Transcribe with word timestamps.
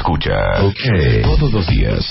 Escucha. 0.00 0.32
Ok. 0.62 1.22
Todos 1.22 1.52
los 1.52 1.66
días. 1.66 2.10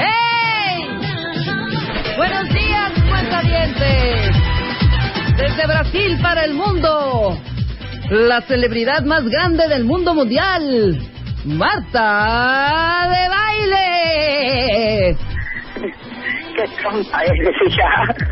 ¡Hey! 0.00 0.88
Buenos 2.16 2.48
días, 2.50 2.92
cuentavientes. 3.08 4.36
Desde 5.36 5.66
Brasil 5.66 6.18
para 6.22 6.44
el 6.44 6.54
mundo, 6.54 7.38
la 8.10 8.40
celebridad 8.42 9.02
más 9.04 9.24
grande 9.28 9.68
del 9.68 9.84
mundo 9.84 10.14
mundial, 10.14 10.98
Marta 11.44 13.06
de 13.08 13.28
Baile. 13.28 15.16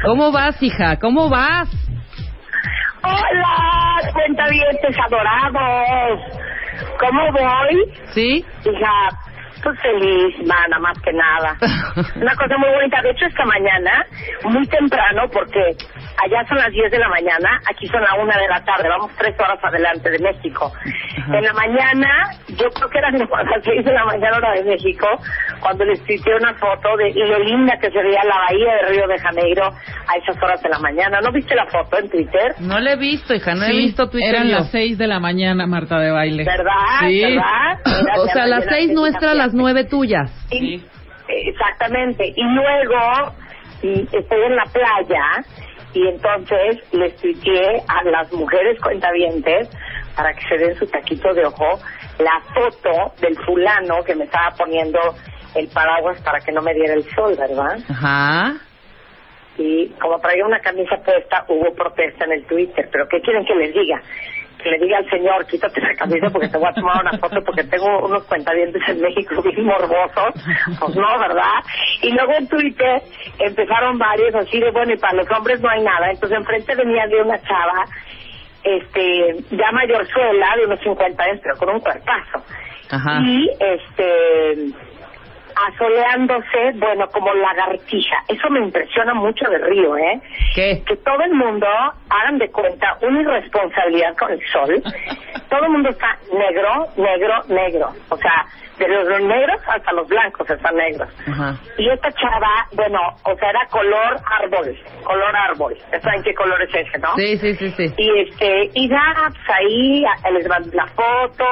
¿Cómo 0.04 0.32
vas, 0.32 0.60
hija? 0.62 0.96
¿Cómo 0.98 1.28
vas? 1.28 1.68
Hola, 3.02 4.12
cuentavientes 4.12 4.96
adorados. 5.06 6.20
¿Cómo 6.98 7.32
voy? 7.32 7.94
¿Sí? 8.12 8.44
Hija, 8.64 9.08
pues 9.62 9.80
feliz, 9.80 10.46
mana, 10.46 10.78
más 10.78 10.98
que 11.00 11.12
nada. 11.12 11.56
Una 12.16 12.34
cosa 12.36 12.56
muy 12.58 12.68
bonita. 12.70 13.02
De 13.02 13.10
hecho, 13.10 13.26
esta 13.26 13.44
mañana, 13.44 14.06
muy 14.44 14.66
temprano, 14.66 15.22
porque 15.32 15.76
allá 16.24 16.44
son 16.48 16.58
las 16.58 16.70
10 16.72 16.90
de 16.90 16.98
la 16.98 17.08
mañana, 17.08 17.60
aquí 17.70 17.86
son 17.88 18.02
la 18.02 18.14
1 18.14 18.26
de 18.26 18.48
la 18.48 18.64
tarde, 18.64 18.88
vamos 18.88 19.10
tres 19.18 19.34
horas 19.38 19.58
adelante 19.62 20.10
de 20.10 20.18
México. 20.18 20.72
En 21.32 21.42
la 21.42 21.52
mañana, 21.52 22.08
yo 22.48 22.68
creo 22.70 22.88
que 22.88 22.98
eran 22.98 23.18
las 23.18 23.64
6 23.64 23.84
de 23.84 23.92
la 23.92 24.04
mañana 24.04 24.36
hora 24.36 24.52
de 24.52 24.64
México, 24.64 25.06
cuando 25.60 25.84
les 25.84 26.02
tuiteé 26.04 26.34
una 26.36 26.54
foto 26.54 26.96
de 26.96 27.12
lo 27.14 27.38
linda 27.40 27.76
que 27.80 27.90
se 27.90 28.02
veía 28.02 28.22
la 28.24 28.36
bahía 28.48 28.74
de 28.82 28.88
Río 28.94 29.06
de 29.08 29.18
Janeiro 29.18 29.64
a 29.66 30.16
esas 30.22 30.42
horas 30.42 30.62
de 30.62 30.68
la 30.68 30.78
mañana. 30.78 31.20
¿No 31.20 31.32
viste 31.32 31.54
la 31.54 31.66
foto 31.66 31.98
en 31.98 32.08
Twitter? 32.10 32.54
No 32.60 32.78
le 32.80 32.92
he 32.92 32.96
visto, 32.96 33.34
hija, 33.34 33.54
no 33.54 33.64
he 33.64 33.70
Sí, 33.72 33.76
visto 33.78 34.08
Twitter. 34.08 34.34
Eran 34.34 34.48
yo. 34.48 34.56
las 34.58 34.70
seis 34.70 34.96
de 34.98 35.06
la 35.06 35.18
mañana, 35.20 35.66
Marta 35.66 35.98
de 35.98 36.10
baile. 36.10 36.44
¿Verdad? 36.44 37.00
Sí. 37.00 37.20
¿Verdad? 37.22 37.80
O 38.18 38.26
sea, 38.28 38.46
las 38.46 38.60
llenaste 38.60 38.74
seis 38.74 38.88
de 38.88 38.94
nuestras, 38.94 39.22
esa 39.24 39.34
las 39.34 39.54
nueve 39.54 39.84
tuyas. 39.84 40.30
Y- 40.50 40.82
Exactamente. 41.28 42.32
Y 42.34 42.42
luego 42.42 43.34
y 43.82 44.00
estoy 44.02 44.42
en 44.46 44.56
la 44.56 44.64
playa 44.72 45.22
y 45.96 46.06
entonces 46.08 46.76
les 46.92 47.16
tuiteé 47.16 47.82
a 47.88 48.04
las 48.04 48.30
mujeres 48.30 48.78
cuentavientes 48.82 49.70
para 50.14 50.34
que 50.34 50.46
se 50.46 50.58
den 50.58 50.76
su 50.76 50.86
taquito 50.88 51.32
de 51.32 51.46
ojo 51.46 51.80
la 52.18 52.38
foto 52.52 53.14
del 53.18 53.34
fulano 53.46 54.04
que 54.04 54.14
me 54.14 54.24
estaba 54.24 54.50
poniendo 54.58 54.98
el 55.54 55.68
paraguas 55.68 56.20
para 56.20 56.40
que 56.40 56.52
no 56.52 56.60
me 56.60 56.74
diera 56.74 56.92
el 56.92 57.04
sol, 57.14 57.34
¿verdad? 57.38 57.78
Ajá. 57.88 58.56
Y 59.56 59.88
como 59.98 60.18
traía 60.18 60.44
una 60.44 60.60
camisa 60.60 60.96
puesta, 61.02 61.46
hubo 61.48 61.74
protesta 61.74 62.26
en 62.26 62.32
el 62.32 62.44
Twitter. 62.44 62.90
¿Pero 62.92 63.08
qué 63.08 63.22
quieren 63.22 63.46
que 63.46 63.54
les 63.54 63.72
diga? 63.72 64.02
Que 64.66 64.72
le 64.72 64.78
diga 64.78 64.98
al 64.98 65.08
señor, 65.08 65.46
quítate 65.46 65.80
la 65.80 65.94
camisa 65.94 66.26
porque 66.32 66.48
te 66.48 66.58
voy 66.58 66.66
a 66.66 66.72
tomar 66.72 67.00
una 67.00 67.16
foto 67.18 67.40
porque 67.44 67.62
tengo 67.62 68.04
unos 68.04 68.24
cuentavientes 68.24 68.82
en 68.88 69.00
México 69.00 69.40
bien 69.40 69.64
morbosos. 69.64 70.34
Pues 70.80 70.96
no, 70.96 71.18
¿verdad? 71.20 71.62
Y 72.02 72.10
luego 72.10 72.32
en 72.32 72.48
Twitter 72.48 73.00
empezaron 73.38 73.96
varios 73.96 74.34
así 74.34 74.58
de, 74.58 74.72
bueno, 74.72 74.92
y 74.92 74.96
para 74.96 75.18
los 75.18 75.30
hombres 75.30 75.60
no 75.60 75.68
hay 75.68 75.84
nada. 75.84 76.10
Entonces 76.10 76.36
enfrente 76.36 76.74
venía 76.74 77.06
de 77.06 77.22
una 77.22 77.40
chava, 77.42 77.84
este, 78.64 79.36
ya 79.52 79.70
mayorzuela, 79.70 80.56
de 80.56 80.66
unos 80.66 80.80
50 80.80 81.22
años, 81.22 81.40
pero 81.44 81.56
con 81.58 81.68
un 81.68 81.80
cuerpazo. 81.80 82.42
Ajá. 82.90 83.20
Y, 83.22 83.48
este, 83.60 84.85
asoleándose, 85.56 86.72
bueno, 86.74 87.08
como 87.08 87.32
lagartija. 87.34 88.16
Eso 88.28 88.50
me 88.50 88.60
impresiona 88.60 89.14
mucho 89.14 89.48
de 89.48 89.58
Río, 89.58 89.96
¿eh? 89.96 90.20
¿Qué? 90.54 90.82
Que 90.86 90.96
todo 90.96 91.20
el 91.22 91.34
mundo, 91.34 91.66
hagan 92.10 92.38
de 92.38 92.50
cuenta, 92.50 92.98
una 93.00 93.22
irresponsabilidad 93.22 94.16
con 94.16 94.32
el 94.32 94.40
sol. 94.52 94.82
todo 95.48 95.64
el 95.64 95.70
mundo 95.70 95.90
está 95.90 96.18
negro, 96.32 96.88
negro, 96.96 97.42
negro. 97.48 97.88
O 98.10 98.16
sea, 98.16 98.46
de 98.78 98.88
los 98.88 99.22
negros 99.22 99.60
hasta 99.66 99.92
los 99.92 100.06
blancos 100.08 100.48
están 100.48 100.76
negros. 100.76 101.08
Ajá. 101.26 101.54
Y 101.78 101.88
esta 101.88 102.10
chava, 102.12 102.66
bueno, 102.72 103.00
o 103.24 103.34
sea, 103.36 103.50
era 103.50 103.66
color 103.70 104.16
árbol, 104.42 104.76
color 105.04 105.36
árbol. 105.36 105.76
¿Saben 106.02 106.22
qué 106.22 106.34
color 106.34 106.60
es 106.62 106.74
ese, 106.74 106.98
no? 106.98 107.14
Sí, 107.16 107.36
sí, 107.38 107.54
sí, 107.54 107.70
sí. 107.70 107.94
Y 107.96 108.20
este, 108.20 108.70
y 108.74 108.88
ya, 108.88 109.14
pues 109.28 109.50
ahí 109.54 110.04
les 110.32 110.48
mandé 110.48 110.76
la 110.76 110.86
foto, 110.86 111.44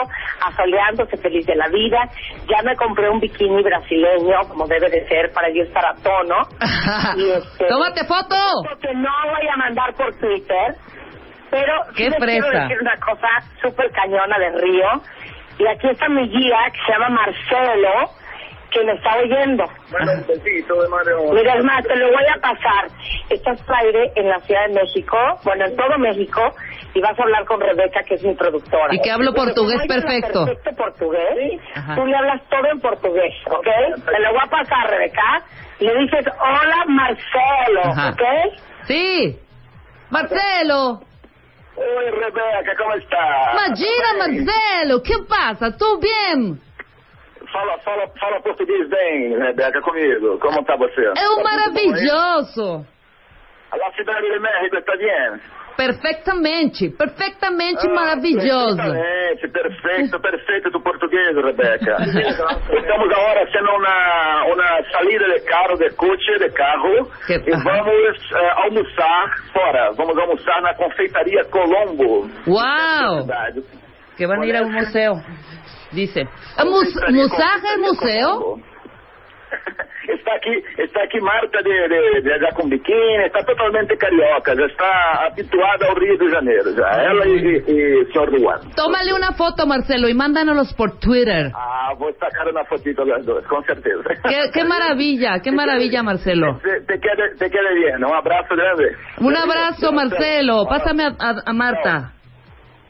asoleándose 0.46 1.16
feliz 1.18 1.46
de 1.46 1.56
la 1.56 1.68
vida. 1.68 2.08
Ya 2.48 2.62
me 2.62 2.76
compré 2.76 3.08
un 3.08 3.20
bikini 3.20 3.62
brasileño, 3.62 4.40
como 4.48 4.66
debe 4.66 4.88
de 4.90 5.06
ser, 5.08 5.32
para 5.32 5.48
yo 5.50 5.62
estar 5.62 5.84
a 5.84 5.94
tono. 6.02 6.36
Y 7.16 7.30
este, 7.30 7.66
¡Tómate 7.66 8.04
foto! 8.04 8.34
que 8.80 8.94
no 8.94 9.10
voy 9.24 9.48
a 9.48 9.56
mandar 9.56 9.94
por 9.94 10.14
Twitter, 10.18 10.74
pero 11.50 11.72
¡Qué 11.96 12.04
sí 12.04 12.10
les 12.10 12.18
quiero 12.18 12.50
decir 12.50 12.78
una 12.80 12.96
cosa 12.96 13.28
súper 13.62 13.90
cañona 13.92 14.38
de 14.38 14.50
Río. 14.60 14.88
Y 15.58 15.66
aquí 15.66 15.88
está 15.88 16.08
mi 16.08 16.28
guía, 16.28 16.56
que 16.72 16.78
se 16.84 16.92
llama 16.92 17.10
Marcelo, 17.10 18.10
que 18.70 18.84
me 18.84 18.92
está 18.92 19.16
oyendo. 19.16 19.64
Mira, 21.32 21.54
es 21.54 21.64
más, 21.64 21.84
te 21.84 21.96
lo 21.96 22.06
voy 22.08 22.24
a 22.26 22.40
pasar. 22.40 22.88
Estás 23.30 23.60
aire 23.68 24.12
en 24.16 24.28
la 24.28 24.40
Ciudad 24.40 24.66
de 24.66 24.74
México, 24.74 25.16
bueno, 25.44 25.66
en 25.66 25.76
todo 25.76 25.96
México, 25.98 26.40
y 26.92 27.00
vas 27.00 27.18
a 27.18 27.22
hablar 27.22 27.44
con 27.44 27.60
Rebeca, 27.60 28.02
que 28.02 28.14
es 28.14 28.24
mi 28.24 28.34
productora. 28.34 28.92
Y 28.92 28.98
que 29.00 29.10
hablo 29.12 29.32
portugués 29.32 29.80
perfecto. 29.86 30.44
Perfecto 30.44 30.70
portugués. 30.76 31.60
Ajá. 31.74 31.94
Tú 31.94 32.06
le 32.06 32.16
hablas 32.16 32.42
todo 32.48 32.66
en 32.70 32.80
portugués, 32.80 33.34
¿ok? 33.46 33.64
Te 33.64 34.20
lo 34.20 34.30
voy 34.30 34.40
a 34.42 34.50
pasar, 34.50 34.90
Rebeca. 34.90 35.44
Le 35.78 35.94
dices, 35.98 36.26
hola, 36.40 36.84
Marcelo, 36.88 37.80
Ajá. 37.84 38.10
¿ok? 38.10 38.22
Sí. 38.86 39.38
Marcelo. 40.10 41.00
Oi, 41.76 42.10
Rebeca, 42.10 42.76
como 42.76 42.94
está? 42.94 43.52
Imagina, 43.52 44.14
Marcelo. 44.18 45.02
¿Qué 45.02 45.14
pasa? 45.28 45.76
¿Tú 45.76 45.98
bien? 45.98 46.60
Fala, 47.52 47.78
fala, 47.78 48.08
fala 48.20 48.40
português 48.40 48.88
bem, 48.88 49.36
Rebeca, 49.38 49.80
comigo. 49.80 50.38
Como 50.40 50.60
está 50.60 50.76
você? 50.76 51.04
É 51.04 51.10
um 51.10 51.14
Tá 51.14 51.26
tudo 51.26 51.42
maravilhoso. 51.44 52.86
A 53.72 53.92
cidade 53.96 54.30
de 54.30 54.38
México 54.38 54.76
está 54.76 54.96
bem? 54.96 55.40
Perfectamente. 55.76 56.90
Perfectamente 56.90 57.86
Ah, 57.86 57.94
maravilhoso. 57.94 58.76
Perfeitamente, 58.76 59.48
perfeito, 59.48 60.20
perfeito 60.20 60.70
do 60.70 60.80
português, 60.80 61.34
Rebeca. 61.36 61.96
Estamos 62.04 63.10
agora 63.12 63.42
haciendo 63.42 63.70
uma, 63.70 64.44
uma 64.46 64.90
salida 64.92 65.24
de 65.34 65.40
carro, 65.44 65.76
de 65.76 65.90
coche, 65.96 66.38
de 66.38 66.50
carro, 66.50 67.10
Que- 67.26 67.34
e 67.50 67.54
ajá. 67.54 67.62
vamos 67.64 68.32
eh, 68.32 68.50
almoçar 68.64 69.34
fora. 69.52 69.90
Vamos 69.96 70.16
almoçar 70.18 70.62
na 70.62 70.74
confeitaria 70.74 71.44
Colombo. 71.46 72.28
¡Wow! 72.46 73.22
Cidade. 73.22 73.62
Que 74.16 74.24
a 74.24 74.46
ir 74.46 74.56
a 74.56 74.62
un 74.62 74.72
museo. 74.72 75.14
Dice. 75.92 76.22
¿A 76.56 76.64
mus 76.64 76.92
Está 80.06 80.34
aqui, 80.34 80.62
está 80.78 81.02
aqui 81.02 81.18
Marta 81.20 81.62
de, 81.62 81.70
de, 81.88 82.20
de 82.20 82.68
biquíni, 82.68 83.24
está 83.24 83.42
totalmente 83.42 83.96
carioca, 83.96 84.54
já 84.54 84.66
está 84.66 85.26
habituada 85.26 85.86
ao 85.86 85.94
Rio 85.94 86.18
de 86.18 86.30
Janeiro, 86.30 86.74
já. 86.76 86.88
Ela 87.02 87.26
e, 87.26 87.38
e, 87.66 87.70
e 87.72 88.02
o 88.02 88.12
senhor 88.12 88.30
Juan. 88.38 88.60
Tómale 88.76 89.14
una 89.14 89.32
foto, 89.32 89.66
Marcelo, 89.66 90.06
y 90.08 90.14
mándanos 90.14 90.74
por 90.74 90.98
Twitter. 90.98 91.50
Ah, 91.54 91.94
vou 91.98 92.12
sacar 92.14 92.46
uma 92.50 92.64
fotito 92.66 93.02
das 93.06 93.24
duas, 93.24 93.46
com 93.46 93.62
certeza. 93.62 94.02
Qué, 94.28 94.50
qué 94.52 94.64
maravilla, 94.68 95.40
qué 95.42 95.50
maravilla, 95.50 96.02
Marcelo. 96.02 96.58
Te, 96.62 96.80
te, 96.82 97.00
quede, 97.00 97.34
te 97.38 97.48
quede 97.50 97.74
bien, 97.74 98.04
um 98.04 98.14
abraço 98.14 98.54
grande. 98.54 98.94
Un 99.20 99.34
abrazo, 99.34 99.90
Marcelo. 99.90 100.66
Pásame 100.68 101.04
a, 101.04 101.08
a- 101.18 101.42
a 101.46 101.52
Marta. 101.54 102.12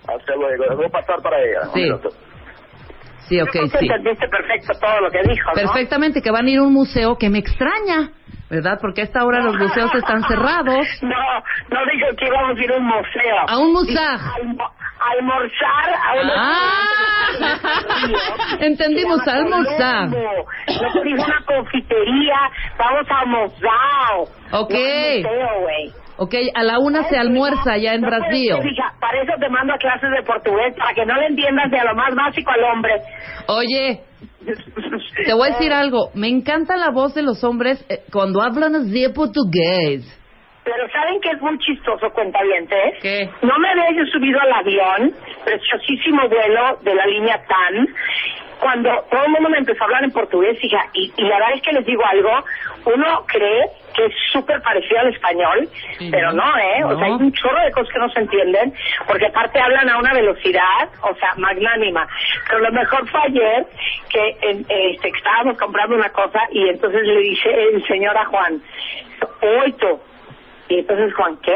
Hasta 0.08 0.34
luego. 0.34 0.76
Voy 0.76 0.86
a 0.86 0.90
pasar 0.90 1.22
para 1.22 1.40
ella. 1.40 1.60
Sí. 1.72 1.88
Sí, 3.28 3.40
ok, 3.40 3.46
Yo 3.46 3.52
creo 3.52 3.70
que 3.70 3.78
sí. 3.78 3.86
entendiste 3.86 4.28
perfecto 4.28 4.72
todo 4.80 5.00
lo 5.00 5.10
que 5.10 5.22
dijo, 5.22 5.48
¿no? 5.48 5.54
Perfectamente, 5.54 6.20
que 6.22 6.30
van 6.30 6.46
a 6.46 6.50
ir 6.50 6.58
a 6.58 6.62
un 6.62 6.72
museo 6.72 7.16
que 7.16 7.30
me 7.30 7.38
extraña, 7.38 8.10
¿verdad? 8.50 8.78
Porque 8.80 9.00
a 9.00 9.04
esta 9.04 9.24
hora 9.24 9.40
los 9.40 9.56
museos 9.58 9.92
están 9.94 10.22
cerrados. 10.28 10.86
No, 11.02 11.16
no 11.70 11.80
dijo 11.92 12.06
que 12.18 12.26
íbamos 12.26 12.58
a 12.58 12.62
ir 12.62 12.72
a 12.72 12.76
un 12.76 12.84
museo. 12.84 13.36
A 13.48 13.58
un 13.58 13.72
museo. 13.72 13.96
Almo- 14.36 14.70
almorzar 15.00 15.94
a 15.94 16.14
un 16.14 16.30
Ah, 16.36 16.82
entendimos, 18.60 19.26
almorzar. 19.26 20.08
No 20.08 20.18
dijo 21.02 21.24
una 21.24 21.42
confitería, 21.46 22.38
vamos 22.78 23.06
a 23.10 23.20
almorzar. 23.20 24.18
Ok. 24.52 24.70
No 24.70 24.78
un 24.78 25.22
museo, 25.22 25.60
güey. 25.62 25.92
Ok, 26.16 26.34
a 26.54 26.62
la 26.62 26.78
una 26.78 27.02
se 27.04 27.16
almuerza 27.16 27.72
allá 27.72 27.94
en 27.94 28.02
No 28.02 28.08
Brasil. 28.08 28.50
hija, 28.70 28.94
para 29.00 29.20
eso 29.22 29.32
te 29.40 29.48
mando 29.48 29.74
a 29.74 29.78
clases 29.78 30.10
de 30.10 30.22
portugués, 30.22 30.74
para 30.78 30.94
que 30.94 31.04
no 31.04 31.14
le 31.18 31.26
entiendas 31.26 31.70
de 31.70 31.78
lo 31.84 31.94
más 31.94 32.14
básico 32.14 32.50
al 32.52 32.64
hombre. 32.64 32.92
Oye, 33.48 34.00
te 35.24 35.34
voy 35.34 35.48
a 35.48 35.52
decir 35.52 35.72
algo. 35.72 36.10
Me 36.14 36.28
encanta 36.28 36.76
la 36.76 36.90
voz 36.90 37.14
de 37.14 37.22
los 37.22 37.42
hombres 37.42 37.84
eh, 37.88 38.02
cuando 38.12 38.40
hablan 38.42 38.90
de 38.92 39.10
portugués. 39.10 40.20
Pero 40.64 40.88
¿saben 40.90 41.20
que 41.20 41.28
es 41.30 41.40
muy 41.42 41.58
chistoso, 41.58 42.08
cuentavientes? 42.14 42.94
¿Qué? 43.02 43.28
No 43.42 43.58
me 43.58 43.68
había 43.68 44.04
subido 44.10 44.40
al 44.40 44.52
avión, 44.52 45.12
preciosísimo 45.44 46.26
vuelo 46.28 46.78
de 46.82 46.94
la 46.94 47.04
línea 47.06 47.36
TAN, 47.46 47.86
cuando 48.64 48.88
todo 49.10 49.24
el 49.26 49.30
mundo 49.32 49.50
me 49.50 49.58
empezó 49.58 49.82
a 49.82 49.84
hablar 49.84 50.04
en 50.04 50.10
portugués, 50.10 50.56
hija, 50.64 50.86
y, 50.94 51.12
y 51.18 51.22
la 51.24 51.34
verdad 51.36 51.52
es 51.56 51.60
que 51.60 51.72
les 51.72 51.84
digo 51.84 52.02
algo, 52.06 52.30
uno 52.86 53.22
cree 53.26 53.66
que 53.94 54.06
es 54.06 54.14
súper 54.32 54.62
parecido 54.62 55.00
al 55.00 55.08
español, 55.12 55.68
Sí, 55.98 56.08
pero 56.10 56.32
¿no? 56.32 56.46
no, 56.46 56.56
¿eh? 56.58 56.82
O 56.84 56.96
sea, 56.96 57.06
hay 57.08 57.12
un 57.12 57.30
chorro 57.34 57.62
de 57.62 57.70
cosas 57.72 57.92
que 57.92 57.98
no 57.98 58.08
se 58.08 58.20
entienden, 58.20 58.72
porque 59.06 59.26
aparte 59.26 59.60
hablan 59.60 59.90
a 59.90 59.98
una 59.98 60.14
velocidad, 60.14 60.88
o 61.02 61.14
sea, 61.16 61.34
magnánima. 61.36 62.08
Pero 62.48 62.60
lo 62.60 62.72
mejor 62.72 63.06
fue 63.10 63.20
ayer 63.28 63.66
que 64.08 64.36
en- 64.40 64.64
este, 64.66 65.12
que 65.12 65.18
estábamos 65.18 65.58
comprando 65.58 65.96
una 65.96 66.08
cosa 66.08 66.40
y 66.50 66.66
entonces 66.66 67.02
le 67.02 67.20
dice 67.20 67.50
el 67.68 67.86
señor 67.86 68.16
a 68.16 68.24
Juan, 68.24 68.62
oito. 69.42 70.00
Y 70.70 70.78
entonces 70.78 71.12
Juan, 71.14 71.36
¿qué? 71.42 71.54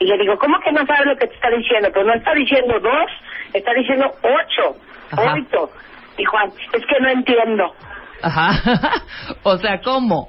Y 0.00 0.06
le 0.06 0.18
digo, 0.18 0.36
¿cómo 0.38 0.58
que 0.58 0.72
no 0.72 0.84
sabes 0.86 1.06
lo 1.06 1.16
que 1.16 1.28
te 1.28 1.34
está 1.34 1.50
diciendo? 1.50 1.88
Pues 1.92 2.04
no 2.04 2.14
está 2.14 2.34
diciendo 2.34 2.80
dos, 2.80 3.10
está 3.52 3.72
diciendo 3.74 4.10
ocho, 4.22 4.76
Ajá. 5.12 5.34
oito. 5.34 5.70
Y 6.18 6.24
Juan, 6.24 6.48
es 6.72 6.84
que 6.86 7.00
no 7.00 7.08
entiendo. 7.10 7.72
Ajá. 8.22 8.50
o 9.44 9.56
sea, 9.58 9.80
¿cómo? 9.80 10.28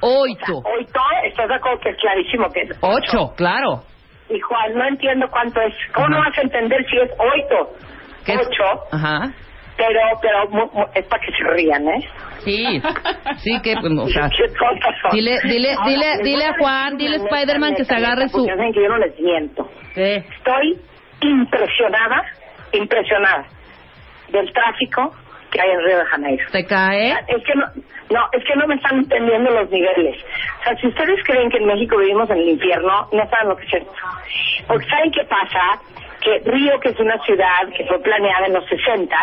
Oito. 0.00 0.62
Oito, 0.64 1.00
estás 1.24 1.48
de 1.48 1.54
acuerdo 1.56 1.80
que 1.80 1.90
es 1.90 1.96
clarísimo 1.98 2.48
que 2.52 2.62
es 2.62 2.70
Ocho, 2.80 3.34
claro. 3.36 3.82
Y 4.30 4.38
Juan, 4.40 4.74
no 4.74 4.86
entiendo 4.86 5.26
cuánto 5.30 5.60
es. 5.60 5.74
¿Cómo 5.92 6.08
no 6.08 6.18
vas 6.20 6.38
a 6.38 6.42
entender 6.42 6.78
si 6.88 6.96
es 6.98 7.10
oito? 7.18 7.70
¿Qué 8.24 8.32
es? 8.34 8.46
Ocho, 8.46 8.84
Ajá. 8.92 9.32
pero, 9.76 10.00
pero 10.22 10.48
mu- 10.50 10.70
mu- 10.72 10.86
es 10.94 11.04
para 11.06 11.22
que 11.22 11.32
se 11.32 11.44
rían, 11.52 11.88
¿eh? 11.88 12.08
Sí, 12.44 12.80
sí 13.38 13.60
que, 13.62 13.74
pues, 13.74 13.92
o 13.98 14.06
sea, 14.08 14.30
dile, 15.10 15.38
dile, 15.42 15.72
Ahora, 15.74 15.90
dile, 15.90 16.06
dile 16.22 16.44
a 16.46 16.54
Juan, 16.58 16.96
dile 16.96 17.16
a 17.16 17.18
Spider-Man 17.18 17.74
que 17.74 17.84
se 17.84 17.94
agarre 17.94 18.28
su... 18.28 18.46
Yo 18.46 18.54
no 18.88 18.98
les 18.98 19.18
miento. 19.18 19.68
¿Qué? 19.94 20.16
Estoy 20.18 20.80
impresionada, 21.22 22.22
impresionada 22.72 23.46
del 24.30 24.52
tráfico 24.52 25.14
que 25.50 25.60
hay 25.60 25.70
en 25.70 25.84
Río 25.84 25.98
de 25.98 26.04
Janeiro. 26.06 26.44
¿Te 26.52 26.64
cae? 26.64 27.10
Es 27.26 27.44
que 27.44 27.54
no, 27.54 27.66
no, 28.10 28.20
es 28.32 28.44
que 28.44 28.56
no 28.56 28.66
me 28.66 28.76
están 28.76 28.98
entendiendo 28.98 29.50
los 29.50 29.70
niveles. 29.70 30.16
O 30.60 30.64
sea, 30.64 30.76
si 30.76 30.86
ustedes 30.86 31.22
creen 31.24 31.50
que 31.50 31.58
en 31.58 31.66
México 31.66 31.96
vivimos 31.98 32.30
en 32.30 32.38
el 32.38 32.48
infierno, 32.50 33.08
no 33.12 33.28
saben 33.28 33.48
lo 33.48 33.56
que 33.56 33.66
es 33.66 33.74
esto. 33.74 33.92
Porque 34.68 34.86
¿saben 34.86 35.10
qué 35.10 35.24
pasa? 35.24 35.82
Que 36.20 36.40
Río, 36.44 36.78
que 36.80 36.90
es 36.90 37.00
una 37.00 37.18
ciudad 37.24 37.68
que 37.76 37.84
fue 37.86 38.00
planeada 38.00 38.46
en 38.46 38.54
los 38.54 38.66
60 38.68 39.16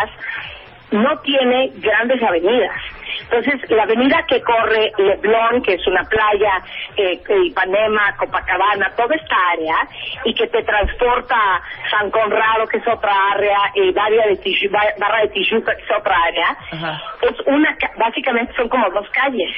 no 0.90 1.18
tiene 1.18 1.70
grandes 1.76 2.22
avenidas. 2.22 2.80
Entonces, 3.30 3.70
la 3.70 3.82
avenida 3.82 4.24
que 4.26 4.40
corre 4.42 4.90
Leblon, 4.96 5.62
que 5.62 5.74
es 5.74 5.86
una 5.86 6.02
playa, 6.04 6.62
eh, 6.96 7.20
Ipanema, 7.44 8.16
Copacabana, 8.16 8.90
toda 8.96 9.14
esta 9.14 9.36
área, 9.52 9.76
y 10.24 10.34
que 10.34 10.46
te 10.46 10.62
transporta 10.62 11.36
a 11.36 11.62
San 11.90 12.10
Conrado, 12.10 12.66
que 12.68 12.78
es 12.78 12.88
otra 12.88 13.12
área, 13.32 13.58
y 13.74 13.92
Barra 13.92 14.26
de, 14.28 14.40
Tiju- 14.40 14.70
Ba- 14.70 14.94
Barra 14.98 15.20
de 15.22 15.28
Tijuca, 15.28 15.74
que 15.76 15.82
es 15.82 15.90
otra 15.98 16.16
área, 16.22 16.56
Ajá. 16.72 17.02
es 17.22 17.36
una, 17.46 17.76
ca- 17.76 17.92
básicamente 17.98 18.54
son 18.54 18.68
como 18.68 18.88
dos 18.90 19.08
calles. 19.10 19.50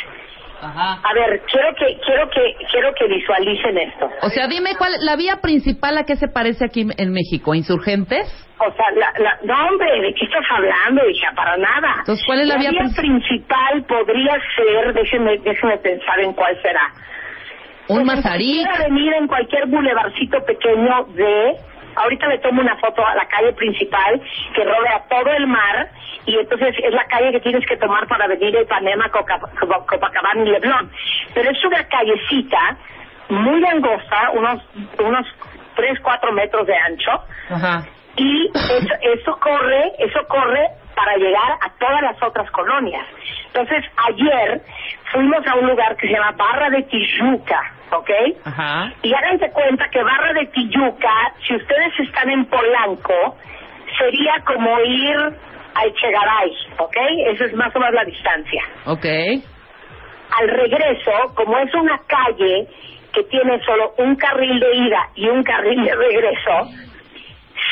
Ajá. 0.63 1.01
A 1.03 1.15
ver, 1.15 1.41
quiero 1.51 1.69
que, 1.75 1.99
quiero 2.05 2.29
que, 2.31 2.55
quiero 2.71 2.93
que 2.95 3.07
visualicen 3.09 3.79
esto. 3.79 4.11
O 4.23 4.29
sea, 4.29 4.47
dime 4.47 4.71
cuál, 4.77 4.93
la 5.01 5.17
vía 5.17 5.37
principal 5.41 5.97
a 5.99 6.05
qué 6.05 6.17
se 6.17 6.29
parece 6.29 6.65
aquí 6.67 6.87
en 6.97 7.13
México, 7.13 7.55
¿insurgentes? 7.55 8.27
O 8.59 8.71
sea, 8.73 8.85
la, 8.95 9.13
la, 9.19 9.39
no 9.43 9.69
hombre, 9.69 9.91
¿de 10.03 10.13
qué 10.15 10.25
estás 10.27 10.45
hablando, 10.51 11.09
hija? 11.09 11.29
Para 11.35 11.57
nada. 11.57 11.95
Entonces, 12.01 12.25
¿cuál 12.27 12.41
es 12.41 12.47
la 12.49 12.59
vía 12.59 12.71
princi- 12.73 12.97
principal? 12.97 13.85
Podría 13.89 14.37
ser, 14.55 14.93
déjenme, 14.93 15.39
déjenme 15.39 15.79
pensar 15.79 16.21
en 16.21 16.33
cuál 16.35 16.61
será. 16.61 16.83
Un 17.89 18.05
Pues. 18.05 18.07
Pudiera 18.69 18.85
venir 18.89 19.13
en 19.15 19.27
cualquier 19.27 19.67
bulevarcito 19.67 20.39
pequeño 20.45 21.05
de... 21.15 21.57
Ahorita 22.03 22.27
le 22.29 22.39
tomo 22.39 22.61
una 22.61 22.77
foto 22.77 23.07
a 23.07 23.15
la 23.15 23.27
calle 23.27 23.53
principal 23.53 24.21
que 24.55 24.65
rodea 24.65 25.05
todo 25.09 25.33
el 25.33 25.47
mar 25.47 25.91
y 26.27 26.37
entonces 26.39 26.75
es 26.83 26.93
la 26.93 27.05
calle 27.05 27.33
que 27.33 27.41
tienes 27.41 27.67
que 27.67 27.77
tomar 27.77 28.07
para 28.07 28.27
venir 28.27 28.57
a 28.57 28.63
Ipanema, 28.63 29.11
Copacabana 29.11 30.43
y 30.43 30.51
Leblon. 30.51 30.91
Pero 31.35 31.51
es 31.51 31.65
una 31.65 31.85
callecita 31.85 32.77
muy 33.29 33.65
angosta, 33.65 34.31
unos, 34.33 34.63
unos 34.99 35.27
3, 35.77 36.01
4 36.03 36.33
metros 36.33 36.67
de 36.67 36.77
ancho, 36.77 37.13
Ajá. 37.51 37.85
y 38.17 38.51
eso, 38.55 38.95
eso 39.01 39.39
corre, 39.39 39.93
eso 39.99 40.21
corre 40.29 40.67
para 40.95 41.17
llegar 41.17 41.53
a 41.61 41.71
todas 41.79 42.03
las 42.03 42.23
otras 42.23 42.51
colonias. 42.51 43.07
Entonces, 43.47 43.85
ayer 44.09 44.61
fuimos 45.13 45.47
a 45.47 45.55
un 45.57 45.69
lugar 45.69 45.97
que 45.97 46.09
se 46.09 46.13
llama 46.13 46.33
Barra 46.33 46.71
de 46.71 46.83
Tijuca, 46.83 47.73
¿ok? 47.93 48.11
Ajá. 48.45 48.93
Y 49.03 49.13
háganse 49.15 49.51
cuenta 49.51 49.89
que 49.91 50.03
Barra 50.03 50.33
de 50.33 50.47
Tijuca, 50.47 51.33
si 51.47 51.57
ustedes 51.57 51.93
están 52.01 52.31
en 52.31 52.47
Polanco, 52.47 53.37
sería 53.99 54.35
como 54.47 54.81
ir 54.81 55.17
a 55.75 55.85
Echegaray, 55.85 56.53
¿ok? 56.79 56.97
Esa 57.33 57.45
es 57.45 57.55
más 57.55 57.75
o 57.75 57.79
menos 57.79 57.95
la 57.95 58.05
distancia. 58.05 58.63
Ok. 58.87 59.07
Al 60.39 60.49
regreso, 60.49 61.13
como 61.35 61.59
es 61.59 61.75
una 61.75 61.99
calle 62.07 62.69
que 63.13 63.25
tiene 63.25 63.61
solo 63.65 63.95
un 63.99 64.15
carril 64.17 64.61
de 64.61 64.77
ida 64.77 65.09
y 65.17 65.29
un 65.29 65.43
carril 65.43 65.85
de 65.85 65.95
regreso, 65.95 66.71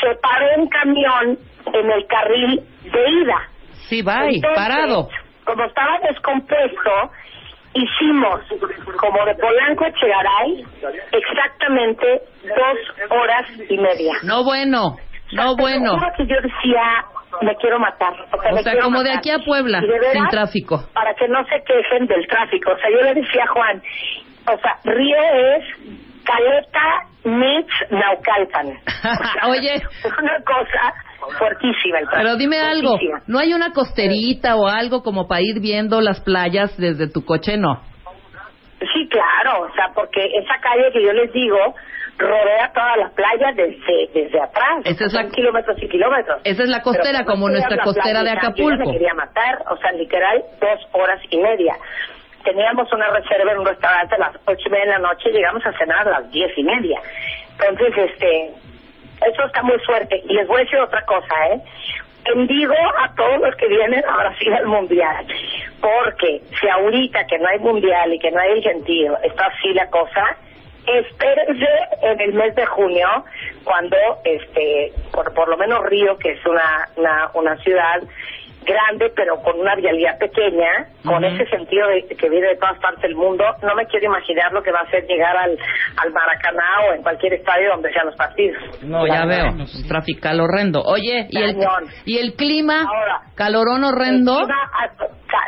se 0.01 0.15
paró 0.17 0.47
un 0.57 0.69
camión 0.69 1.39
en 1.73 1.91
el 1.91 2.07
carril 2.07 2.61
de 2.83 3.11
ida. 3.11 3.49
Sí, 3.89 4.01
Entonces, 4.01 4.41
parado. 4.55 5.09
Como 5.45 5.65
estaba 5.65 5.99
descompuesto, 6.09 7.11
hicimos 7.83 8.41
como 8.97 9.25
de 9.25 9.35
Polanco 9.35 9.85
a 9.85 9.93
Chegaray 9.93 10.65
exactamente 11.13 12.23
dos 12.43 13.11
horas 13.11 13.47
y 13.69 13.77
media. 13.79 14.15
No 14.23 14.45
bueno, 14.45 14.97
no 15.33 15.57
bueno. 15.57 15.97
que 16.17 16.27
yo 16.27 16.37
decía, 16.41 17.05
me 17.43 17.55
quiero 17.57 17.79
matar. 17.79 18.13
O 18.33 18.63
sea, 18.63 18.75
O 18.75 18.81
como 18.83 19.03
de 19.03 19.13
aquí 19.13 19.31
a 19.31 19.39
Puebla, 19.39 19.81
sin 20.13 20.29
tráfico. 20.29 20.85
Para 20.93 21.15
que 21.15 21.29
no 21.29 21.45
se 21.45 21.63
quejen 21.65 22.07
del 22.07 22.27
tráfico. 22.27 22.73
O 22.73 22.77
sea, 22.77 22.91
yo 22.91 23.03
le 23.03 23.15
decía 23.15 23.45
a 23.45 23.53
Juan, 23.53 23.83
o 24.47 24.59
sea, 24.59 24.79
Río 24.85 25.17
es 25.17 25.65
Caleta 26.25 27.09
meets 27.25 27.73
Naucalpan. 27.91 28.67
O 28.99 29.25
sea, 29.33 29.49
Oye. 29.49 29.75
Es 29.75 30.19
una 30.19 30.37
cosa 30.45 30.95
fuertísima 31.39 31.99
el 31.99 32.05
tráfico. 32.09 32.23
Pero 32.23 32.37
dime 32.37 32.59
algo, 32.61 32.89
fuertísima. 32.91 33.23
¿no 33.27 33.39
hay 33.39 33.53
una 33.55 33.73
costerita 33.73 34.57
o 34.57 34.67
algo 34.69 35.03
como 35.03 35.27
para 35.29 35.41
ir 35.43 35.61
viendo 35.61 36.01
las 36.01 36.21
playas 36.21 36.77
desde 36.79 37.09
tu 37.11 37.25
coche? 37.25 37.57
No. 37.57 37.81
Sí, 38.81 39.09
claro, 39.11 39.63
o 39.65 39.75
sea, 39.75 39.89
porque 39.95 40.25
esa 40.25 40.55
calle 40.61 40.91
que 40.93 41.03
yo 41.03 41.13
les 41.13 41.33
digo 41.33 41.57
rodea 42.17 42.73
toda 42.73 42.97
la 42.97 43.11
playa 43.11 43.53
desde, 43.55 44.09
desde 44.13 44.41
atrás. 44.43 44.83
Esa 44.85 45.05
es 45.07 45.13
la- 45.13 45.23
Son 45.23 45.31
kilómetros 45.31 45.81
y 45.81 45.89
kilómetros. 45.89 46.41
Esa 46.45 46.63
es 46.65 46.69
la 46.69 46.83
costera, 46.83 47.25
como 47.25 47.49
nuestra 47.49 47.79
costera 47.83 48.23
de 48.25 48.31
Yo 48.33 48.39
Acapulco. 48.39 48.87
me 48.87 48.93
quería 48.93 49.15
matar, 49.15 49.63
o 49.71 49.77
sea, 49.77 49.93
literal, 49.93 50.43
dos 50.61 50.81
horas 50.93 51.21
y 51.31 51.39
media. 51.39 51.75
Teníamos 52.45 52.93
una 52.93 53.09
reserva 53.11 53.53
en 53.53 53.59
un 53.59 53.67
restaurante 53.67 54.15
a 54.17 54.19
las 54.19 54.37
ocho 54.47 54.63
y 54.67 54.71
media 54.71 54.85
de 54.87 54.91
la 54.93 54.99
noche, 54.99 55.31
llegamos 55.31 55.65
a 55.67 55.73
cenar 55.79 56.09
a 56.09 56.21
las 56.21 56.31
diez 56.33 56.51
y 56.57 56.63
media. 56.65 57.01
Entonces, 57.53 58.11
este, 58.11 58.53
eso 59.27 59.45
está 59.45 59.63
muy 59.63 59.79
fuerte. 59.81 60.23
Y 60.29 60.35
les 60.35 60.47
voy 60.47 60.61
a 60.61 60.65
decir 60.65 60.79
otra 60.79 61.05
cosa, 61.05 61.35
¿eh? 61.51 61.61
Bendigo 62.25 62.75
a 62.75 63.15
todos 63.15 63.41
los 63.41 63.57
que 63.57 63.69
vienen 63.69 64.05
a 64.07 64.17
Brasil 64.17 64.53
al 64.53 64.67
Mundial, 64.67 65.27
porque 65.81 66.43
si 66.61 66.69
ahorita 66.69 67.27
que 67.27 67.39
no 67.39 67.47
hay 67.49 67.59
Mundial 67.59 68.13
y 68.13 68.19
que 68.19 68.31
no 68.31 68.39
hay 68.41 68.53
el 68.53 68.63
sentido, 68.63 69.17
está 69.23 69.47
así 69.47 69.73
la 69.73 69.89
cosa, 69.89 70.37
espérense 70.87 71.67
en 72.03 72.21
el 72.21 72.35
mes 72.35 72.55
de 72.55 72.67
junio, 72.67 73.25
cuando, 73.65 73.97
este, 74.25 74.93
por, 75.11 75.33
por 75.33 75.49
lo 75.49 75.57
menos 75.57 75.85
Río, 75.87 76.19
que 76.19 76.33
es 76.33 76.45
una, 76.45 76.89
una, 76.97 77.31
una 77.35 77.57
ciudad 77.59 78.03
grande, 78.69 79.11
pero 79.17 79.41
con 79.43 79.59
una 79.59 79.75
vialidad 79.75 80.19
pequeña, 80.19 80.89
con 81.05 81.25
ese 81.25 81.47
sentido 81.47 81.89
de 81.89 82.07
que 82.17 82.29
viene 82.29 82.49
de 82.49 82.57
todas 82.57 82.79
partes 82.79 83.03
del 83.03 83.15
mundo, 83.15 83.45
no 83.63 83.75
me 83.75 83.87
quiero 83.87 84.07
imaginar 84.07 84.53
lo 84.53 84.63
que 84.63 84.71
va 84.71 84.81
a 84.81 84.83
hacer 84.83 85.05
llegar 85.07 85.37
al, 85.37 85.59
al 85.97 86.13
Maracaná 86.13 86.89
o 86.89 86.95
en 86.95 87.03
cualquier 87.03 87.35
estadio 87.35 87.71
donde 87.71 87.93
sean 87.93 88.07
los 88.07 88.17
partidos. 88.17 88.63
No, 88.83 89.07
ya 89.07 89.25
veo, 89.25 89.55
trafical 89.89 90.41
horrendo. 90.41 90.83
Oye, 90.83 91.27
¿y 91.31 91.43
el, 91.43 91.57
¿y 92.05 92.19
el 92.19 92.35
clima? 92.35 92.83
Ahora, 92.83 93.21
¿Calorón 93.35 93.85
horrendo? 93.85 94.37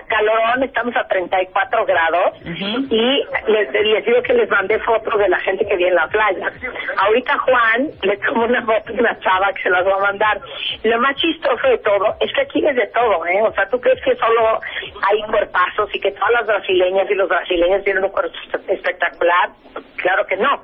calorón, 0.08 0.62
estamos 0.64 0.94
a 0.96 1.06
34 1.08 1.86
grados 1.86 2.36
y 2.44 3.24
les, 3.48 3.72
les, 3.72 4.04
digo 4.04 4.22
que 4.22 4.34
les 4.34 4.50
mandé 4.50 4.78
fotos 4.80 5.18
de 5.18 5.28
la 5.28 5.38
gente 5.40 5.64
que 5.64 5.76
viene 5.76 5.90
en 5.90 5.94
la 5.96 6.08
playa. 6.08 6.52
Ahorita 6.96 7.38
Juan 7.38 7.88
le 8.02 8.16
tomó 8.18 8.44
una 8.44 8.62
foto 8.62 8.92
de 8.92 9.00
una 9.00 9.18
chava 9.20 9.52
que 9.54 9.62
se 9.62 9.70
las 9.70 9.86
va 9.86 9.94
a 9.94 10.12
mandar. 10.12 10.40
Lo 10.84 11.00
más 11.00 11.16
chistoso 11.16 11.68
de 11.68 11.78
todo 11.78 12.14
es 12.20 12.32
que 12.34 12.40
aquí 12.42 12.66
es 12.66 12.76
de 12.76 12.86
todo, 13.10 13.26
¿eh? 13.26 13.42
O 13.42 13.52
sea, 13.52 13.68
¿tú 13.68 13.80
crees 13.80 14.00
que 14.02 14.14
solo 14.16 14.60
hay 15.08 15.22
cuerpazos 15.22 15.94
y 15.94 16.00
que 16.00 16.12
todas 16.12 16.30
las 16.32 16.46
brasileñas 16.46 17.10
y 17.10 17.14
los 17.14 17.28
brasileños 17.28 17.84
tienen 17.84 18.04
un 18.04 18.10
cuerpo 18.10 18.36
espectacular? 18.68 19.50
Claro 19.96 20.26
que 20.26 20.36
no. 20.36 20.62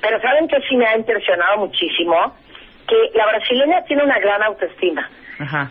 Pero 0.00 0.20
¿saben 0.20 0.48
que 0.48 0.60
sí 0.68 0.76
me 0.76 0.86
ha 0.86 0.96
impresionado 0.96 1.58
muchísimo? 1.58 2.34
Que 2.88 2.96
la 3.14 3.26
brasileña 3.26 3.84
tiene 3.84 4.04
una 4.04 4.18
gran 4.18 4.42
autoestima. 4.42 5.08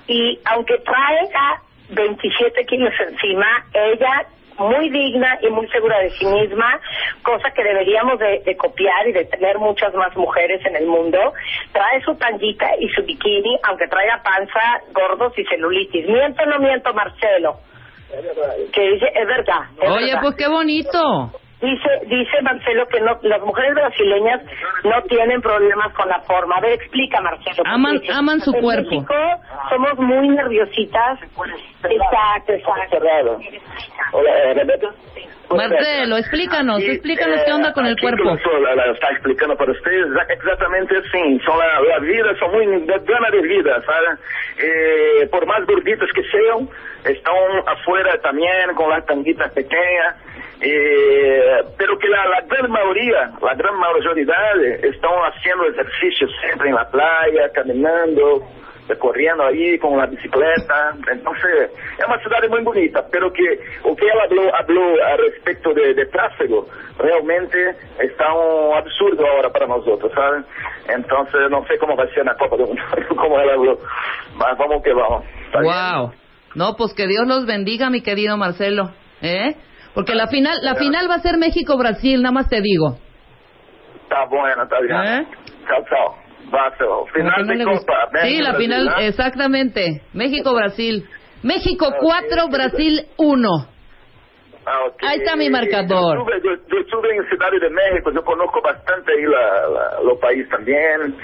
Y 0.07 0.39
aunque 0.45 0.77
traiga 0.79 1.61
27 1.89 2.65
kilos 2.65 2.93
encima, 2.99 3.65
ella 3.73 4.25
muy 4.57 4.89
digna 4.89 5.37
y 5.41 5.49
muy 5.49 5.67
segura 5.69 5.99
de 5.99 6.11
sí 6.11 6.25
misma, 6.25 6.79
cosa 7.23 7.51
que 7.51 7.63
deberíamos 7.63 8.19
de, 8.19 8.55
copiar 8.57 9.07
y 9.07 9.13
de 9.13 9.25
tener 9.25 9.57
muchas 9.59 9.93
más 9.93 10.15
mujeres 10.15 10.65
en 10.65 10.75
el 10.75 10.87
mundo. 10.87 11.19
Trae 11.71 12.01
su 12.03 12.15
tanguita 12.15 12.67
y 12.79 12.87
su 12.89 13.03
bikini, 13.03 13.59
aunque 13.63 13.87
traiga 13.87 14.21
panza, 14.23 14.81
gordos 14.93 15.33
y 15.37 15.43
celulitis. 15.45 16.07
¿Miento 16.07 16.43
o 16.43 16.45
no 16.45 16.59
miento, 16.59 16.93
Marcelo? 16.93 17.57
Que 18.71 18.91
dice, 18.91 19.07
es 19.13 19.27
verdad. 19.27 19.61
Oye, 19.81 20.13
pues 20.21 20.35
qué 20.35 20.47
bonito. 20.47 21.31
Dice, 21.63 21.89
dice 22.07 22.41
Marcelo 22.41 22.85
que 22.87 22.99
no, 22.99 23.17
las 23.21 23.41
mujeres 23.41 23.73
brasileñas 23.73 24.41
no 24.83 25.01
tienen 25.03 25.41
problemas 25.41 25.93
con 25.93 26.09
la 26.09 26.19
forma. 26.23 26.57
A 26.57 26.59
ver, 26.59 26.73
explica, 26.73 27.21
Marcelo. 27.21 27.63
Aman, 27.65 28.01
aman 28.13 28.41
su 28.41 28.53
en 28.53 28.61
cuerpo. 28.61 28.89
México 28.89 29.15
somos 29.69 29.97
muy 29.97 30.27
nerviositas. 30.27 31.19
Exacto, 31.89 32.53
exacto. 32.53 33.39
Hola, 34.11 34.29
eh, 34.37 34.53
Rebeca. 34.53 34.89
Marcelo, 35.49 36.17
explícanos, 36.17 36.81
explícanos 36.81 37.41
qué 37.45 37.51
onda 37.51 37.73
con 37.73 37.85
el 37.85 37.95
cuerpo. 37.99 38.33
está 38.33 39.09
explicando 39.11 39.55
para 39.55 39.71
ustedes 39.71 40.07
exactamente 40.29 40.97
así. 40.97 41.39
Son 41.45 41.57
la, 41.57 41.79
la 41.81 41.99
vida, 41.99 42.33
son 42.39 42.51
muy 42.51 42.65
gana 42.85 43.29
de 43.31 43.41
vida, 43.41 43.81
¿sabes? 43.85 44.19
Eh, 44.57 45.27
por 45.29 45.45
más 45.45 45.65
gorditos 45.65 46.09
que 46.15 46.23
sean, 46.23 46.67
están 47.05 47.35
afuera 47.67 48.17
también 48.21 48.73
con 48.75 48.89
las 48.89 49.05
tanguitas 49.05 49.51
pequeñas. 49.51 50.15
Eh, 50.61 51.61
pero 51.77 51.97
que 51.99 52.07
la, 52.07 52.25
la, 52.25 52.41
gran 52.47 52.71
mayoría, 52.71 53.31
la 53.41 53.53
gran 53.53 53.75
mayoría 53.75 54.23
están 54.81 55.11
haciendo 55.27 55.65
ejercicio 55.65 56.27
siempre 56.41 56.69
en 56.69 56.75
la 56.75 56.89
playa, 56.89 57.49
caminando, 57.53 58.47
corriendo 58.99 59.43
ahí 59.43 59.77
con 59.79 59.97
la 59.97 60.05
bicicleta. 60.05 60.95
Entonces, 61.11 61.71
es 61.97 62.05
una 62.05 62.19
ciudad 62.19 62.39
muy 62.49 62.63
bonita, 62.63 63.05
pero 63.11 63.31
que 63.31 63.59
o 63.83 63.95
que 63.95 64.05
él 64.05 64.19
habló, 64.23 64.55
habló 64.55 64.81
a 65.03 65.17
respecto 65.17 65.73
de, 65.73 65.93
de 65.93 66.05
tráfego 66.07 66.67
realmente 66.97 67.75
está 67.99 68.33
un 68.33 68.75
absurdo 68.75 69.25
ahora 69.27 69.49
para 69.49 69.67
nosotros, 69.67 70.11
¿saben? 70.13 70.45
Entonces, 70.89 71.41
no 71.49 71.65
sé 71.65 71.77
cómo 71.77 71.95
va 71.95 72.03
a 72.03 72.13
ser 72.13 72.25
la 72.25 72.35
Copa 72.35 72.57
del 72.57 72.67
Mundo, 72.67 72.81
como 73.15 73.39
él 73.39 73.49
habló. 73.49 73.77
vamos 74.37 74.83
que 74.83 74.93
vamos. 74.93 75.25
Wow. 75.53 76.13
No, 76.55 76.75
pues 76.77 76.93
que 76.93 77.07
Dios 77.07 77.27
los 77.27 77.45
bendiga, 77.45 77.89
mi 77.89 78.01
querido 78.01 78.37
Marcelo. 78.37 78.91
¿Eh? 79.21 79.55
Porque 79.93 80.15
la 80.15 80.27
final, 80.27 80.57
la 80.61 80.75
final 80.75 81.09
va 81.09 81.15
a 81.15 81.19
ser 81.19 81.37
México-Brasil, 81.37 82.21
nada 82.21 82.33
más 82.33 82.49
te 82.49 82.61
digo. 82.61 82.97
Está 84.03 84.25
bueno, 84.25 84.63
está 84.63 84.79
bien. 84.81 84.97
¿Eh? 84.97 85.27
Chao, 85.67 85.83
chao. 85.89 86.22
Va 86.53 86.67
a 86.67 86.77
ser 86.77 86.87
final 87.13 87.47
de 87.47 87.63
Copa. 87.65 88.09
Sí, 88.21 88.41
la 88.41 88.53
final, 88.55 88.93
exactamente. 88.99 90.01
México-Brasil. 90.13 91.05
México 91.41 91.93
4, 91.99 92.47
Brasil 92.49 93.07
1. 93.17 93.49
Ah, 94.65 94.79
okay. 94.87 95.09
Ahí 95.09 95.17
está 95.19 95.35
mi 95.35 95.49
marcador. 95.49 96.15
Yo 96.15 96.35
estuve, 96.35 96.41
yo, 96.43 96.67
yo 96.67 96.79
estuve 96.79 97.15
en 97.15 97.27
Ciudad 97.27 97.51
de 97.51 97.69
México, 97.69 98.11
yo 98.13 98.23
conozco 98.23 98.61
bastante 98.61 99.11
ahí 99.11 99.23
la, 99.23 99.67
la, 99.67 100.01
los 100.03 100.17
países 100.19 100.47
también. 100.49 101.17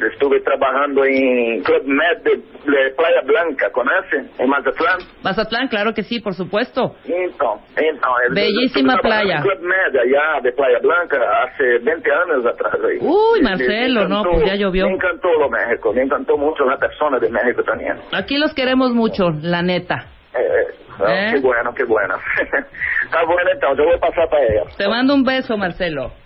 Estuve 0.00 0.40
trabajando 0.40 1.04
en 1.04 1.62
Club 1.62 1.84
Med 1.86 2.22
de, 2.24 2.36
de, 2.36 2.90
Playa 2.96 3.20
Blanca, 3.24 3.70
¿conoce? 3.70 4.24
En 4.38 4.48
Mazatlán. 4.48 4.98
Mazatlán, 5.22 5.68
claro 5.68 5.94
que 5.94 6.02
sí, 6.02 6.18
por 6.20 6.34
supuesto. 6.34 6.96
Entonces, 7.04 7.68
entonces 7.76 8.34
Bellísima 8.34 8.96
playa. 8.96 9.36
En 9.36 9.42
Club 9.42 9.60
Med 9.60 10.00
allá 10.00 10.40
de 10.42 10.52
Playa 10.52 10.78
Blanca 10.82 11.16
hace 11.44 11.78
20 11.78 12.10
años 12.12 12.46
atrás. 12.46 12.74
Ahí. 12.74 12.98
Uy, 13.00 13.42
Marcelo, 13.42 14.02
encantó, 14.02 14.24
no, 14.24 14.30
pues 14.32 14.46
ya 14.46 14.56
llovió. 14.56 14.86
Me 14.86 14.94
encantó 14.94 15.28
lo 15.38 15.48
México, 15.48 15.92
me 15.92 16.02
encantó 16.02 16.36
mucho 16.36 16.64
la 16.64 16.76
persona 16.76 17.18
de 17.20 17.30
México 17.30 17.62
también. 17.62 17.96
Aquí 18.12 18.36
los 18.36 18.52
queremos 18.52 18.92
mucho, 18.92 19.30
la 19.42 19.62
neta. 19.62 20.06
Eh, 20.34 20.74
no, 20.98 21.06
¿Eh? 21.06 21.30
Qué 21.34 21.40
bueno, 21.40 21.72
qué 21.74 21.84
bueno. 21.84 22.14
Está 23.04 23.24
bueno, 23.24 23.50
entonces 23.52 23.78
yo 23.78 23.84
voy 23.84 23.94
a 23.94 24.00
pasar 24.00 24.28
para 24.28 24.42
ella. 24.42 24.62
Te 24.76 24.88
mando 24.88 25.14
un 25.14 25.22
beso, 25.22 25.56
Marcelo. 25.56 26.23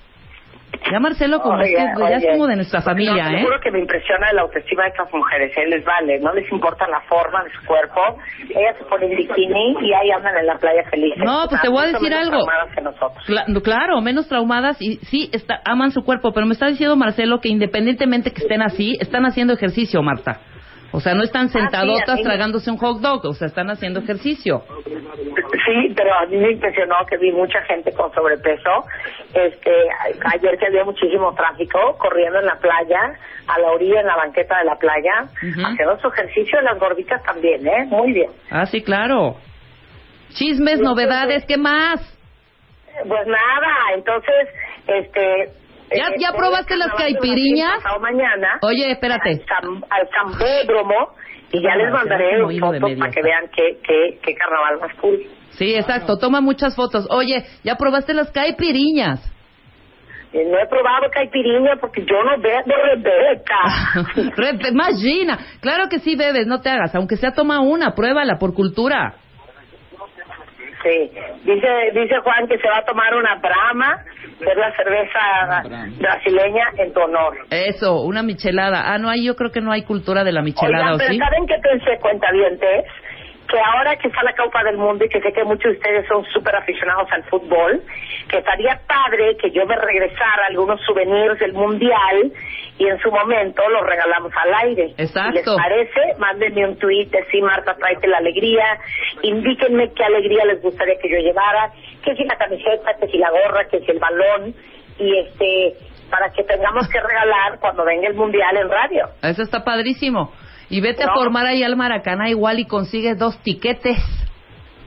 Ya 0.90 1.00
Marcelo, 1.00 1.40
como 1.40 1.58
oye, 1.58 1.72
es, 1.72 1.96
que 1.96 2.02
ya 2.02 2.16
es 2.16 2.26
como 2.26 2.46
de 2.46 2.56
nuestra 2.56 2.80
familia, 2.80 3.25
no, 3.25 3.37
¿eh? 3.37 3.38
Seguro 3.38 3.60
que 3.60 3.70
me 3.70 3.80
impresiona 3.80 4.32
la 4.32 4.42
autoestima 4.42 4.84
de 4.84 4.88
estas 4.90 5.12
mujeres, 5.12 5.52
¿eh? 5.56 5.66
Les 5.66 5.84
vale, 5.84 6.18
no 6.20 6.32
les 6.32 6.50
importa 6.50 6.87
la 6.88 7.00
forma 7.02 7.44
de 7.44 7.50
su 7.50 7.66
cuerpo. 7.66 8.00
Ellas 8.48 8.76
se 8.78 8.84
ponen 8.84 9.10
bikini 9.10 9.76
y 9.82 9.92
ahí 9.92 10.10
andan 10.10 10.37
en 10.37 10.46
la 10.46 10.56
playa 10.56 10.84
felices. 10.90 11.22
No, 11.25 11.46
pues 11.48 11.60
te 11.60 11.68
voy 11.68 11.84
a 11.84 11.87
decir 11.88 12.08
menos 12.08 12.18
algo. 12.20 12.44
traumadas 12.44 12.75
que 12.75 12.80
nosotros. 12.80 13.25
Cla 13.26 13.44
claro, 13.62 14.00
menos 14.00 14.28
traumadas 14.28 14.80
y 14.80 14.96
sí, 15.06 15.30
está, 15.32 15.60
aman 15.64 15.90
su 15.90 16.02
cuerpo, 16.04 16.32
pero 16.32 16.46
me 16.46 16.52
está 16.52 16.66
diciendo 16.66 16.96
Marcelo 16.96 17.40
que 17.40 17.48
independientemente 17.48 18.32
que 18.32 18.42
estén 18.42 18.62
así, 18.62 18.96
están 19.00 19.26
haciendo 19.26 19.52
ejercicio, 19.52 20.02
Marta. 20.02 20.40
O 20.90 21.00
sea, 21.00 21.12
no 21.14 21.23
están 21.23 21.50
sentadotas 21.50 22.09
Ah, 22.09 22.16
sí, 22.16 22.23
mí- 22.23 22.25
tragándose 22.25 22.71
un 22.71 22.78
hot 22.78 23.00
dog, 23.00 23.26
o 23.26 23.33
sea, 23.35 23.47
están 23.49 23.68
haciendo 23.71 24.00
ejercicio. 24.00 24.62
Sí, 24.85 25.92
pero 25.95 26.14
a 26.14 26.26
mí 26.26 26.37
me 26.38 26.52
impresionó 26.52 26.97
que 27.09 27.18
vi 27.18 27.30
mucha 27.30 27.61
gente 27.62 27.92
con 27.92 28.12
sobrepeso. 28.14 28.71
Este, 29.35 29.71
ayer 30.33 30.59
que 30.59 30.66
había 30.66 30.85
muchísimo 30.85 31.35
tráfico, 31.35 31.97
corriendo 31.99 32.38
en 32.40 32.47
la 32.47 32.57
playa, 32.59 33.12
a 33.47 33.59
la 33.59 33.68
orilla, 33.71 34.00
en 34.00 34.07
la 34.07 34.16
banqueta 34.16 34.59
de 34.59 34.64
la 34.64 34.76
playa, 34.76 35.28
haciendo 35.66 35.99
su 36.00 36.09
ejercicio, 36.09 36.61
las 36.62 36.78
gorditas 36.78 37.23
también, 37.23 37.66
¿eh? 37.66 37.85
Muy 37.87 38.12
bien. 38.12 38.30
Ah, 38.50 38.64
sí, 38.66 38.83
claro. 38.83 39.37
Chismes, 40.30 40.80
novedades, 40.80 41.45
¿qué 41.47 41.57
más? 41.59 42.00
Pues 43.07 43.26
nada, 43.26 43.75
entonces, 43.95 44.49
este... 44.87 45.52
¿Ya- 45.90 46.09
eh, 46.09 46.14
ya 46.18 46.33
probaste 46.33 46.76
las 46.76 46.92
caipiriñas? 46.95 47.83
mañana. 48.00 48.59
Oye, 48.62 48.90
espérate. 48.90 49.42
Al, 49.90 50.09
Sambódromo, 50.11 51.14
y 51.52 51.62
ya 51.62 51.75
les 51.76 51.90
mandaré 51.92 52.40
fotos 52.59 52.92
para 52.99 53.11
que 53.12 53.23
vean 53.23 53.45
qué, 53.54 53.78
qué, 53.83 54.18
qué 54.23 54.35
carnaval 54.35 54.80
más 54.80 54.95
cool. 55.00 55.21
Sí, 55.52 55.75
exacto, 55.75 56.18
toma 56.18 56.40
muchas 56.40 56.76
fotos. 56.76 57.07
Oye, 57.11 57.45
¿ya 57.64 57.75
probaste 57.76 58.14
las 58.14 58.30
caipiriñas? 58.30 59.21
Y 60.33 60.45
no 60.45 60.59
he 60.59 60.66
probado 60.66 61.09
caipiriña 61.11 61.76
porque 61.80 62.02
yo 62.04 62.23
no 62.23 62.38
veo 62.42 62.61
Rebeca. 62.66 64.33
Re- 64.37 64.68
Imagina, 64.71 65.38
claro 65.61 65.88
que 65.88 66.00
sí 66.00 66.16
bebes, 66.16 66.47
no 66.47 66.61
te 66.61 66.68
hagas, 66.68 66.95
aunque 66.95 67.16
sea 67.16 67.33
toma 67.33 67.61
una, 67.61 67.95
pruébala 67.95 68.38
por 68.38 68.52
cultura. 68.54 69.14
Sí, 70.82 71.11
dice, 71.44 71.68
dice 71.92 72.18
Juan 72.23 72.47
que 72.47 72.58
se 72.58 72.68
va 72.68 72.78
a 72.78 72.85
tomar 72.85 73.14
una 73.14 73.35
Brahma, 73.37 74.04
que 74.38 74.50
es 74.50 74.56
la 74.56 74.75
cerveza 74.76 75.62
brasileña 75.99 76.66
en 76.76 76.92
tu 76.92 77.00
honor. 77.00 77.37
Eso, 77.50 78.02
una 78.02 78.23
michelada. 78.23 78.92
Ah, 78.92 78.99
no 78.99 79.08
hay, 79.08 79.25
yo 79.25 79.35
creo 79.35 79.50
que 79.50 79.61
no 79.61 79.73
hay 79.73 79.82
cultura 79.82 80.23
de 80.23 80.32
la 80.32 80.42
michelada, 80.42 80.92
Oigan, 80.92 80.94
¿o 80.94 80.99
pero 80.99 81.12
sí? 81.12 81.18
¿saben 81.18 81.47
qué 81.47 81.56
pensé, 81.61 81.99
cuentavientes? 82.00 82.85
Que 83.49 83.59
ahora 83.59 83.97
que 83.97 84.09
está 84.09 84.23
la 84.23 84.35
Copa 84.37 84.62
del 84.62 84.76
Mundo 84.76 85.05
y 85.05 85.09
que 85.09 85.21
sé 85.21 85.33
que 85.33 85.43
muchos 85.43 85.73
de 85.73 85.78
ustedes 85.78 86.07
son 86.07 86.25
súper 86.26 86.55
aficionados 86.55 87.09
al 87.11 87.25
fútbol, 87.25 87.83
que 88.28 88.38
estaría 88.38 88.81
padre 88.87 89.37
que 89.40 89.50
yo 89.50 89.64
me 89.67 89.76
regresara 89.76 90.47
algunos 90.50 90.81
souvenirs 90.85 91.38
del 91.38 91.55
Mundial 91.55 92.33
y 92.78 92.87
en 92.87 92.99
su 93.00 93.11
momento 93.11 93.62
los 93.69 93.83
regalamos 93.87 94.33
al 94.37 94.55
aire. 94.69 94.95
Exacto. 94.97 95.31
Si 95.31 95.37
les 95.37 95.45
parece, 95.45 96.00
mándenme 96.19 96.69
un 96.69 96.78
tweet 96.78 97.07
de 97.07 97.25
sí, 97.31 97.40
Marta, 97.40 97.75
tráete 97.75 98.07
la 98.07 98.19
alegría, 98.19 98.78
indíquenme 99.23 99.93
qué 99.95 100.05
alegría 100.05 100.45
les 100.45 100.62
gustaría 100.62 100.95
que 101.00 101.11
yo 101.11 101.19
llevara, 101.19 101.73
que 102.05 102.14
si 102.14 102.25
la 102.25 102.37
camiseta, 102.37 102.95
que 103.00 103.09
si 103.09 103.19
la 103.19 103.31
gorra, 103.31 103.67
que 103.69 103.81
si 103.81 103.90
el 103.90 103.99
balón, 103.99 104.55
y 104.99 105.19
este, 105.19 105.76
para 106.11 106.31
que 106.33 106.45
tengamos 106.45 106.88
que 106.88 107.00
regalar 107.00 107.59
cuando 107.61 107.85
venga 107.85 108.09
el 108.09 108.14
Mundial 108.14 108.57
en 108.57 108.69
radio. 108.69 109.09
Eso 109.23 109.43
está 109.43 109.64
padrísimo. 109.64 110.33
Y 110.70 110.80
vete 110.80 111.02
a 111.04 111.14
formar 111.14 111.46
ahí 111.46 111.62
al 111.62 111.76
Maracaná 111.76 112.28
igual 112.28 112.58
y 112.58 112.66
consigues 112.66 113.18
dos 113.18 113.38
tiquetes. 113.42 113.98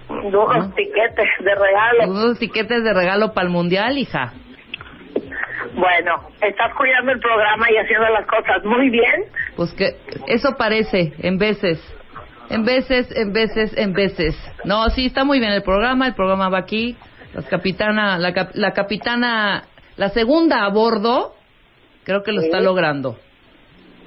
Dos 0.10 0.76
tiquetes 0.76 1.30
de 1.40 1.56
regalo. 1.56 2.14
Dos 2.14 2.38
tiquetes 2.40 2.84
de 2.84 2.94
regalo 2.94 3.34
para 3.34 3.48
el 3.48 3.54
Mundial, 3.54 3.98
hija. 3.98 4.34
Bueno, 5.74 6.28
estás 6.42 6.74
cuidando 6.76 7.12
el 7.14 7.20
programa 7.20 7.66
y 7.72 7.78
haciendo 7.78 8.10
las 8.10 8.28
cosas 8.28 8.64
muy 8.66 8.90
bien. 8.90 9.26
Pues 9.56 9.74
que 9.74 9.96
eso 10.28 10.56
parece, 10.58 11.14
en 11.20 11.38
veces. 11.38 11.80
En 12.50 12.66
veces, 12.66 13.10
en 13.16 13.32
veces, 13.32 13.76
en 13.78 13.94
veces. 13.94 14.36
No, 14.66 14.90
sí, 14.90 15.06
está 15.06 15.24
muy 15.24 15.40
bien 15.40 15.54
el 15.54 15.64
programa. 15.64 16.08
El 16.08 16.14
programa 16.16 16.50
va 16.50 16.60
aquí. 16.60 16.98
La 17.34 17.44
capitana, 17.44 18.18
la, 18.18 18.34
cap- 18.34 18.52
la 18.54 18.74
capitana, 18.74 19.64
la 19.96 20.10
segunda 20.10 20.66
a 20.66 20.70
bordo, 20.70 21.34
creo 22.04 22.24
que 22.24 22.34
lo 22.34 22.42
está 22.42 22.60
logrando. 22.60 23.18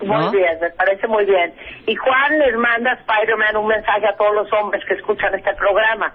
Muy 0.05 0.25
¿No? 0.25 0.31
bien, 0.31 0.59
me 0.61 0.71
parece 0.71 1.07
muy 1.09 1.25
bien. 1.25 1.53
Y 1.87 1.95
Juan 1.95 2.39
les 2.39 2.55
manda 2.57 2.93
a 2.93 2.95
Spider-Man 2.95 3.57
un 3.57 3.67
mensaje 3.69 4.07
a 4.07 4.17
todos 4.17 4.35
los 4.35 4.53
hombres 4.53 4.83
que 4.87 4.95
escuchan 4.95 5.35
este 5.35 5.55
programa. 5.55 6.13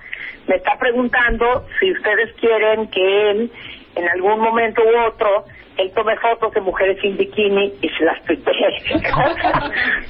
Me 0.48 0.56
está 0.56 0.78
preguntando 0.80 1.66
si 1.80 1.92
ustedes 1.92 2.34
quieren 2.40 2.88
que 2.90 3.32
él, 3.32 3.52
en 3.96 4.10
algún 4.10 4.40
momento 4.40 4.82
u 4.84 5.08
otro, 5.08 5.46
él 5.78 5.92
tome 5.96 6.16
fotos 6.18 6.54
de 6.54 6.62
mujeres 6.62 6.98
sin 7.02 7.16
bikini 7.18 7.74
y 7.82 7.90
se 7.90 8.04
las 8.04 8.22
tuitee. 8.26 8.54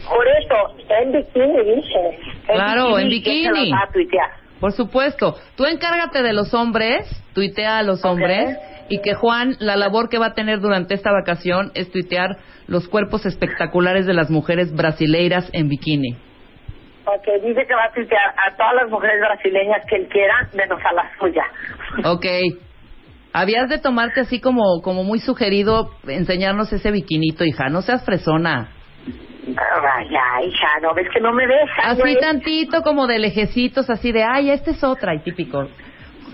Por 0.10 0.28
eso, 0.28 0.76
en 0.90 1.12
bikini 1.12 1.76
dice. 1.76 2.20
Claro, 2.48 2.98
en 2.98 3.10
¿quién 3.10 3.24
se 3.24 3.52
las 3.52 3.54
bikini. 3.54 3.72
va 3.72 3.84
a 3.84 3.92
tuitear? 3.92 4.30
Por 4.60 4.72
supuesto. 4.74 5.36
Tú 5.56 5.66
encárgate 5.66 6.22
de 6.22 6.34
los 6.34 6.54
hombres, 6.54 7.08
tuitea 7.34 7.78
a 7.78 7.84
los 7.84 8.04
hombres, 8.04 8.58
y 8.90 9.02
que 9.02 9.14
Juan, 9.14 9.56
la 9.60 9.76
labor 9.76 10.10
que 10.10 10.18
va 10.18 10.28
a 10.28 10.34
tener 10.34 10.60
durante 10.60 10.96
esta 10.96 11.12
vacación 11.12 11.72
es 11.76 11.92
tuitear 11.92 12.38
los 12.70 12.88
cuerpos 12.88 13.26
espectaculares 13.26 14.06
de 14.06 14.14
las 14.14 14.30
mujeres 14.30 14.74
brasileiras 14.74 15.50
en 15.54 15.68
bikini. 15.68 16.16
Ok, 17.06 17.44
dice 17.44 17.66
que 17.66 17.74
va 17.74 17.86
a 17.86 17.92
tuitear 17.92 18.36
a 18.46 18.56
todas 18.56 18.76
las 18.76 18.90
mujeres 18.90 19.20
brasileñas 19.20 19.84
que 19.90 19.96
él 19.96 20.08
quiera, 20.10 20.48
menos 20.54 20.80
a 20.86 20.94
la 20.94 21.12
suya. 21.20 21.44
Ok. 22.06 22.26
Habías 23.34 23.70
de 23.70 23.80
tomarte 23.80 24.22
así 24.22 24.40
como, 24.40 24.82
como 24.84 25.04
muy 25.04 25.20
sugerido 25.20 25.90
enseñarnos 26.08 26.72
ese 26.72 26.92
bikinito, 26.92 27.44
hija. 27.44 27.70
No 27.70 27.82
seas 27.82 28.06
fresona. 28.06 28.70
Vaya, 29.48 30.46
hija, 30.46 30.68
¿no 30.82 30.94
ves 30.94 31.08
que 31.12 31.20
no 31.20 31.34
me 31.34 31.48
dejas? 31.48 31.86
Así 31.86 32.02
güey? 32.02 32.20
tantito 32.20 32.84
como 32.84 33.08
de 33.08 33.18
lejecitos, 33.18 33.90
así 33.90 34.12
de, 34.12 34.24
ay, 34.24 34.52
esta 34.52 34.72
es 34.72 34.84
otra, 34.84 35.16
y 35.16 35.20
típico. 35.20 35.68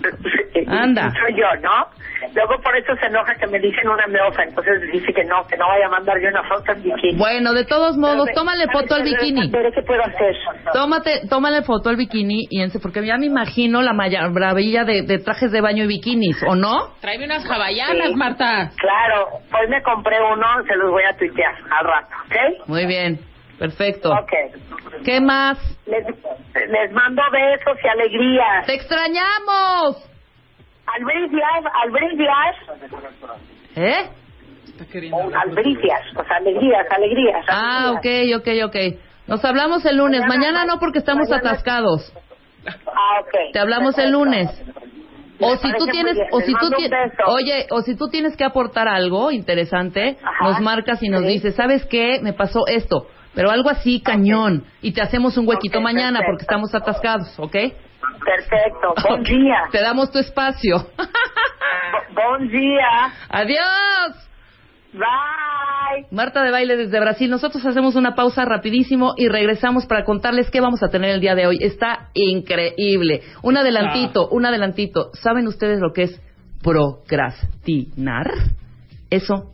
Anda. 0.66 1.10
Soy 1.10 1.34
yo, 1.34 1.60
¿no? 1.62 1.86
Luego 2.34 2.60
por 2.62 2.76
eso 2.76 2.94
se 3.00 3.06
enoja 3.06 3.34
que 3.34 3.46
me 3.46 3.58
dicen 3.58 3.88
una 3.88 4.06
meosa, 4.06 4.42
entonces 4.42 4.80
dice 4.92 5.12
que 5.12 5.24
no, 5.24 5.46
que 5.46 5.56
no 5.56 5.66
vaya 5.68 5.86
a 5.86 5.90
mandar 5.90 6.16
yo 6.20 6.28
una 6.28 6.42
foto 6.48 6.72
en 6.72 6.82
bikini. 6.82 7.16
Bueno, 7.18 7.52
de 7.52 7.64
todos 7.64 7.96
modos, 7.96 8.24
Pero, 8.26 8.40
tómale 8.40 8.64
¿sabes 8.66 8.80
foto 8.82 8.94
al 8.94 9.02
bikini. 9.04 9.50
Veré 9.50 9.72
qué 9.72 9.82
puedo 9.82 10.02
hacer. 10.02 10.34
Tómate, 10.72 11.20
tómale 11.28 11.62
foto 11.62 11.90
al 11.90 11.96
bikini 11.96 12.46
y 12.50 12.62
ense, 12.62 12.78
porque 12.80 13.04
ya 13.06 13.16
me 13.16 13.26
imagino 13.26 13.82
la 13.82 13.92
maravilla 13.92 14.84
de, 14.84 15.02
de 15.02 15.18
trajes 15.18 15.50
de 15.52 15.60
baño 15.60 15.84
y 15.84 15.86
bikinis, 15.88 16.42
¿o 16.46 16.54
no? 16.54 16.94
Tráeme 17.00 17.24
unas 17.26 17.44
hawaianas, 17.48 18.08
Sí. 18.08 18.14
Marta. 18.16 18.70
Claro, 18.76 19.28
hoy 19.58 19.68
me 19.68 19.82
compré 19.82 20.16
uno, 20.22 20.46
se 20.66 20.76
los 20.76 20.90
voy 20.90 21.02
a 21.04 21.16
tuitear 21.16 21.54
al 21.70 21.86
rato, 21.86 22.14
¿ok? 22.26 22.68
Muy 22.68 22.86
bien, 22.86 23.18
perfecto. 23.58 24.10
Ok. 24.10 24.32
¿Qué 25.04 25.20
más? 25.20 25.58
Les, 25.86 26.04
les 26.04 26.92
mando 26.92 27.22
besos 27.32 27.78
y 27.84 27.88
alegrías. 27.88 28.66
¡Te 28.66 28.74
extrañamos! 28.74 30.15
Albricias, 30.86 31.64
albricias, 31.84 32.56
¿Eh? 33.76 34.08
Hablar. 35.12 35.42
albricias, 35.48 36.00
o 36.16 36.24
sea, 36.24 36.36
alegrías, 36.36 36.86
alegrías. 36.90 37.44
Ah, 37.48 37.88
alegrías. 37.98 38.38
ok, 38.38 38.46
ok, 38.46 38.68
ok. 38.68 38.98
Nos 39.26 39.44
hablamos 39.44 39.84
el 39.86 39.96
lunes. 39.96 40.22
Mañana 40.28 40.64
no 40.64 40.78
porque 40.78 40.98
estamos 40.98 41.28
Mañana- 41.28 41.50
atascados. 41.50 42.12
Ah, 42.86 43.20
ok. 43.20 43.52
Te 43.52 43.58
hablamos 43.58 43.98
el 43.98 44.12
lunes. 44.12 44.48
O 45.40 45.56
si 45.56 45.70
tú 45.74 45.86
tienes, 45.86 46.16
o 46.30 46.40
si 46.40 46.52
tú 46.54 46.70
tienes, 46.70 47.12
oye, 47.26 47.66
o 47.70 47.82
si 47.82 47.94
tú 47.96 48.08
tienes 48.08 48.36
que 48.36 48.44
aportar 48.44 48.88
algo 48.88 49.30
interesante, 49.30 50.16
Ajá. 50.22 50.44
nos 50.44 50.60
marcas 50.60 51.02
y 51.02 51.08
nos 51.10 51.22
Sí. 51.22 51.28
dices, 51.28 51.54
¿sabes 51.54 51.84
qué? 51.86 52.20
Me 52.22 52.32
pasó 52.32 52.66
esto, 52.66 53.06
pero 53.34 53.50
algo 53.50 53.68
así 53.68 54.00
cañón 54.00 54.64
y 54.80 54.92
te 54.92 55.02
hacemos 55.02 55.36
un 55.36 55.46
huequito 55.46 55.80
mañana 55.82 56.20
perfecto. 56.20 56.26
porque 56.30 56.42
estamos 56.42 56.74
atascados, 56.74 57.38
¿ok? 57.38 57.56
Perfecto. 58.24 58.94
Buen 59.08 59.22
día. 59.22 59.56
Te 59.72 59.80
damos 59.80 60.10
tu 60.10 60.18
espacio. 60.18 60.78
Bo- 60.96 62.30
Buen 62.38 62.48
día. 62.48 63.12
Adiós. 63.28 64.28
Bye. 64.92 66.06
Marta 66.10 66.42
de 66.42 66.50
Baile 66.50 66.76
desde 66.76 66.98
Brasil. 67.00 67.30
Nosotros 67.30 67.64
hacemos 67.66 67.94
una 67.96 68.14
pausa 68.14 68.44
rapidísimo 68.44 69.12
y 69.16 69.28
regresamos 69.28 69.86
para 69.86 70.04
contarles 70.04 70.50
qué 70.50 70.60
vamos 70.60 70.82
a 70.82 70.88
tener 70.88 71.10
el 71.10 71.20
día 71.20 71.34
de 71.34 71.46
hoy. 71.46 71.58
Está 71.60 72.08
increíble. 72.14 73.22
Un 73.42 73.56
adelantito, 73.56 74.28
un 74.28 74.46
adelantito. 74.46 75.10
¿Saben 75.14 75.46
ustedes 75.46 75.80
lo 75.80 75.92
que 75.92 76.02
es 76.04 76.20
procrastinar? 76.62 78.26
Eso 79.10 79.52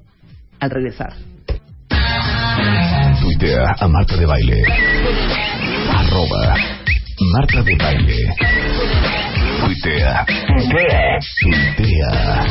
al 0.60 0.70
regresar. 0.70 1.12
Tuitea 3.20 3.74
a 3.80 3.88
Marta 3.88 4.16
de 4.16 4.26
Baile. 4.26 4.62
Arroba 5.90 6.54
Marta 7.30 7.62
de 7.62 7.76
Baile. 7.76 8.34
Tuitea. 9.60 10.24
Tuitea. 11.40 12.44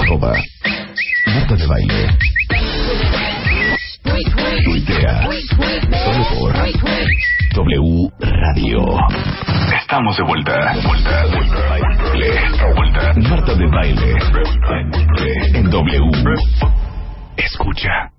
Arroba 0.00 0.32
Marta 1.26 1.54
de 1.54 1.66
Baile. 1.66 2.18
Tuitea. 4.64 5.28
Solo 6.04 6.24
por 6.34 6.54
W 7.54 8.10
Radio. 8.20 8.98
Estamos 9.80 10.16
de 10.16 10.22
vuelta. 10.24 10.74
Vuelta, 10.82 11.26
vuelta. 11.26 11.68
Baile. 11.68 12.30
Vuelta. 12.74 13.14
Marta 13.28 13.54
de 13.54 13.66
Baile. 13.66 14.14
En 15.54 15.70
W. 15.70 16.10
Escucha. 17.36 18.15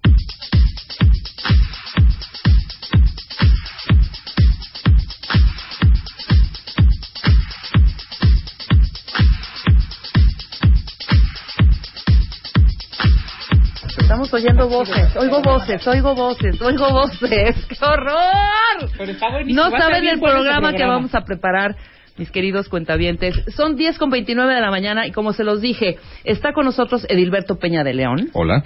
Estamos 14.28 14.44
oyendo 14.44 14.68
voces. 14.68 15.16
Oigo 15.16 15.42
voces, 15.42 15.88
oigo 15.88 16.14
voces, 16.14 16.62
oigo 16.62 16.92
voces. 16.92 17.66
¡Qué 17.66 17.86
horror! 17.86 18.90
Pero 18.98 19.12
está 19.14 19.30
buenísimo. 19.32 19.64
No 19.64 19.72
saben 19.72 20.06
el 20.06 20.20
programa 20.20 20.74
que 20.74 20.86
vamos 20.86 21.16
a 21.16 21.22
preparar, 21.22 21.78
mis 22.18 22.30
queridos 22.30 22.68
cuentavientes. 22.68 23.36
Son 23.56 23.78
10 23.78 23.98
con 23.98 24.10
29 24.10 24.54
de 24.54 24.60
la 24.60 24.70
mañana 24.70 25.08
y 25.08 25.12
como 25.14 25.32
se 25.32 25.46
los 25.46 25.62
dije, 25.62 25.98
está 26.26 26.52
con 26.52 26.66
nosotros 26.66 27.06
Edilberto 27.08 27.56
Peña 27.58 27.86
de 27.86 27.94
León, 27.94 28.30
Hola. 28.34 28.66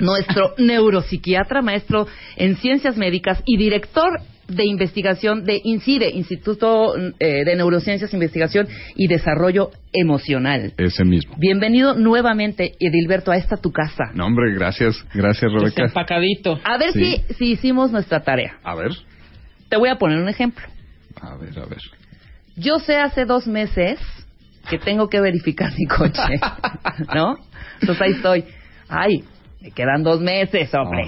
nuestro 0.00 0.54
neuropsiquiatra, 0.58 1.62
maestro 1.62 2.08
en 2.36 2.56
ciencias 2.56 2.96
médicas 2.96 3.40
y 3.46 3.56
director 3.56 4.18
de 4.48 4.64
investigación 4.64 5.44
de 5.44 5.60
INCIDE, 5.62 6.10
Instituto 6.10 6.96
eh, 6.96 7.44
de 7.44 7.54
Neurociencias, 7.56 8.12
Investigación 8.14 8.66
y 8.96 9.06
Desarrollo 9.06 9.70
Emocional. 9.92 10.72
Ese 10.78 11.04
mismo. 11.04 11.34
Bienvenido 11.38 11.94
nuevamente, 11.94 12.74
Edilberto, 12.80 13.30
a 13.30 13.36
esta 13.36 13.58
tu 13.58 13.70
casa. 13.72 14.04
No, 14.14 14.26
hombre, 14.26 14.54
gracias. 14.54 15.04
Gracias, 15.14 15.52
Rebeca. 15.52 15.84
Empacadito. 15.84 16.58
A 16.64 16.78
ver 16.78 16.92
Sí. 16.92 17.22
si, 17.28 17.34
si 17.34 17.44
hicimos 17.52 17.92
nuestra 17.92 18.20
tarea. 18.20 18.58
A 18.64 18.74
ver. 18.74 18.92
Te 19.68 19.76
voy 19.76 19.90
a 19.90 19.96
poner 19.96 20.18
un 20.18 20.28
ejemplo. 20.30 20.64
A 21.20 21.36
ver, 21.36 21.58
a 21.58 21.66
ver. 21.66 21.80
Yo 22.56 22.78
sé 22.78 22.96
hace 22.96 23.26
dos 23.26 23.46
meses 23.46 24.00
que 24.70 24.78
tengo 24.78 25.08
que 25.08 25.20
verificar 25.20 25.70
mi 25.78 25.86
coche, 25.86 26.22
¿no? 27.14 27.36
Entonces 27.80 28.02
ahí 28.02 28.12
estoy. 28.12 28.44
Ay, 28.88 29.24
me 29.60 29.70
quedan 29.72 30.02
dos 30.02 30.20
meses, 30.20 30.72
hombre. 30.74 31.06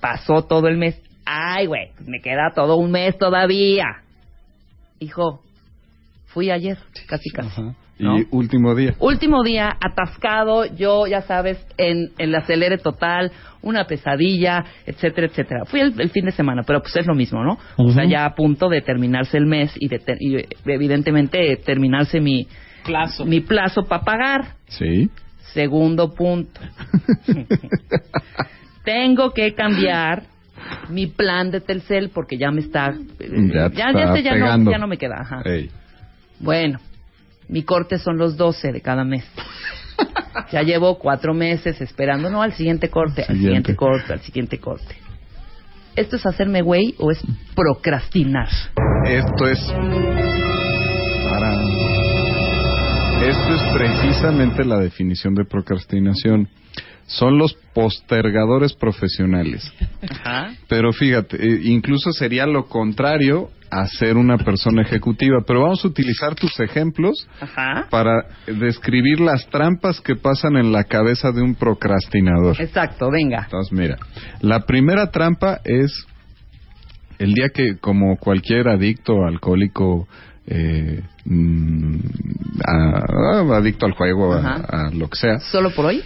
Pasó 0.00 0.42
todo 0.44 0.68
el 0.68 0.76
mes. 0.76 1.00
Ay, 1.24 1.66
güey, 1.66 1.90
pues 1.96 2.08
me 2.08 2.20
queda 2.20 2.52
todo 2.54 2.76
un 2.76 2.90
mes 2.90 3.16
todavía. 3.18 3.84
Hijo, 5.00 5.40
fui 6.26 6.50
ayer, 6.50 6.78
casi 7.06 7.30
casi. 7.30 7.48
Ajá. 7.60 7.74
¿no? 7.98 8.18
Y 8.18 8.26
último 8.32 8.74
día. 8.74 8.94
Último 8.98 9.44
día, 9.44 9.76
atascado, 9.80 10.64
yo, 10.66 11.06
ya 11.06 11.22
sabes, 11.22 11.64
en, 11.78 12.10
en 12.18 12.28
el 12.30 12.34
acelere 12.34 12.76
total, 12.78 13.30
una 13.62 13.86
pesadilla, 13.86 14.64
etcétera, 14.84 15.28
etcétera. 15.28 15.64
Fui 15.64 15.78
el, 15.80 15.98
el 16.00 16.10
fin 16.10 16.24
de 16.24 16.32
semana, 16.32 16.62
pero 16.66 16.80
pues 16.82 16.96
es 16.96 17.06
lo 17.06 17.14
mismo, 17.14 17.44
¿no? 17.44 17.56
O 17.76 17.92
sea, 17.92 18.04
ya 18.04 18.24
a 18.24 18.34
punto 18.34 18.68
de 18.68 18.80
terminarse 18.82 19.38
el 19.38 19.46
mes 19.46 19.72
y, 19.78 19.86
de 19.88 20.00
ter- 20.00 20.18
y, 20.20 20.44
evidentemente 20.66 21.56
terminarse 21.64 22.20
mi, 22.20 22.48
Plazo. 22.84 23.24
mi 23.24 23.40
plazo 23.40 23.84
para 23.84 24.02
pagar. 24.04 24.54
Sí. 24.66 25.08
Segundo 25.52 26.12
punto. 26.14 26.60
Tengo 28.84 29.30
que 29.30 29.54
cambiar 29.54 30.24
mi 30.88 31.06
plan 31.06 31.50
de 31.50 31.60
Telcel 31.60 32.10
porque 32.10 32.36
ya 32.38 32.50
me 32.50 32.60
está... 32.60 32.90
eh, 33.18 33.50
Ya 33.52 33.70
ya, 33.72 34.56
no, 34.56 34.70
ya 34.70 34.78
no 34.78 34.86
me 34.86 34.96
queda. 34.98 35.16
Ajá. 35.20 35.42
Bueno, 36.40 36.78
mi 37.48 37.62
corte 37.62 37.98
son 37.98 38.16
los 38.18 38.36
12 38.36 38.72
de 38.72 38.80
cada 38.80 39.04
mes. 39.04 39.24
Ya 40.50 40.62
llevo 40.62 40.98
cuatro 40.98 41.32
meses 41.34 41.80
esperando, 41.80 42.28
no 42.28 42.42
al 42.42 42.52
siguiente 42.54 42.90
corte, 42.90 43.22
al 43.22 43.36
Siguiente. 43.36 43.46
siguiente 43.72 43.76
corte, 43.76 44.12
al 44.12 44.20
siguiente 44.20 44.58
corte. 44.58 44.94
¿Esto 45.94 46.16
es 46.16 46.26
hacerme 46.26 46.62
güey 46.62 46.94
o 46.98 47.12
es 47.12 47.22
procrastinar? 47.54 48.48
Esto 49.06 49.46
es. 49.46 49.60
Para. 51.30 51.54
Esto 53.28 53.54
es 53.54 53.62
precisamente 53.72 54.64
la 54.64 54.78
definición 54.80 55.34
de 55.34 55.44
procrastinación. 55.44 56.48
Son 57.06 57.38
los 57.38 57.54
postergadores 57.74 58.72
profesionales. 58.74 59.70
Ajá. 60.08 60.54
Pero 60.68 60.92
fíjate, 60.92 61.36
eh, 61.36 61.60
incluso 61.64 62.12
sería 62.12 62.46
lo 62.46 62.66
contrario 62.66 63.50
a 63.70 63.86
ser 63.88 64.16
una 64.16 64.38
persona 64.38 64.82
ejecutiva. 64.82 65.38
Pero 65.46 65.62
vamos 65.62 65.84
a 65.84 65.88
utilizar 65.88 66.34
tus 66.34 66.58
ejemplos 66.60 67.26
Ajá. 67.40 67.86
para 67.90 68.24
describir 68.46 69.20
las 69.20 69.46
trampas 69.48 70.00
que 70.00 70.14
pasan 70.14 70.56
en 70.56 70.70
la 70.72 70.84
cabeza 70.84 71.32
de 71.32 71.42
un 71.42 71.54
procrastinador. 71.56 72.60
Exacto, 72.60 73.10
venga. 73.10 73.42
Entonces, 73.44 73.72
mira, 73.72 73.96
la 74.40 74.60
primera 74.60 75.10
trampa 75.10 75.60
es 75.64 76.06
el 77.18 77.32
día 77.34 77.48
que, 77.52 77.76
como 77.78 78.16
cualquier 78.16 78.68
adicto, 78.68 79.24
alcohólico, 79.26 80.06
eh, 80.46 81.00
mm, 81.24 81.96
a- 82.64 83.40
a- 83.40 83.56
adicto 83.56 83.86
al 83.86 83.92
juego, 83.92 84.34
a, 84.34 84.54
a 84.56 84.90
lo 84.90 85.08
que 85.08 85.16
sea. 85.18 85.38
¿Solo 85.40 85.70
por 85.74 85.86
hoy? 85.86 86.02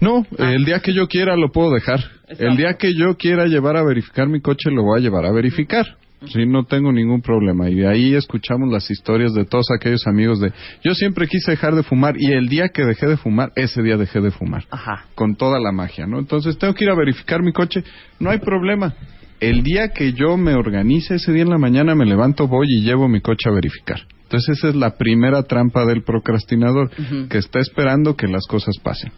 No, 0.00 0.26
Ah. 0.38 0.52
el 0.52 0.64
día 0.64 0.80
que 0.80 0.92
yo 0.94 1.06
quiera 1.08 1.36
lo 1.36 1.50
puedo 1.52 1.70
dejar. 1.72 2.00
El 2.38 2.56
día 2.56 2.74
que 2.74 2.94
yo 2.94 3.16
quiera 3.16 3.46
llevar 3.46 3.76
a 3.76 3.82
verificar 3.82 4.28
mi 4.28 4.40
coche 4.40 4.70
lo 4.70 4.82
voy 4.82 5.00
a 5.00 5.02
llevar 5.02 5.26
a 5.26 5.32
verificar. 5.32 5.84
Sí, 6.26 6.44
no 6.46 6.64
tengo 6.64 6.92
ningún 6.92 7.22
problema. 7.22 7.70
Y 7.70 7.76
de 7.76 7.88
ahí 7.88 8.14
escuchamos 8.14 8.70
las 8.70 8.90
historias 8.90 9.32
de 9.32 9.46
todos 9.46 9.66
aquellos 9.74 10.06
amigos 10.06 10.38
de 10.38 10.52
yo 10.84 10.94
siempre 10.94 11.26
quise 11.26 11.52
dejar 11.52 11.74
de 11.74 11.82
fumar 11.82 12.14
y 12.18 12.30
el 12.32 12.48
día 12.48 12.68
que 12.68 12.84
dejé 12.84 13.06
de 13.06 13.16
fumar, 13.16 13.52
ese 13.56 13.82
día 13.82 13.96
dejé 13.96 14.20
de 14.20 14.30
fumar. 14.30 14.64
Ajá. 14.70 15.06
Con 15.14 15.34
toda 15.36 15.58
la 15.58 15.72
magia, 15.72 16.06
¿no? 16.06 16.18
Entonces 16.18 16.58
tengo 16.58 16.74
que 16.74 16.84
ir 16.84 16.90
a 16.90 16.94
verificar 16.94 17.42
mi 17.42 17.52
coche, 17.52 17.82
no 18.18 18.30
hay 18.30 18.38
problema. 18.38 18.94
El 19.40 19.62
día 19.62 19.88
que 19.88 20.12
yo 20.12 20.36
me 20.36 20.54
organice, 20.54 21.14
ese 21.14 21.32
día 21.32 21.42
en 21.42 21.48
la 21.48 21.56
mañana 21.56 21.94
me 21.94 22.04
levanto, 22.04 22.46
voy 22.46 22.66
y 22.68 22.82
llevo 22.82 23.08
mi 23.08 23.22
coche 23.22 23.48
a 23.48 23.52
verificar. 23.52 24.00
Entonces 24.24 24.58
esa 24.58 24.68
es 24.68 24.74
la 24.76 24.98
primera 24.98 25.42
trampa 25.44 25.86
del 25.86 26.02
procrastinador, 26.02 26.90
que 27.30 27.38
está 27.38 27.58
esperando 27.60 28.14
que 28.16 28.28
las 28.28 28.46
cosas 28.46 28.76
pasen. 28.82 29.10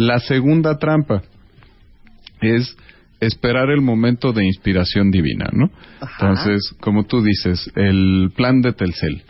La 0.00 0.18
segunda 0.18 0.78
trampa 0.78 1.20
es 2.40 2.74
esperar 3.20 3.68
el 3.68 3.82
momento 3.82 4.32
de 4.32 4.46
inspiración 4.46 5.10
divina, 5.10 5.50
¿no? 5.52 5.70
Ajá. 6.00 6.30
Entonces, 6.30 6.74
como 6.80 7.04
tú 7.04 7.22
dices, 7.22 7.70
el 7.76 8.30
plan 8.34 8.62
de 8.62 8.72
Telcel. 8.72 9.22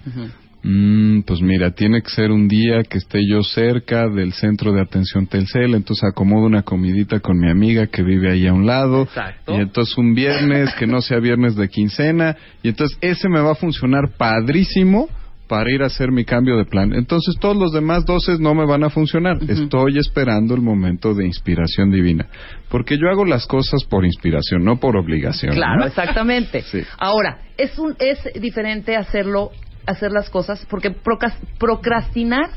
Mm, 0.62 1.22
pues 1.22 1.40
mira, 1.40 1.72
tiene 1.72 2.02
que 2.02 2.10
ser 2.10 2.30
un 2.30 2.46
día 2.46 2.84
que 2.84 2.98
esté 2.98 3.18
yo 3.28 3.42
cerca 3.42 4.08
del 4.08 4.32
centro 4.32 4.72
de 4.72 4.80
atención 4.80 5.26
Telcel, 5.26 5.74
entonces 5.74 6.08
acomodo 6.08 6.46
una 6.46 6.62
comidita 6.62 7.18
con 7.18 7.36
mi 7.36 7.50
amiga 7.50 7.88
que 7.88 8.04
vive 8.04 8.30
ahí 8.30 8.46
a 8.46 8.52
un 8.52 8.64
lado, 8.64 9.02
Exacto. 9.02 9.56
y 9.56 9.62
entonces 9.62 9.98
un 9.98 10.14
viernes 10.14 10.72
que 10.78 10.86
no 10.86 11.00
sea 11.00 11.18
viernes 11.18 11.56
de 11.56 11.68
quincena, 11.68 12.36
y 12.62 12.68
entonces 12.68 12.96
ese 13.00 13.28
me 13.28 13.40
va 13.40 13.52
a 13.52 13.56
funcionar 13.56 14.12
padrísimo 14.16 15.08
para 15.50 15.68
ir 15.68 15.82
a 15.82 15.86
hacer 15.86 16.12
mi 16.12 16.24
cambio 16.24 16.56
de 16.56 16.64
plan. 16.64 16.92
Entonces 16.94 17.34
todos 17.40 17.56
los 17.56 17.72
demás 17.72 18.04
doces 18.06 18.38
no 18.38 18.54
me 18.54 18.64
van 18.66 18.84
a 18.84 18.88
funcionar. 18.90 19.38
Estoy 19.48 19.98
esperando 19.98 20.54
el 20.54 20.60
momento 20.60 21.12
de 21.12 21.26
inspiración 21.26 21.90
divina, 21.90 22.26
porque 22.68 22.96
yo 22.96 23.10
hago 23.10 23.24
las 23.24 23.48
cosas 23.48 23.82
por 23.82 24.04
inspiración, 24.04 24.64
no 24.64 24.78
por 24.78 24.96
obligación. 24.96 25.52
Claro, 25.54 25.80
¿no? 25.80 25.86
exactamente. 25.86 26.62
Sí. 26.70 26.82
Ahora, 26.98 27.38
es 27.56 27.76
un 27.80 27.96
es 27.98 28.20
diferente 28.40 28.94
hacerlo 28.94 29.50
hacer 29.86 30.12
las 30.12 30.30
cosas 30.30 30.64
porque 30.70 30.90
procras- 30.92 31.36
procrastinar 31.58 32.48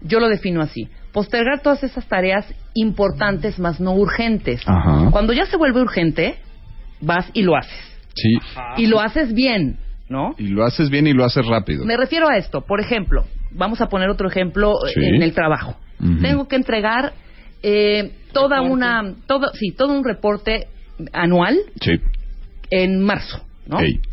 yo 0.00 0.18
lo 0.18 0.28
defino 0.30 0.62
así, 0.62 0.88
postergar 1.12 1.60
todas 1.60 1.84
esas 1.84 2.06
tareas 2.08 2.46
importantes 2.72 3.58
más 3.58 3.80
no 3.80 3.92
urgentes. 3.92 4.62
Ajá. 4.64 5.10
Cuando 5.10 5.34
ya 5.34 5.44
se 5.44 5.58
vuelve 5.58 5.82
urgente, 5.82 6.36
vas 7.02 7.28
y 7.34 7.42
lo 7.42 7.54
haces. 7.54 7.78
Sí, 8.14 8.38
Y 8.78 8.86
lo 8.86 8.98
haces 9.00 9.34
bien, 9.34 9.76
¿no? 10.10 10.34
y 10.36 10.48
lo 10.48 10.64
haces 10.66 10.90
bien 10.90 11.06
y 11.06 11.14
lo 11.14 11.24
haces 11.24 11.46
rápido. 11.46 11.84
Me 11.86 11.96
refiero 11.96 12.28
a 12.28 12.36
esto, 12.36 12.60
por 12.60 12.80
ejemplo, 12.80 13.24
vamos 13.52 13.80
a 13.80 13.88
poner 13.88 14.10
otro 14.10 14.28
ejemplo 14.28 14.74
eh, 14.86 14.90
Sí. 14.92 15.00
en 15.04 15.22
el 15.22 15.32
trabajo. 15.32 15.76
Tengo 16.20 16.48
que 16.48 16.56
entregar 16.56 17.12
eh, 17.62 18.12
toda 18.32 18.56
Reporte. 18.56 18.72
una, 18.72 19.14
todo, 19.26 19.50
sí, 19.54 19.70
todo 19.72 19.92
un 19.92 20.02
reporte 20.04 20.66
anual 21.12 21.58
Sí. 21.80 21.92
en 22.70 23.00
marzo. 23.00 23.42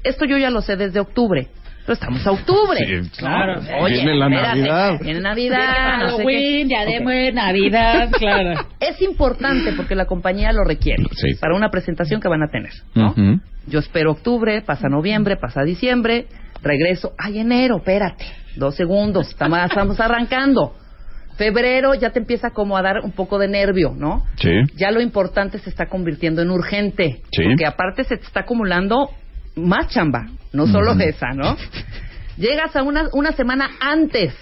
Esto 0.03 0.25
yo 0.25 0.38
ya 0.38 0.49
lo 0.51 0.62
sé 0.62 0.75
desde 0.75 0.99
octubre. 0.99 1.47
Pero 1.88 1.93
estamos 1.93 2.28
a 2.28 2.32
octubre. 2.32 2.78
Sí, 2.86 3.10
claro. 3.17 3.62
Oye, 3.80 3.95
Viene 3.95 4.15
la 4.15 4.26
espérate, 4.26 4.60
Navidad. 4.60 5.00
Viene 5.02 5.19
Navidad. 5.21 5.58
no 5.58 6.10
sé 6.10 6.17
qué. 6.17 6.17
Halloween, 6.17 6.69
ya 6.69 6.86
de 6.86 6.97
Ok. 6.97 7.04
muerte, 7.04 7.32
Navidad, 7.32 8.10
claro. 8.19 8.67
Es 8.82 9.02
importante 9.02 9.71
porque 9.71 9.95
la 9.95 10.06
compañía 10.06 10.52
lo 10.52 10.65
requiere 10.65 11.04
Sí. 11.15 11.36
para 11.39 11.56
una 11.56 11.69
presentación 11.69 12.19
que 12.19 12.28
van 12.28 12.43
a 12.43 12.50
tener, 12.50 12.71
¿no? 12.93 13.15
Yo 13.67 13.80
espero 13.80 14.12
octubre, 14.12 14.62
pasa 14.63 14.89
noviembre, 14.89 15.38
pasa 15.38 15.63
diciembre, 15.63 16.28
regreso. 16.62 17.13
Ay, 17.17 17.39
enero, 17.39 17.78
espérate. 17.78 18.26
Dos 18.58 18.76
segundos, 18.76 19.30
estamos, 19.30 19.58
estamos 19.63 19.97
arrancando. 20.02 20.76
Febrero 21.38 21.93
ya 21.93 22.10
te 22.10 22.19
empieza 22.19 22.50
como 22.50 22.76
a 22.76 22.82
dar 22.82 23.00
un 23.02 23.12
poco 23.13 23.39
de 23.39 23.47
nervio, 23.47 23.93
¿no? 23.95 24.26
Sí. 24.41 24.50
Ya 24.76 24.91
lo 24.91 25.00
importante 25.00 25.58
se 25.60 25.69
está 25.69 25.86
convirtiendo 25.86 26.41
en 26.41 26.50
urgente. 26.52 27.21
Sí. 27.32 27.43
Porque 27.45 27.65
aparte 27.65 28.04
se 28.04 28.17
te 28.17 28.26
está 28.26 28.41
acumulando 28.41 29.10
más 29.57 29.89
chamba, 29.89 30.27
no 30.53 30.67
solo 30.67 30.93
esa, 30.93 31.33
¿no? 31.33 31.57
Llegas 32.37 32.75
a 32.75 32.83
una, 32.83 33.09
una 33.13 33.31
semana 33.33 33.71
antes 33.79 34.33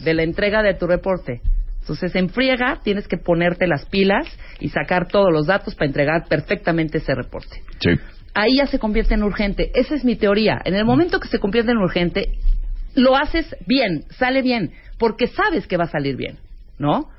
de 0.00 0.14
la 0.14 0.22
entrega 0.22 0.62
de 0.62 0.74
tu 0.74 0.86
reporte. 0.86 1.40
Entonces, 1.80 2.14
en 2.16 2.30
friega 2.30 2.80
tienes 2.82 3.06
que 3.06 3.18
ponerte 3.18 3.66
las 3.66 3.84
pilas 3.86 4.26
y 4.58 4.70
sacar 4.70 5.06
todos 5.08 5.30
los 5.30 5.46
datos 5.46 5.74
para 5.74 5.86
entregar 5.86 6.26
perfectamente 6.28 6.98
ese 6.98 7.14
reporte 7.14 7.62
Sí. 7.78 7.90
ahí 8.32 8.56
ya 8.56 8.66
se 8.66 8.78
convierte 8.78 9.14
en 9.14 9.22
urgente. 9.22 9.70
Esa 9.74 9.94
es 9.94 10.04
mi 10.04 10.16
teoría. 10.16 10.60
En 10.64 10.74
el 10.74 10.84
momento 10.86 11.20
que 11.20 11.28
se 11.28 11.38
convierte 11.38 11.72
en 11.72 11.78
urgente, 11.78 12.32
lo 12.94 13.16
haces 13.16 13.54
bien, 13.66 14.04
sale 14.18 14.40
bien, 14.40 14.72
porque 14.98 15.26
sabes 15.26 15.66
que 15.66 15.76
va 15.76 15.84
a 15.84 15.88
salir 15.88 16.16
bien, 16.16 16.38
¿no? 16.78 17.10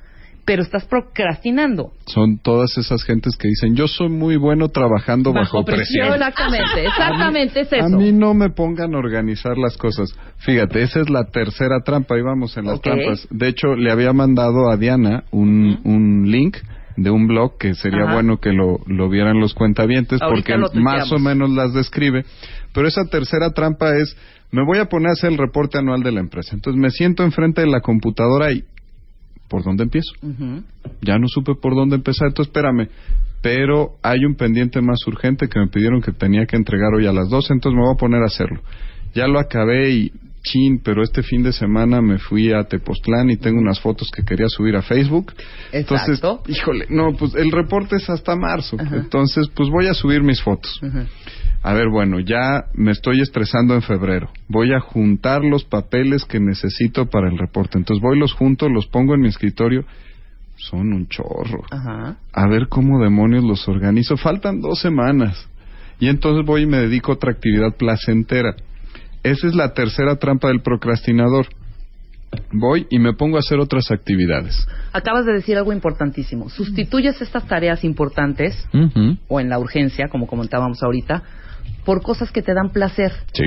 Pero 0.46 0.62
estás 0.62 0.86
procrastinando. 0.86 1.92
Son 2.06 2.38
todas 2.38 2.78
esas 2.78 3.04
gentes 3.04 3.36
que 3.36 3.48
dicen, 3.48 3.76
yo 3.76 3.88
soy 3.88 4.10
muy 4.10 4.38
bueno 4.38 4.70
trabajando 4.70 5.34
bajo, 5.34 5.58
Bajo 5.58 5.66
presión. 5.66 6.08
presión. 6.10 6.28
Exactamente, 6.30 6.86
exactamente 6.86 7.60
es 7.62 7.74
A 7.74 7.78
eso. 7.78 7.98
mí 7.98 8.12
no 8.12 8.34
me 8.36 8.50
pongan 8.52 8.94
a 8.94 8.98
organizar 9.00 9.58
las 9.58 9.76
cosas. 9.78 10.14
Fíjate, 10.38 10.84
esa 10.84 11.02
es 11.02 11.10
la 11.10 11.26
tercera 11.32 11.80
trampa. 11.84 12.16
Ahí 12.16 12.22
vamos 12.22 12.56
en 12.58 12.66
las 12.66 12.80
trampas. 12.82 13.28
De 13.32 13.48
hecho, 13.48 13.76
le 13.76 13.92
había 13.92 14.14
mandado 14.14 14.70
a 14.70 14.78
Diana 14.78 15.24
un, 15.32 15.80
un 15.84 16.30
link 16.32 16.58
de 16.98 17.10
un 17.10 17.28
blog 17.28 17.58
que 17.58 17.74
sería 17.74 18.04
Ajá. 18.04 18.14
bueno 18.14 18.38
que 18.38 18.54
lo, 18.54 18.80
lo 18.88 19.10
vieran 19.10 19.40
los 19.40 19.54
cuentavientes 19.54 20.22
Ahorita 20.22 20.58
porque 20.62 20.80
más 20.80 21.12
o 21.12 21.18
menos 21.20 21.50
las 21.50 21.74
describe. 21.74 22.24
Pero 22.72 22.88
esa 22.88 23.06
tercera 23.06 23.50
trampa 23.52 23.98
es, 23.98 24.16
me 24.52 24.64
voy 24.64 24.78
a 24.78 24.86
poner 24.86 25.10
a 25.10 25.14
hacer 25.14 25.32
el 25.32 25.38
reporte 25.38 25.78
anual 25.80 26.04
de 26.04 26.12
la 26.12 26.20
empresa. 26.22 26.52
Entonces 26.54 26.80
me 26.80 26.92
siento 26.92 27.24
enfrente 27.24 27.62
de 27.62 27.68
la 27.68 27.82
computadora 27.82 28.52
y, 28.52 28.64
¿por 29.48 29.64
dónde 29.64 29.84
empiezo? 29.84 30.12
Ujú. 30.22 30.64
ya 31.02 31.18
no 31.18 31.28
supe 31.28 31.54
por 31.56 31.76
dónde 31.76 31.96
empezar, 31.96 32.28
entonces 32.28 32.50
espérame. 32.52 32.90
Pero 33.42 33.98
hay 34.02 34.26
un 34.26 34.36
pendiente 34.36 34.82
más 34.82 35.06
urgente 35.06 35.48
que 35.48 35.60
me 35.60 35.68
pidieron 35.68 36.02
que 36.02 36.12
tenía 36.12 36.46
que 36.46 36.56
entregar 36.56 36.94
hoy 36.96 37.06
a 37.06 37.14
las 37.14 37.30
12, 37.30 37.54
entonces 37.54 37.78
me 37.78 37.86
voy 37.86 37.94
a 37.94 37.98
poner 37.98 38.22
a 38.24 38.26
hacerlo. 38.26 38.62
Ya 39.14 39.28
lo 39.28 39.40
acabé 39.40 39.92
y 39.92 40.12
chin, 40.46 40.80
pero 40.84 41.04
este 41.04 41.24
fin 41.24 41.44
de 41.44 41.52
semana 41.52 42.02
me 42.02 42.20
fui 42.20 42.54
a 42.54 42.64
Tepoztlán 42.64 43.30
y 43.32 43.38
tengo 43.38 43.60
unas 43.60 43.80
fotos 43.80 44.10
que 44.16 44.24
quería 44.24 44.48
subir 44.48 44.76
a 44.76 44.82
Facebook. 44.82 45.34
Entonces, 45.72 46.20
Exacto. 46.20 46.44
híjole, 46.48 46.86
no, 46.90 47.14
pues 47.18 47.36
el 47.36 47.52
reporte 47.52 47.98
es 47.98 48.10
hasta 48.10 48.36
marzo. 48.36 48.78
Entonces, 48.80 49.48
pues 49.54 49.70
voy 49.70 49.88
a 49.88 49.94
subir 49.94 50.22
mis 50.22 50.42
fotos. 50.42 50.80
Ujú. 50.82 51.00
A 51.66 51.74
ver, 51.74 51.90
bueno, 51.90 52.20
ya 52.20 52.66
me 52.76 52.92
estoy 52.92 53.22
estresando 53.22 53.74
en 53.74 53.82
febrero. 53.82 54.30
Voy 54.48 54.72
a 54.72 54.80
juntar 54.80 55.44
los 55.44 55.64
papeles 55.64 56.24
que 56.24 56.40
necesito 56.40 57.08
para 57.08 57.28
el 57.28 57.40
reporte. 57.40 57.80
Entonces 57.80 58.04
voy, 58.04 58.20
los 58.20 58.34
junto, 58.34 58.70
los 58.70 58.86
pongo 58.86 59.16
en 59.16 59.22
mi 59.22 59.30
escritorio. 59.30 59.84
Son 60.58 60.94
un 60.94 61.08
chorro. 61.08 61.64
Ajá. 61.72 62.18
A 62.32 62.48
ver 62.48 62.68
cómo 62.70 63.04
demonios 63.04 63.44
los 63.44 63.68
organizo. 63.68 64.16
Faltan 64.16 64.62
dos 64.62 64.80
semanas. 64.80 65.50
Y 66.00 66.08
entonces 66.10 66.46
voy 66.46 66.62
y 66.62 66.66
me 66.68 66.78
dedico 66.78 67.12
a 67.12 67.16
otra 67.16 67.32
actividad 67.32 67.76
placentera. 67.76 68.56
Esa 69.24 69.48
es 69.48 69.56
la 69.56 69.74
tercera 69.74 70.18
trampa 70.18 70.50
del 70.50 70.62
procrastinador. 70.62 71.48
Voy 72.52 72.86
y 72.92 73.00
me 73.00 73.14
pongo 73.14 73.38
a 73.38 73.40
hacer 73.40 73.58
otras 73.58 73.90
actividades. 73.90 74.68
Acabas 74.94 75.26
de 75.26 75.34
decir 75.34 75.58
algo 75.58 75.74
importantísimo. 75.74 76.48
Sustituyes 76.48 77.20
estas 77.24 77.48
tareas 77.48 77.84
importantes, 77.84 78.68
o 79.28 79.40
en 79.40 79.50
la 79.50 79.58
urgencia, 79.58 80.10
como 80.10 80.28
comentábamos 80.28 80.84
ahorita, 80.84 81.24
por 81.86 82.02
cosas 82.02 82.32
que 82.32 82.42
te 82.42 82.54
dan 82.54 82.70
placer. 82.72 83.12
Sí. 83.34 83.44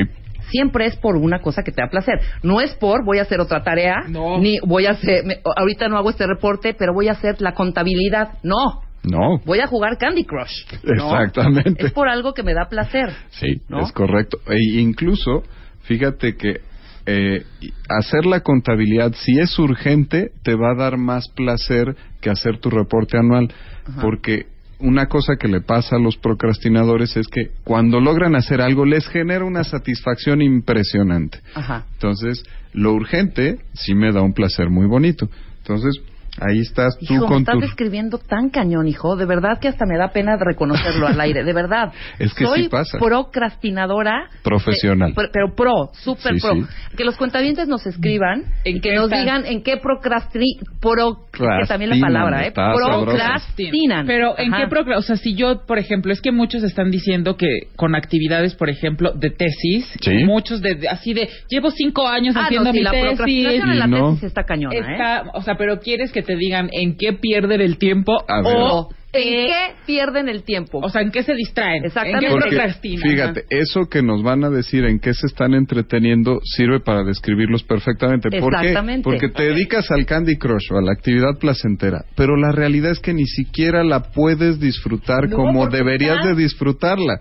siempre 0.50 0.86
es 0.86 0.96
por 0.96 1.16
una 1.16 1.40
cosa 1.42 1.62
que 1.62 1.72
te 1.72 1.82
da 1.82 1.90
placer. 1.90 2.20
No 2.42 2.62
es 2.62 2.72
por 2.76 3.04
voy 3.04 3.18
a 3.18 3.22
hacer 3.22 3.38
otra 3.38 3.62
tarea, 3.62 3.96
No. 4.08 4.38
ni 4.38 4.58
voy 4.60 4.86
a 4.86 4.92
hacer, 4.92 5.22
me- 5.26 5.40
ahorita 5.44 5.88
no 5.88 5.98
hago 5.98 6.08
este 6.08 6.26
reporte, 6.26 6.72
pero 6.72 6.94
voy 6.94 7.08
a 7.08 7.12
hacer 7.12 7.38
la 7.42 7.52
contabilidad. 7.52 8.38
No, 8.42 8.80
No. 9.04 9.40
voy 9.44 9.60
a 9.60 9.66
jugar 9.66 9.98
Candy 9.98 10.24
Crush. 10.24 10.64
¿no? 10.84 10.94
Exactamente. 11.20 11.84
Es 11.86 11.92
por 11.92 12.08
algo 12.08 12.32
que 12.32 12.42
me 12.42 12.54
da 12.54 12.66
placer. 12.70 13.10
Sí, 13.28 13.60
¿no? 13.68 13.82
es 13.82 13.92
correcto. 13.92 14.38
E 14.48 14.80
incluso, 14.80 15.42
fíjate 15.82 16.34
que 16.38 16.60
eh, 17.04 17.42
hacer 17.90 18.24
la 18.24 18.40
contabilidad, 18.40 19.12
si 19.16 19.38
es 19.38 19.58
urgente, 19.58 20.30
te 20.42 20.54
va 20.54 20.70
a 20.72 20.74
dar 20.76 20.96
más 20.96 21.28
placer 21.36 21.94
que 22.22 22.30
hacer 22.30 22.58
tu 22.58 22.70
reporte 22.70 23.18
anual. 23.18 23.52
Ajá. 23.86 24.00
Porque 24.00 24.46
una 24.80 25.06
cosa 25.06 25.36
que 25.36 25.48
le 25.48 25.60
pasa 25.60 25.96
a 25.96 25.98
los 25.98 26.16
procrastinadores 26.16 27.16
es 27.16 27.26
que 27.26 27.50
cuando 27.64 28.00
logran 28.00 28.36
hacer 28.36 28.60
algo 28.60 28.84
les 28.84 29.06
genera 29.08 29.44
una 29.44 29.64
satisfacción 29.64 30.40
impresionante. 30.40 31.40
Ajá. 31.54 31.86
Entonces, 31.94 32.44
lo 32.72 32.92
urgente 32.92 33.58
sí 33.74 33.94
me 33.94 34.12
da 34.12 34.22
un 34.22 34.34
placer 34.34 34.70
muy 34.70 34.86
bonito. 34.86 35.28
Entonces, 35.58 36.00
Ahí 36.40 36.60
estás 36.60 36.96
tú 36.98 37.14
Hijo, 37.14 37.22
me 37.24 37.28
con 37.28 37.38
estás 37.38 37.54
tu... 37.54 37.60
describiendo 37.60 38.18
tan 38.18 38.50
cañón, 38.50 38.86
hijo. 38.88 39.16
De 39.16 39.26
verdad 39.26 39.58
que 39.60 39.68
hasta 39.68 39.84
me 39.86 39.96
da 39.98 40.08
pena 40.12 40.36
reconocerlo 40.36 41.06
al 41.06 41.20
aire. 41.20 41.44
De 41.44 41.52
verdad. 41.52 41.92
Es 42.18 42.34
que 42.34 42.44
Soy 42.46 42.64
sí 42.64 42.68
pasa. 42.68 42.98
procrastinadora. 42.98 44.28
Profesional. 44.42 45.14
de- 45.14 45.28
pero, 45.32 45.54
pro, 45.54 45.90
súper 45.94 46.34
Sí, 46.34 46.40
pro. 46.40 46.54
sí. 46.54 46.96
Que 46.96 47.04
los 47.04 47.16
cuentavientes 47.16 47.68
nos 47.68 47.86
escriban 47.86 48.44
¿En 48.64 48.76
y 48.76 48.80
que 48.80 48.90
qué 48.90 48.94
nos 48.96 49.04
están? 49.06 49.20
digan 49.20 49.46
en 49.46 49.62
qué 49.62 49.76
procrasti... 49.76 50.44
Pro, 50.80 51.26
que 51.32 51.66
también 51.66 51.90
la 51.90 51.98
palabra, 52.00 52.46
¿eh? 52.46 52.52
Procrastinan. 52.52 54.06
Pero 54.06 54.38
en 54.38 54.52
Ajá. 54.54 54.64
qué 54.64 54.70
procra- 54.74 54.96
o 54.98 55.02
sea, 55.02 55.16
si 55.16 55.34
yo, 55.34 55.64
por 55.66 55.78
ejemplo, 55.78 56.12
es 56.12 56.20
que 56.20 56.32
muchos 56.32 56.62
están 56.62 56.90
diciendo 56.90 57.36
que 57.36 57.46
con 57.76 57.94
actividades, 57.94 58.54
por 58.54 58.68
ejemplo, 58.70 59.12
de 59.12 59.30
tesis, 59.30 59.88
Sí. 60.00 60.24
muchos 60.24 60.60
de, 60.60 60.74
de- 60.76 60.88
así 60.88 61.14
de, 61.14 61.28
llevo 61.48 61.70
cinco 61.70 62.06
años 62.06 62.34
Ah, 62.36 62.44
haciendo 62.44 62.66
no, 62.70 62.72
mi 62.72 62.82
la 62.82 62.90
tesis. 62.90 63.06
procrastinación 63.08 63.70
en 63.70 63.78
la 63.78 63.86
Y 63.86 63.90
no. 63.90 64.08
tesis 64.10 64.24
está 64.24 64.44
cañona, 64.44 64.74
¿eh? 64.76 64.80
Está, 64.92 65.24
o 65.34 65.42
sea, 65.42 65.56
pero 65.56 65.78
quieres 65.80 66.12
que 66.12 66.22
te 66.28 66.36
digan 66.36 66.68
en 66.72 66.96
qué 66.98 67.14
pierden 67.14 67.60
el 67.62 67.78
tiempo 67.78 68.12
o 68.44 68.90
¿En 69.10 69.46
qué 69.46 69.74
pierden 69.86 70.28
el 70.28 70.42
tiempo? 70.44 70.80
o 70.82 70.90
sea, 70.90 71.00
en 71.00 71.10
qué 71.10 71.22
se 71.22 71.32
distraen, 71.34 71.82
Exactamente. 71.86 72.26
en 72.26 72.30
qué 72.32 72.34
Porque, 72.34 72.48
procrastinan. 72.50 73.02
fíjate, 73.10 73.44
eso 73.48 73.86
que 73.90 74.02
nos 74.02 74.22
van 74.22 74.44
a 74.44 74.50
decir 74.50 74.84
en 74.84 75.00
qué 75.00 75.14
se 75.14 75.26
están 75.26 75.54
entreteniendo 75.54 76.40
sirve 76.44 76.80
para 76.80 77.02
describirlos 77.04 77.62
perfectamente. 77.64 78.28
¿Por 78.38 78.52
qué? 78.60 78.66
Exactamente. 78.68 79.04
Porque 79.04 79.28
te 79.30 79.44
dedicas 79.44 79.90
al 79.90 80.04
Candy 80.04 80.36
Crush 80.36 80.70
o 80.72 80.76
a 80.76 80.82
la 80.82 80.92
actividad 80.92 81.38
placentera, 81.40 82.04
pero 82.16 82.36
la 82.36 82.52
realidad 82.52 82.90
es 82.92 83.00
que 83.00 83.14
ni 83.14 83.24
siquiera 83.24 83.82
la 83.82 84.12
puedes 84.12 84.60
disfrutar 84.60 85.26
No, 85.30 85.36
como 85.36 85.66
deberías 85.68 86.22
de 86.24 86.34
disfrutarla. 86.34 87.20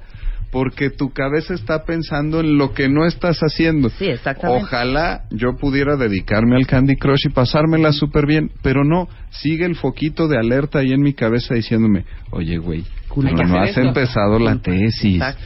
Porque 0.58 0.90
tu 0.90 1.12
cabeza 1.12 1.54
está 1.54 1.86
pensando 1.86 2.40
en 2.40 2.58
lo 2.58 2.74
que 2.74 2.90
no 2.90 3.06
estás 3.06 3.42
haciendo. 3.42 3.90
Sí, 3.90 4.06
exactamente. 4.06 4.64
Ojalá 4.64 5.22
yo 5.30 5.56
pudiera 5.56 5.98
dedicarme 5.98 6.56
al 6.56 6.66
Candy 6.66 6.96
Crush 6.96 7.28
y 7.28 7.30
pasármela 7.30 7.92
súper 7.92 8.26
bien, 8.26 8.50
pero 8.64 8.84
no, 8.84 9.08
sigue 9.30 9.66
el 9.66 9.76
foquito 9.76 10.28
de 10.28 10.40
alerta 10.40 10.80
ahí 10.80 10.94
en 10.94 11.02
mi 11.02 11.14
cabeza 11.14 11.54
diciéndome, 11.54 12.06
oye, 12.32 12.58
güey, 12.58 12.84
no, 13.16 13.32
no 13.34 13.62
has 13.62 13.70
esto". 13.70 13.82
empezado 13.82 14.40
la 14.40 14.58
tesis. 14.58 15.18
Exacto. 15.18 15.44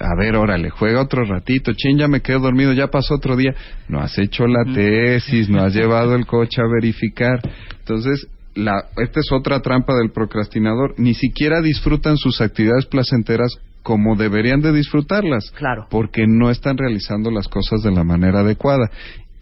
A 0.00 0.16
ver, 0.18 0.34
órale, 0.34 0.68
juega 0.70 1.00
otro 1.00 1.24
ratito. 1.24 1.72
Chin, 1.72 1.96
ya 1.96 2.08
me 2.08 2.20
quedo 2.20 2.40
dormido, 2.40 2.72
ya 2.72 2.88
pasó 2.88 3.14
otro 3.14 3.36
día. 3.36 3.54
No 3.88 4.00
has 4.00 4.18
hecho 4.18 4.48
la 4.48 4.64
tesis, 4.64 5.48
no 5.48 5.62
has 5.62 5.74
llevado 5.76 6.16
el 6.16 6.26
coche 6.26 6.60
a 6.60 6.66
verificar. 6.66 7.38
Entonces, 7.78 8.26
la, 8.56 8.84
esta 8.96 9.20
es 9.20 9.30
otra 9.30 9.60
trampa 9.60 9.94
del 9.94 10.10
procrastinador. 10.10 10.94
Ni 10.98 11.14
siquiera 11.14 11.60
disfrutan 11.60 12.16
sus 12.16 12.40
actividades 12.40 12.86
placenteras 12.86 13.58
como 13.84 14.16
deberían 14.16 14.60
de 14.62 14.72
disfrutarlas. 14.72 15.52
Claro. 15.52 15.86
Porque 15.90 16.26
no 16.26 16.50
están 16.50 16.76
realizando 16.76 17.30
las 17.30 17.46
cosas 17.46 17.82
de 17.82 17.92
la 17.92 18.02
manera 18.02 18.40
adecuada. 18.40 18.90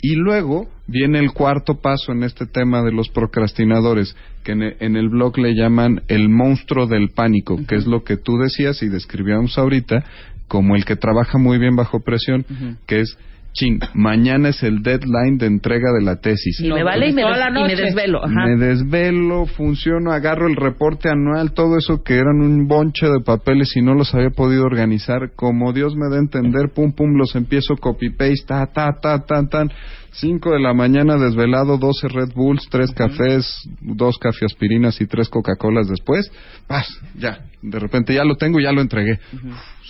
Y 0.02 0.16
luego 0.16 0.66
viene 0.88 1.20
el 1.20 1.32
cuarto 1.32 1.80
paso 1.80 2.10
en 2.10 2.24
este 2.24 2.46
tema 2.46 2.82
de 2.82 2.90
los 2.90 3.08
procrastinadores, 3.08 4.16
que 4.42 4.52
en 4.52 4.62
e- 4.64 4.76
en 4.80 4.96
el 4.96 5.08
blog 5.10 5.38
le 5.38 5.54
llaman 5.54 6.02
el 6.08 6.28
monstruo 6.28 6.88
del 6.88 7.10
pánico, 7.10 7.56
que 7.68 7.76
es 7.76 7.86
lo 7.86 8.02
que 8.02 8.16
tú 8.16 8.36
decías 8.36 8.82
y 8.82 8.88
describíamos 8.88 9.56
ahorita 9.58 10.04
como 10.48 10.74
el 10.74 10.84
que 10.84 10.96
trabaja 10.96 11.38
muy 11.38 11.58
bien 11.58 11.76
bajo 11.76 12.00
presión, 12.00 12.44
que 12.86 13.00
es, 13.00 13.16
ching, 13.52 13.80
mañana 13.94 14.48
es 14.50 14.62
el 14.62 14.82
deadline 14.82 15.38
de 15.38 15.46
entrega 15.46 15.92
de 15.92 16.02
la 16.04 16.16
tesis. 16.20 16.60
Y 16.60 16.68
No, 16.68 16.76
me 16.76 16.82
vale 16.84 17.10
y 17.10 17.12
me, 17.12 17.22
toda 17.22 17.36
la 17.36 17.50
des- 17.50 17.60
y 17.60 17.76
me 17.76 17.82
desvelo. 17.82 18.24
Ajá. 18.24 18.46
Me 18.46 18.56
desvelo, 18.56 19.46
funciono, 19.46 20.12
agarro 20.12 20.46
el 20.46 20.56
reporte 20.56 21.08
anual, 21.10 21.52
todo 21.52 21.76
eso 21.78 22.02
que 22.02 22.14
eran 22.14 22.40
un 22.40 22.66
bonche 22.66 23.06
de 23.06 23.20
papeles 23.24 23.76
y 23.76 23.82
no 23.82 23.94
los 23.94 24.14
había 24.14 24.30
podido 24.30 24.64
organizar. 24.64 25.32
Como 25.36 25.72
Dios 25.72 25.94
me 25.96 26.08
da 26.10 26.16
a 26.16 26.20
entender, 26.20 26.70
pum, 26.74 26.92
pum, 26.92 27.16
los 27.16 27.34
empiezo 27.36 27.76
copy-paste, 27.76 28.46
ta, 28.46 28.66
ta, 28.66 28.90
ta, 29.00 29.24
tan, 29.24 29.48
tan. 29.48 29.70
Cinco 30.14 30.50
de 30.50 30.60
la 30.60 30.74
mañana 30.74 31.16
desvelado, 31.16 31.78
12 31.78 32.06
Red 32.08 32.34
Bulls, 32.34 32.68
tres 32.70 32.90
cafés, 32.92 33.46
dos 33.80 34.18
cafeaspirinas 34.18 35.00
y 35.00 35.06
tres 35.06 35.30
Coca-Colas 35.30 35.88
después. 35.88 36.30
Paz, 36.66 36.86
ya, 37.16 37.38
de 37.62 37.78
repente 37.78 38.12
ya 38.14 38.22
lo 38.24 38.34
tengo 38.36 38.60
y 38.60 38.64
ya 38.64 38.72
lo 38.72 38.82
entregué. 38.82 39.18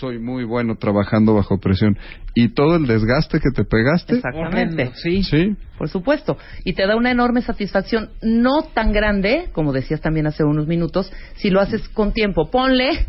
Soy 0.03 0.19
muy 0.19 0.43
bueno 0.43 0.75
trabajando 0.75 1.33
bajo 1.33 1.59
presión. 1.61 1.97
Y 2.35 2.49
todo 2.55 2.75
el 2.75 2.89
desgaste 2.89 3.39
que 3.39 3.51
te 3.55 3.63
pegaste. 3.63 4.17
Exactamente. 4.17 4.91
Sí. 4.97 5.23
Sí, 5.23 5.55
Por 5.79 5.89
supuesto. 5.89 6.37
Y 6.65 6.73
te 6.73 6.89
da 6.89 6.97
una 6.97 7.13
enorme 7.13 7.41
satisfacción, 7.41 8.11
no 8.21 8.63
tan 8.75 8.91
grande, 8.91 9.51
como 9.53 9.73
decías 9.73 10.01
también 10.01 10.27
hace 10.27 10.43
unos 10.43 10.67
minutos, 10.67 11.13
si 11.37 11.51
lo 11.51 11.61
haces 11.61 11.89
con 11.91 12.13
tiempo. 12.13 12.51
Ponle 12.51 13.07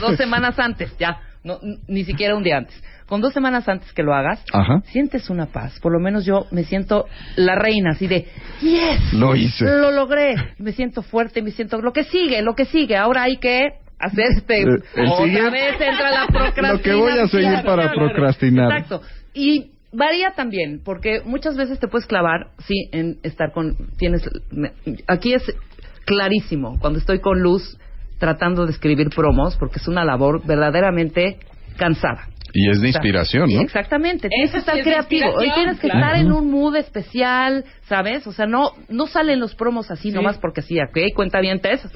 dos 0.00 0.16
semanas 0.16 0.56
antes, 0.60 0.96
ya, 1.00 1.18
no, 1.42 1.58
ni 1.88 2.04
siquiera 2.04 2.36
un 2.36 2.44
día 2.44 2.58
antes. 2.58 2.80
Con 3.06 3.20
dos 3.20 3.32
semanas 3.32 3.68
antes 3.68 3.92
que 3.92 4.04
lo 4.04 4.14
hagas, 4.14 4.40
Ajá. 4.52 4.82
sientes 4.84 5.30
una 5.30 5.46
paz. 5.46 5.80
Por 5.80 5.90
lo 5.90 5.98
menos 5.98 6.24
yo 6.24 6.46
me 6.52 6.62
siento 6.62 7.06
la 7.34 7.56
reina, 7.56 7.90
así 7.90 8.06
de, 8.06 8.28
yes, 8.60 9.14
Lo 9.14 9.34
hice. 9.34 9.64
lo 9.64 9.90
logré. 9.90 10.36
Me 10.58 10.70
siento 10.70 11.02
fuerte, 11.02 11.42
me 11.42 11.50
siento, 11.50 11.80
lo 11.82 11.92
que 11.92 12.04
sigue, 12.04 12.40
lo 12.42 12.54
que 12.54 12.66
sigue. 12.66 12.96
Ahora 12.96 13.24
hay 13.24 13.38
que 13.38 13.79
hacer 14.00 14.24
este, 14.36 14.62
Eh, 14.62 14.64
el 14.96 15.06
otra 15.08 15.24
siguiente- 15.24 15.50
vez 15.50 15.80
entra 15.80 16.10
la 16.10 16.26
procrastinación. 16.26 16.72
Lo 16.76 16.82
que 16.82 16.94
voy 16.94 17.18
a 17.18 17.26
seguir 17.28 17.62
para 17.64 17.92
procrastinar. 17.92 18.72
Exacto. 18.72 19.02
Y 19.34 19.70
varía 19.92 20.32
también, 20.32 20.80
porque 20.84 21.20
muchas 21.24 21.56
veces 21.56 21.78
te 21.78 21.88
puedes 21.88 22.06
clavar, 22.06 22.48
sí, 22.66 22.88
en 22.92 23.18
estar 23.22 23.52
con, 23.52 23.76
tienes, 23.98 24.22
me- 24.50 24.72
aquí 25.06 25.34
es 25.34 25.42
clarísimo, 26.06 26.78
cuando 26.80 26.98
estoy 26.98 27.20
con 27.20 27.40
Luz 27.40 27.78
tratando 28.18 28.66
de 28.66 28.72
escribir 28.72 29.08
promos, 29.10 29.56
porque 29.56 29.78
es 29.78 29.88
una 29.88 30.04
labor 30.04 30.44
verdaderamente 30.46 31.38
cansada. 31.76 32.26
Y 32.52 32.68
es 32.70 32.80
de 32.80 32.88
inspiración, 32.88 33.48
¿no? 33.52 33.60
Exactamente, 33.60 34.28
tienes 34.28 34.48
Eso 34.50 34.54
que 34.54 34.58
estar 34.58 34.74
sí 34.74 34.80
es 34.80 34.86
creativo. 34.86 35.30
Hoy 35.36 35.50
tienes 35.54 35.78
que 35.80 35.88
claro. 35.88 36.06
estar 36.06 36.20
en 36.20 36.32
un 36.32 36.50
mood 36.50 36.76
especial, 36.76 37.64
¿sabes? 37.82 38.26
O 38.26 38.32
sea, 38.32 38.46
no 38.46 38.72
no 38.88 39.06
salen 39.06 39.40
los 39.40 39.54
promos 39.54 39.90
así 39.90 40.10
nomás 40.10 40.38
porque 40.38 40.62
sí, 40.62 40.78
¿ok? 40.80 41.14
Cuenta 41.14 41.40
bien 41.40 41.60
eso. 41.62 41.88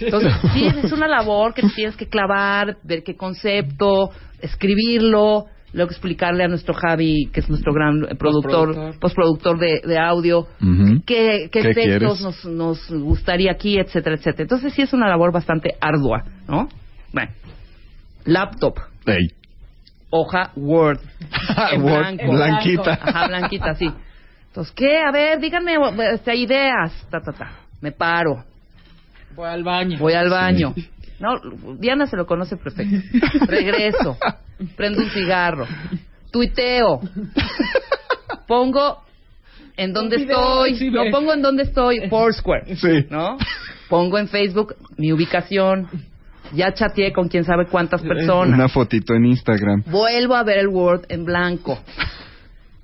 Entonces, 0.00 0.32
sí, 0.54 0.66
es 0.66 0.92
una 0.92 1.08
labor 1.08 1.54
que 1.54 1.62
te 1.62 1.68
tienes 1.70 1.96
que 1.96 2.06
clavar, 2.06 2.76
ver 2.84 3.02
qué 3.02 3.16
concepto, 3.16 4.10
escribirlo, 4.40 5.46
luego 5.72 5.90
explicarle 5.90 6.44
a 6.44 6.48
nuestro 6.48 6.74
Javi, 6.74 7.28
que 7.32 7.40
es 7.40 7.48
nuestro 7.48 7.72
gran 7.74 8.04
eh, 8.04 8.14
productor, 8.14 8.68
Postproductor. 8.68 9.00
postproductor 9.00 9.58
de, 9.58 9.80
de 9.86 9.98
audio, 9.98 10.46
Ujú. 10.62 11.02
qué, 11.04 11.48
qué 11.52 11.60
¿Qué 11.62 11.70
efectos 11.70 11.84
quieres? 11.84 12.20
nos, 12.22 12.44
nos 12.46 12.90
gustaría 12.90 13.52
aquí, 13.52 13.78
etcétera, 13.78 14.16
etcétera. 14.16 14.42
Entonces, 14.44 14.72
sí 14.72 14.82
es 14.82 14.92
una 14.92 15.08
labor 15.08 15.32
bastante 15.32 15.74
ardua, 15.80 16.24
¿no? 16.48 16.68
Bueno, 17.12 17.30
laptop 18.24 18.74
Ey. 19.06 19.28
Hoja 20.10 20.52
Word. 20.56 21.00
en 21.72 21.82
Word, 21.82 21.98
blanco. 22.16 22.32
blanquita. 22.32 22.92
Ajá, 23.02 23.28
blanquita, 23.28 23.74
sí. 23.74 23.90
Entonces, 24.46 24.74
¿qué? 24.74 24.98
A 25.00 25.10
ver, 25.12 25.40
díganme 25.40 25.76
este, 26.12 26.34
ideas. 26.36 26.92
Ta, 27.10 27.20
ta, 27.20 27.32
ta. 27.32 27.50
Me 27.80 27.92
paro. 27.92 28.44
Voy 29.34 29.48
al 29.48 29.62
baño. 29.62 29.98
Voy 29.98 30.14
al 30.14 30.30
baño. 30.30 30.74
No, 31.20 31.40
Diana 31.78 32.06
se 32.06 32.16
lo 32.16 32.26
conoce 32.26 32.56
perfecto. 32.56 32.96
Regreso. 33.46 34.16
Prendo 34.76 35.02
un 35.02 35.10
cigarro. 35.10 35.66
Tuiteo. 36.30 37.00
Pongo 38.46 39.02
en 39.76 39.92
dónde 39.92 40.16
estoy. 40.16 40.76
sí, 40.76 40.90
No 40.90 41.04
pongo 41.10 41.32
en 41.34 41.42
dónde 41.42 41.64
estoy. 41.64 42.08
Foursquare. 42.08 42.76
Sí. 42.76 43.06
¿No? 43.10 43.36
Pongo 43.88 44.18
en 44.18 44.28
Facebook 44.28 44.76
mi 44.96 45.12
ubicación. 45.12 45.88
Ya 46.54 46.72
chateé 46.72 47.12
con 47.12 47.28
quién 47.28 47.44
sabe 47.44 47.66
cuántas 47.66 48.02
personas. 48.02 48.54
Una 48.54 48.68
fotito 48.68 49.14
en 49.14 49.26
Instagram. 49.26 49.84
Vuelvo 49.86 50.34
a 50.34 50.42
ver 50.42 50.58
el 50.58 50.68
Word 50.68 51.06
en 51.08 51.24
blanco. 51.24 51.78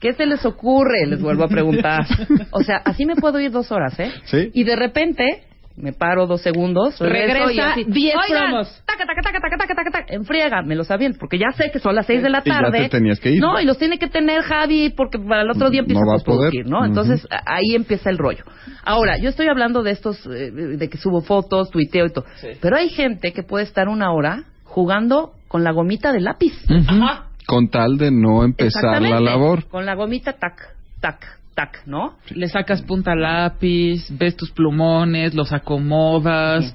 ¿Qué 0.01 0.13
se 0.13 0.27
les 0.27 0.45
ocurre? 0.45 1.07
Les 1.07 1.21
vuelvo 1.21 1.45
a 1.45 1.49
preguntar. 1.49 2.07
O 2.51 2.63
sea, 2.63 2.77
así 2.85 3.07
me 3.07 3.17
puedo 3.17 3.41
ir 3.41 3.51
dos 3.51 3.73
horas, 3.73 3.99
¿eh? 3.99 4.13
Sí. 4.25 4.51
Y 4.53 4.65
de 4.65 4.77
repente 4.77 5.45
me 5.77 5.93
paro 5.93 6.27
dos 6.27 6.41
segundos, 6.43 6.99
regreso 7.01 7.51
y 7.51 7.57
Regresa 7.57 7.71
así, 7.73 7.85
10 7.85 8.15
"Oigan, 8.29 8.49
promos". 8.51 8.83
Taca, 8.87 9.05
taca, 9.07 9.23
taca, 9.23 9.41
taca, 9.41 9.57
taca, 9.59 9.75
taca, 9.75 9.91
taca, 9.91 10.15
en 10.15 10.25
friega, 10.25 10.63
me 10.63 10.77
lo 10.77 10.85
sabían, 10.85 11.15
porque 11.19 11.37
ya 11.39 11.51
sé 11.57 11.71
que 11.73 11.81
son 11.81 11.95
las 11.97 12.07
seis 12.07 12.23
de 12.23 12.31
la 12.31 12.43
Y 12.45 12.49
ya 12.49 12.61
tarde. 12.61 12.79
te 12.83 12.89
tenías 12.91 13.19
que 13.19 13.33
ir. 13.33 13.41
No, 13.41 13.61
y 13.61 13.65
los 13.65 13.77
tiene 13.79 13.99
que 13.99 14.07
tener 14.09 14.43
Javi, 14.43 14.91
porque 14.97 15.19
para 15.19 15.43
el 15.43 15.51
otro 15.51 15.71
día 15.71 15.81
No 15.81 15.85
empieza 15.87 16.01
va 16.07 16.13
a 16.13 16.15
postproducir, 16.17 16.67
¿no? 16.67 16.85
Entonces, 16.85 17.27
ahí 17.47 17.75
empieza 17.75 18.09
el 18.11 18.19
rollo. 18.19 18.45
Ahora, 18.85 19.19
yo 19.19 19.29
estoy 19.31 19.49
hablando 19.49 19.83
de 19.83 19.91
estos, 19.91 20.25
eh, 20.27 20.51
de 20.53 20.89
que 20.89 20.99
subo 20.99 21.23
fotos, 21.23 21.71
tuiteo 21.71 22.07
y 22.07 22.13
todo. 22.13 22.25
Pero 22.61 22.77
hay 22.77 22.89
gente 22.91 23.33
que 23.33 23.43
puede 23.43 23.65
estar 23.65 23.89
una 23.89 24.13
hora 24.13 24.45
jugando 24.65 25.33
con 25.49 25.65
la 25.65 25.73
gomita 25.73 26.13
de 26.13 26.21
lápiz. 26.21 26.53
Ajá. 26.69 27.27
Con 27.47 27.69
tal 27.69 27.99
de 27.99 28.11
no 28.11 28.43
empezar 28.45 29.03
la 29.03 29.21
labor. 29.21 29.67
Con 29.69 29.85
la 29.87 29.95
gomita, 29.95 30.33
tac, 30.35 30.57
tac, 31.01 31.39
tac, 31.55 31.87
¿no? 31.87 32.17
Le 32.31 32.49
sacas 32.49 32.83
punta 32.83 33.15
lápiz, 33.15 34.07
ves 34.11 34.37
tus 34.37 34.51
plumones, 34.51 35.35
los 35.35 35.53
acomodas, 35.53 36.75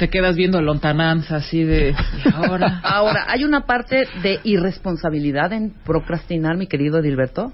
te 0.00 0.08
quedas 0.08 0.34
viendo 0.34 0.62
lontananza 0.62 1.36
así 1.36 1.62
de... 1.62 1.90
¿y 1.90 2.34
ahora? 2.34 2.80
Ahora, 2.82 3.26
¿hay 3.28 3.44
una 3.44 3.66
parte 3.66 4.06
de 4.22 4.40
irresponsabilidad 4.44 5.52
en 5.52 5.74
procrastinar, 5.84 6.56
mi 6.56 6.66
querido 6.66 7.00
Edilberto? 7.00 7.52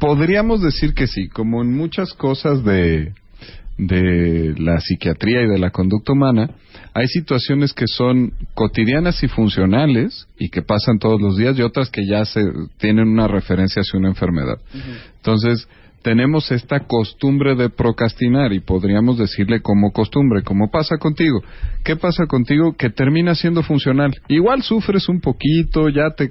Podríamos 0.00 0.60
decir 0.60 0.92
que 0.92 1.06
sí, 1.06 1.28
como 1.28 1.62
en 1.62 1.72
muchas 1.72 2.12
cosas 2.14 2.64
de, 2.64 3.12
de 3.78 4.54
la 4.58 4.80
psiquiatría 4.80 5.42
y 5.42 5.46
de 5.46 5.58
la 5.60 5.70
conducta 5.70 6.12
humana, 6.12 6.50
hay 6.94 7.06
situaciones 7.06 7.72
que 7.72 7.86
son 7.86 8.32
cotidianas 8.54 9.22
y 9.22 9.28
funcionales 9.28 10.26
y 10.36 10.48
que 10.48 10.62
pasan 10.62 10.98
todos 10.98 11.20
los 11.20 11.36
días 11.36 11.56
y 11.56 11.62
otras 11.62 11.90
que 11.90 12.06
ya 12.06 12.24
se 12.24 12.40
tienen 12.78 13.06
una 13.06 13.28
referencia 13.28 13.82
hacia 13.82 14.00
una 14.00 14.08
enfermedad. 14.08 14.58
Entonces, 15.16 15.68
tenemos 16.04 16.52
esta 16.52 16.80
costumbre 16.80 17.56
de 17.56 17.70
procrastinar 17.70 18.52
y 18.52 18.60
podríamos 18.60 19.16
decirle 19.16 19.62
como 19.62 19.90
costumbre, 19.90 20.42
como 20.42 20.70
pasa 20.70 20.98
contigo. 20.98 21.40
¿Qué 21.82 21.96
pasa 21.96 22.26
contigo 22.26 22.74
que 22.76 22.90
termina 22.90 23.34
siendo 23.34 23.62
funcional? 23.62 24.12
Igual 24.28 24.62
sufres 24.62 25.08
un 25.08 25.22
poquito, 25.22 25.88
ya 25.88 26.10
te 26.10 26.30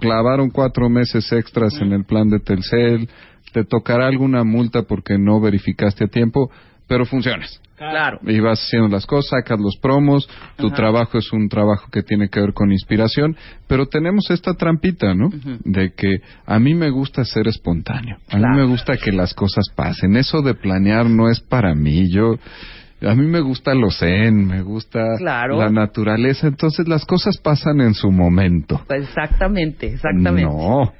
clavaron 0.00 0.50
cuatro 0.50 0.88
meses 0.88 1.30
extras 1.32 1.80
en 1.80 1.92
el 1.92 2.04
plan 2.04 2.30
de 2.30 2.40
Telcel, 2.40 3.08
te 3.52 3.62
tocará 3.64 4.08
alguna 4.08 4.42
multa 4.42 4.82
porque 4.82 5.16
no 5.18 5.40
verificaste 5.40 6.06
a 6.06 6.08
tiempo, 6.08 6.50
pero 6.92 7.06
funcionas. 7.06 7.58
Claro. 7.74 8.18
Y 8.26 8.38
vas 8.40 8.60
haciendo 8.62 8.88
las 8.88 9.06
cosas, 9.06 9.30
sacas 9.30 9.58
los 9.58 9.78
promos, 9.80 10.28
tu 10.58 10.70
trabajo 10.72 11.16
es 11.16 11.32
un 11.32 11.48
trabajo 11.48 11.88
que 11.90 12.02
tiene 12.02 12.28
que 12.28 12.38
ver 12.38 12.52
con 12.52 12.70
inspiración, 12.70 13.34
pero 13.66 13.86
tenemos 13.86 14.30
esta 14.30 14.52
trampita, 14.52 15.14
¿no? 15.14 15.30
De 15.64 15.94
que 15.94 16.18
a 16.44 16.58
mí 16.58 16.74
me 16.74 16.90
gusta 16.90 17.24
ser 17.24 17.48
espontáneo, 17.48 18.18
a 18.30 18.36
mí 18.36 18.44
me 18.56 18.64
gusta 18.66 18.98
que 18.98 19.10
las 19.10 19.32
cosas 19.32 19.64
pasen, 19.74 20.16
eso 20.16 20.42
de 20.42 20.52
planear 20.52 21.06
no 21.08 21.30
es 21.30 21.40
para 21.40 21.74
mí, 21.74 22.10
yo... 22.12 22.34
A 23.04 23.16
mí 23.16 23.26
me 23.26 23.40
gusta 23.40 23.74
lo 23.74 23.90
zen, 23.90 24.46
me 24.46 24.62
gusta 24.62 25.16
Claro. 25.18 25.58
la 25.58 25.70
naturaleza, 25.70 26.46
entonces 26.46 26.86
las 26.86 27.04
cosas 27.04 27.36
pasan 27.38 27.80
en 27.80 27.94
su 27.94 28.12
momento. 28.12 28.80
Pues 28.86 29.08
exactamente, 29.08 29.88
exactamente. 29.88 30.48
No, 30.48 30.92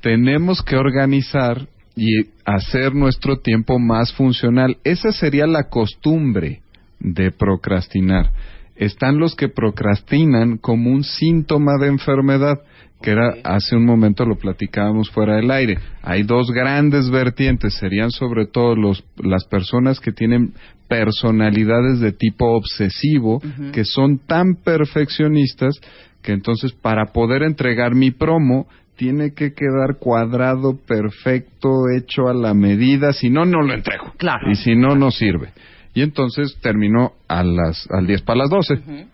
tenemos 0.00 0.62
que 0.62 0.76
organizar 0.76 1.66
y 2.00 2.30
hacer 2.46 2.94
nuestro 2.94 3.40
tiempo 3.40 3.78
más 3.78 4.14
funcional. 4.14 4.78
Esa 4.84 5.12
sería 5.12 5.46
la 5.46 5.64
costumbre 5.68 6.62
de 6.98 7.30
procrastinar. 7.30 8.32
Están 8.74 9.18
los 9.18 9.36
que 9.36 9.50
procrastinan 9.50 10.56
como 10.56 10.90
un 10.90 11.04
síntoma 11.04 11.72
de 11.78 11.88
enfermedad, 11.88 12.58
que 13.02 13.10
era 13.10 13.34
hace 13.44 13.76
un 13.76 13.84
momento 13.84 14.24
lo 14.24 14.36
platicábamos 14.36 15.10
fuera 15.10 15.36
del 15.36 15.50
aire. 15.50 15.76
Hay 16.00 16.22
dos 16.22 16.50
grandes 16.50 17.10
vertientes, 17.10 17.74
serían 17.74 18.10
sobre 18.10 18.46
todo 18.46 18.74
los, 18.76 19.04
las 19.18 19.44
personas 19.44 20.00
que 20.00 20.12
tienen 20.12 20.54
personalidades 20.88 22.00
de 22.00 22.12
tipo 22.12 22.46
obsesivo, 22.56 23.42
que 23.74 23.84
son 23.84 24.20
tan 24.26 24.54
perfeccionistas 24.54 25.78
que 26.22 26.32
entonces 26.32 26.72
para 26.72 27.12
poder 27.12 27.42
entregar 27.42 27.94
mi 27.94 28.10
promo 28.10 28.68
tiene 29.00 29.32
que 29.32 29.54
quedar 29.54 29.96
cuadrado, 29.98 30.76
perfecto, 30.76 31.88
hecho 31.96 32.28
a 32.28 32.34
la 32.34 32.52
medida, 32.52 33.14
si 33.14 33.30
no, 33.30 33.46
no 33.46 33.62
lo 33.62 33.72
entrego. 33.72 34.12
Claro. 34.18 34.50
Y 34.50 34.56
si 34.56 34.76
no, 34.76 34.94
no 34.94 35.10
sirve. 35.10 35.54
Y 35.94 36.02
entonces 36.02 36.58
terminó 36.60 37.12
a 37.26 37.42
las, 37.42 37.88
al 37.90 38.06
10 38.06 38.20
para 38.20 38.40
las 38.40 38.50
12. 38.50 39.06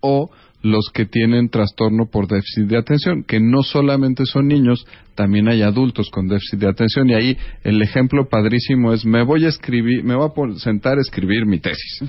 O 0.00 0.32
los 0.62 0.90
que 0.92 1.06
tienen 1.06 1.48
trastorno 1.48 2.06
por 2.10 2.26
déficit 2.26 2.64
de 2.64 2.76
atención, 2.76 3.22
que 3.22 3.38
no 3.38 3.62
solamente 3.62 4.24
son 4.26 4.48
niños, 4.48 4.84
también 5.14 5.46
hay 5.46 5.62
adultos 5.62 6.10
con 6.10 6.26
déficit 6.26 6.58
de 6.58 6.68
atención. 6.68 7.08
Y 7.08 7.14
ahí 7.14 7.38
el 7.62 7.80
ejemplo 7.80 8.28
padrísimo 8.28 8.92
es, 8.92 9.06
me 9.06 9.22
voy 9.22 9.44
a 9.44 9.48
escribir, 9.48 10.02
me 10.02 10.16
voy 10.16 10.28
a 10.28 10.58
sentar 10.58 10.98
a 10.98 11.02
escribir 11.02 11.46
mi 11.46 11.60
tesis. 11.60 12.02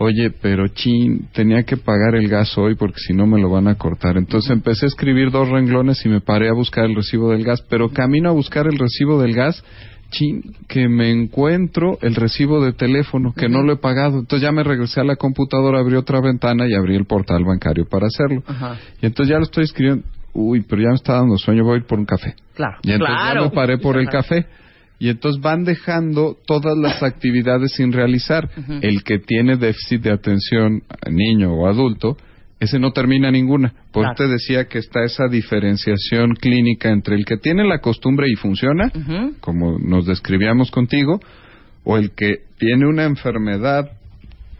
Oye, 0.00 0.30
pero 0.30 0.68
chin, 0.68 1.28
tenía 1.32 1.64
que 1.64 1.76
pagar 1.76 2.14
el 2.14 2.28
gas 2.28 2.56
hoy 2.56 2.76
porque 2.76 3.00
si 3.00 3.12
no 3.12 3.26
me 3.26 3.40
lo 3.40 3.50
van 3.50 3.66
a 3.66 3.74
cortar. 3.74 4.16
Entonces 4.16 4.50
empecé 4.50 4.86
a 4.86 4.88
escribir 4.88 5.32
dos 5.32 5.48
renglones 5.48 6.04
y 6.06 6.08
me 6.08 6.20
paré 6.20 6.48
a 6.48 6.52
buscar 6.52 6.84
el 6.84 6.94
recibo 6.94 7.32
del 7.32 7.44
gas, 7.44 7.62
pero 7.68 7.88
camino 7.88 8.28
a 8.28 8.32
buscar 8.32 8.68
el 8.68 8.78
recibo 8.78 9.20
del 9.20 9.34
gas, 9.34 9.64
chin, 10.12 10.42
que 10.68 10.88
me 10.88 11.10
encuentro 11.10 11.98
el 12.00 12.14
recibo 12.14 12.64
de 12.64 12.72
teléfono 12.72 13.34
que 13.36 13.48
no 13.48 13.62
lo 13.62 13.72
he 13.72 13.76
pagado. 13.76 14.20
Entonces 14.20 14.42
ya 14.42 14.52
me 14.52 14.62
regresé 14.62 15.00
a 15.00 15.04
la 15.04 15.16
computadora, 15.16 15.80
abrí 15.80 15.96
otra 15.96 16.20
ventana 16.20 16.68
y 16.68 16.74
abrí 16.74 16.94
el 16.94 17.04
portal 17.04 17.44
bancario 17.44 17.84
para 17.88 18.06
hacerlo. 18.06 18.44
Y 19.02 19.06
entonces 19.06 19.32
ya 19.32 19.38
lo 19.38 19.44
estoy 19.44 19.64
escribiendo. 19.64 20.04
Uy, 20.32 20.60
pero 20.60 20.80
ya 20.80 20.90
me 20.90 20.94
está 20.94 21.14
dando 21.14 21.36
sueño, 21.38 21.64
voy 21.64 21.74
a 21.74 21.78
ir 21.78 21.86
por 21.86 21.98
un 21.98 22.04
café. 22.04 22.36
Claro. 22.54 22.76
Y 22.82 22.92
entonces 22.92 23.16
claro. 23.16 23.40
ya 23.40 23.48
me 23.48 23.54
paré 23.54 23.78
por 23.78 23.98
el 23.98 24.08
café. 24.08 24.46
Y 24.98 25.10
entonces 25.10 25.40
van 25.40 25.64
dejando 25.64 26.36
todas 26.46 26.76
las 26.76 27.02
actividades 27.02 27.72
sin 27.72 27.92
realizar. 27.92 28.50
El 28.82 29.02
que 29.04 29.18
tiene 29.18 29.56
déficit 29.56 30.02
de 30.02 30.10
atención, 30.10 30.82
niño 31.10 31.54
o 31.54 31.68
adulto, 31.68 32.16
ese 32.60 32.78
no 32.78 32.90
termina 32.90 33.30
ninguna. 33.30 33.72
Por 33.92 34.02
Claro. 34.02 34.16
te 34.16 34.28
decía 34.28 34.66
que 34.66 34.78
está 34.78 35.04
esa 35.04 35.28
diferenciación 35.28 36.34
clínica 36.34 36.90
entre 36.90 37.14
el 37.14 37.24
que 37.24 37.36
tiene 37.36 37.64
la 37.64 37.78
costumbre 37.78 38.26
y 38.28 38.34
funciona, 38.34 38.90
como 39.40 39.78
nos 39.78 40.06
describíamos 40.06 40.70
contigo, 40.70 41.20
o 41.84 41.96
el 41.96 42.10
que 42.10 42.42
tiene 42.58 42.86
una 42.88 43.04
enfermedad 43.04 43.92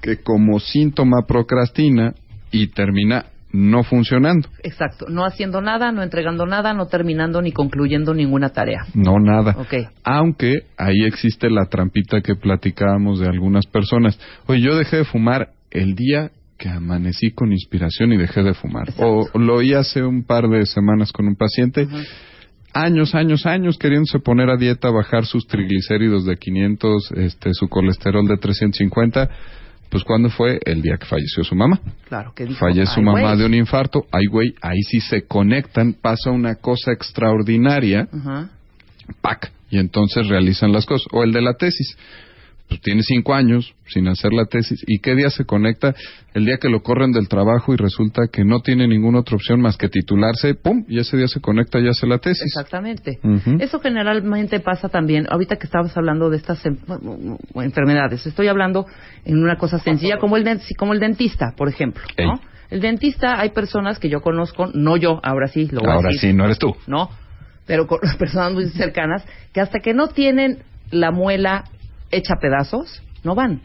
que 0.01 0.19
como 0.19 0.61
síntoma 0.61 1.27
procrastina 1.27 2.15
y 2.53 2.69
termina 2.69 3.27
no 3.53 3.83
funcionando. 3.83 4.49
Exacto. 4.63 5.07
No 5.09 5.25
haciendo 5.25 5.61
nada, 5.61 5.93
no 5.93 6.03
entregando 6.03 6.47
nada, 6.47 6.75
no 6.75 6.87
terminando 6.87 7.41
ni 7.41 7.53
concluyendo 7.53 8.15
ninguna 8.15 8.51
tarea. 8.51 8.87
No, 8.95 9.19
nada. 9.19 9.57
Ok. 9.59 9.75
Aunque 10.05 10.65
ahí 10.77 11.05
existe 11.05 11.51
la 11.51 11.67
trampita 11.67 12.21
que 12.21 12.35
platicábamos 12.35 13.21
de 13.21 13.29
algunas 13.29 13.67
personas. 13.67 14.19
Oye, 14.47 14.61
yo 14.61 14.77
dejé 14.77 14.99
de 14.99 15.05
fumar 15.05 15.51
el 15.71 15.95
día 15.95 16.31
que 16.59 16.69
amanecí 16.69 17.31
con 17.31 17.53
inspiración 17.53 18.13
y 18.13 18.17
dejé 18.17 18.43
de 18.43 18.53
fumar. 18.53 18.89
O 18.99 19.29
lo 19.39 19.57
oí 19.57 19.75
hace 19.75 20.03
un 20.03 20.25
par 20.25 20.49
de 20.49 20.67
semanas 20.67 21.13
con 21.13 21.27
un 21.27 21.37
paciente. 21.37 21.87
Años, 22.75 23.15
años, 23.15 23.47
años 23.47 23.79
queriéndose 23.79 24.19
poner 24.19 24.51
a 24.51 24.57
dieta, 24.57 24.91
bajar 24.91 25.25
sus 25.25 25.47
triglicéridos 25.47 26.27
de 26.27 26.37
500, 26.37 27.13
este, 27.13 27.55
su 27.55 27.69
colesterol 27.69 28.27
de 28.27 28.37
350. 28.37 29.31
Pues 29.91 30.05
cuando 30.05 30.29
fue 30.29 30.59
el 30.67 30.83
día 30.83 30.97
que 30.99 31.07
falleció 31.07 31.43
su 31.45 31.55
mamá. 31.55 31.81
Claro. 32.09 32.33
Que 32.35 32.45
dijo, 32.45 32.59
Fallece 32.61 32.93
su 32.93 33.01
"Ay, 33.01 33.07
mamá 33.07 33.21
güey". 33.21 33.39
de 33.39 33.47
un 33.47 33.55
infarto. 33.55 34.07
Ay, 34.13 34.27
güey, 34.27 34.55
ahí 34.61 34.83
sí 34.83 35.01
se 35.01 35.23
conectan, 35.27 35.95
pasa 35.95 36.31
una 36.31 36.57
cosa 36.57 36.93
extraordinaria 36.93 38.07
Ajá. 38.13 38.51
¡pac! 39.23 39.51
Y 39.71 39.79
entonces 39.79 40.29
realizan 40.29 40.73
las 40.73 40.85
cosas. 40.87 41.07
O 41.13 41.23
el 41.25 41.33
de 41.33 41.43
la 41.43 41.55
tesis. 41.55 41.97
Pues 42.69 42.83
tiene 42.83 43.03
cinco 43.03 43.35
años 43.35 43.75
sin 43.87 44.09
hacer 44.09 44.33
la 44.35 44.45
tesis. 44.45 44.85
¿Y 44.87 44.99
qué 44.99 45.15
día 45.15 45.31
se 45.31 45.47
conecta? 45.47 45.95
El 46.35 46.45
día 46.45 46.59
que 46.61 46.69
lo 46.69 46.83
corren 46.83 47.13
del 47.13 47.27
trabajo 47.27 47.73
y 47.73 47.77
resulta 47.77 48.23
que 48.31 48.45
no 48.45 48.61
tiene 48.61 48.87
ninguna 48.87 49.21
otra 49.21 49.37
opción 49.37 49.61
más 49.61 49.79
que 49.79 49.89
titularse, 49.89 50.55
¡pum! 50.55 50.85
Y 50.87 50.99
ese 50.99 51.17
día 51.17 51.29
se 51.29 51.41
conecta 51.41 51.79
y 51.79 51.89
hace 51.89 52.07
la 52.07 52.19
tesis. 52.19 52.45
Exactamente. 52.45 53.19
Eso 53.59 53.81
generalmente 53.81 54.61
pasa 54.61 54.91
también, 54.91 55.27
ahorita 55.31 55.57
que 55.57 55.67
estabas 55.67 55.97
hablando 55.97 56.29
de 56.29 56.37
estas 56.37 56.65
em- 56.67 56.77
enfermedades, 57.55 58.27
estoy 58.27 58.49
hablando 58.49 58.87
en 59.25 59.43
una 59.43 59.57
cosa 59.57 59.79
sencilla 59.79 60.19
como 60.19 60.37
el, 60.37 60.61
como 60.77 60.93
el 60.93 61.01
dentista, 61.01 61.55
por 61.57 61.69
ejemplo. 61.69 62.03
El 62.71 62.81
dentista, 62.81 63.41
hay 63.41 63.51
personas 63.51 63.99
que 63.99 64.11
yo 64.11 64.21
conozco, 64.21 64.67
no 64.75 64.99
yo, 64.99 65.21
ahora 65.23 65.49
sí, 65.49 65.69
lo 65.71 65.81
voy 65.81 65.89
a 65.89 65.95
Ahora 65.95 66.09
decir, 66.09 66.31
sí, 66.31 66.37
no 66.37 66.45
eres 66.45 66.59
tú. 66.59 66.77
¿no? 66.87 67.09
Pero 67.67 67.87
con 67.87 68.01
personas 68.19 68.53
muy 68.53 68.69
cercanas, 68.69 69.25
que 69.55 69.63
hasta 69.63 69.81
que 69.81 69.95
no 69.95 70.09
tienen 70.09 70.59
la 70.91 71.11
muela 71.11 71.65
hecha 72.11 72.35
pedazos, 72.41 73.03
no 73.25 73.35
van. 73.35 73.63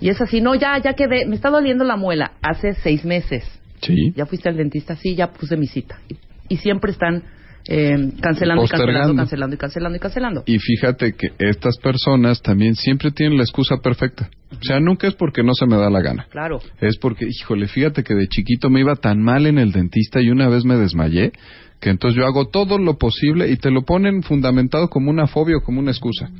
Y 0.00 0.10
es 0.10 0.20
así, 0.20 0.40
no, 0.40 0.54
ya, 0.54 0.78
ya 0.78 0.92
quedé, 0.92 1.26
me 1.26 1.34
está 1.34 1.50
doliendo 1.50 1.82
la 1.82 1.96
muela 1.96 2.32
hace 2.40 2.74
seis 2.74 3.04
meses. 3.04 3.44
Sí. 3.80 4.12
¿Ya 4.14 4.24
fuiste 4.24 4.48
al 4.48 4.56
dentista? 4.56 4.94
Sí, 4.94 5.16
ya 5.16 5.32
puse 5.32 5.56
mi 5.56 5.66
cita. 5.66 5.98
Y, 6.08 6.16
y 6.54 6.56
siempre 6.58 6.92
están 6.92 7.24
eh, 7.68 8.12
cancelando 8.20 8.64
y 8.64 8.68
cancelando, 8.68 9.16
cancelando 9.16 9.54
y 9.54 9.58
cancelando 9.58 9.96
y 9.96 10.00
cancelando. 10.00 10.42
Y 10.46 10.58
fíjate 10.58 11.14
que 11.14 11.32
estas 11.38 11.78
personas 11.78 12.40
también 12.40 12.76
siempre 12.76 13.10
tienen 13.10 13.38
la 13.38 13.42
excusa 13.42 13.78
perfecta. 13.82 14.30
O 14.52 14.62
sea, 14.62 14.78
nunca 14.78 15.08
es 15.08 15.14
porque 15.14 15.42
no 15.42 15.52
se 15.52 15.66
me 15.66 15.76
da 15.76 15.90
la 15.90 16.00
gana. 16.00 16.26
Claro. 16.30 16.60
Es 16.80 16.96
porque, 16.98 17.26
híjole, 17.28 17.66
fíjate 17.66 18.04
que 18.04 18.14
de 18.14 18.28
chiquito 18.28 18.70
me 18.70 18.80
iba 18.80 18.94
tan 18.94 19.20
mal 19.20 19.46
en 19.46 19.58
el 19.58 19.72
dentista 19.72 20.20
y 20.20 20.30
una 20.30 20.48
vez 20.48 20.64
me 20.64 20.76
desmayé, 20.76 21.32
que 21.80 21.90
entonces 21.90 22.18
yo 22.18 22.26
hago 22.26 22.46
todo 22.46 22.78
lo 22.78 22.96
posible 22.96 23.48
y 23.50 23.56
te 23.56 23.70
lo 23.70 23.82
ponen 23.82 24.22
fundamentado 24.22 24.88
como 24.88 25.10
una 25.10 25.26
fobia 25.26 25.58
o 25.58 25.62
como 25.62 25.80
una 25.80 25.90
excusa. 25.90 26.30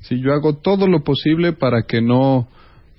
Sí, 0.00 0.20
yo 0.20 0.32
hago 0.32 0.56
todo 0.56 0.86
lo 0.86 1.02
posible 1.02 1.52
para 1.52 1.82
que 1.82 2.00
no, 2.00 2.48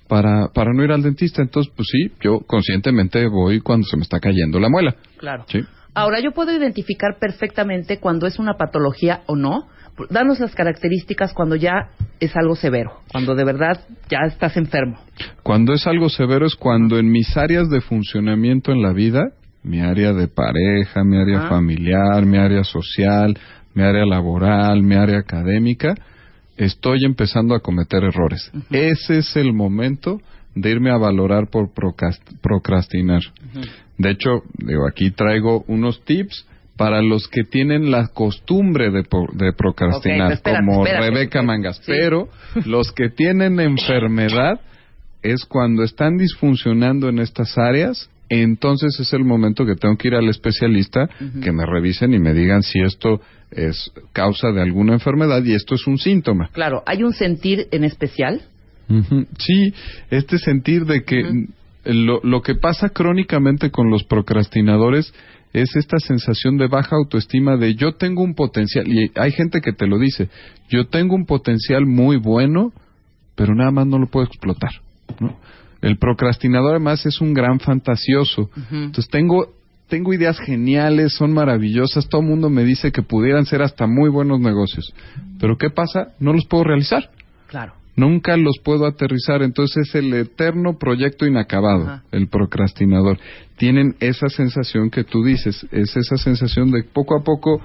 para, 0.08 0.48
para 0.48 0.72
no 0.72 0.84
ir 0.84 0.92
al 0.92 1.02
dentista. 1.02 1.42
Entonces, 1.42 1.72
pues 1.74 1.88
sí, 1.90 2.12
yo 2.20 2.40
conscientemente 2.40 3.26
voy 3.28 3.60
cuando 3.60 3.86
se 3.86 3.96
me 3.96 4.02
está 4.02 4.20
cayendo 4.20 4.60
la 4.60 4.68
muela. 4.68 4.94
Claro. 5.16 5.44
Sí. 5.48 5.60
Ahora, 5.94 6.20
yo 6.20 6.32
puedo 6.32 6.54
identificar 6.54 7.18
perfectamente 7.18 7.98
cuando 7.98 8.26
es 8.26 8.38
una 8.38 8.54
patología 8.54 9.22
o 9.26 9.34
no. 9.34 9.66
Danos 10.10 10.38
las 10.40 10.54
características 10.54 11.32
cuando 11.32 11.56
ya 11.56 11.88
es 12.20 12.36
algo 12.36 12.54
severo, 12.54 13.00
cuando 13.10 13.34
de 13.34 13.44
verdad 13.44 13.80
ya 14.10 14.18
estás 14.26 14.58
enfermo. 14.58 14.98
Cuando 15.42 15.72
es 15.72 15.86
algo 15.86 16.10
severo 16.10 16.44
es 16.44 16.54
cuando 16.54 16.98
en 16.98 17.10
mis 17.10 17.34
áreas 17.34 17.70
de 17.70 17.80
funcionamiento 17.80 18.72
en 18.72 18.82
la 18.82 18.92
vida, 18.92 19.32
mi 19.66 19.80
área 19.80 20.12
de 20.12 20.28
pareja, 20.28 21.02
mi 21.04 21.16
área 21.18 21.46
Ah. 21.46 21.48
familiar, 21.48 22.24
mi 22.24 22.38
área 22.38 22.62
social, 22.64 23.36
mi 23.74 23.82
área 23.82 24.06
laboral, 24.06 24.82
mi 24.82 24.94
área 24.94 25.18
académica, 25.18 25.94
estoy 26.56 27.04
empezando 27.04 27.54
a 27.54 27.60
cometer 27.60 28.04
errores. 28.04 28.50
Ese 28.70 29.18
es 29.18 29.36
el 29.36 29.52
momento 29.52 30.20
de 30.54 30.70
irme 30.70 30.90
a 30.90 30.96
valorar 30.96 31.48
por 31.50 31.74
procrast- 31.74 32.38
procrastinar. 32.40 33.20
De 33.98 34.10
hecho, 34.10 34.42
digo, 34.58 34.86
aquí 34.88 35.10
traigo 35.10 35.64
unos 35.68 36.02
tips 36.04 36.46
para 36.76 37.02
los 37.02 37.28
que 37.28 37.42
tienen 37.44 37.90
la 37.90 38.08
costumbre 38.08 38.90
de, 38.90 39.02
procrastinar, 39.56 40.32
espérate, 40.32 40.64
como 40.64 40.84
espérate, 40.86 41.10
Rebeca 41.10 41.42
Mangas. 41.42 41.76
sí. 41.78 41.84
Pero 41.86 42.28
los 42.66 42.92
que 42.92 43.08
tienen 43.10 43.58
enfermedad 43.60 44.60
es 45.22 45.44
cuando 45.46 45.82
están 45.82 46.18
disfuncionando 46.18 47.08
en 47.08 47.18
estas 47.18 47.56
áreas 47.58 48.08
entonces 48.28 48.98
es 49.00 49.12
el 49.12 49.24
momento 49.24 49.64
que 49.64 49.76
tengo 49.76 49.96
que 49.96 50.08
ir 50.08 50.14
al 50.14 50.28
especialista, 50.28 51.08
que 51.42 51.52
me 51.52 51.64
revisen 51.64 52.14
y 52.14 52.18
me 52.18 52.34
digan 52.34 52.62
si 52.62 52.80
esto 52.80 53.20
es 53.50 53.92
causa 54.12 54.50
de 54.50 54.62
alguna 54.62 54.94
enfermedad 54.94 55.42
y 55.44 55.54
esto 55.54 55.74
es 55.74 55.86
un 55.86 55.98
síntoma. 55.98 56.50
Claro, 56.52 56.82
¿hay 56.86 57.02
un 57.02 57.12
sentir 57.12 57.68
en 57.70 57.84
especial? 57.84 58.42
Sí, 59.38 59.72
este 60.10 60.38
sentir 60.38 60.84
de 60.84 61.04
que 61.04 61.46
lo, 61.84 62.20
lo 62.22 62.42
que 62.42 62.54
pasa 62.54 62.88
crónicamente 62.90 63.70
con 63.70 63.90
los 63.90 64.04
procrastinadores 64.04 65.12
es 65.52 65.74
esta 65.74 65.98
sensación 65.98 66.58
de 66.58 66.68
baja 66.68 66.96
autoestima 66.96 67.56
de 67.56 67.74
yo 67.74 67.94
tengo 67.94 68.22
un 68.22 68.34
potencial, 68.34 68.86
y 68.88 69.10
hay 69.14 69.32
gente 69.32 69.60
que 69.60 69.72
te 69.72 69.86
lo 69.86 69.98
dice, 69.98 70.28
yo 70.68 70.86
tengo 70.88 71.14
un 71.14 71.26
potencial 71.26 71.86
muy 71.86 72.16
bueno, 72.16 72.72
pero 73.34 73.54
nada 73.54 73.70
más 73.70 73.86
no 73.86 73.98
lo 73.98 74.08
puedo 74.08 74.26
explotar. 74.26 74.70
¿no? 75.20 75.38
El 75.86 75.98
procrastinador 75.98 76.72
además 76.72 77.06
es 77.06 77.20
un 77.20 77.32
gran 77.32 77.60
fantasioso. 77.60 78.50
Entonces 78.72 79.08
tengo 79.08 79.52
tengo 79.88 80.12
ideas 80.12 80.40
geniales, 80.40 81.12
son 81.12 81.32
maravillosas, 81.32 82.08
todo 82.08 82.22
el 82.22 82.26
mundo 82.26 82.50
me 82.50 82.64
dice 82.64 82.90
que 82.90 83.02
pudieran 83.02 83.46
ser 83.46 83.62
hasta 83.62 83.86
muy 83.86 84.10
buenos 84.10 84.40
negocios. 84.40 84.92
Pero 85.38 85.56
¿qué 85.58 85.70
pasa? 85.70 86.08
No 86.18 86.32
los 86.32 86.44
puedo 86.46 86.64
realizar. 86.64 87.08
Claro. 87.46 87.74
Nunca 87.94 88.36
los 88.36 88.58
puedo 88.64 88.84
aterrizar, 88.84 89.42
entonces 89.42 89.86
es 89.88 89.94
el 89.94 90.12
eterno 90.12 90.76
proyecto 90.76 91.24
inacabado, 91.24 91.84
Ajá. 91.84 92.02
el 92.10 92.26
procrastinador. 92.26 93.20
Tienen 93.56 93.94
esa 94.00 94.28
sensación 94.28 94.90
que 94.90 95.04
tú 95.04 95.22
dices, 95.22 95.64
es 95.70 95.96
esa 95.96 96.16
sensación 96.16 96.72
de 96.72 96.82
poco 96.82 97.16
a 97.16 97.22
poco, 97.22 97.60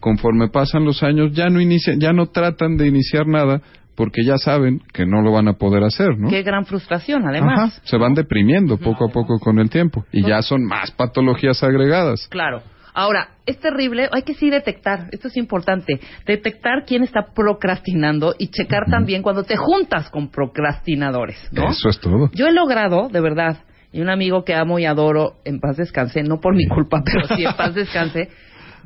conforme 0.00 0.48
pasan 0.48 0.86
los 0.86 1.02
años, 1.02 1.32
ya 1.32 1.50
no 1.50 1.60
inician, 1.60 2.00
ya 2.00 2.14
no 2.14 2.28
tratan 2.28 2.78
de 2.78 2.86
iniciar 2.86 3.26
nada 3.26 3.60
porque 3.98 4.24
ya 4.24 4.38
saben 4.38 4.80
que 4.92 5.04
no 5.06 5.22
lo 5.22 5.32
van 5.32 5.48
a 5.48 5.54
poder 5.54 5.82
hacer, 5.82 6.16
¿no? 6.16 6.28
Qué 6.28 6.44
gran 6.44 6.64
frustración, 6.64 7.26
además. 7.26 7.58
Ajá, 7.58 7.80
se 7.82 7.96
van 7.96 8.14
deprimiendo 8.14 8.78
poco 8.78 9.06
a 9.06 9.12
poco 9.12 9.40
con 9.40 9.58
el 9.58 9.68
tiempo 9.70 10.04
y 10.12 10.24
ya 10.24 10.40
son 10.40 10.64
más 10.64 10.92
patologías 10.92 11.64
agregadas. 11.64 12.28
Claro. 12.28 12.62
Ahora, 12.94 13.30
es 13.44 13.58
terrible, 13.58 14.08
hay 14.12 14.22
que 14.22 14.34
sí 14.34 14.50
detectar, 14.50 15.08
esto 15.10 15.26
es 15.26 15.36
importante, 15.36 16.00
detectar 16.24 16.84
quién 16.86 17.02
está 17.02 17.26
procrastinando 17.34 18.36
y 18.38 18.48
checar 18.48 18.84
también 18.88 19.22
cuando 19.22 19.42
te 19.42 19.56
juntas 19.56 20.10
con 20.10 20.30
procrastinadores, 20.30 21.48
¿no? 21.52 21.68
Eso 21.68 21.88
es 21.88 21.98
todo. 21.98 22.30
Yo 22.34 22.46
he 22.46 22.52
logrado, 22.52 23.08
de 23.08 23.20
verdad, 23.20 23.64
y 23.92 24.00
un 24.00 24.10
amigo 24.10 24.44
que 24.44 24.54
amo 24.54 24.78
y 24.78 24.84
adoro, 24.84 25.38
en 25.44 25.58
paz 25.58 25.76
descanse, 25.76 26.22
no 26.22 26.38
por 26.38 26.54
mi 26.54 26.68
culpa, 26.68 27.02
pero 27.04 27.26
sí 27.36 27.44
en 27.44 27.54
paz 27.54 27.74
descanse, 27.74 28.28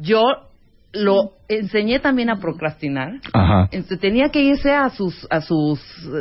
yo 0.00 0.22
lo 0.92 1.32
enseñé 1.48 1.98
también 2.00 2.30
a 2.30 2.36
procrastinar. 2.40 3.12
Ajá. 3.32 3.68
Entonces, 3.72 3.98
tenía 4.00 4.28
que 4.30 4.42
irse 4.42 4.70
a 4.72 4.88
sus 4.90 5.26
a 5.30 5.40
sus 5.40 5.80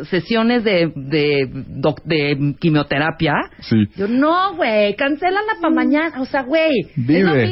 sesiones 0.10 0.64
de 0.64 0.92
de, 0.96 1.50
doc- 1.52 2.04
de 2.06 2.56
quimioterapia. 2.60 3.34
Sí. 3.60 3.88
Yo, 3.96 4.08
no, 4.08 4.56
güey, 4.56 4.96
cancélala 4.96 5.54
para 5.62 5.74
mañana. 5.74 6.22
O 6.22 6.26
sea, 6.26 6.44
güey. 6.44 6.72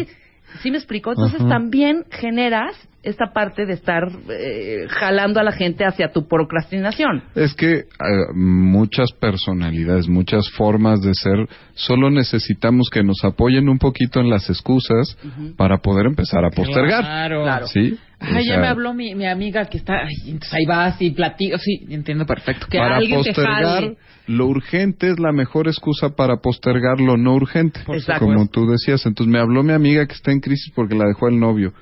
es 0.02 0.18
¿Sí 0.62 0.72
me 0.72 0.78
explico? 0.78 1.12
Entonces 1.12 1.48
también 1.48 2.06
generas 2.12 2.76
esta 3.02 3.32
parte 3.32 3.66
de 3.66 3.74
estar 3.74 4.04
eh, 4.30 4.86
jalando 4.90 5.40
a 5.40 5.44
la 5.44 5.52
gente 5.52 5.86
hacia 5.86 6.12
tu 6.12 6.28
procrastinación. 6.28 7.24
Es 7.34 7.54
que 7.54 7.74
eh, 7.76 7.86
muchas 8.34 9.12
personalidades, 9.14 10.08
muchas 10.10 10.50
formas 10.52 11.02
de 11.02 11.14
ser, 11.14 11.48
solo 11.76 12.10
necesitamos 12.10 12.90
que 12.92 13.04
nos 13.04 13.24
apoyen 13.24 13.70
un 13.70 13.78
poquito 13.78 14.20
en 14.20 14.30
las 14.30 14.50
excusas 14.50 15.18
para 15.56 15.78
poder 15.78 16.08
empezar 16.08 16.44
a 16.44 16.50
postergar. 16.50 17.04
Claro. 17.04 17.44
Claro. 17.44 17.68
¿Sí? 17.68 17.98
Ay, 18.20 18.46
ya 18.46 18.58
me 18.58 18.68
habló 18.68 18.94
mi, 18.94 19.16
mi 19.16 19.26
amiga 19.26 19.66
que 19.66 19.78
está. 19.78 19.94
Ay, 20.04 20.32
entonces 20.32 20.54
ahí 20.54 20.66
vas 20.66 21.02
y 21.02 21.12
platico. 21.12 21.58
Sí, 21.58 21.86
entiendo 21.90 22.26
perfecto. 22.26 22.68
Que 22.70 22.78
para 22.78 22.98
alguien 22.98 23.24
te 23.24 23.34
postergar 23.34 23.96
lo 24.30 24.46
urgente 24.46 25.10
es 25.10 25.20
la 25.20 25.32
mejor 25.32 25.68
excusa 25.68 26.10
para 26.10 26.38
postergar 26.38 27.02
lo 27.02 27.18
no 27.18 27.34
urgente, 27.34 27.80
Exacto. 27.88 28.26
como 28.26 28.48
tú 28.48 28.68
decías. 28.68 29.04
Entonces 29.08 29.32
me 29.32 29.40
habló 29.40 29.64
mi 29.64 29.74
amiga 29.74 30.06
que 30.06 30.14
está 30.14 30.32
en 30.32 30.40
crisis 30.40 30.72
porque 30.76 30.94
la 30.94 31.06
dejó 31.06 31.30
el 31.30 31.40
novio. 31.40 31.74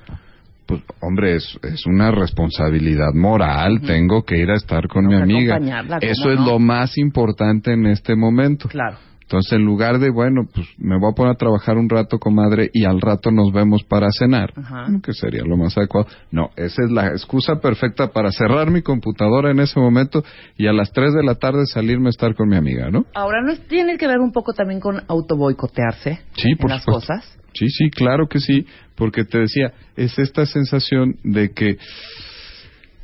Pues, 0.64 0.82
hombre, 1.00 1.36
es, 1.36 1.58
es 1.62 1.86
una 1.86 2.10
responsabilidad 2.10 3.12
moral. 3.14 3.82
Tengo 3.82 4.24
que 4.24 4.38
ir 4.38 4.50
a 4.50 4.56
estar 4.56 4.88
con 4.88 5.06
mi 5.06 5.16
amiga. 5.16 5.56
acompañarla, 5.56 6.00
¿cómo 6.00 6.12
Eso 6.12 6.30
es 6.32 6.40
lo 6.40 6.58
más 6.58 6.96
importante 6.96 7.72
en 7.72 7.86
este 7.86 8.16
momento. 8.16 8.68
Claro. 8.68 8.96
Entonces, 9.28 9.52
en 9.52 9.66
lugar 9.66 9.98
de, 9.98 10.08
bueno, 10.08 10.48
pues 10.54 10.66
me 10.78 10.98
voy 10.98 11.10
a 11.12 11.14
poner 11.14 11.32
a 11.32 11.36
trabajar 11.36 11.76
un 11.76 11.90
rato, 11.90 12.18
comadre, 12.18 12.70
y 12.72 12.86
al 12.86 12.98
rato 12.98 13.30
nos 13.30 13.52
vemos 13.52 13.84
para 13.84 14.08
cenar, 14.10 14.54
Ajá. 14.56 14.86
que 15.02 15.12
sería 15.12 15.42
lo 15.44 15.58
más 15.58 15.76
adecuado. 15.76 16.06
No, 16.30 16.48
esa 16.56 16.82
es 16.82 16.90
la 16.90 17.08
excusa 17.08 17.60
perfecta 17.60 18.08
para 18.08 18.32
cerrar 18.32 18.70
mi 18.70 18.80
computadora 18.80 19.50
en 19.50 19.60
ese 19.60 19.78
momento 19.78 20.24
y 20.56 20.66
a 20.66 20.72
las 20.72 20.92
3 20.92 21.12
de 21.12 21.22
la 21.24 21.34
tarde 21.34 21.66
salirme 21.66 22.06
a 22.06 22.08
estar 22.08 22.34
con 22.34 22.48
mi 22.48 22.56
amiga, 22.56 22.90
¿no? 22.90 23.04
Ahora, 23.14 23.42
¿no 23.42 23.54
tiene 23.68 23.98
que 23.98 24.06
ver 24.08 24.18
un 24.18 24.32
poco 24.32 24.54
también 24.54 24.80
con 24.80 25.02
autoboicotearse 25.06 26.20
Sí, 26.34 26.52
en 26.52 26.56
por 26.56 26.70
las 26.70 26.82
supuesto. 26.84 27.12
cosas? 27.12 27.38
Sí, 27.52 27.68
sí, 27.68 27.90
claro 27.90 28.28
que 28.28 28.40
sí, 28.40 28.64
porque 28.96 29.24
te 29.26 29.40
decía, 29.40 29.74
es 29.94 30.18
esta 30.18 30.46
sensación 30.46 31.16
de 31.22 31.50
que 31.50 31.76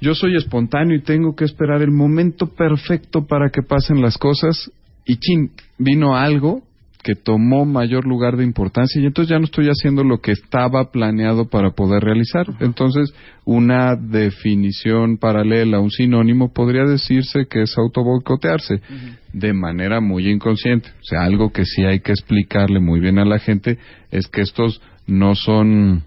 yo 0.01 0.15
soy 0.15 0.37
espontáneo 0.37 0.97
y 0.97 1.03
tengo 1.03 1.35
que 1.37 1.45
esperar 1.45 1.83
el 1.83 1.91
momento 1.91 2.47
perfecto 2.55 3.27
para 3.27 3.51
que 3.51 3.61
pasen 3.63 4.01
las 4.01 4.17
cosas 4.17 4.71
y 5.05 5.17
chin, 5.17 5.51
vino 5.79 6.17
algo 6.17 6.63
que 7.05 7.15
tomó 7.15 7.67
mayor 7.67 8.07
lugar 8.07 8.39
de 8.39 8.45
importancia 8.45 9.01
y 9.01 9.05
entonces 9.05 9.31
ya 9.31 9.39
no 9.39 9.45
estoy 9.45 9.69
haciendo 9.69 10.03
lo 10.03 10.23
que 10.23 10.33
estaba 10.33 10.91
planeado 10.91 11.51
para 11.51 11.73
poder 11.73 12.03
realizar. 12.03 12.47
Entonces, 12.61 13.15
una 13.45 13.95
definición 13.95 15.19
paralela, 15.19 15.81
un 15.81 15.91
sinónimo, 15.91 16.55
podría 16.55 16.85
decirse 16.85 17.47
que 17.47 17.63
es 17.63 17.77
autoboicotearse 17.77 18.81
de 19.35 19.53
manera 19.53 20.01
muy 20.01 20.31
inconsciente. 20.31 20.89
O 20.89 21.05
sea, 21.05 21.25
algo 21.25 21.53
que 21.53 21.67
sí 21.67 21.85
hay 21.85 22.01
que 22.01 22.13
explicarle 22.13 22.81
muy 22.81 23.01
bien 23.01 23.19
a 23.19 23.27
la 23.27 23.39
gente 23.39 23.79
es 24.11 24.27
que 24.27 24.41
estos 24.41 24.81
no 25.07 25.35
son 25.35 26.05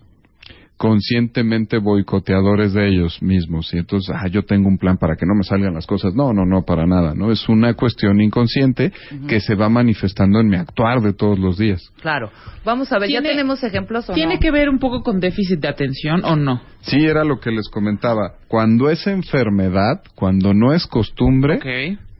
conscientemente 0.78 1.80
boicoteadores 1.80 2.73
de 2.73 2.88
ellos 2.88 3.21
mismos. 3.21 3.73
Y 3.73 3.80
entonces 3.80 4.15
ah, 4.17 4.28
yo 4.28 4.43
tengo 4.43 4.67
un 4.67 4.78
plan 4.78 4.97
para 4.97 5.15
que 5.15 5.25
no 5.25 5.34
me 5.36 5.43
salgan 5.43 5.73
las 5.73 5.88
cosas 5.88 6.13
no 6.13 6.34
no 6.34 6.45
no 6.45 6.63
para 6.63 6.86
nada 6.86 7.13
no 7.15 7.32
es 7.32 7.49
una 7.49 7.73
cuestión 7.73 8.21
inconsciente 8.21 8.91
que 9.28 9.39
se 9.39 9.55
va 9.55 9.69
manifestando 9.69 10.39
en 10.39 10.47
mi 10.47 10.55
actuar 10.55 11.01
de 11.01 11.13
todos 11.13 11.39
los 11.39 11.57
días. 11.57 11.82
Claro. 12.01 12.32
Vamos 12.63 12.91
a 12.91 12.99
ver, 12.99 13.09
¿ya 13.09 13.21
tenemos 13.21 13.63
ejemplos 13.63 14.09
o 14.09 14.13
¿Tiene 14.13 14.36
no? 14.36 14.39
que 14.39 14.51
ver 14.51 14.69
un 14.69 14.80
poco 14.80 15.01
con 15.01 15.19
déficit 15.19 15.59
de 15.59 15.67
atención 15.67 16.23
o 16.23 16.36
no? 16.36 16.61
sí 16.82 17.05
era 17.05 17.23
lo 17.23 17.39
que 17.39 17.51
les 17.51 17.67
comentaba. 17.69 18.36
Cuando 18.47 18.89
es 18.89 19.05
enfermedad 19.07 20.01
cuando 20.15 20.53
no 20.53 20.73
es 20.73 20.86
costumbre 20.88 21.59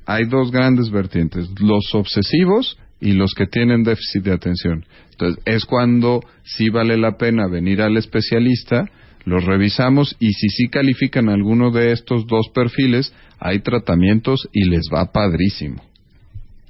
hay 0.06 0.26
dos 0.26 0.52
grandes 0.52 0.90
vertientes, 0.90 1.50
los 1.60 1.94
obsesivos 1.94 2.78
y 3.00 3.14
los 3.14 3.34
que 3.34 3.46
tienen 3.48 3.84
déficit 3.84 4.24
de 4.24 4.34
atención. 4.34 4.86
Entonces, 5.12 5.42
es 5.46 5.66
cuando 5.66 6.22
sí 6.44 6.70
vale 6.70 6.98
la 6.98 7.18
pena 7.18 7.48
venir 7.48 7.82
al 7.82 7.98
especialista, 7.98 8.86
los 9.26 9.44
revisamos 9.44 10.16
y 10.20 10.32
si 10.34 10.50
sí 10.50 10.70
califican 10.70 11.30
alguno 11.30 11.72
de 11.72 11.92
estos 11.92 12.26
dos 12.28 12.50
perfiles, 12.54 13.14
hay 13.40 13.60
tratamientos 13.60 14.48
y 14.54 14.66
les 14.66 14.90
va 14.94 15.12
padrísimo. 15.12 15.84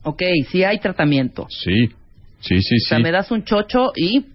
Ok, 0.03 0.23
sí 0.49 0.63
hay 0.63 0.80
tratamiento. 0.80 1.47
Sí, 1.49 1.88
sí, 2.39 2.61
sí, 2.61 2.75
O 2.86 2.88
sea, 2.88 2.97
sí. 2.97 3.03
me 3.03 3.11
das 3.11 3.30
un 3.32 3.43
chocho 3.43 3.91
y 3.95 4.25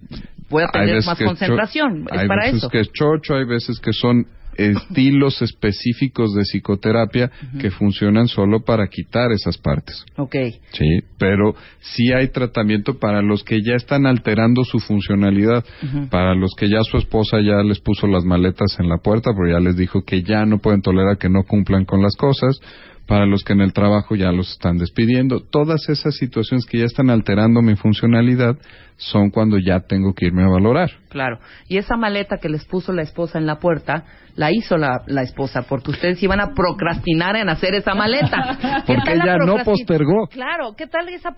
voy 0.49 0.63
a 0.63 0.67
tener 0.67 1.03
más 1.03 1.17
concentración. 1.19 2.05
Es 2.11 2.19
hay 2.19 2.27
para 2.27 2.45
veces 2.45 2.59
eso. 2.59 2.69
que 2.69 2.79
es 2.79 2.91
chocho, 2.91 3.35
hay 3.35 3.45
veces 3.45 3.79
que 3.79 3.91
son 3.91 4.27
estilos 4.57 5.41
específicos 5.41 6.33
de 6.33 6.43
psicoterapia 6.43 7.31
que 7.59 7.71
funcionan 7.71 8.27
solo 8.27 8.63
para 8.63 8.87
quitar 8.87 9.31
esas 9.31 9.57
partes. 9.57 10.05
Ok. 10.17 10.35
Sí, 10.71 10.99
pero 11.17 11.55
sí 11.81 12.11
hay 12.13 12.29
tratamiento 12.29 12.99
para 12.99 13.21
los 13.21 13.43
que 13.43 13.61
ya 13.61 13.75
están 13.75 14.05
alterando 14.05 14.63
su 14.63 14.79
funcionalidad, 14.79 15.63
para 16.09 16.35
los 16.35 16.51
que 16.57 16.69
ya 16.69 16.81
su 16.83 16.97
esposa 16.97 17.39
ya 17.41 17.61
les 17.63 17.79
puso 17.79 18.07
las 18.07 18.23
maletas 18.23 18.77
en 18.79 18.89
la 18.89 18.97
puerta, 18.97 19.31
porque 19.35 19.53
ya 19.53 19.59
les 19.59 19.75
dijo 19.75 20.03
que 20.03 20.23
ya 20.23 20.45
no 20.45 20.59
pueden 20.59 20.81
tolerar 20.81 21.17
que 21.17 21.29
no 21.29 21.43
cumplan 21.43 21.85
con 21.85 22.01
las 22.01 22.15
cosas, 22.15 22.59
para 23.07 23.25
los 23.25 23.43
que 23.43 23.53
en 23.53 23.61
el 23.61 23.73
trabajo 23.73 24.15
ya 24.15 24.31
los 24.31 24.51
están 24.51 24.77
despidiendo. 24.77 25.41
Todas 25.41 25.89
esas 25.89 26.15
situaciones 26.15 26.65
que 26.65 26.79
ya 26.79 26.85
están 26.85 27.09
alterando 27.09 27.61
mi 27.61 27.75
funcionalidad 27.75 28.55
son 28.97 29.29
cuando 29.29 29.57
ya 29.57 29.81
tengo 29.81 30.13
que 30.13 30.27
irme 30.27 30.43
a 30.43 30.47
valorar. 30.47 30.89
Claro. 31.09 31.39
Y 31.67 31.77
esa 31.77 31.97
maleta 31.97 32.37
que 32.37 32.47
les 32.49 32.63
puso 32.65 32.93
la 32.93 33.01
esposa 33.01 33.37
en 33.39 33.45
la 33.45 33.59
puerta, 33.59 34.05
la 34.35 34.51
hizo 34.51 34.77
la, 34.77 35.01
la 35.07 35.21
esposa, 35.23 35.63
porque 35.63 35.91
ustedes 35.91 36.21
iban 36.23 36.39
a 36.39 36.53
procrastinar 36.53 37.35
en 37.35 37.49
hacer 37.49 37.75
esa 37.75 37.93
maleta. 37.93 38.57
¿Qué 38.87 38.93
Porque 38.95 39.03
tal 39.11 39.17
la 39.19 39.23
ella 39.35 39.45
no 39.45 39.57
postergó. 39.63 40.27
Claro, 40.27 40.73
¿qué 40.77 40.87
tal 40.87 41.09
esa 41.09 41.31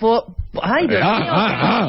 po- 0.00 0.36
Ay, 0.62 0.86
Dios 0.88 1.00
Ah, 1.02 1.18
mío. 1.18 1.28
ah, 1.32 1.88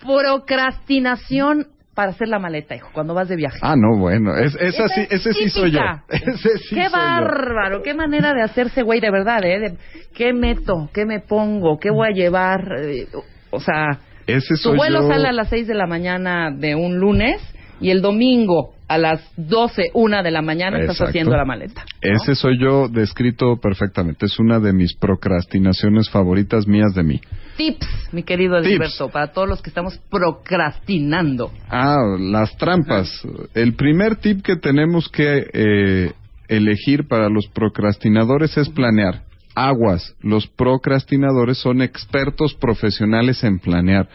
Procrastinación 0.00 1.66
para 1.96 2.10
hacer 2.10 2.28
la 2.28 2.38
maleta, 2.38 2.76
hijo, 2.76 2.90
cuando 2.92 3.14
vas 3.14 3.26
de 3.28 3.34
viaje. 3.36 3.58
Ah, 3.62 3.74
no, 3.76 3.98
bueno, 3.98 4.36
es, 4.36 4.54
esa 4.60 4.84
Esa 4.84 4.88
sí, 4.94 5.00
es 5.10 5.26
ese 5.26 5.32
sí 5.32 5.50
soy 5.50 5.72
yo. 5.72 5.80
Ese 6.10 6.58
sí 6.58 6.74
qué 6.76 6.84
soy 6.84 6.84
yo. 6.84 6.90
bárbaro, 6.92 7.82
qué 7.82 7.94
manera 7.94 8.32
de 8.34 8.42
hacerse 8.42 8.82
güey 8.82 9.00
de 9.00 9.10
verdad, 9.10 9.42
¿eh? 9.44 9.58
De, 9.58 9.76
¿Qué 10.14 10.32
meto? 10.32 10.88
¿Qué 10.92 11.06
me 11.06 11.20
pongo? 11.20 11.78
¿Qué 11.80 11.90
voy 11.90 12.08
a 12.08 12.14
llevar? 12.14 12.60
Eh, 12.78 13.08
o 13.50 13.58
sea, 13.60 13.98
Ese 14.26 14.50
tu 14.50 14.56
soy 14.56 14.76
vuelo 14.76 15.00
yo. 15.02 15.08
sale 15.08 15.26
a 15.28 15.32
las 15.32 15.48
6 15.48 15.66
de 15.66 15.74
la 15.74 15.86
mañana 15.86 16.50
de 16.52 16.74
un 16.74 16.98
lunes 16.98 17.40
y 17.80 17.90
el 17.90 18.00
domingo 18.00 18.74
a 18.88 18.98
las 18.98 19.20
12, 19.36 19.90
una 19.94 20.22
de 20.22 20.30
la 20.30 20.42
mañana 20.42 20.78
estás 20.78 21.00
haciendo 21.00 21.36
la 21.36 21.44
maleta. 21.44 21.84
Ese 22.00 22.34
soy 22.36 22.58
yo 22.60 22.88
descrito 22.88 23.56
perfectamente. 23.60 24.26
Es 24.26 24.38
una 24.38 24.60
de 24.60 24.72
mis 24.72 24.94
procrastinaciones 24.94 26.08
favoritas 26.08 26.68
mías 26.68 26.94
de 26.94 27.02
mí. 27.02 27.20
Tips, 27.56 27.86
mi 28.12 28.22
querido 28.22 28.60
Tips. 28.62 28.74
Alberto, 28.74 29.08
para 29.08 29.32
todos 29.32 29.48
los 29.48 29.60
que 29.60 29.70
estamos 29.70 29.98
procrastinando. 30.10 31.50
Ah, 31.68 31.96
las 32.18 32.56
trampas. 32.58 33.10
El 33.54 33.74
primer 33.74 34.16
tip 34.16 34.42
que 34.42 34.56
tenemos 34.56 35.08
que 35.08 35.46
eh, 35.52 36.12
elegir 36.48 37.08
para 37.08 37.28
los 37.28 37.48
procrastinadores 37.48 38.56
es 38.56 38.68
planear. 38.68 39.22
Aguas, 39.54 40.14
los 40.20 40.46
procrastinadores 40.46 41.58
son 41.58 41.82
expertos 41.82 42.54
profesionales 42.54 43.42
en 43.42 43.58
planear. 43.58 44.08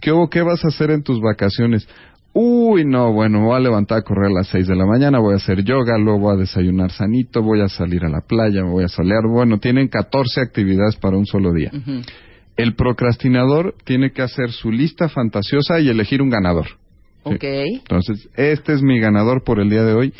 ¿Qué? 0.00 0.12
¿Qué 0.30 0.42
vas 0.42 0.64
a 0.64 0.68
hacer 0.68 0.90
en 0.90 1.02
tus 1.02 1.20
vacaciones? 1.20 1.86
Uy, 2.32 2.84
no, 2.84 3.12
bueno, 3.12 3.40
me 3.40 3.46
voy 3.46 3.56
a 3.56 3.60
levantar 3.60 3.98
a 3.98 4.02
correr 4.02 4.26
a 4.30 4.34
las 4.34 4.46
6 4.48 4.68
de 4.68 4.76
la 4.76 4.86
mañana, 4.86 5.18
voy 5.18 5.34
a 5.34 5.36
hacer 5.36 5.64
yoga, 5.64 5.98
luego 5.98 6.20
voy 6.20 6.34
a 6.36 6.38
desayunar 6.38 6.92
sanito, 6.92 7.42
voy 7.42 7.60
a 7.60 7.68
salir 7.68 8.04
a 8.04 8.08
la 8.08 8.20
playa, 8.20 8.62
me 8.62 8.70
voy 8.70 8.84
a 8.84 8.88
solear. 8.88 9.22
Bueno, 9.28 9.58
tienen 9.58 9.88
14 9.88 10.40
actividades 10.40 10.96
para 10.96 11.16
un 11.16 11.26
solo 11.26 11.52
día. 11.52 11.72
El 12.56 12.74
procrastinador 12.76 13.74
tiene 13.84 14.12
que 14.12 14.22
hacer 14.22 14.50
su 14.52 14.70
lista 14.70 15.08
fantasiosa 15.08 15.80
y 15.80 15.88
elegir 15.88 16.22
un 16.22 16.30
ganador. 16.30 16.66
Sí. 16.66 17.34
Ok. 17.34 17.44
Entonces, 17.44 18.28
este 18.36 18.74
es 18.74 18.82
mi 18.82 19.00
ganador 19.00 19.42
por 19.42 19.60
el 19.60 19.68
día 19.68 19.82
de 19.82 19.94
hoy. 19.94 20.14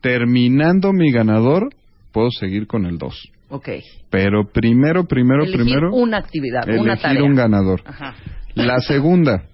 Terminando 0.00 0.92
mi 0.92 1.10
ganador, 1.10 1.70
puedo 2.12 2.30
seguir 2.30 2.66
con 2.66 2.86
el 2.86 2.96
2. 2.98 3.28
Ok. 3.48 3.68
Pero 4.10 4.44
primero, 4.52 5.04
primero, 5.04 5.42
Elegir 5.44 5.64
primero, 5.64 5.94
una 5.94 6.18
actividad, 6.18 6.62
una 6.68 6.92
elegir 6.92 7.02
tarea. 7.02 7.24
un 7.24 7.34
ganador. 7.34 7.82
Ajá. 7.84 8.14
La 8.54 8.78
segunda, 8.80 9.44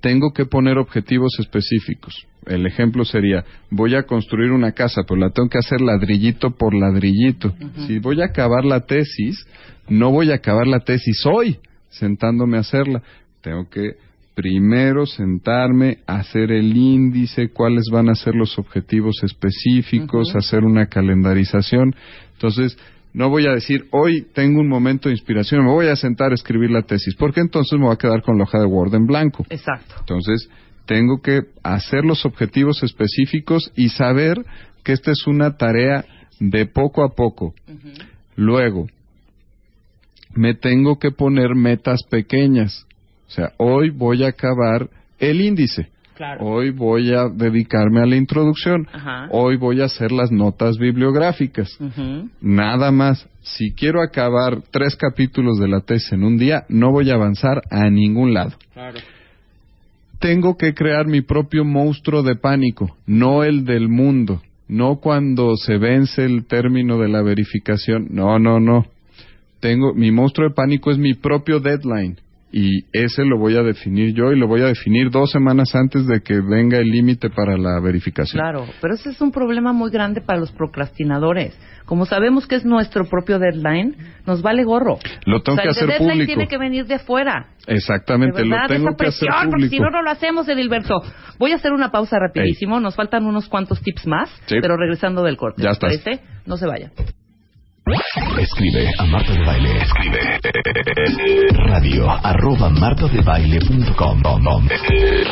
tengo 0.00 0.32
que 0.32 0.46
poner 0.46 0.78
objetivos 0.78 1.38
específicos. 1.38 2.26
El 2.46 2.66
ejemplo 2.66 3.04
sería, 3.04 3.44
voy 3.70 3.94
a 3.94 4.04
construir 4.04 4.52
una 4.52 4.72
casa, 4.72 5.02
pero 5.06 5.20
la 5.20 5.30
tengo 5.30 5.48
que 5.48 5.58
hacer 5.58 5.80
ladrillito 5.80 6.50
por 6.50 6.74
ladrillito. 6.74 7.54
Si 7.86 7.98
voy 7.98 8.22
a 8.22 8.26
acabar 8.26 8.64
la 8.64 8.86
tesis, 8.86 9.46
no 9.88 10.10
voy 10.10 10.30
a 10.30 10.36
acabar 10.36 10.66
la 10.66 10.80
tesis 10.80 11.24
hoy, 11.26 11.58
sentándome 11.88 12.56
a 12.56 12.60
hacerla. 12.60 13.02
Tengo 13.42 13.68
que 13.68 13.96
primero 14.34 15.04
sentarme, 15.04 15.98
hacer 16.06 16.50
el 16.50 16.74
índice, 16.76 17.50
cuáles 17.50 17.84
van 17.92 18.08
a 18.08 18.14
ser 18.14 18.34
los 18.34 18.58
objetivos 18.58 19.16
específicos, 19.22 20.34
hacer 20.34 20.64
una 20.64 20.86
calendarización. 20.86 21.94
Entonces, 22.32 22.78
no 23.12 23.28
voy 23.28 23.46
a 23.46 23.52
decir, 23.52 23.86
hoy 23.90 24.26
tengo 24.32 24.60
un 24.60 24.68
momento 24.68 25.08
de 25.08 25.14
inspiración, 25.14 25.64
me 25.64 25.72
voy 25.72 25.88
a 25.88 25.96
sentar 25.96 26.30
a 26.30 26.34
escribir 26.34 26.70
la 26.70 26.82
tesis, 26.82 27.14
porque 27.16 27.40
entonces 27.40 27.78
me 27.78 27.86
voy 27.86 27.94
a 27.94 27.98
quedar 27.98 28.22
con 28.22 28.38
la 28.38 28.44
hoja 28.44 28.58
de 28.58 28.66
Word 28.66 28.94
en 28.94 29.06
blanco. 29.06 29.44
Exacto. 29.50 29.96
Entonces, 30.00 30.48
tengo 30.86 31.20
que 31.20 31.42
hacer 31.62 32.04
los 32.04 32.24
objetivos 32.24 32.82
específicos 32.82 33.72
y 33.76 33.88
saber 33.88 34.44
que 34.84 34.92
esta 34.92 35.10
es 35.10 35.26
una 35.26 35.56
tarea 35.56 36.04
de 36.38 36.66
poco 36.66 37.04
a 37.04 37.14
poco. 37.14 37.54
Luego, 38.36 38.86
me 40.34 40.54
tengo 40.54 40.98
que 40.98 41.10
poner 41.10 41.54
metas 41.54 42.02
pequeñas. 42.08 42.86
O 43.28 43.30
sea, 43.30 43.52
hoy 43.58 43.90
voy 43.90 44.24
a 44.24 44.28
acabar 44.28 44.88
el 45.18 45.40
índice. 45.40 45.90
Claro. 46.20 46.44
Hoy 46.44 46.68
voy 46.68 47.14
a 47.14 47.30
dedicarme 47.30 48.02
a 48.02 48.04
la 48.04 48.14
introducción. 48.14 48.86
Ajá. 48.92 49.28
Hoy 49.30 49.56
voy 49.56 49.80
a 49.80 49.86
hacer 49.86 50.12
las 50.12 50.30
notas 50.30 50.76
bibliográficas. 50.76 51.70
Nada 52.42 52.90
más. 52.90 53.26
Si 53.40 53.72
quiero 53.72 54.02
acabar 54.02 54.60
tres 54.70 54.96
capítulos 54.96 55.58
de 55.58 55.68
la 55.68 55.80
tesis 55.80 56.12
en 56.12 56.24
un 56.24 56.36
día, 56.36 56.66
no 56.68 56.92
voy 56.92 57.08
a 57.08 57.14
avanzar 57.14 57.62
a 57.70 57.88
ningún 57.88 58.34
lado. 58.34 58.52
Tengo 60.18 60.58
que 60.58 60.74
crear 60.74 61.06
mi 61.06 61.22
propio 61.22 61.64
monstruo 61.64 62.22
de 62.22 62.36
pánico, 62.36 62.98
no 63.06 63.42
el 63.42 63.64
del 63.64 63.88
mundo. 63.88 64.42
No 64.68 64.96
cuando 64.96 65.56
se 65.56 65.78
vence 65.78 66.22
el 66.26 66.44
término 66.44 66.98
de 66.98 67.08
la 67.08 67.22
verificación. 67.22 68.08
No, 68.10 68.38
no, 68.38 68.60
no. 68.60 68.84
Tengo 69.60 69.94
mi 69.94 70.10
monstruo 70.10 70.50
de 70.50 70.54
pánico 70.54 70.90
es 70.90 70.98
mi 70.98 71.14
propio 71.14 71.60
deadline 71.60 72.18
y 72.52 72.84
ese 72.92 73.24
lo 73.24 73.38
voy 73.38 73.56
a 73.56 73.62
definir 73.62 74.12
yo 74.14 74.32
y 74.32 74.38
lo 74.38 74.48
voy 74.48 74.62
a 74.62 74.66
definir 74.66 75.10
dos 75.10 75.30
semanas 75.30 75.74
antes 75.74 76.06
de 76.06 76.20
que 76.20 76.40
venga 76.40 76.78
el 76.78 76.88
límite 76.88 77.30
para 77.30 77.56
la 77.56 77.78
verificación. 77.80 78.42
Claro, 78.42 78.66
pero 78.80 78.94
ese 78.94 79.10
es 79.10 79.20
un 79.20 79.30
problema 79.30 79.72
muy 79.72 79.90
grande 79.90 80.20
para 80.20 80.38
los 80.40 80.50
procrastinadores. 80.52 81.56
Como 81.84 82.06
sabemos 82.06 82.46
que 82.46 82.56
es 82.56 82.64
nuestro 82.64 83.04
propio 83.04 83.38
deadline, 83.38 83.96
nos 84.26 84.42
vale 84.42 84.64
gorro. 84.64 84.98
Lo 85.26 85.42
tengo 85.42 85.54
o 85.54 85.56
sea, 85.56 85.62
que 85.62 85.68
el 85.68 85.70
hacer 85.76 85.88
deadline 85.88 86.08
público. 86.10 86.26
tiene 86.26 86.48
que 86.48 86.58
venir 86.58 86.86
de 86.86 86.98
fuera. 86.98 87.46
Exactamente, 87.66 88.42
de 88.42 88.48
verdad, 88.48 88.62
lo 88.68 88.74
tengo 88.74 88.88
esa 88.90 88.96
que 88.96 89.06
hacer 89.08 89.28
porque 89.50 89.64
si 89.68 89.76
público. 89.76 89.84
no, 89.84 89.90
no 89.98 90.02
lo 90.02 90.10
hacemos, 90.10 90.48
Edilberto. 90.48 90.94
Voy 91.38 91.52
a 91.52 91.56
hacer 91.56 91.72
una 91.72 91.90
pausa 91.90 92.18
rapidísimo. 92.18 92.80
Nos 92.80 92.94
faltan 92.96 93.26
unos 93.26 93.48
cuantos 93.48 93.80
tips 93.82 94.06
más, 94.06 94.28
Sí. 94.46 94.56
pero 94.60 94.76
regresando 94.76 95.22
del 95.22 95.36
corte. 95.36 95.62
Ya 95.62 95.68
¿les 95.70 95.78
estás. 95.78 95.98
parece? 95.98 96.22
No 96.46 96.56
se 96.56 96.66
vayan. 96.66 96.90
Escribe 98.38 98.88
a 98.98 99.04
Marta 99.06 99.32
de 99.32 99.44
Baile. 99.44 99.82
Escribe. 99.82 100.18
Radio 101.66 102.10
arroba 102.10 102.70
martadebaile.com. 102.70 104.68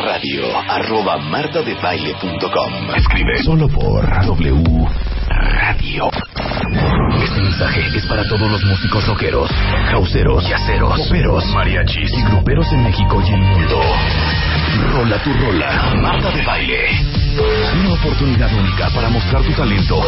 Radio 0.04 0.58
arroba 0.68 1.18
martadebaile.com. 1.18 2.96
Escribe 2.96 3.38
solo 3.44 3.68
por 3.68 4.04
W 4.24 4.88
Radio. 5.28 6.08
Este 7.22 7.40
mensaje 7.42 7.80
es 7.94 8.06
para 8.06 8.24
todos 8.24 8.50
los 8.50 8.64
músicos 8.64 9.06
rockeros, 9.06 9.50
causeros, 9.90 10.48
yaceros, 10.48 11.00
poperos, 11.00 11.44
mariachis 11.54 12.10
y 12.12 12.22
gruperos 12.22 12.72
en 12.72 12.84
México 12.84 13.22
y 13.26 13.32
el 13.32 13.40
mundo. 13.40 13.80
Rola 14.92 15.22
tu 15.22 15.32
rola, 15.34 15.94
Marta 15.96 16.30
de 16.30 16.42
Baile. 16.44 17.18
Una 17.80 17.94
oportunidad 17.94 18.52
única 18.52 18.90
para 18.90 19.08
mostrar 19.08 19.42
tu 19.42 19.52
talento 19.52 20.00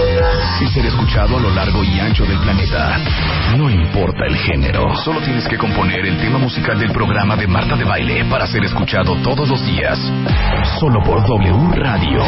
y 0.60 0.66
ser 0.68 0.86
escuchado 0.86 1.36
a 1.36 1.40
lo 1.40 1.50
largo 1.50 1.84
y 1.84 2.00
ancho 2.00 2.24
del 2.24 2.38
planeta. 2.38 2.98
No 3.56 3.70
importa 3.70 4.26
el 4.26 4.36
género, 4.36 4.94
solo 4.96 5.20
tienes 5.20 5.46
que 5.46 5.56
componer 5.56 6.06
el 6.06 6.18
tema 6.18 6.38
musical 6.38 6.78
del 6.78 6.92
programa 6.92 7.36
de 7.36 7.46
Marta 7.46 7.76
de 7.76 7.84
Baile 7.84 8.24
para 8.24 8.46
ser 8.46 8.64
escuchado 8.64 9.16
todos 9.22 9.48
los 9.48 9.64
días. 9.64 9.98
Solo 10.80 10.98
por 11.02 11.22
W 11.26 11.72
Radio. 11.74 12.22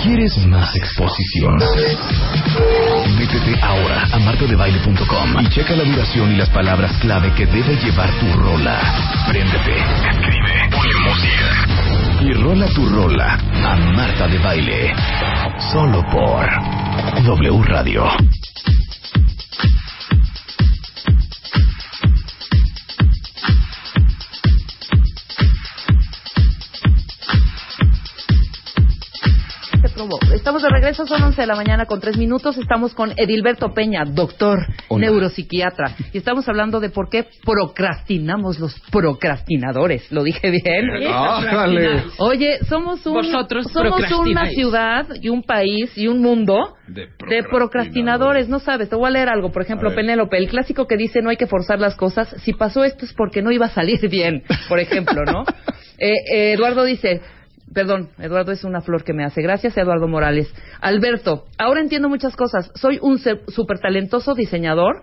¿Quieres 0.00 0.46
más 0.46 0.76
exposición? 0.76 1.58
Métete 3.18 3.60
ahora 3.60 4.06
a 4.12 4.18
martadebaile.com 4.20 5.40
y 5.40 5.48
checa 5.48 5.74
la 5.74 5.82
duración 5.82 6.30
y 6.30 6.36
las 6.36 6.48
palabras 6.50 6.96
clave 6.98 7.32
que 7.32 7.46
debe 7.46 7.74
llevar 7.74 8.08
tu 8.20 8.32
rola. 8.38 8.80
Préndete, 9.26 9.74
escribe, 10.08 10.70
ponle 10.70 10.94
música 11.00 12.20
y 12.20 12.32
rola 12.34 12.66
tu 12.68 12.88
rola 12.88 13.40
a 13.64 13.76
Marta 13.96 14.28
de 14.28 14.38
Baile. 14.38 14.94
Solo 15.72 16.00
por 16.08 16.48
W 17.24 17.62
Radio. 17.64 18.04
Regreso, 30.76 31.06
son 31.06 31.22
11 31.22 31.40
de 31.40 31.46
la 31.46 31.56
mañana 31.56 31.86
con 31.86 32.00
3 32.00 32.18
minutos. 32.18 32.58
Estamos 32.58 32.94
con 32.94 33.12
Edilberto 33.16 33.72
Peña, 33.72 34.04
doctor, 34.04 34.58
Hola. 34.88 35.06
neuropsiquiatra. 35.06 35.96
Y 36.12 36.18
estamos 36.18 36.46
hablando 36.50 36.80
de 36.80 36.90
por 36.90 37.08
qué 37.08 37.26
procrastinamos 37.44 38.60
los 38.60 38.78
procrastinadores. 38.92 40.12
¿Lo 40.12 40.22
dije 40.22 40.50
bien? 40.50 40.90
¡Ájale! 41.10 42.04
Oye, 42.18 42.58
somos, 42.68 43.04
un, 43.06 43.14
Vosotros 43.14 43.68
somos 43.72 44.02
una 44.12 44.50
ciudad 44.50 45.06
y 45.22 45.30
un 45.30 45.42
país 45.42 45.96
y 45.96 46.08
un 46.08 46.20
mundo 46.20 46.76
De 46.88 47.08
de 47.28 47.42
procrastinadores. 47.44 48.48
No 48.48 48.58
sabes, 48.58 48.90
te 48.90 48.96
voy 48.96 49.06
a 49.06 49.10
leer 49.10 49.30
algo. 49.30 49.50
Por 49.52 49.62
ejemplo. 49.62 49.94
Penélope, 49.94 50.36
el 50.36 50.48
clásico 50.48 50.86
que 50.86 50.98
dice 50.98 51.22
no 51.22 51.30
hay 51.30 51.38
que 51.38 51.46
forzar 51.46 51.80
las 51.80 51.94
cosas. 51.94 52.28
Si 52.42 52.52
pasó 52.52 52.84
esto 52.84 53.06
es 53.06 53.14
porque 53.14 53.40
no 53.40 53.50
iba 53.50 53.66
a 53.66 53.70
salir 53.70 54.06
bien, 54.10 54.42
por 54.68 54.78
ejemplo, 54.78 55.24
¿no? 55.24 55.44
Eh, 55.98 56.12
eh, 56.30 56.52
Eduardo 56.52 56.84
dice, 56.84 57.22
perdón, 57.72 58.10
Eduardo 58.18 58.52
es 58.52 58.64
una 58.64 58.80
flor 58.80 59.04
que 59.04 59.12
me 59.12 59.24
hace. 59.24 59.42
Gracias, 59.42 59.76
Eduardo 59.76 60.08
Morales. 60.08 60.52
Alberto, 60.80 61.44
ahora 61.58 61.80
entiendo 61.80 62.08
muchas 62.08 62.36
cosas. 62.36 62.70
Soy 62.74 62.98
un 63.02 63.18
súper 63.18 63.78
talentoso 63.80 64.34
diseñador. 64.34 65.02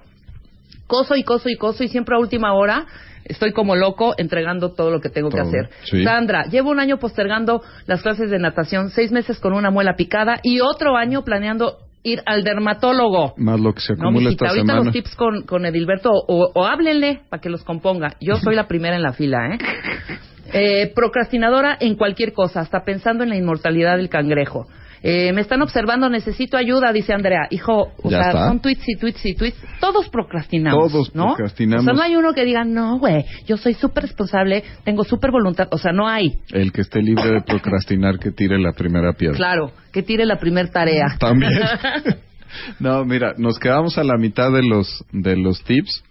Coso 0.87 1.15
y 1.15 1.23
coso 1.23 1.49
y 1.49 1.55
coso 1.55 1.83
y 1.83 1.87
siempre 1.87 2.15
a 2.15 2.19
última 2.19 2.53
hora 2.53 2.85
estoy 3.25 3.53
como 3.53 3.75
loco 3.75 4.15
entregando 4.17 4.73
todo 4.73 4.91
lo 4.91 4.99
que 4.99 5.09
tengo 5.09 5.29
que 5.29 5.39
hacer. 5.39 5.69
sí. 5.85 6.03
Sandra, 6.03 6.43
llevo 6.45 6.71
un 6.71 6.79
año 6.79 6.97
postergando 6.97 7.61
las 7.87 8.01
clases 8.01 8.29
de 8.29 8.37
natación, 8.37 8.89
seis 8.89 9.11
meses 9.11 9.39
con 9.39 9.53
una 9.53 9.71
muela 9.71 9.95
picada 9.95 10.39
y 10.43 10.59
otro 10.59 10.97
año 10.97 11.23
planeando 11.23 11.77
ir 12.03 12.21
al 12.25 12.43
dermatólogo. 12.43 13.33
Más 13.37 13.61
lo 13.61 13.73
que 13.73 13.79
se 13.79 13.93
No, 13.93 14.03
acumula 14.09 14.25
mijita, 14.25 14.45
esta 14.45 14.49
ahorita 14.49 14.73
semana. 14.73 14.83
los 14.83 14.93
tips 14.93 15.15
con, 15.15 15.43
con 15.43 15.65
Edilberto 15.65 16.09
o, 16.11 16.51
o 16.53 16.65
háblenle 16.65 17.21
para 17.29 17.39
que 17.41 17.49
los 17.49 17.63
componga. 17.63 18.15
Yo 18.19 18.35
soy 18.35 18.55
la 18.55 18.67
primera 18.67 18.97
en 18.97 19.03
la 19.03 19.13
fila, 19.13 19.55
¿eh? 19.55 19.57
Eh, 20.53 20.91
procrastinadora 20.93 21.77
en 21.79 21.95
cualquier 21.95 22.33
cosa, 22.33 22.61
hasta 22.61 22.83
pensando 22.83 23.23
en 23.23 23.29
la 23.29 23.35
inmortalidad 23.37 23.97
del 23.97 24.09
cangrejo. 24.09 24.67
Eh, 25.05 25.33
me 25.33 25.41
están 25.41 25.61
observando, 25.61 26.09
necesito 26.09 26.55
ayuda, 26.55 26.93
dice 26.93 27.11
Andrea. 27.13 27.47
Hijo, 27.49 27.91
o 28.01 28.09
Ya 28.09 28.19
sea, 28.21 28.27
está. 28.29 28.47
son 28.47 28.61
tweets 28.61 28.87
y 28.87 28.95
tweets 28.95 29.25
y 29.25 29.35
tweets. 29.35 29.57
Todos 29.81 30.07
procrastinamos. 30.07 30.91
Todos 30.91 31.13
¿no? 31.13 31.35
procrastinamos. 31.35 31.83
O 31.83 31.85
sea, 31.85 31.93
no 31.93 32.01
hay 32.01 32.15
uno 32.15 32.31
que 32.33 32.45
diga, 32.45 32.63
no, 32.63 32.99
güey, 32.99 33.25
yo 33.45 33.57
soy 33.57 33.73
súper 33.73 34.03
responsable, 34.03 34.63
tengo 34.85 35.03
súper 35.03 35.31
voluntad. 35.31 35.67
O 35.71 35.77
sea, 35.77 35.91
no 35.91 36.07
hay. 36.07 36.37
El 36.53 36.71
que 36.71 36.81
esté 36.81 37.01
libre 37.01 37.31
de 37.31 37.41
procrastinar 37.41 38.17
que 38.17 38.31
tire 38.31 38.57
la 38.57 38.71
primera 38.71 39.11
piedra. 39.11 39.35
Claro, 39.35 39.71
que 39.91 40.03
tire 40.03 40.25
la 40.25 40.39
primer 40.39 40.69
tarea. 40.69 41.17
También. 41.19 41.51
no, 42.79 43.03
mira, 43.03 43.33
nos 43.37 43.59
quedamos 43.59 43.97
a 43.97 44.05
la 44.05 44.15
mitad 44.17 44.53
de 44.53 44.63
los 44.63 45.03
de 45.11 45.35
los 45.35 45.61
tips. 45.65 46.01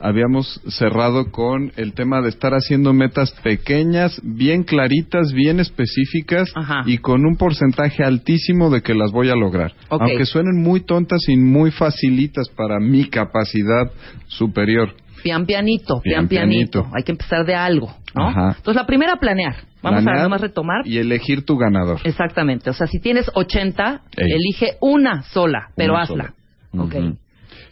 Habíamos 0.00 0.60
cerrado 0.68 1.30
con 1.30 1.72
el 1.76 1.92
tema 1.92 2.22
de 2.22 2.30
estar 2.30 2.52
haciendo 2.54 2.92
metas 2.94 3.32
pequeñas, 3.42 4.18
bien 4.24 4.62
claritas, 4.64 5.32
bien 5.32 5.60
específicas 5.60 6.50
Ajá. 6.54 6.82
y 6.86 6.98
con 6.98 7.26
un 7.26 7.36
porcentaje 7.36 8.02
altísimo 8.02 8.70
de 8.70 8.80
que 8.82 8.94
las 8.94 9.12
voy 9.12 9.28
a 9.28 9.34
lograr. 9.34 9.72
Aunque 9.90 10.24
suenen 10.24 10.62
muy 10.62 10.80
tontas 10.80 11.28
y 11.28 11.36
muy 11.36 11.70
facilitas 11.70 12.48
para 12.48 12.80
mi 12.80 13.04
capacidad 13.10 13.90
superior. 14.26 14.94
Pian 15.22 15.44
pianito, 15.44 16.00
pian 16.00 16.28
Pian 16.28 16.28
pianito. 16.28 16.80
pianito. 16.80 16.96
Hay 16.96 17.02
que 17.02 17.12
empezar 17.12 17.44
de 17.44 17.54
algo, 17.54 17.94
¿no? 18.14 18.28
Ajá. 18.28 18.54
Entonces, 18.56 18.76
la 18.76 18.86
primera, 18.86 19.16
planear. 19.16 19.54
Vamos 19.82 20.06
a 20.06 20.22
nomás 20.22 20.40
retomar. 20.40 20.86
Y 20.86 20.96
elegir 20.98 21.44
tu 21.44 21.58
ganador. 21.58 22.00
Exactamente. 22.04 22.70
O 22.70 22.72
sea, 22.72 22.86
si 22.86 23.00
tienes 23.00 23.30
80, 23.34 24.02
Ey. 24.16 24.32
elige 24.32 24.76
una 24.80 25.22
sola, 25.24 25.68
pero 25.76 25.92
Una 25.92 26.02
hazla. 26.02 26.34
sola. 26.72 26.84
Ok. 26.84 26.94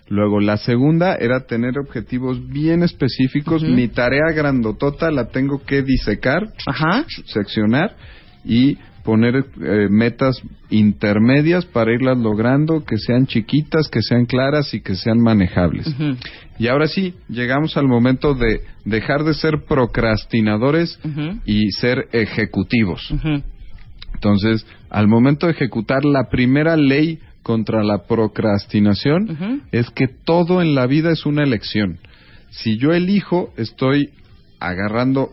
Luego, 0.09 0.41
la 0.41 0.57
segunda 0.57 1.17
era 1.17 1.47
tener 1.47 1.79
objetivos 1.79 2.49
bien 2.49 2.83
específicos. 2.83 3.63
Mi 3.63 3.89
tarea 3.89 4.33
grandotota 4.35 5.11
la 5.11 5.29
tengo 5.29 5.63
que 5.65 5.83
disecar, 5.83 6.49
Ajá. 6.67 7.05
seccionar 7.27 7.95
y 8.45 8.79
poner 9.05 9.37
eh, 9.37 9.89
metas 9.91 10.41
intermedias 10.71 11.65
para 11.65 11.93
irlas 11.95 12.19
logrando, 12.19 12.85
que 12.85 12.99
sean 12.99 13.27
chiquitas, 13.27 13.89
que 13.89 14.03
sean 14.03 14.27
claras 14.27 14.75
y 14.75 14.81
que 14.81 14.97
sean 14.97 15.19
manejables. 15.19 15.95
Y 16.59 16.69
ahora 16.69 16.89
sí, 16.89 17.15
llegamos 17.29 17.77
al 17.77 17.87
momento 17.87 18.35
de 18.35 18.61
dejar 18.85 19.25
de 19.25 19.35
ser 19.35 19.65
procrastinadores 19.67 20.99
y 21.47 21.71
ser 21.71 22.09
ejecutivos. 22.13 23.15
Entonces, 24.15 24.67
al 24.91 25.07
momento 25.09 25.47
de 25.47 25.53
ejecutar 25.53 26.05
la 26.05 26.29
primera 26.29 26.77
ley 26.77 27.19
contra 27.49 27.83
la 27.83 28.03
procrastinación 28.03 29.63
es 29.73 29.89
que 29.89 30.07
todo 30.07 30.61
en 30.61 30.75
la 30.75 30.87
vida 30.87 31.11
es 31.11 31.25
una 31.25 31.43
elección. 31.43 31.99
Si 32.51 32.77
yo 32.77 32.93
elijo, 32.93 33.55
estoy 33.57 34.11
agarrando 34.61 35.31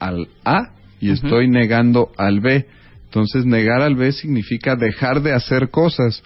al 0.00 0.28
A 0.46 0.70
y 0.98 1.10
estoy 1.10 1.50
negando 1.50 2.08
al 2.16 2.40
B. 2.40 2.64
Entonces, 3.04 3.44
negar 3.44 3.82
al 3.82 3.96
B 3.96 4.12
significa 4.12 4.76
dejar 4.76 5.20
de 5.20 5.34
hacer 5.34 5.68
cosas. 5.68 6.22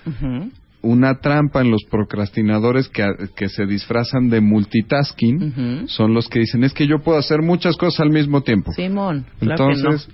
Una 0.81 1.19
trampa 1.19 1.61
en 1.61 1.73
los 1.73 1.83
procrastinadores 1.91 2.89
que, 2.89 3.05
que 3.35 3.49
se 3.49 3.67
disfrazan 3.67 4.31
de 4.31 4.41
multitasking 4.41 5.89
son 5.89 6.15
los 6.15 6.29
que 6.29 6.39
dicen, 6.39 6.63
es 6.63 6.73
que 6.73 6.87
yo 6.87 7.01
puedo 7.01 7.19
hacer 7.19 7.43
muchas 7.43 7.77
cosas 7.77 7.99
al 7.99 8.11
mismo 8.11 8.43
tiempo. 8.43 8.71
Simón, 8.75 9.27
claro 9.41 9.73
Entonces, 9.73 10.09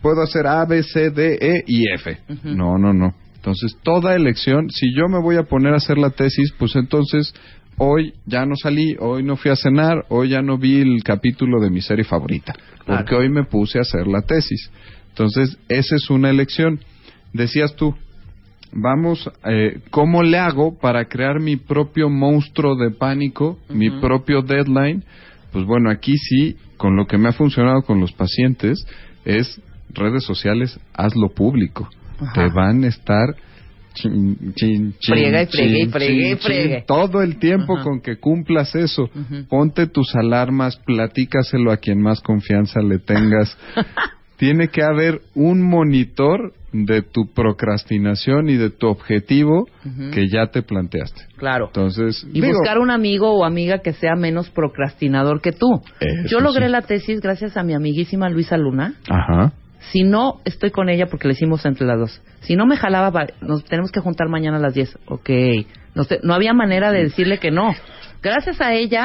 puedo 0.00 0.22
hacer 0.22 0.48
A, 0.48 0.64
B, 0.64 0.82
C, 0.82 1.10
D, 1.10 1.38
E 1.40 1.64
y 1.68 1.84
F. 1.94 2.18
No, 2.42 2.78
no, 2.78 2.92
no. 2.92 3.21
Entonces, 3.42 3.76
toda 3.82 4.14
elección, 4.14 4.70
si 4.70 4.94
yo 4.94 5.08
me 5.08 5.20
voy 5.20 5.34
a 5.36 5.42
poner 5.42 5.74
a 5.74 5.78
hacer 5.78 5.98
la 5.98 6.10
tesis, 6.10 6.52
pues 6.56 6.76
entonces 6.76 7.34
hoy 7.76 8.14
ya 8.24 8.46
no 8.46 8.54
salí, 8.54 8.94
hoy 9.00 9.24
no 9.24 9.34
fui 9.34 9.50
a 9.50 9.56
cenar, 9.56 10.04
hoy 10.10 10.28
ya 10.28 10.42
no 10.42 10.58
vi 10.58 10.80
el 10.80 11.02
capítulo 11.02 11.60
de 11.60 11.68
mi 11.68 11.80
serie 11.80 12.04
favorita, 12.04 12.54
porque 12.86 13.02
Claro. 13.06 13.18
hoy 13.18 13.30
me 13.30 13.42
puse 13.42 13.78
a 13.78 13.80
hacer 13.80 14.06
la 14.06 14.22
tesis. 14.22 14.70
Entonces, 15.08 15.58
esa 15.68 15.96
es 15.96 16.08
una 16.08 16.30
elección. 16.30 16.78
Decías 17.32 17.74
tú, 17.74 17.96
vamos, 18.72 19.28
eh, 19.44 19.80
¿cómo 19.90 20.22
le 20.22 20.38
hago 20.38 20.78
para 20.78 21.06
crear 21.06 21.40
mi 21.40 21.56
propio 21.56 22.08
monstruo 22.08 22.76
de 22.76 22.92
pánico, 22.92 23.58
mi 23.68 23.90
propio 23.90 24.42
deadline? 24.42 25.02
Pues 25.50 25.64
bueno, 25.64 25.90
aquí 25.90 26.16
sí, 26.16 26.54
con 26.76 26.94
lo 26.94 27.08
que 27.08 27.18
me 27.18 27.28
ha 27.30 27.32
funcionado 27.32 27.82
con 27.82 27.98
los 27.98 28.12
pacientes, 28.12 28.86
es 29.24 29.60
redes 29.92 30.22
sociales, 30.22 30.78
hazlo 30.94 31.30
público. 31.30 31.88
Ajá. 32.22 32.32
Te 32.34 32.48
van 32.54 32.84
a 32.84 32.88
estar 32.88 33.34
chin, 33.94 34.54
chin, 34.54 34.94
chin, 34.98 35.76
y 36.48 36.82
todo 36.86 37.22
el 37.22 37.38
tiempo 37.38 37.74
Ajá. 37.74 37.84
con 37.84 38.00
que 38.00 38.16
cumplas 38.16 38.74
eso. 38.74 39.10
Ponte 39.48 39.86
tus 39.86 40.14
alarmas, 40.14 40.76
platícaselo 40.76 41.72
a 41.72 41.76
quien 41.76 42.00
más 42.00 42.20
confianza 42.20 42.80
le 42.80 42.98
tengas. 42.98 43.56
Tiene 44.36 44.68
que 44.68 44.82
haber 44.82 45.20
un 45.34 45.62
monitor 45.62 46.52
de 46.72 47.02
tu 47.02 47.32
procrastinación 47.32 48.48
y 48.48 48.56
de 48.56 48.70
tu 48.70 48.88
objetivo 48.88 49.68
que 50.12 50.28
ya 50.28 50.46
te 50.46 50.62
planteaste. 50.62 51.22
Claro. 51.36 51.66
Entonces, 51.66 52.26
Y 52.32 52.40
digo, 52.40 52.58
buscar 52.58 52.78
un 52.78 52.90
amigo 52.90 53.30
o 53.30 53.44
amiga 53.44 53.78
que 53.78 53.92
sea 53.92 54.16
menos 54.16 54.50
procrastinador 54.50 55.40
que 55.42 55.52
tú. 55.52 55.82
Yo 56.28 56.40
logré 56.40 56.66
sí. 56.66 56.72
la 56.72 56.82
tesis 56.82 57.20
gracias 57.20 57.56
a 57.56 57.62
mi 57.62 57.74
amiguísima 57.74 58.28
Luisa 58.30 58.56
Luna. 58.56 58.94
Ajá. 59.08 59.52
Si 59.90 60.04
no, 60.04 60.40
estoy 60.44 60.70
con 60.70 60.88
ella 60.88 61.06
porque 61.06 61.26
la 61.28 61.34
hicimos 61.34 61.64
entre 61.66 61.86
las 61.86 61.98
dos. 61.98 62.22
Si 62.40 62.56
no 62.56 62.66
me 62.66 62.76
jalaba, 62.76 63.26
nos 63.40 63.64
tenemos 63.64 63.90
que 63.90 64.00
juntar 64.00 64.28
mañana 64.28 64.58
a 64.58 64.60
las 64.60 64.74
10. 64.74 64.98
Ok. 65.06 65.30
No, 65.94 66.04
sé, 66.04 66.20
no 66.22 66.34
había 66.34 66.54
manera 66.54 66.92
de 66.92 67.04
decirle 67.04 67.38
que 67.38 67.50
no. 67.50 67.74
Gracias 68.22 68.60
a 68.60 68.72
ella, 68.72 69.04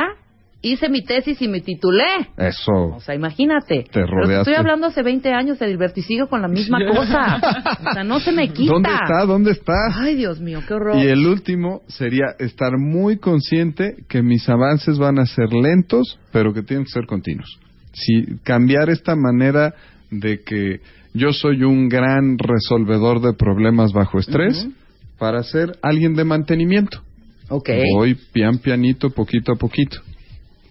hice 0.61 0.89
mi 0.89 1.03
tesis 1.03 1.41
y 1.41 1.47
me 1.47 1.61
titulé. 1.61 2.05
Eso. 2.37 2.71
O 2.95 2.99
sea, 2.99 3.15
imagínate. 3.15 3.83
Te 3.83 3.89
Pero 3.91 4.07
rodeaste. 4.07 4.51
estoy 4.51 4.53
hablando 4.55 4.87
hace 4.87 5.01
20 5.03 5.31
años 5.33 5.59
de 5.59 5.89
sigo 6.03 6.27
con 6.27 6.41
la 6.41 6.47
misma 6.47 6.79
cosa. 6.95 7.41
O 7.89 7.93
sea, 7.93 8.03
no 8.03 8.19
se 8.19 8.31
me 8.31 8.49
quita. 8.49 8.73
¿Dónde 8.73 8.89
está? 8.89 9.25
¿Dónde 9.25 9.51
está? 9.51 9.73
Ay, 9.95 10.15
Dios 10.15 10.39
mío, 10.39 10.59
qué 10.67 10.73
horror. 10.73 10.97
Y 10.97 11.07
el 11.07 11.25
último 11.25 11.81
sería 11.87 12.25
estar 12.39 12.77
muy 12.77 13.17
consciente 13.17 13.95
que 14.07 14.21
mis 14.21 14.47
avances 14.49 14.97
van 14.97 15.19
a 15.19 15.25
ser 15.25 15.51
lentos, 15.53 16.19
pero 16.31 16.53
que 16.53 16.61
tienen 16.61 16.85
que 16.85 16.91
ser 16.91 17.05
continuos. 17.05 17.59
Si 17.93 18.37
cambiar 18.43 18.89
esta 18.89 19.15
manera 19.15 19.73
de 20.11 20.41
que 20.43 20.79
yo 21.13 21.33
soy 21.33 21.63
un 21.63 21.89
gran 21.89 22.37
resolvedor 22.37 23.21
de 23.21 23.33
problemas 23.33 23.91
bajo 23.91 24.19
estrés 24.19 24.67
para 25.17 25.43
ser 25.43 25.77
alguien 25.81 26.15
de 26.15 26.23
mantenimiento. 26.23 27.01
Ok. 27.49 27.69
Voy 27.95 28.15
pian 28.33 28.59
pianito, 28.59 29.09
poquito 29.09 29.53
a 29.53 29.55
poquito. 29.55 29.99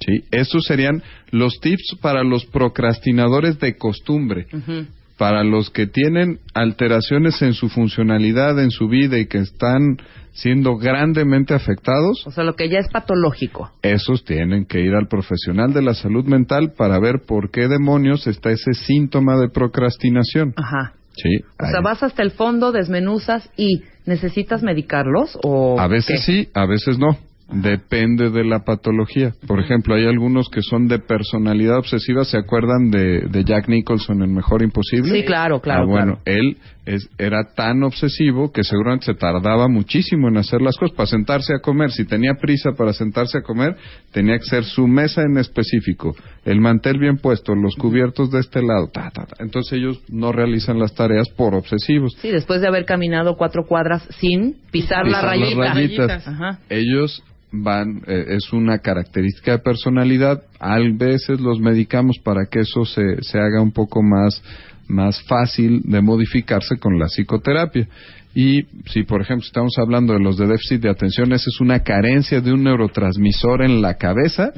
Sí, 0.04 0.24
esos 0.30 0.64
serían 0.64 1.02
los 1.30 1.58
tips 1.60 1.96
para 2.00 2.22
los 2.22 2.44
procrastinadores 2.46 3.58
de 3.58 3.76
costumbre 3.76 4.46
Ujú. 4.52 4.86
Para 5.18 5.44
los 5.44 5.70
que 5.70 5.86
tienen 5.86 6.40
alteraciones 6.54 7.40
en 7.42 7.54
su 7.54 7.68
funcionalidad, 7.68 8.58
en 8.62 8.70
su 8.70 8.88
vida 8.88 9.18
y 9.18 9.26
que 9.26 9.38
están 9.38 9.96
siendo 10.32 10.76
grandemente 10.76 11.54
afectados, 11.54 12.26
O 12.26 12.30
sea, 12.30 12.44
lo 12.44 12.54
que 12.54 12.68
ya 12.68 12.78
es 12.78 12.88
patológico. 12.88 13.70
esos 13.82 14.24
tienen 14.24 14.66
que 14.66 14.80
ir 14.80 14.94
al 14.94 15.08
profesional 15.08 15.72
de 15.72 15.80
la 15.82 15.94
salud 15.94 16.26
mental 16.26 16.72
para 16.76 16.98
ver 16.98 17.20
por 17.26 17.50
qué 17.50 17.68
demonios 17.68 18.26
está 18.26 18.50
ese 18.50 18.74
síntoma 18.74 19.38
de 19.38 19.48
procrastinación. 19.48 20.52
Ajá. 20.56 20.92
Sí, 21.14 21.30
O 21.58 21.66
sea, 21.70 21.80
vas 21.80 22.02
hasta 22.02 22.22
el 22.22 22.32
fondo, 22.32 22.72
desmenuzas 22.72 23.48
y 23.56 23.80
¿necesitas 24.04 24.62
medicarlos 24.62 25.38
o 25.42 25.80
a 25.80 25.86
veces 25.88 26.20
qué? 26.26 26.32
sí, 26.44 26.48
a 26.52 26.66
veces 26.66 26.98
no. 26.98 27.16
Depende 27.48 28.30
de 28.30 28.44
la 28.44 28.64
patología. 28.64 29.32
Por 29.46 29.60
ejemplo, 29.60 29.94
hay 29.94 30.04
algunos 30.06 30.48
que 30.50 30.62
son 30.62 30.88
de 30.88 30.98
personalidad 30.98 31.78
obsesiva. 31.78 32.24
¿Se 32.24 32.36
acuerdan 32.36 32.90
de, 32.90 33.20
de 33.28 33.44
Jack 33.44 33.68
Nicholson 33.68 34.22
en 34.22 34.34
Mejor 34.34 34.62
Imposible? 34.62 35.10
Sí, 35.12 35.24
claro, 35.24 35.60
claro, 35.60 35.82
Ah, 35.82 35.86
bueno, 35.86 36.18
claro. 36.24 36.40
él 36.40 36.56
es, 36.86 37.08
era 37.18 37.42
tan 37.54 37.82
obsesivo 37.82 38.52
que 38.52 38.62
seguramente 38.64 39.06
se 39.06 39.14
tardaba 39.14 39.68
muchísimo 39.68 40.28
en 40.28 40.36
hacer 40.38 40.62
las 40.62 40.76
cosas. 40.76 40.96
Para 40.96 41.06
sentarse 41.08 41.52
a 41.54 41.58
comer, 41.58 41.90
si 41.90 42.04
tenía 42.06 42.34
prisa 42.40 42.70
para 42.72 42.92
sentarse 42.92 43.38
a 43.38 43.42
comer, 43.42 43.76
tenía 44.12 44.38
que 44.38 44.44
ser 44.44 44.64
su 44.64 44.86
mesa 44.86 45.22
en 45.22 45.36
específico, 45.36 46.14
el 46.44 46.60
mantel 46.60 46.98
bien 46.98 47.18
puesto, 47.18 47.54
los 47.54 47.74
cubiertos 47.74 48.30
de 48.30 48.40
este 48.40 48.62
lado. 48.62 48.88
ta, 48.92 49.10
ta, 49.10 49.26
ta. 49.26 49.36
Entonces 49.40 49.72
ellos 49.74 50.00
no 50.08 50.32
realizan 50.32 50.78
las 50.78 50.94
tareas 50.94 51.28
por 51.30 51.54
obsesivos. 51.54 52.14
Sí, 52.22 52.30
después 52.30 52.60
de 52.60 52.68
haber 52.68 52.84
caminado 52.84 53.36
cuatro 53.36 53.64
cuadras 53.66 54.06
sin 54.20 54.56
pisar, 54.70 55.04
la 55.06 55.18
Pisar 55.20 55.24
las 55.24 55.54
rayita. 55.54 55.74
rayitas. 55.74 56.28
Ajá. 56.28 56.58
Ellos 56.70 57.22
van, 57.52 58.02
eh, 58.06 58.26
es 58.28 58.52
una 58.52 58.78
característica 58.78 59.52
de 59.52 59.58
personalidad. 59.58 60.42
A 60.60 60.78
veces 60.78 61.40
los 61.40 61.58
medicamos 61.58 62.16
para 62.22 62.46
que 62.50 62.60
eso 62.60 62.84
se, 62.84 63.22
se 63.22 63.38
haga 63.38 63.60
un 63.60 63.72
poco 63.72 64.02
más, 64.02 64.42
más 64.88 65.22
fácil 65.24 65.82
de 65.84 66.00
modificarse 66.00 66.76
con 66.78 66.98
la 66.98 67.06
psicoterapia. 67.06 67.88
Y 68.34 68.64
si, 68.90 69.02
por 69.04 69.22
ejemplo, 69.22 69.46
estamos 69.46 69.72
hablando 69.78 70.12
de 70.12 70.20
los 70.20 70.36
de 70.36 70.46
déficit 70.46 70.82
de 70.82 70.90
atención, 70.90 71.32
esa 71.32 71.48
es 71.48 71.58
una 71.60 71.80
carencia 71.82 72.42
de 72.42 72.52
un 72.52 72.64
neurotransmisor 72.64 73.62
en 73.62 73.80
la 73.80 73.94
cabeza, 73.94 74.52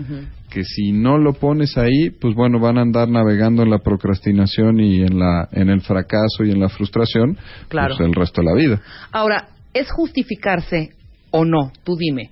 que 0.50 0.64
si 0.64 0.90
no 0.90 1.16
lo 1.16 1.34
pones 1.34 1.78
ahí, 1.78 2.10
pues 2.10 2.34
bueno, 2.34 2.58
van 2.58 2.76
a 2.78 2.82
andar 2.82 3.08
navegando 3.08 3.62
en 3.62 3.70
la 3.70 3.78
procrastinación 3.78 4.80
y 4.80 5.02
en, 5.02 5.20
la, 5.20 5.48
en 5.52 5.68
el 5.70 5.80
fracaso 5.82 6.44
y 6.44 6.50
en 6.50 6.58
la 6.58 6.68
frustración 6.68 7.38
Claro. 7.68 7.94
pues, 7.96 8.08
el 8.08 8.14
resto 8.14 8.42
de 8.42 8.46
la 8.48 8.54
vida. 8.54 8.80
Ahora, 9.12 9.50
¿es 9.72 9.88
justificarse 9.92 10.90
o 11.30 11.44
no? 11.44 11.70
Tú 11.84 11.96
dime. 11.96 12.30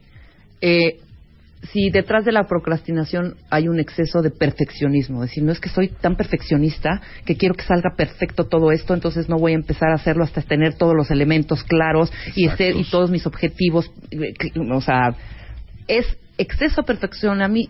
Eh, 0.60 0.96
si 1.72 1.90
detrás 1.90 2.24
de 2.24 2.32
la 2.32 2.44
procrastinación 2.44 3.36
hay 3.50 3.68
un 3.68 3.80
exceso 3.80 4.22
de 4.22 4.30
perfeccionismo, 4.30 5.22
es 5.24 5.30
decir, 5.30 5.44
no 5.44 5.52
es 5.52 5.60
que 5.60 5.68
soy 5.68 5.88
tan 5.88 6.16
perfeccionista 6.16 7.00
que 7.24 7.36
quiero 7.36 7.54
que 7.54 7.64
salga 7.64 7.94
perfecto 7.96 8.44
todo 8.44 8.72
esto, 8.72 8.94
entonces 8.94 9.28
no 9.28 9.36
voy 9.36 9.52
a 9.52 9.56
empezar 9.56 9.90
a 9.90 9.94
hacerlo 9.94 10.24
hasta 10.24 10.42
tener 10.42 10.74
todos 10.74 10.94
los 10.94 11.10
elementos 11.10 11.64
claros 11.64 12.12
y, 12.34 12.48
y 12.48 12.84
todos 12.90 13.10
mis 13.10 13.26
objetivos, 13.26 13.90
eh, 14.10 14.34
o 14.70 14.80
sea, 14.80 15.14
es 15.88 16.06
exceso 16.38 16.84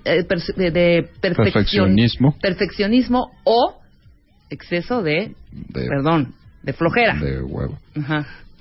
eh, 0.05 0.25
de 0.57 1.09
perfeccionismo. 1.21 2.37
perfeccionismo 2.41 3.31
o 3.45 3.81
exceso 4.51 5.03
de, 5.03 5.35
perdón, 5.73 6.35
de 6.63 6.73
flojera. 6.73 7.15
De 7.15 7.43
huevo. 7.43 7.79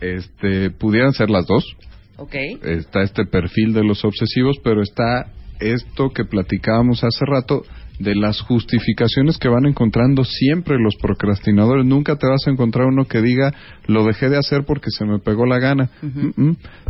Este, 0.01 0.69
pudieran 0.71 1.13
ser 1.13 1.29
las 1.29 1.45
dos. 1.47 1.75
Okay. 2.17 2.57
Está 2.63 3.01
este 3.03 3.25
perfil 3.25 3.73
de 3.73 3.83
los 3.83 4.03
obsesivos, 4.05 4.57
pero 4.63 4.81
está 4.81 5.31
esto 5.59 6.09
que 6.09 6.25
platicábamos 6.25 7.03
hace 7.03 7.25
rato 7.25 7.63
de 7.99 8.15
las 8.15 8.41
justificaciones 8.41 9.37
que 9.37 9.47
van 9.47 9.65
encontrando 9.65 10.23
siempre 10.23 10.77
los 10.77 10.95
procrastinadores. 11.01 11.85
Nunca 11.85 12.17
te 12.17 12.27
vas 12.27 12.45
a 12.45 12.51
encontrar 12.51 12.87
uno 12.87 13.05
que 13.05 13.21
diga, 13.21 13.53
lo 13.87 14.05
dejé 14.05 14.29
de 14.29 14.37
hacer 14.37 14.65
porque 14.65 14.89
se 14.89 15.05
me 15.05 15.19
pegó 15.19 15.45
la 15.45 15.59
gana. 15.59 15.89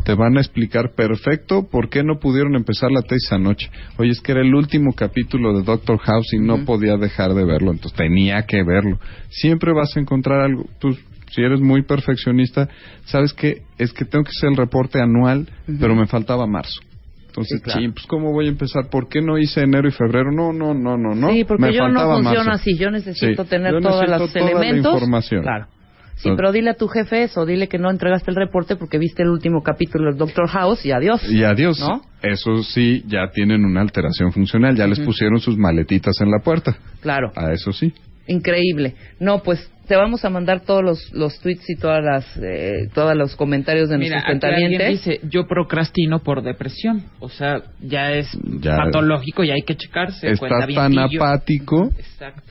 Te 0.04 0.16
van 0.16 0.38
a 0.38 0.42
explicar 0.42 0.94
perfecto 0.96 1.68
por 1.70 1.90
qué 1.90 2.04
no 2.04 2.20
pudieron 2.20 2.56
empezar 2.56 2.92
la 2.92 3.02
tesis 3.02 3.32
anoche. 3.32 3.70
Oye, 3.98 4.12
es 4.12 4.22
que 4.22 4.32
era 4.32 4.42
el 4.42 4.54
último 4.54 4.94
capítulo 4.94 5.58
de 5.58 5.64
Doctor 5.64 6.00
House 6.00 6.34
y 6.34 6.40
no 6.40 6.66
podía 6.66 6.98
dejar 6.98 7.34
de 7.34 7.46
verlo, 7.46 7.72
entonces 7.72 7.98
tenía 7.98 8.44
que 8.44 8.64
verlo. 8.64 9.00
Siempre 9.30 9.74
vas 9.74 9.96
a 9.96 10.00
encontrar 10.00 10.42
algo. 10.42 10.66
Pues, 10.82 10.98
si 11.36 11.42
eres 11.42 11.60
muy 11.60 11.84
perfeccionista, 11.84 12.70
sabes 13.04 13.34
que 13.34 13.64
es 13.78 13.92
que 13.92 14.06
tengo 14.06 14.24
que 14.24 14.30
hacer 14.30 14.52
el 14.52 14.56
reporte 14.56 15.02
anual, 15.02 15.48
pero 15.80 15.94
me 15.94 16.08
faltaba 16.08 16.48
marzo. 16.48 16.80
Entonces, 17.28 17.62
sí, 17.66 17.90
pues 17.90 18.06
¿cómo 18.08 18.32
voy 18.32 18.46
a 18.46 18.50
empezar? 18.50 18.90
¿Por 18.90 19.10
qué 19.10 19.22
no 19.22 19.38
hice 19.38 19.60
enero 19.60 19.90
y 19.90 19.92
febrero? 19.92 20.32
No, 20.32 20.54
no, 20.54 20.74
no, 20.74 20.98
no, 20.98 21.14
no. 21.14 21.30
Sí, 21.32 21.44
porque 21.44 21.74
yo 21.74 21.90
no 21.90 22.22
funciono 22.22 22.52
así. 22.54 22.78
Yo 22.78 22.90
necesito 22.90 23.44
tener 23.44 23.82
todos 23.82 24.08
los 24.08 24.36
elementos. 24.36 24.86
La 24.86 24.92
información. 24.94 25.42
Claro. 25.42 25.68
Sí, 26.16 26.30
pero 26.38 26.54
dile 26.54 26.70
a 26.70 26.76
tu 26.76 26.88
jefe 26.88 27.24
eso, 27.24 27.46
dile 27.46 27.68
que 27.68 27.78
no 27.78 27.92
entregaste 27.92 28.32
el 28.32 28.38
reporte 28.38 28.78
porque 28.78 28.98
viste 28.98 29.24
el 29.24 29.30
último 29.30 29.62
capítulo 29.62 30.06
del 30.06 30.18
Doctor 30.18 30.48
House 30.48 30.86
y 30.86 30.94
adiós. 30.94 31.22
Y 31.30 31.44
adiós. 31.44 31.78
¿no? 31.82 32.02
Eso 32.22 32.64
sí, 32.64 33.04
ya 33.06 33.30
tienen 33.34 33.66
una 33.66 33.82
alteración 33.82 34.32
funcional, 34.32 34.78
ya 34.78 34.88
les 34.88 35.02
pusieron 35.02 35.40
sus 35.40 35.58
maletitas 35.58 36.14
en 36.22 36.32
la 36.32 36.40
puerta. 36.40 36.78
Claro. 37.02 37.34
A 37.36 37.52
eso 37.52 37.74
sí. 37.74 37.94
Increíble. 38.28 38.96
No, 39.20 39.44
pues 39.44 39.70
te 39.88 39.96
vamos 39.96 40.26
a 40.26 40.30
mandar 40.30 40.62
todos 40.62 40.84
los, 40.84 41.14
los 41.14 41.40
tweets 41.40 41.70
y 41.70 41.76
todas 41.76 42.04
las 42.04 42.26
eh, 42.38 42.90
todos 42.94 43.16
los 43.16 43.36
comentarios 43.36 43.90
de 43.90 43.98
Mira, 43.98 44.24
nuestros 44.28 44.52
alguien 44.52 44.92
dice, 44.92 45.20
yo 45.30 45.48
procrastino 45.48 46.24
por 46.24 46.42
depresión. 46.42 47.04
O 47.20 47.30
sea, 47.30 47.62
ya 47.82 48.12
es 48.14 48.28
patológico 48.64 49.44
y 49.44 49.52
hay 49.52 49.62
que 49.62 49.76
checarse. 49.76 50.32
Estás 50.32 50.68
tan 50.74 50.98
apático 50.98 51.92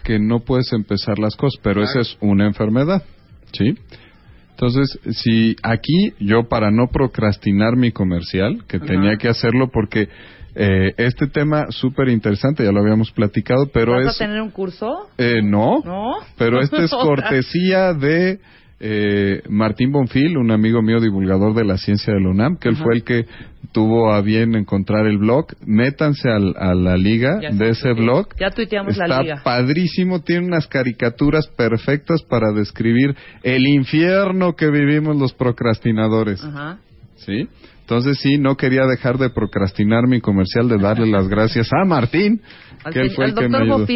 que 0.04 0.18
no 0.18 0.40
puedes 0.40 0.72
empezar 0.72 1.18
las 1.18 1.34
cosas, 1.36 1.60
pero 1.62 1.82
esa 1.82 2.00
es 2.00 2.16
una 2.20 2.46
enfermedad, 2.46 3.02
¿sí? 3.52 3.74
Entonces, 4.50 5.00
si 5.10 5.56
aquí 5.64 6.12
yo 6.20 6.48
para 6.48 6.70
no 6.70 6.86
procrastinar 6.86 7.76
mi 7.76 7.90
comercial, 7.90 8.64
que 8.68 8.78
tenía 8.78 9.16
que 9.16 9.28
hacerlo 9.28 9.68
porque 9.72 10.08
eh, 10.54 10.94
este 10.98 11.26
tema 11.26 11.66
súper 11.70 12.08
interesante, 12.08 12.64
ya 12.64 12.72
lo 12.72 12.80
habíamos 12.80 13.10
platicado, 13.10 13.66
pero 13.72 13.92
¿Vas 13.92 14.06
es... 14.06 14.20
a 14.20 14.24
tener 14.24 14.40
un 14.40 14.50
curso? 14.50 15.08
Eh, 15.18 15.42
no, 15.42 15.80
no, 15.84 16.14
pero 16.38 16.60
este 16.60 16.84
es 16.84 16.90
cortesía 17.02 17.92
de 17.92 18.38
eh, 18.80 19.42
Martín 19.48 19.92
Bonfil, 19.92 20.36
un 20.36 20.50
amigo 20.50 20.82
mío 20.82 21.00
divulgador 21.00 21.54
de 21.54 21.64
la 21.64 21.78
ciencia 21.78 22.12
de 22.12 22.20
la 22.20 22.28
UNAM, 22.28 22.58
que 22.58 22.68
él 22.68 22.76
fue 22.76 22.94
el 22.94 23.04
que 23.04 23.24
tuvo 23.72 24.12
a 24.12 24.20
bien 24.20 24.54
encontrar 24.54 25.06
el 25.06 25.18
blog. 25.18 25.46
Métanse 25.64 26.28
al, 26.28 26.54
a 26.58 26.74
la 26.74 26.96
liga 26.96 27.38
de 27.50 27.70
ese 27.70 27.92
blog. 27.92 28.28
Ya 28.38 28.50
tuiteamos 28.50 28.96
la 28.96 29.22
liga. 29.22 29.34
Está 29.36 29.44
padrísimo, 29.44 30.22
tiene 30.22 30.46
unas 30.46 30.66
caricaturas 30.66 31.46
perfectas 31.48 32.22
para 32.28 32.52
describir 32.52 33.16
el 33.42 33.66
infierno 33.66 34.54
que 34.54 34.70
vivimos 34.70 35.16
los 35.16 35.32
procrastinadores. 35.32 36.44
Ajá. 36.44 36.78
¿Sí? 37.16 37.48
Entonces 37.84 38.18
sí, 38.18 38.38
no 38.38 38.56
quería 38.56 38.86
dejar 38.86 39.18
de 39.18 39.28
procrastinar 39.28 40.08
mi 40.08 40.22
comercial 40.22 40.70
de 40.70 40.78
darle 40.78 41.06
las 41.06 41.28
gracias 41.28 41.68
a 41.70 41.84
Martín, 41.84 42.40
que 42.90 42.98
él 42.98 43.10
fue 43.10 43.26
el, 43.26 43.34
que 43.34 43.46
me 43.46 43.58
ayudó. 43.58 43.86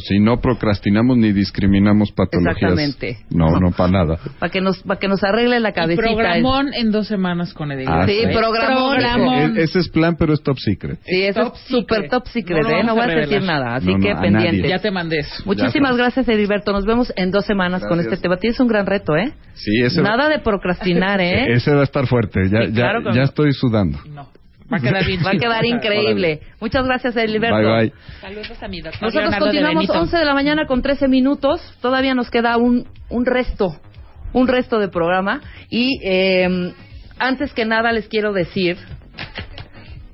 si 0.00 0.18
no 0.18 0.40
procrastinamos 0.40 1.16
ni 1.16 1.32
discriminamos 1.32 2.12
patologías. 2.12 2.72
Exactamente. 2.72 3.18
No, 3.30 3.60
no, 3.60 3.70
para 3.76 3.90
nada. 3.90 4.18
Para 4.38 4.50
que 4.50 4.60
nos, 4.60 4.82
para 4.82 4.98
que 4.98 5.08
nos 5.08 5.22
arregle 5.22 5.60
la 5.60 5.72
cabecita. 5.72 6.02
programón 6.02 6.74
en 6.74 6.90
dos 6.90 7.06
semanas 7.06 7.54
con 7.54 7.70
Edilberto. 7.70 8.00
Ah, 8.00 8.06
sí, 8.06 8.18
¿eh? 8.22 8.30
programón. 8.32 9.56
E-, 9.56 9.62
ese 9.62 9.78
es 9.78 9.88
plan, 9.88 10.16
pero 10.18 10.34
es 10.34 10.42
top 10.42 10.58
secret. 10.58 10.98
Sí, 11.04 11.22
eso 11.22 11.52
es 11.54 11.60
súper 11.68 12.08
top 12.08 12.26
secret, 12.28 12.62
no, 12.62 12.70
¿eh? 12.70 12.84
No 12.84 12.94
voy 12.94 13.04
a 13.04 13.14
decir 13.14 13.42
nada, 13.42 13.76
así 13.76 13.94
que 14.00 14.14
pendiente. 14.14 14.68
Ya 14.68 14.78
te 14.78 14.90
mandé 14.90 15.18
eso. 15.18 15.42
Muchísimas 15.44 15.96
gracias, 15.96 16.28
Edilberto. 16.28 16.72
Nos 16.72 16.84
vemos 16.84 17.12
en 17.16 17.30
dos 17.30 17.44
semanas 17.46 17.84
con 17.86 18.00
este 18.00 18.16
tema. 18.16 18.36
Tienes 18.36 18.58
un 18.60 18.68
gran 18.68 18.86
reto, 18.86 19.16
¿eh? 19.16 19.32
Sí, 19.54 19.80
ese 19.80 20.02
Nada 20.02 20.28
de 20.28 20.38
procrastinar, 20.40 21.20
¿eh? 21.22 21.52
Ese 21.52 21.72
va 21.72 21.80
a 21.80 21.84
estar 21.84 22.06
fuerte. 22.06 22.40
Ya, 22.50 22.68
ya, 22.68 23.12
ya 23.12 23.22
estoy 23.22 23.52
sudando. 23.52 23.98
No. 24.12 24.35
Va 24.72 24.78
a 24.78 24.80
quedar 24.80 25.06
bien. 25.06 25.20
Va 25.24 25.30
a 25.30 25.38
quedar 25.38 25.64
increíble. 25.64 26.40
Muchas 26.60 26.84
gracias, 26.84 27.16
Edilberto. 27.16 27.56
Bye, 27.56 27.90
bye. 27.90 27.92
Saludos 28.20 28.62
a 28.62 28.68
mi 28.68 28.80
doctor 28.80 29.02
Nosotros 29.02 29.36
continuamos 29.38 29.88
11 29.88 30.16
de 30.16 30.24
la 30.24 30.34
mañana 30.34 30.66
con 30.66 30.82
13 30.82 31.08
minutos. 31.08 31.60
Todavía 31.80 32.14
nos 32.14 32.30
queda 32.30 32.56
un, 32.56 32.86
un 33.08 33.26
resto, 33.26 33.76
un 34.32 34.48
resto 34.48 34.78
de 34.78 34.88
programa. 34.88 35.40
Y 35.70 36.00
eh, 36.02 36.72
antes 37.18 37.52
que 37.52 37.64
nada 37.64 37.92
les 37.92 38.08
quiero 38.08 38.32
decir, 38.32 38.76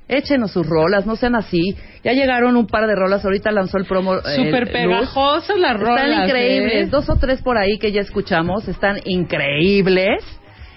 échenos 0.07 0.51
sus 0.51 0.67
rolas, 0.67 1.05
no 1.05 1.15
sean 1.15 1.35
así. 1.35 1.75
Ya 2.03 2.11
llegaron 2.13 2.55
un 2.55 2.67
par 2.67 2.87
de 2.87 2.95
rolas, 2.95 3.23
ahorita 3.23 3.51
lanzó 3.51 3.77
el 3.77 3.85
promo. 3.85 4.15
Eh, 4.15 4.35
Súper 4.35 4.71
pegajosas 4.71 5.57
las 5.57 5.79
rolas. 5.79 6.05
Están 6.05 6.23
increíbles, 6.25 6.87
¿eh? 6.87 6.89
dos 6.91 7.09
o 7.09 7.15
tres 7.15 7.41
por 7.41 7.57
ahí 7.57 7.77
que 7.79 7.91
ya 7.91 8.01
escuchamos, 8.01 8.67
están 8.67 8.97
increíbles. 9.05 10.23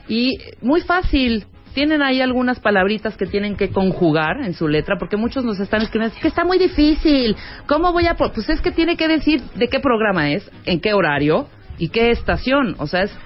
Y 0.09 0.39
muy 0.62 0.83
fácil, 0.83 1.47
tienen 1.77 2.01
ahí 2.01 2.22
algunas 2.22 2.59
palabritas 2.59 3.18
que 3.18 3.27
tienen 3.27 3.55
que 3.55 3.68
conjugar 3.68 4.41
en 4.41 4.55
su 4.55 4.66
letra, 4.66 4.97
porque 4.99 5.18
muchos 5.18 5.45
nos 5.45 5.61
están 5.61 5.83
escribiendo, 5.83 6.16
es 6.16 6.22
que 6.22 6.29
está 6.29 6.43
muy 6.43 6.59
difícil, 6.59 7.37
¿cómo 7.66 7.93
voy 7.93 8.07
a...? 8.07 8.14
Pues 8.14 8.49
es 8.49 8.62
que 8.62 8.70
tiene 8.70 8.97
que 8.97 9.07
decir 9.07 9.43
de 9.57 9.68
qué 9.68 9.79
programa 9.79 10.31
es, 10.31 10.51
en 10.64 10.81
qué 10.81 10.95
horario 10.95 11.49
y 11.77 11.91
qué 11.91 12.12
estación, 12.12 12.77
o 12.79 12.87
sea, 12.87 13.03
es 13.03 13.18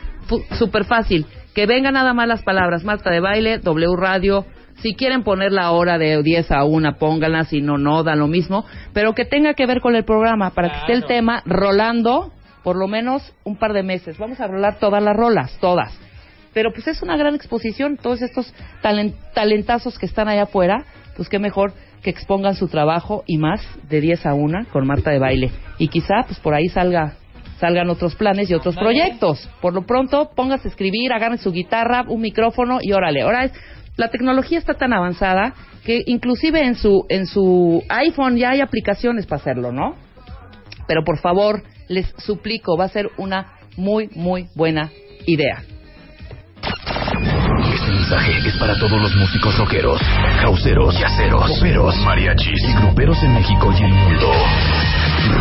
súper 0.58 0.84
fácil. 0.84 1.26
Que 1.54 1.66
vengan 1.66 1.94
nada 1.94 2.12
más 2.12 2.26
las 2.26 2.42
palabras, 2.42 2.82
Marta 2.82 3.08
de 3.12 3.20
Baile, 3.20 3.58
W 3.58 3.94
Radio, 3.96 4.46
si 4.78 4.96
quieren 4.96 5.22
poner 5.22 5.52
la 5.52 5.70
hora 5.70 5.96
de 5.96 6.20
10 6.20 6.50
a 6.50 6.64
1, 6.64 6.96
pónganla, 6.98 7.44
si 7.44 7.60
no, 7.60 7.78
no, 7.78 8.02
da 8.02 8.16
lo 8.16 8.26
mismo, 8.26 8.64
pero 8.92 9.14
que 9.14 9.24
tenga 9.24 9.54
que 9.54 9.66
ver 9.66 9.80
con 9.80 9.94
el 9.94 10.04
programa, 10.04 10.50
para 10.50 10.70
que 10.70 10.78
esté 10.78 10.92
el 10.94 11.04
tema 11.04 11.44
rolando 11.46 12.32
por 12.64 12.74
lo 12.74 12.88
menos 12.88 13.32
un 13.44 13.56
par 13.56 13.74
de 13.74 13.84
meses. 13.84 14.18
Vamos 14.18 14.40
a 14.40 14.48
rolar 14.48 14.80
todas 14.80 15.00
las 15.00 15.14
rolas, 15.16 15.56
todas 15.60 16.09
pero 16.52 16.72
pues 16.72 16.86
es 16.88 17.02
una 17.02 17.16
gran 17.16 17.34
exposición, 17.34 17.96
todos 17.96 18.22
estos 18.22 18.52
talentazos 19.34 19.98
que 19.98 20.06
están 20.06 20.28
allá 20.28 20.44
afuera, 20.44 20.84
pues 21.16 21.28
qué 21.28 21.38
mejor 21.38 21.72
que 22.02 22.10
expongan 22.10 22.54
su 22.54 22.68
trabajo 22.68 23.24
y 23.26 23.38
más 23.38 23.60
de 23.88 24.00
10 24.00 24.26
a 24.26 24.34
1 24.34 24.66
con 24.72 24.86
Marta 24.86 25.10
de 25.10 25.18
Baile. 25.18 25.50
Y 25.78 25.88
quizá 25.88 26.24
pues 26.26 26.38
por 26.40 26.54
ahí 26.54 26.68
salga 26.68 27.14
salgan 27.58 27.90
otros 27.90 28.14
planes 28.16 28.48
y 28.50 28.54
otros 28.54 28.74
proyectos. 28.74 29.46
Por 29.60 29.74
lo 29.74 29.82
pronto, 29.82 30.30
póngase 30.34 30.68
a 30.68 30.70
escribir, 30.70 31.12
agarren 31.12 31.36
su 31.36 31.52
guitarra, 31.52 32.04
un 32.08 32.22
micrófono 32.22 32.78
y 32.80 32.92
órale. 32.92 33.20
Ahora 33.20 33.44
es, 33.44 33.52
la 33.96 34.08
tecnología 34.08 34.58
está 34.58 34.74
tan 34.74 34.94
avanzada 34.94 35.52
que 35.84 36.02
inclusive 36.06 36.64
en 36.64 36.74
su 36.74 37.04
en 37.10 37.26
su 37.26 37.82
iPhone 37.88 38.38
ya 38.38 38.50
hay 38.50 38.62
aplicaciones 38.62 39.26
para 39.26 39.42
hacerlo, 39.42 39.72
¿no? 39.72 39.94
Pero 40.86 41.04
por 41.04 41.18
favor, 41.18 41.62
les 41.88 42.08
suplico, 42.16 42.78
va 42.78 42.86
a 42.86 42.88
ser 42.88 43.10
una 43.18 43.52
muy 43.76 44.08
muy 44.14 44.46
buena 44.56 44.90
idea. 45.26 45.62
Mensaje 48.10 48.48
es 48.48 48.56
para 48.56 48.74
todos 48.74 49.00
los 49.00 49.14
músicos 49.14 49.56
rockeros, 49.56 50.00
causeros, 50.40 50.98
yaceros, 50.98 51.48
poperos, 51.48 51.96
mariachis 51.98 52.60
y 52.68 52.72
gruperos 52.72 53.22
en 53.22 53.34
México 53.34 53.72
y 53.72 53.84
el 53.84 53.92
mundo. 53.92 54.32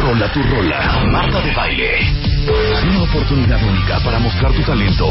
Rola 0.04 0.32
tu 0.32 0.44
rola. 0.44 1.04
Marta 1.08 1.42
de 1.42 1.52
baile. 1.56 2.30
Una 2.90 3.02
oportunidad 3.04 3.62
única 3.64 4.00
para 4.00 4.20
mostrar 4.20 4.52
tu 4.54 4.62
talento 4.62 5.10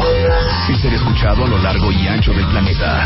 y 0.69 0.75
ser 0.75 0.93
escuchado 0.93 1.43
a 1.43 1.47
lo 1.47 1.57
largo 1.57 1.91
y 1.91 2.07
ancho 2.07 2.31
del 2.33 2.45
planeta. 2.47 3.05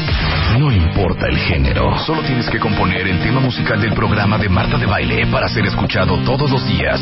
No 0.59 0.71
importa 0.71 1.27
el 1.27 1.37
género, 1.37 1.97
solo 1.97 2.21
tienes 2.21 2.47
que 2.47 2.59
componer 2.59 3.07
el 3.07 3.19
tema 3.21 3.39
musical 3.39 3.81
del 3.81 3.93
programa 3.93 4.37
de 4.37 4.49
Marta 4.49 4.77
de 4.77 4.85
Baile 4.85 5.25
para 5.27 5.47
ser 5.47 5.65
escuchado 5.65 6.17
todos 6.23 6.49
los 6.49 6.65
días. 6.67 6.99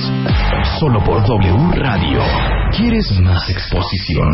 Solo 0.80 1.04
por 1.04 1.22
W 1.22 1.72
Radio. 1.74 2.22
¿Quieres 2.72 3.12
más 3.20 3.50
exposición? 3.50 4.32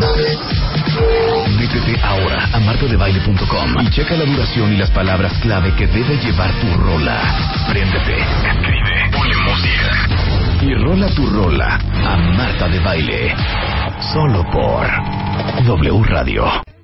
Métete 1.58 2.00
ahora 2.02 2.48
a 2.52 2.60
martadebaile.com 3.08 3.86
y 3.86 3.90
checa 3.90 4.16
la 4.16 4.24
duración 4.24 4.72
y 4.72 4.76
las 4.76 4.90
palabras 4.90 5.32
clave 5.40 5.74
que 5.76 5.86
debe 5.86 6.18
llevar 6.18 6.52
tu 6.60 6.66
rola. 6.76 7.20
Préndete, 7.68 8.16
escribe, 8.16 9.10
ponle 9.12 9.36
música 9.36 10.08
y 10.62 10.74
rola 10.74 11.08
tu 11.14 11.26
rola 11.26 11.78
a 12.06 12.16
Marta 12.36 12.68
de 12.68 12.78
Baile. 12.80 13.34
Solo 14.12 14.44
por 14.50 14.86
W 15.64 16.02
Radio. 16.04 16.77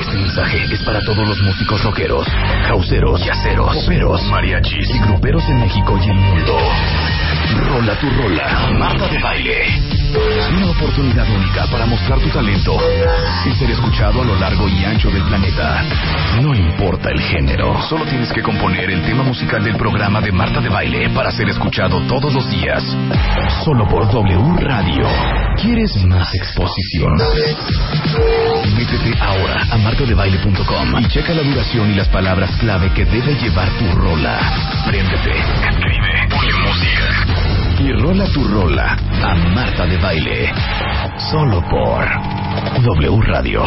Este 0.00 0.16
mensaje 0.16 0.64
es 0.72 0.82
para 0.82 1.00
todos 1.00 1.26
los 1.28 1.40
músicos 1.42 1.82
rockeros, 1.84 2.26
causeros, 2.66 3.24
yaceros, 3.24 3.76
poperos, 3.76 4.22
mariachis 4.24 4.90
y 4.90 4.98
gruperos 5.00 5.48
en 5.48 5.60
México 5.60 5.98
y 6.02 6.10
el 6.10 6.16
mundo. 6.16 6.58
Rola 7.68 7.98
tu 7.98 8.10
rola, 8.10 8.70
Marta 8.78 9.08
de 9.08 9.18
Baile. 9.20 10.04
Una 10.56 10.70
oportunidad 10.70 11.28
única 11.28 11.66
para 11.66 11.86
mostrar 11.86 12.18
tu 12.20 12.28
talento 12.28 12.76
y 13.44 13.50
ser 13.52 13.70
escuchado 13.70 14.22
a 14.22 14.24
lo 14.24 14.36
largo 14.36 14.68
y 14.68 14.84
ancho 14.84 15.10
del 15.10 15.22
planeta. 15.24 15.82
No 16.40 16.54
importa 16.54 17.10
el 17.10 17.20
género, 17.20 17.80
solo 17.82 18.04
tienes 18.04 18.32
que 18.32 18.42
componer 18.42 18.90
el 18.90 19.02
tema 19.02 19.24
musical 19.24 19.64
del 19.64 19.76
programa 19.76 20.20
de 20.20 20.30
Marta 20.30 20.60
de 20.60 20.68
Baile 20.68 21.10
para 21.10 21.32
ser 21.32 21.48
escuchado 21.48 22.00
todos 22.06 22.32
los 22.32 22.48
días. 22.48 22.82
Solo 23.64 23.86
por 23.88 24.08
W 24.10 24.56
Radio. 24.60 25.06
¿Quieres 25.60 26.04
más 26.04 26.32
exposición? 26.34 27.12
Métete 28.76 29.03
ahora 29.20 29.62
a 29.70 29.78
martadebaile.com 29.78 31.00
y 31.00 31.08
checa 31.08 31.34
la 31.34 31.42
duración 31.42 31.90
y 31.90 31.94
las 31.94 32.08
palabras 32.08 32.50
clave 32.58 32.90
que 32.94 33.04
debe 33.04 33.34
llevar 33.34 33.68
tu 33.78 33.86
rola. 33.98 34.38
Préndete, 34.86 35.30
escribe, 35.70 36.28
ponle 36.30 36.52
música 36.64 37.14
y 37.80 37.92
rola 37.92 38.24
tu 38.32 38.44
rola 38.44 38.96
a 39.22 39.34
Marta 39.54 39.86
de 39.86 39.98
Baile. 39.98 40.52
Solo 41.30 41.62
por 41.68 42.04
W 42.82 43.20
Radio. 43.22 43.62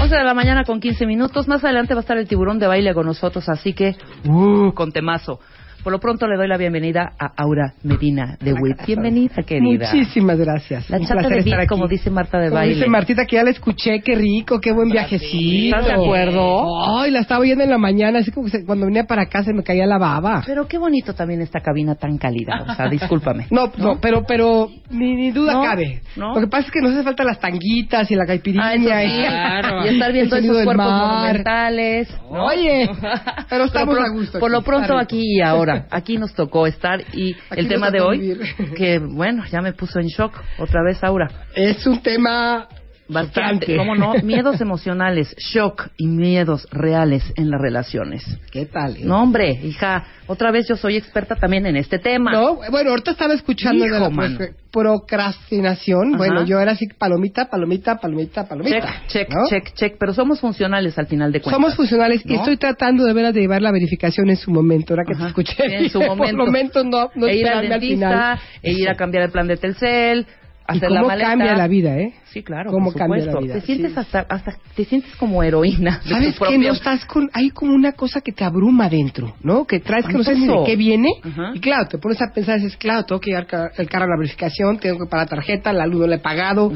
11 0.00 0.14
de 0.16 0.24
la 0.24 0.34
mañana 0.34 0.64
con 0.64 0.80
15 0.80 1.06
minutos. 1.06 1.48
Más 1.48 1.62
adelante 1.62 1.94
va 1.94 2.00
a 2.00 2.02
estar 2.02 2.16
el 2.16 2.26
tiburón 2.26 2.58
de 2.58 2.66
baile 2.66 2.94
con 2.94 3.06
nosotros, 3.06 3.48
así 3.48 3.74
que, 3.74 3.96
uh, 4.24 4.72
con 4.72 4.92
temazo. 4.92 5.40
Por 5.82 5.92
lo 5.92 5.98
pronto 5.98 6.26
le 6.26 6.36
doy 6.36 6.46
la 6.46 6.58
bienvenida 6.58 7.12
a 7.18 7.32
Aura 7.42 7.72
Medina 7.82 8.36
de 8.38 8.52
WIT. 8.52 8.84
Bienvenida, 8.86 9.42
querida. 9.46 9.90
Muchísimas 9.92 10.36
gracias. 10.38 10.90
La 10.90 10.98
Un 10.98 11.06
chata 11.06 11.26
de 11.28 11.38
estar 11.38 11.58
aquí. 11.60 11.68
como 11.68 11.88
dice 11.88 12.10
Marta 12.10 12.38
de 12.38 12.48
Como 12.48 12.58
baile. 12.60 12.74
dice 12.74 12.86
Martita, 12.86 13.24
que 13.24 13.36
ya 13.36 13.44
la 13.44 13.50
escuché, 13.50 14.00
qué 14.02 14.14
rico, 14.14 14.60
qué 14.60 14.72
buen 14.72 14.90
viajecito. 14.90 15.76
¿Estás 15.78 15.86
de 15.86 15.92
acuerdo? 15.94 16.98
Ay, 17.00 17.10
la 17.10 17.20
estaba 17.20 17.40
oyendo 17.40 17.64
en 17.64 17.70
la 17.70 17.78
mañana, 17.78 18.18
así 18.18 18.30
como 18.30 18.50
que 18.50 18.62
cuando 18.66 18.84
venía 18.84 19.04
para 19.04 19.22
acá 19.22 19.42
se 19.42 19.54
me 19.54 19.62
caía 19.62 19.86
la 19.86 19.96
baba. 19.96 20.42
Pero 20.44 20.68
qué 20.68 20.76
bonito 20.76 21.14
también 21.14 21.40
esta 21.40 21.60
cabina 21.60 21.94
tan 21.94 22.18
cálida. 22.18 22.62
O 22.68 22.74
sea, 22.74 22.88
discúlpame. 22.88 23.46
No, 23.50 23.72
no, 23.78 23.98
pero, 24.02 24.24
pero, 24.28 24.68
ni, 24.90 25.14
ni 25.16 25.30
duda 25.30 25.54
¿No? 25.54 25.62
cabe. 25.62 26.02
¿No? 26.14 26.34
Lo 26.34 26.40
que 26.42 26.46
pasa 26.48 26.66
es 26.66 26.72
que 26.72 26.80
nos 26.82 26.92
hace 26.92 27.04
falta 27.04 27.24
las 27.24 27.40
tanguitas 27.40 28.10
y 28.10 28.16
la 28.16 28.26
caipirinha. 28.26 28.66
Ah, 28.66 28.76
y, 28.76 28.80
Claro. 28.84 29.84
Y 29.86 29.88
estar 29.94 30.12
viendo 30.12 30.36
esos 30.36 30.62
cuerpos 30.64 30.76
mar. 30.76 30.90
monumentales. 31.14 32.08
¿no? 32.30 32.44
Oye, 32.44 32.90
pero 33.48 33.64
estamos 33.64 33.96
por, 33.96 34.04
a 34.06 34.10
gusto 34.10 34.38
Por 34.38 34.50
aquí, 34.50 34.56
lo 34.56 34.62
pronto 34.62 34.98
aquí 34.98 35.36
y 35.38 35.40
ahora. 35.40 35.69
Aquí 35.90 36.18
nos 36.18 36.34
tocó 36.34 36.66
estar 36.66 37.00
y 37.12 37.34
Aquí 37.50 37.60
el 37.60 37.68
tema 37.68 37.90
de 37.90 38.00
hoy, 38.00 38.18
vivir. 38.18 38.40
que 38.76 38.98
bueno, 38.98 39.44
ya 39.50 39.60
me 39.60 39.72
puso 39.72 39.98
en 40.00 40.06
shock 40.06 40.34
otra 40.58 40.82
vez 40.82 41.02
Aura. 41.02 41.28
Es 41.54 41.86
un 41.86 42.02
tema 42.02 42.68
Bastante. 43.12 43.76
¿cómo 43.76 43.94
no? 43.94 44.14
Miedos 44.22 44.60
emocionales, 44.60 45.34
shock 45.38 45.88
y 45.96 46.06
miedos 46.06 46.66
reales 46.70 47.22
en 47.36 47.50
las 47.50 47.60
relaciones. 47.60 48.24
¿Qué 48.50 48.66
tal? 48.66 48.96
eh? 48.96 49.00
No, 49.04 49.22
hombre, 49.22 49.50
hija, 49.62 50.04
otra 50.26 50.50
vez 50.50 50.66
yo 50.68 50.76
soy 50.76 50.96
experta 50.96 51.34
también 51.36 51.66
en 51.66 51.76
este 51.76 51.98
tema. 51.98 52.32
No, 52.32 52.56
bueno, 52.70 52.90
ahorita 52.90 53.10
estaba 53.12 53.34
escuchando 53.34 53.84
de 53.84 53.90
Hijo, 53.90 53.98
la 54.00 54.10
mano. 54.10 54.38
pro- 54.38 54.48
procrastinación. 54.70 56.08
Ajá. 56.14 56.16
Bueno, 56.18 56.44
yo 56.46 56.60
era 56.60 56.72
así, 56.72 56.86
palomita, 56.98 57.46
palomita, 57.50 57.96
palomita, 57.98 58.46
palomita. 58.48 59.02
Check, 59.06 59.06
check, 59.08 59.28
¿no? 59.30 59.46
check, 59.48 59.74
check, 59.74 59.96
pero 59.98 60.12
somos 60.14 60.40
funcionales 60.40 60.98
al 60.98 61.06
final 61.06 61.32
de 61.32 61.40
cuentas. 61.40 61.54
Somos 61.60 61.76
funcionales 61.76 62.22
y 62.24 62.28
¿no? 62.28 62.36
estoy 62.36 62.56
tratando 62.56 63.04
de 63.04 63.12
veras 63.12 63.34
de 63.34 63.40
llevar 63.40 63.62
la 63.62 63.72
verificación 63.72 64.30
en 64.30 64.36
su 64.36 64.50
momento, 64.50 64.92
ahora 64.94 65.04
que 65.06 65.14
Ajá. 65.14 65.24
te 65.24 65.28
escuché. 65.28 65.76
En 65.76 65.90
su 65.90 65.98
Por 66.10 66.16
momento. 66.16 66.36
momento 66.44 66.84
no, 66.84 67.10
no 67.14 67.26
e 67.26 67.36
ir 67.36 67.46
al 67.48 67.64
esperarme 67.64 67.74
al 67.74 67.80
final. 67.80 68.10
dentista, 68.10 68.38
e 68.62 68.72
ir 68.72 68.88
a 68.88 68.94
cambiar 68.94 69.24
el 69.24 69.30
plan 69.30 69.46
de 69.48 69.56
Telcel, 69.56 70.26
Y 70.72 70.76
hacer 70.78 70.90
la 70.90 71.00
cómo 71.00 71.08
maleta. 71.08 71.28
cambia 71.30 71.54
la 71.56 71.66
vida, 71.68 71.98
¿eh? 71.98 72.14
Sí, 72.32 72.42
claro, 72.42 72.70
Cómo 72.70 72.92
por 72.92 72.98
cambia 72.98 73.24
la 73.26 73.40
vida, 73.40 73.54
Te 73.54 73.60
sientes 73.62 73.92
sí. 73.92 73.98
hasta, 73.98 74.20
hasta, 74.28 74.56
te 74.74 74.84
sientes 74.84 75.14
como 75.16 75.42
heroína. 75.42 76.00
¿Sabes 76.04 76.38
qué? 76.38 76.58
No 76.58 76.72
estás 76.72 77.04
con, 77.06 77.28
hay 77.32 77.50
como 77.50 77.74
una 77.74 77.92
cosa 77.92 78.20
que 78.20 78.32
te 78.32 78.44
abruma 78.44 78.88
dentro, 78.88 79.34
¿no? 79.42 79.66
Que 79.66 79.80
traes 79.80 80.06
que 80.06 80.12
no 80.14 80.22
sabes 80.24 80.40
ni 80.40 80.46
de 80.46 80.62
qué 80.66 80.76
viene. 80.76 81.08
Y 81.54 81.60
claro, 81.60 81.88
te 81.88 81.98
pones 81.98 82.20
a 82.22 82.32
pensar, 82.32 82.56
dices, 82.60 82.76
claro, 82.76 83.04
tengo 83.04 83.20
que 83.20 83.30
llevar 83.30 83.72
el 83.76 83.88
carro 83.88 84.04
a 84.04 84.08
la 84.08 84.16
verificación, 84.18 84.78
tengo 84.78 84.98
que 84.98 85.06
pagar 85.10 85.26
la 85.26 85.30
tarjeta, 85.36 85.72
la 85.72 85.86
luz 85.86 86.00
no 86.02 86.06
la 86.06 86.16
he 86.16 86.20
pagado. 86.20 86.72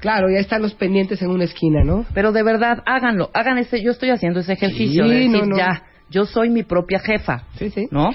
Claro, 0.00 0.28
ya 0.32 0.38
están 0.40 0.62
los 0.62 0.72
pendientes 0.74 1.20
en 1.20 1.28
una 1.30 1.44
esquina, 1.44 1.84
¿no? 1.84 2.06
Pero 2.14 2.32
de 2.32 2.42
verdad, 2.42 2.82
háganlo, 2.86 3.30
hagan 3.34 3.58
ese, 3.58 3.82
yo 3.82 3.90
estoy 3.90 4.08
haciendo 4.08 4.40
ese 4.40 4.54
ejercicio 4.54 5.04
Sí, 5.04 5.10
de 5.10 5.14
decir, 5.16 5.30
no, 5.42 5.46
no. 5.46 5.56
ya, 5.58 5.82
yo 6.08 6.24
soy 6.24 6.48
mi 6.48 6.62
propia 6.62 6.98
jefa, 7.00 7.42
Sí, 7.58 7.68
sí. 7.68 7.86
¿no? 7.90 8.10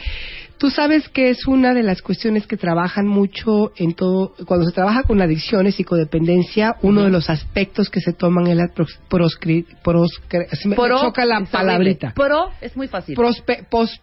Tú 0.57 0.69
sabes 0.69 1.09
que 1.09 1.29
es 1.29 1.45
una 1.47 1.73
de 1.73 1.83
las 1.83 2.01
cuestiones 2.01 2.47
que 2.47 2.55
trabajan 2.55 3.05
mucho 3.07 3.73
en 3.75 3.93
todo, 3.93 4.33
cuando 4.45 4.65
se 4.65 4.71
trabaja 4.73 5.03
con 5.03 5.21
adicciones 5.21 5.79
y 5.79 5.83
codependencia, 5.83 6.75
uno 6.81 7.03
de 7.03 7.09
los 7.09 7.29
aspectos 7.29 7.89
que 7.89 7.99
se 7.99 8.13
toman 8.13 8.47
es 8.47 8.55
la 8.55 8.67
pros, 8.73 8.97
proscri- 9.09 9.65
proscri- 9.83 10.47
se 10.51 10.69
me, 10.69 10.75
me 10.77 10.81
Pro, 10.81 11.01
choca 11.01 11.25
la 11.25 11.41
palabrita. 11.43 12.13
Pro 12.15 12.51
es 12.61 12.75
muy 12.77 12.87
fácil. 12.87 13.17
Prospe- 13.17 13.67
pos- 13.69 13.99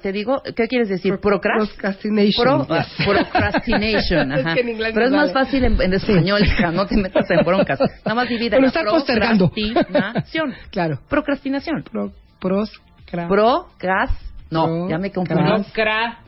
te 0.00 0.12
digo, 0.12 0.40
¿qué 0.54 0.68
quieres 0.68 0.88
decir? 0.88 1.18
Procrast. 1.18 1.72
procrastination. 1.72 2.44
Pro, 2.44 2.66
ah, 2.70 2.84
yes. 2.86 3.06
procrastination. 3.06 4.32
Es 4.38 4.46
ajá. 4.46 4.54
que 4.54 4.62
Pero 4.94 5.06
es 5.06 5.10
más 5.12 5.32
fácil 5.32 5.64
en, 5.64 5.82
en 5.82 5.92
español, 5.92 6.40
hija, 6.44 6.70
no 6.70 6.86
te 6.86 6.96
metas 6.96 7.28
en 7.30 7.44
broncas. 7.44 7.80
Nada 8.04 8.14
más 8.14 8.28
divide 8.28 8.60
la 8.60 8.68
estar 8.68 8.84
postergando. 8.86 9.50
procrastinación. 9.50 10.54
Claro. 10.70 11.00
Procrastinación. 11.08 11.82
Pro, 11.82 12.12
Procras. 12.38 14.10
No, 14.50 14.64
Pro- 14.64 14.88
ya 14.90 14.98
me 14.98 15.10
confundí. 15.12 15.42
Cra. 15.72 16.18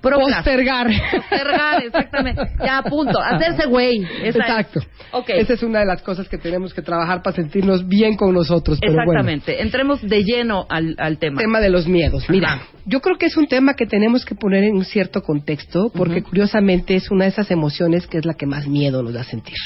Postergar. 0.00 0.86
Postergar, 1.12 1.82
exactamente. 1.84 2.42
Ya, 2.64 2.82
punto. 2.82 3.18
Hacerse 3.22 3.66
güey. 3.66 4.04
Esa 4.22 4.28
es. 4.28 4.36
Exacto. 4.36 4.80
Ok. 5.10 5.30
Esa 5.30 5.54
es 5.54 5.62
una 5.64 5.80
de 5.80 5.86
las 5.86 6.02
cosas 6.02 6.28
que 6.28 6.38
tenemos 6.38 6.72
que 6.72 6.82
trabajar 6.82 7.20
para 7.20 7.34
sentirnos 7.34 7.86
bien 7.88 8.16
con 8.16 8.32
nosotros. 8.32 8.78
Pero 8.80 8.92
bueno. 8.94 9.10
Exactamente. 9.10 9.60
Entremos 9.60 10.00
de 10.00 10.22
lleno 10.22 10.66
al, 10.68 10.94
al 10.98 11.18
tema. 11.18 11.40
tema 11.40 11.58
de 11.60 11.70
los 11.70 11.88
miedos. 11.88 12.24
Mira, 12.30 12.54
Ajá. 12.54 12.62
yo 12.86 13.00
creo 13.00 13.18
que 13.18 13.26
es 13.26 13.36
un 13.36 13.48
tema 13.48 13.74
que 13.74 13.86
tenemos 13.86 14.24
que 14.24 14.36
poner 14.36 14.62
en 14.64 14.76
un 14.76 14.84
cierto 14.84 15.20
contexto, 15.22 15.90
porque 15.92 16.22
curiosamente 16.22 16.94
es 16.94 17.10
una 17.10 17.24
de 17.24 17.30
esas 17.30 17.50
emociones 17.50 18.06
que 18.06 18.18
es 18.18 18.24
la 18.24 18.34
que 18.34 18.46
más 18.46 18.68
miedo 18.68 19.02
nos 19.02 19.14
da 19.14 19.24
sentir. 19.24 19.56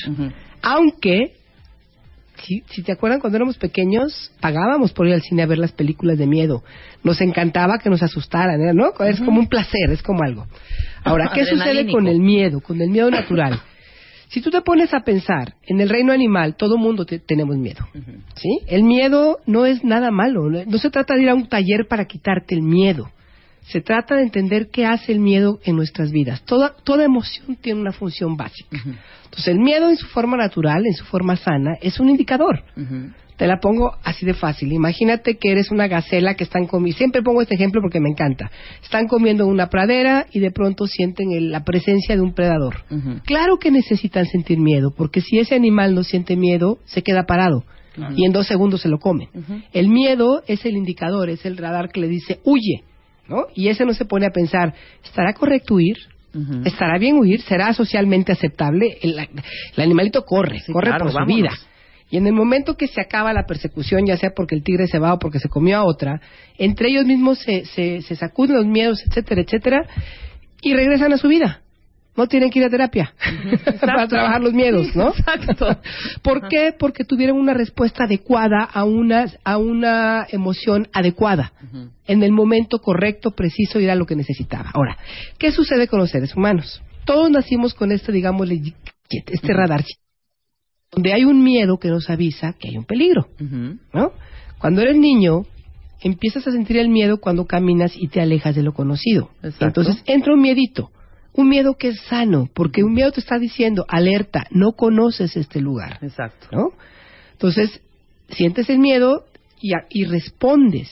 Aunque, 0.62 1.34
si, 2.42 2.62
si 2.70 2.82
te 2.82 2.92
acuerdan, 2.92 3.20
cuando 3.20 3.36
éramos 3.36 3.56
pequeños, 3.58 4.32
pagábamos 4.40 4.92
por 4.92 5.06
ir 5.06 5.14
al 5.14 5.22
cine 5.22 5.42
a 5.42 5.46
ver 5.46 5.58
las 5.58 5.72
películas 5.72 6.18
de 6.18 6.26
miedo. 6.26 6.62
Nos 7.02 7.20
encantaba 7.20 7.78
que 7.78 7.88
nos 7.90 8.02
asustaran, 8.02 8.60
¿eh? 8.60 8.72
¿no? 8.74 8.92
Es 9.04 9.20
como 9.20 9.40
un 9.40 9.48
placer, 9.48 9.90
es 9.90 10.02
como 10.02 10.22
algo. 10.22 10.46
Ahora, 11.04 11.30
¿qué 11.34 11.44
sucede 11.44 11.90
con 11.92 12.06
el 12.06 12.20
miedo, 12.20 12.60
con 12.60 12.80
el 12.80 12.90
miedo 12.90 13.10
natural? 13.10 13.60
Si 14.28 14.40
tú 14.40 14.50
te 14.50 14.62
pones 14.62 14.94
a 14.94 15.00
pensar, 15.00 15.54
en 15.66 15.80
el 15.80 15.88
reino 15.90 16.10
animal 16.12 16.56
todo 16.56 16.78
mundo 16.78 17.04
te- 17.04 17.18
tenemos 17.18 17.56
miedo. 17.56 17.86
¿Sí? 18.34 18.60
El 18.66 18.82
miedo 18.84 19.40
no 19.46 19.66
es 19.66 19.84
nada 19.84 20.10
malo. 20.10 20.48
No 20.48 20.64
no 20.64 20.78
se 20.78 20.90
trata 20.90 21.14
de 21.14 21.22
ir 21.22 21.28
a 21.28 21.34
un 21.34 21.48
taller 21.48 21.86
para 21.88 22.06
quitarte 22.06 22.54
el 22.54 22.62
miedo. 22.62 23.10
Se 23.62 23.80
trata 23.80 24.16
de 24.16 24.22
entender 24.22 24.68
qué 24.72 24.84
hace 24.86 25.12
el 25.12 25.20
miedo 25.20 25.60
en 25.64 25.76
nuestras 25.76 26.10
vidas. 26.10 26.42
Toda, 26.44 26.74
toda 26.84 27.04
emoción 27.04 27.56
tiene 27.60 27.80
una 27.80 27.92
función 27.92 28.36
básica. 28.36 28.76
Entonces, 29.24 29.48
el 29.48 29.60
miedo 29.60 29.88
en 29.88 29.96
su 29.96 30.06
forma 30.08 30.36
natural, 30.36 30.84
en 30.86 30.94
su 30.94 31.04
forma 31.04 31.36
sana, 31.36 31.76
es 31.80 31.98
un 32.00 32.08
indicador. 32.10 32.62
Te 33.36 33.46
la 33.46 33.58
pongo 33.60 33.96
así 34.04 34.26
de 34.26 34.34
fácil. 34.34 34.72
Imagínate 34.72 35.36
que 35.38 35.50
eres 35.50 35.70
una 35.70 35.88
gacela 35.88 36.34
que 36.34 36.44
están 36.44 36.66
comiendo. 36.66 36.98
Siempre 36.98 37.22
pongo 37.22 37.40
este 37.42 37.54
ejemplo 37.54 37.80
porque 37.80 37.98
me 37.98 38.10
encanta. 38.10 38.50
Están 38.82 39.08
comiendo 39.08 39.44
en 39.44 39.50
una 39.50 39.68
pradera 39.68 40.26
y 40.32 40.38
de 40.40 40.50
pronto 40.50 40.86
sienten 40.86 41.32
el- 41.32 41.50
la 41.50 41.64
presencia 41.64 42.14
de 42.14 42.20
un 42.20 42.34
predador. 42.34 42.84
Claro 43.24 43.56
que 43.58 43.70
necesitan 43.70 44.26
sentir 44.26 44.58
miedo, 44.58 44.92
porque 44.96 45.20
si 45.22 45.38
ese 45.38 45.54
animal 45.54 45.94
no 45.94 46.04
siente 46.04 46.36
miedo, 46.36 46.78
se 46.84 47.02
queda 47.02 47.24
parado. 47.24 47.64
Y 48.16 48.26
en 48.26 48.32
dos 48.32 48.46
segundos 48.46 48.82
se 48.82 48.88
lo 48.88 48.98
come. 48.98 49.28
Ujú. 49.34 49.60
El 49.72 49.88
miedo 49.88 50.42
es 50.46 50.64
el 50.64 50.76
indicador, 50.76 51.28
es 51.30 51.44
el 51.46 51.56
radar 51.56 51.88
que 51.90 52.00
le 52.00 52.08
dice 52.08 52.38
huye. 52.44 52.84
¿No? 53.32 53.46
Y 53.54 53.68
ese 53.68 53.84
no 53.84 53.94
se 53.94 54.04
pone 54.04 54.26
a 54.26 54.30
pensar, 54.30 54.74
¿estará 55.04 55.32
correcto 55.32 55.74
huir? 55.74 55.96
¿Estará 56.64 56.96
bien 56.98 57.16
huir? 57.18 57.42
¿Será 57.42 57.72
socialmente 57.74 58.32
aceptable? 58.32 58.96
El, 59.02 59.18
el 59.18 59.82
animalito 59.82 60.24
corre, 60.24 60.60
Sí, 60.60 60.72
corre 60.72 60.86
claro, 60.88 61.04
por 61.04 61.12
su 61.12 61.18
vámonos. 61.18 61.36
vida. 61.36 61.50
Y 62.10 62.16
en 62.18 62.26
el 62.26 62.32
momento 62.34 62.74
que 62.76 62.86
se 62.88 63.00
acaba 63.00 63.32
la 63.32 63.44
persecución, 63.46 64.06
ya 64.06 64.16
sea 64.16 64.30
porque 64.36 64.54
el 64.54 64.62
tigre 64.62 64.86
se 64.86 64.98
va 64.98 65.14
o 65.14 65.18
porque 65.18 65.38
se 65.38 65.48
comió 65.48 65.78
a 65.78 65.84
otra, 65.84 66.20
entre 66.58 66.88
ellos 66.88 67.04
mismos 67.06 67.38
se, 67.38 67.64
se, 67.66 68.02
se 68.02 68.16
sacuden 68.16 68.56
los 68.56 68.66
miedos, 68.66 69.02
etcétera, 69.06 69.40
etcétera, 69.42 69.86
y 70.62 70.74
regresan 70.74 71.12
a 71.12 71.18
su 71.18 71.28
vida. 71.28 71.60
No 72.16 72.26
tienen 72.26 72.50
que 72.50 72.58
ir 72.58 72.66
a 72.66 72.70
terapia 72.70 73.14
para 73.80 74.06
trabajar 74.06 74.42
los 74.42 74.52
miedos, 74.52 74.94
¿no? 74.94 75.08
Exacto. 75.08 75.78
¿Por 76.22 76.48
qué? 76.48 76.74
Porque 76.78 77.04
tuvieron 77.04 77.38
una 77.38 77.54
respuesta 77.54 78.04
adecuada 78.04 78.64
a 78.64 78.84
una, 78.84 79.26
a 79.44 79.56
una 79.56 80.26
emoción 80.30 80.88
adecuada, 80.92 81.52
en 82.06 82.22
el 82.22 82.32
momento 82.32 82.80
correcto, 82.80 83.30
preciso 83.30 83.80
y 83.80 83.84
era 83.84 83.94
lo 83.94 84.04
que 84.04 84.16
necesitaba. 84.16 84.70
Ahora, 84.74 84.98
¿qué 85.38 85.52
sucede 85.52 85.88
con 85.88 86.00
los 86.00 86.10
seres 86.10 86.34
humanos? 86.36 86.82
Todos 87.06 87.30
nacimos 87.30 87.72
con 87.74 87.92
este, 87.92 88.12
digamos, 88.12 88.48
este 88.50 89.52
radar, 89.52 89.84
donde 90.90 91.12
hay 91.14 91.24
un 91.24 91.42
miedo 91.42 91.78
que 91.78 91.88
nos 91.88 92.10
avisa 92.10 92.54
que 92.58 92.68
hay 92.68 92.76
un 92.76 92.84
peligro, 92.84 93.28
¿no? 93.92 94.12
Cuando 94.58 94.82
eres 94.82 94.96
niño, 94.96 95.46
empiezas 96.02 96.46
a 96.46 96.52
sentir 96.52 96.76
el 96.76 96.88
miedo 96.88 97.18
cuando 97.18 97.46
caminas 97.46 97.92
y 97.96 98.08
te 98.08 98.20
alejas 98.20 98.54
de 98.54 98.62
lo 98.62 98.72
conocido. 98.72 99.30
Exacto. 99.42 99.80
Entonces 99.80 100.02
entra 100.06 100.34
un 100.34 100.40
miedito. 100.40 100.90
Un 101.34 101.48
miedo 101.48 101.74
que 101.78 101.88
es 101.88 102.00
sano, 102.02 102.48
porque 102.52 102.82
un 102.84 102.92
miedo 102.92 103.10
te 103.12 103.20
está 103.20 103.38
diciendo, 103.38 103.84
alerta, 103.88 104.44
no 104.50 104.72
conoces 104.72 105.36
este 105.36 105.60
lugar. 105.60 105.98
Exacto. 106.02 106.46
¿no? 106.52 106.72
Entonces, 107.32 107.80
sientes 108.28 108.68
el 108.68 108.78
miedo 108.78 109.24
y, 109.60 109.72
a- 109.74 109.86
y 109.88 110.04
respondes 110.04 110.90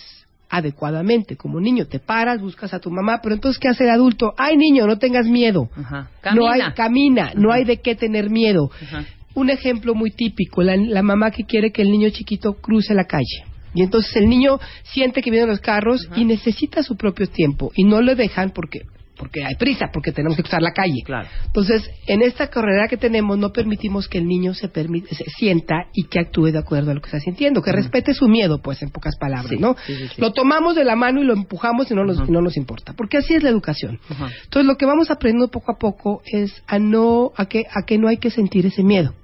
adecuadamente. 0.49 1.37
Como 1.37 1.61
niño, 1.61 1.87
te 1.87 1.99
paras, 1.99 2.41
buscas 2.41 2.75
a 2.75 2.81
tu 2.81 2.91
mamá, 2.91 3.21
pero 3.23 3.35
entonces, 3.35 3.59
¿qué 3.61 3.69
hace 3.69 3.85
el 3.85 3.91
adulto? 3.91 4.33
Ay, 4.37 4.57
niño, 4.57 4.87
no 4.87 4.99
tengas 4.99 5.27
miedo. 5.27 5.69
Ajá. 5.77 6.11
No 6.35 6.49
hay, 6.49 6.61
Camina. 6.61 6.75
camina, 6.75 7.33
no 7.37 7.53
hay 7.53 7.65
de 7.65 7.77
qué 7.79 7.95
tener 7.95 8.31
miedo. 8.31 8.71
Ajá. 8.83 9.05
Un 9.35 9.49
ejemplo 9.51 9.95
muy 9.95 10.11
típico, 10.11 10.63
la, 10.63 10.77
la 10.77 11.03
mamá 11.03 11.31
que 11.31 11.45
quiere 11.45 11.71
que 11.71 11.83
el 11.83 11.91
niño 11.93 12.11
chiquito 12.11 12.55
cruce 12.55 12.95
la 12.95 13.05
calle. 13.05 13.45
Y 13.75 13.83
entonces 13.83 14.17
el 14.17 14.29
niño 14.29 14.59
siente 14.83 15.23
que 15.23 15.31
vienen 15.31 15.49
los 15.49 15.61
carros 15.61 16.09
y 16.17 16.25
necesita 16.25 16.83
su 16.83 16.97
propio 16.97 17.29
tiempo 17.29 17.71
y 17.77 17.85
no 17.85 18.01
le 18.03 18.17
dejan 18.17 18.51
porque 18.51 18.81
porque 19.21 19.45
hay 19.45 19.55
prisa, 19.57 19.91
porque 19.93 20.13
tenemos 20.13 20.35
que 20.37 20.43
cruzar 20.43 20.63
la 20.63 20.73
calle. 20.73 21.03
Claro. 21.05 21.29
Entonces, 21.45 21.89
en 22.07 22.23
esta 22.23 22.49
carrera 22.49 22.89
que 22.89 22.97
tenemos, 22.97 23.37
no 23.39 23.53
permitimos 23.53 24.09
que 24.09 24.17
el 24.17 24.27
niño 24.27 24.55
se, 24.55 24.73
permi- 24.73 25.07
se 25.09 25.25
sienta 25.37 25.75
y 25.93 26.05
que 26.05 26.19
actúe 26.21 26.47
de 26.47 26.59
acuerdo 26.59 26.91
a 26.91 26.95
lo 26.95 27.03
que 27.03 27.09
está 27.09 27.21
sintiendo, 27.21 27.61
que 27.61 27.71
respete 27.71 28.15
su 28.15 28.27
miedo, 28.29 28.63
pues, 28.63 28.81
en 28.83 28.89
pocas 28.91 29.17
palabras, 29.19 29.51
Sí, 29.51 29.59
¿no? 29.59 29.77
sí, 29.87 29.95
sí, 29.95 30.09
sí. 30.17 30.21
Lo 30.21 30.33
tomamos 30.33 30.75
de 30.75 30.85
la 30.85 30.97
mano 30.97 31.21
y 31.21 31.25
lo 31.25 31.35
empujamos 31.35 31.91
y 31.91 31.95
no 31.95 32.05
nos, 32.05 32.27
y 32.27 32.33
no 32.33 32.41
nos 32.41 32.57
importa, 32.57 32.95
porque 32.95 33.19
así 33.19 33.35
es 33.35 33.43
la 33.43 33.51
educación. 33.51 34.01
Entonces, 34.09 34.65
lo 34.67 34.77
que 34.77 34.87
vamos 34.87 35.11
aprendiendo 35.11 35.51
poco 35.51 35.73
a 35.73 35.77
poco 35.79 36.23
es 36.25 36.63
a 36.67 36.79
no, 36.79 37.33
a 37.37 37.45
que, 37.45 37.67
a 37.71 37.85
que 37.87 37.99
no 37.99 38.09
hay 38.09 38.17
que 38.17 38.31
sentir 38.31 38.65
ese 38.65 38.83
miedo. 38.83 39.15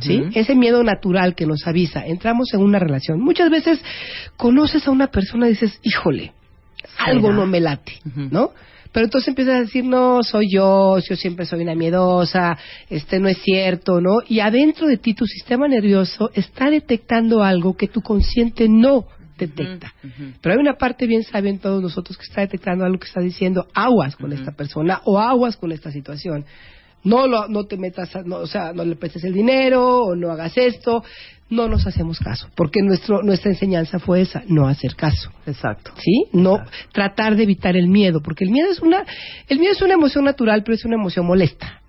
¿Sí? 0.00 0.20
Ese 0.34 0.56
miedo 0.56 0.82
natural 0.82 1.36
que 1.36 1.46
nos 1.46 1.64
avisa. 1.64 2.04
Entramos 2.04 2.52
en 2.52 2.60
una 2.60 2.80
relación. 2.80 3.20
Muchas 3.20 3.50
veces 3.50 3.78
conoces 4.36 4.88
a 4.88 4.90
una 4.90 5.06
persona 5.12 5.46
y 5.46 5.50
dices, 5.50 5.78
híjole, 5.84 6.32
algo 6.98 7.32
no 7.32 7.46
me 7.46 7.60
late. 7.60 7.92
¿no? 8.32 8.50
Pero 8.96 9.04
entonces 9.08 9.28
empiezas 9.28 9.56
a 9.56 9.60
decir, 9.60 9.84
no, 9.84 10.22
soy 10.22 10.46
yo, 10.50 10.96
yo 11.06 11.16
siempre 11.16 11.44
soy 11.44 11.60
una 11.60 11.74
miedosa, 11.74 12.56
este 12.88 13.20
no 13.20 13.28
es 13.28 13.36
cierto, 13.42 14.00
¿no? 14.00 14.20
Y 14.26 14.40
adentro 14.40 14.86
de 14.86 14.96
ti 14.96 15.12
tu 15.12 15.26
sistema 15.26 15.68
nervioso 15.68 16.30
está 16.32 16.70
detectando 16.70 17.42
algo 17.42 17.76
que 17.76 17.88
tu 17.88 18.00
consciente 18.00 18.70
no 18.70 19.04
detecta. 19.36 19.92
Pero 20.40 20.54
hay 20.54 20.58
una 20.58 20.78
parte 20.78 21.06
bien 21.06 21.24
sabia 21.24 21.50
en 21.50 21.58
todos 21.58 21.82
nosotros 21.82 22.16
que 22.16 22.24
está 22.24 22.40
detectando 22.40 22.86
algo 22.86 22.98
que 22.98 23.06
está 23.08 23.20
diciendo 23.20 23.66
aguas 23.74 24.16
con 24.16 24.32
esta 24.32 24.52
persona 24.52 25.02
o 25.04 25.18
aguas 25.18 25.58
con 25.58 25.72
esta 25.72 25.90
situación. 25.92 26.46
No 27.04 27.26
lo, 27.26 27.48
no 27.48 27.64
te 27.66 27.76
metas, 27.76 28.16
a- 28.16 28.22
no, 28.22 28.36
o 28.36 28.46
sea, 28.46 28.72
no 28.72 28.82
le 28.82 28.96
prestes 28.96 29.24
el 29.24 29.34
dinero 29.34 30.04
o 30.04 30.16
no 30.16 30.30
hagas 30.32 30.56
esto. 30.56 31.04
No 31.48 31.68
nos 31.68 31.86
hacemos 31.86 32.18
caso, 32.18 32.48
porque 32.56 32.82
nuestro, 32.82 33.22
nuestra 33.22 33.52
enseñanza 33.52 33.98
fue 33.98 34.22
esa, 34.22 34.42
no 34.48 34.66
hacer 34.66 34.96
caso. 34.96 35.30
Exacto. 35.46 35.92
¿sí? 35.98 36.26
No 36.32 36.58
tratar 36.92 37.36
de 37.36 37.44
evitar 37.44 37.76
el 37.76 37.88
miedo, 37.88 38.20
porque 38.20 38.44
el 38.44 38.50
miedo 38.50 38.70
es 38.70 38.80
una 38.80 39.04
el 39.48 39.58
miedo 39.58 39.72
es 39.72 39.82
una 39.82 39.94
emoción 39.94 40.24
natural, 40.24 40.62
pero 40.64 40.74
es 40.74 40.84
una 40.84 40.96
emoción 40.96 41.26
molesta. 41.26 41.80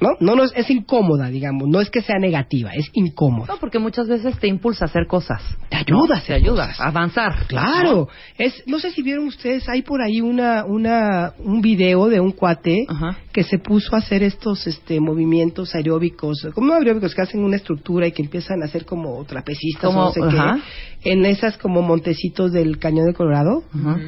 ¿no? 0.00 0.10
No 0.20 0.36
nos 0.36 0.54
es 0.54 0.70
incómoda, 0.70 1.28
digamos, 1.28 1.68
no 1.68 1.80
es 1.80 1.90
que 1.90 2.02
sea 2.02 2.18
negativa, 2.18 2.70
es 2.74 2.90
incómoda. 2.92 3.54
No, 3.54 3.58
porque 3.58 3.78
muchas 3.78 4.06
veces 4.08 4.38
te 4.38 4.46
impulsa 4.46 4.84
a 4.84 4.88
hacer 4.88 5.06
cosas. 5.06 5.42
Te 5.68 5.76
ayuda, 5.76 6.18
a 6.18 6.22
Te 6.22 6.34
ayuda 6.34 6.72
a 6.78 6.88
avanzar. 6.88 7.46
Claro, 7.48 8.08
es 8.38 8.62
no 8.66 8.78
sé 8.78 8.90
si 8.90 9.02
vieron 9.02 9.26
ustedes, 9.26 9.68
hay 9.68 9.82
por 9.82 10.02
ahí 10.02 10.20
una 10.20 10.64
una 10.64 11.32
un 11.38 11.60
video 11.60 12.08
de 12.08 12.20
un 12.20 12.32
cuate 12.32 12.86
que 13.32 13.42
se 13.42 13.58
puso 13.58 13.94
a 13.94 13.98
hacer 13.98 14.22
estos 14.22 14.66
este 14.66 15.00
movimientos 15.00 15.74
aeróbicos, 15.74 16.46
como 16.54 16.74
aeróbicos 16.74 17.14
que 17.14 17.22
hacen 17.22 17.42
una 17.42 17.56
estructura 17.56 18.06
y 18.06 18.12
que 18.12 18.22
empiezan 18.22 18.62
a 18.62 18.66
hacer 18.66 18.75
como 18.84 19.24
trapecistas 19.24 19.84
Como- 19.84 20.02
o 20.02 20.04
no 20.06 20.12
sé 20.12 20.20
ajá. 20.22 20.58
qué, 21.02 21.12
en 21.12 21.24
esas 21.24 21.56
como 21.56 21.82
montecitos 21.82 22.52
del 22.52 22.78
Cañón 22.78 23.06
de 23.06 23.14
Colorado. 23.14 23.62
Ajá. 23.74 23.98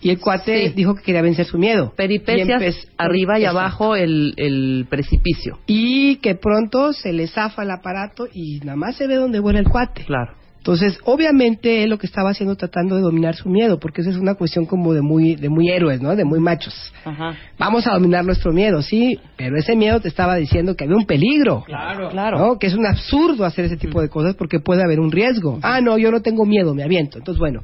Y 0.00 0.10
el 0.10 0.20
cuate 0.20 0.68
Sí. 0.68 0.74
dijo 0.76 0.94
que 0.94 1.02
quería 1.02 1.22
vencer 1.22 1.44
su 1.44 1.58
miedo. 1.58 1.92
Peripecias 1.96 2.62
Y 2.62 2.88
arriba 2.98 3.38
y 3.38 3.42
Exacto. 3.42 3.58
abajo 3.58 3.96
el, 3.96 4.32
el 4.36 4.86
precipicio. 4.88 5.58
Y 5.66 6.16
que 6.16 6.36
pronto 6.36 6.92
se 6.92 7.12
le 7.12 7.26
zafa 7.26 7.62
el 7.64 7.70
aparato 7.72 8.26
y 8.32 8.60
nada 8.60 8.76
más 8.76 8.96
se 8.96 9.08
ve 9.08 9.16
donde 9.16 9.40
vuela 9.40 9.58
el 9.58 9.66
cuate. 9.68 10.04
Claro. 10.04 10.34
Entonces, 10.68 10.98
obviamente, 11.04 11.82
él 11.82 11.88
lo 11.88 11.96
que 11.96 12.06
estaba 12.06 12.28
haciendo 12.28 12.54
tratando 12.54 12.96
de 12.96 13.00
dominar 13.00 13.34
su 13.34 13.48
miedo, 13.48 13.80
porque 13.80 14.02
eso 14.02 14.10
es 14.10 14.18
una 14.18 14.34
cuestión 14.34 14.66
como 14.66 14.92
de 14.92 15.00
muy, 15.00 15.34
de 15.34 15.48
muy 15.48 15.70
héroes, 15.70 16.02
¿no? 16.02 16.14
De 16.14 16.26
muy 16.26 16.40
machos. 16.40 16.92
Ajá. 17.06 17.34
Vamos 17.58 17.86
a 17.86 17.94
dominar 17.94 18.22
nuestro 18.22 18.52
miedo, 18.52 18.82
sí, 18.82 19.18
pero 19.38 19.56
ese 19.56 19.74
miedo 19.76 19.98
te 19.98 20.08
estaba 20.08 20.36
diciendo 20.36 20.76
que 20.76 20.84
había 20.84 20.96
un 20.96 21.06
peligro. 21.06 21.62
Claro. 21.64 22.10
Claro. 22.10 22.38
¿no? 22.38 22.58
Que 22.58 22.66
es 22.66 22.74
un 22.74 22.84
absurdo 22.84 23.46
hacer 23.46 23.64
ese 23.64 23.78
tipo 23.78 24.02
de 24.02 24.10
cosas 24.10 24.34
porque 24.34 24.60
puede 24.60 24.82
haber 24.82 25.00
un 25.00 25.10
riesgo. 25.10 25.58
Ah, 25.62 25.80
no, 25.80 25.96
yo 25.96 26.10
no 26.10 26.20
tengo 26.20 26.44
miedo, 26.44 26.74
me 26.74 26.82
aviento. 26.82 27.16
Entonces, 27.16 27.38
bueno, 27.38 27.62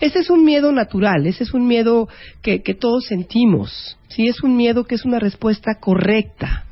ese 0.00 0.18
es 0.18 0.28
un 0.28 0.44
miedo 0.44 0.72
natural, 0.72 1.24
ese 1.28 1.44
es 1.44 1.54
un 1.54 1.68
miedo 1.68 2.08
que, 2.42 2.62
que 2.62 2.74
todos 2.74 3.04
sentimos. 3.06 3.96
Sí, 4.08 4.26
es 4.26 4.42
un 4.42 4.56
miedo 4.56 4.82
que 4.82 4.96
es 4.96 5.04
una 5.04 5.20
respuesta 5.20 5.76
correcta. 5.78 6.64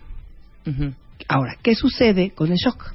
Ujú. 0.66 0.92
Ahora, 1.28 1.54
¿qué 1.62 1.76
sucede 1.76 2.30
con 2.30 2.50
el 2.50 2.56
shock? 2.56 2.94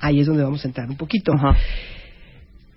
Ahí 0.00 0.20
es 0.20 0.26
donde 0.26 0.42
vamos 0.42 0.64
a 0.64 0.68
entrar 0.68 0.88
un 0.88 0.96
poquito. 0.96 1.34
Ajá. 1.34 1.58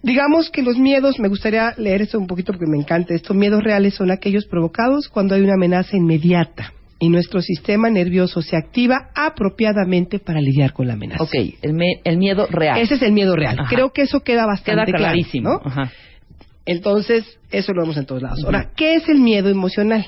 Digamos 0.05 0.51
que 0.51 0.61
los 0.61 0.77
miedos, 0.77 1.19
me 1.19 1.27
gustaría 1.29 1.73
leer 1.77 2.03
esto 2.03 2.19
un 2.19 2.27
poquito 2.27 2.53
porque 2.53 2.67
me 2.67 2.77
encanta 2.77 3.15
esto, 3.15 3.33
miedos 3.33 3.63
reales 3.63 3.95
son 3.95 4.11
aquellos 4.11 4.45
provocados 4.45 5.09
cuando 5.09 5.33
hay 5.33 5.41
una 5.41 5.55
amenaza 5.55 5.97
inmediata 5.97 6.73
y 6.99 7.09
nuestro 7.09 7.41
sistema 7.41 7.89
nervioso 7.89 8.43
se 8.43 8.55
activa 8.55 9.09
apropiadamente 9.15 10.19
para 10.19 10.39
lidiar 10.41 10.73
con 10.73 10.85
la 10.87 10.93
amenaza. 10.93 11.23
Ok, 11.23 11.33
el, 11.63 11.73
me- 11.73 12.01
el 12.03 12.17
miedo 12.17 12.45
real. 12.51 12.79
Ese 12.79 12.93
es 12.93 13.01
el 13.01 13.13
miedo 13.13 13.35
real. 13.35 13.57
Ajá. 13.59 13.67
Creo 13.69 13.91
que 13.93 14.03
eso 14.03 14.19
queda 14.21 14.45
bastante 14.45 14.85
Queda 14.85 14.85
claro, 14.85 15.03
clarísimo. 15.13 15.49
¿no? 15.49 15.61
Ajá. 15.65 15.91
Entonces, 16.67 17.39
eso 17.51 17.73
lo 17.73 17.81
vemos 17.81 17.97
en 17.97 18.05
todos 18.05 18.21
lados. 18.21 18.43
Ahora, 18.45 18.69
¿qué 18.75 18.95
es 18.95 19.09
el 19.09 19.19
miedo 19.19 19.49
emocional? 19.49 20.05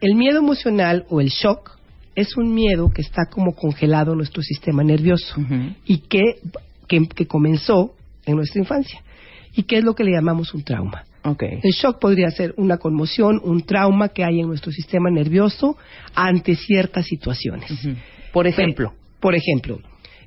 El 0.00 0.14
miedo 0.14 0.38
emocional 0.38 1.04
o 1.08 1.20
el 1.22 1.28
shock 1.28 1.78
es 2.14 2.36
un 2.36 2.54
miedo 2.54 2.90
que 2.94 3.02
está 3.02 3.22
como 3.30 3.54
congelado 3.54 4.12
en 4.12 4.18
nuestro 4.18 4.42
sistema 4.42 4.82
nervioso 4.84 5.36
y 5.86 5.98
que, 6.00 6.20
que, 6.86 7.06
que 7.08 7.26
comenzó 7.26 7.94
en 8.26 8.36
nuestra 8.36 8.60
infancia. 8.60 9.00
¿Y 9.54 9.64
qué 9.64 9.78
es 9.78 9.84
lo 9.84 9.94
que 9.94 10.04
le 10.04 10.12
llamamos 10.12 10.54
un 10.54 10.62
trauma? 10.62 11.04
Ok. 11.24 11.42
El 11.62 11.72
shock 11.72 11.98
podría 12.00 12.30
ser 12.30 12.54
una 12.56 12.78
conmoción, 12.78 13.40
un 13.44 13.62
trauma 13.62 14.08
que 14.08 14.24
hay 14.24 14.40
en 14.40 14.48
nuestro 14.48 14.72
sistema 14.72 15.10
nervioso 15.10 15.76
ante 16.14 16.56
ciertas 16.56 17.06
situaciones. 17.06 17.70
Por 18.32 18.46
ejemplo. 18.46 18.92
Por 19.20 19.36
ejemplo, 19.36 19.78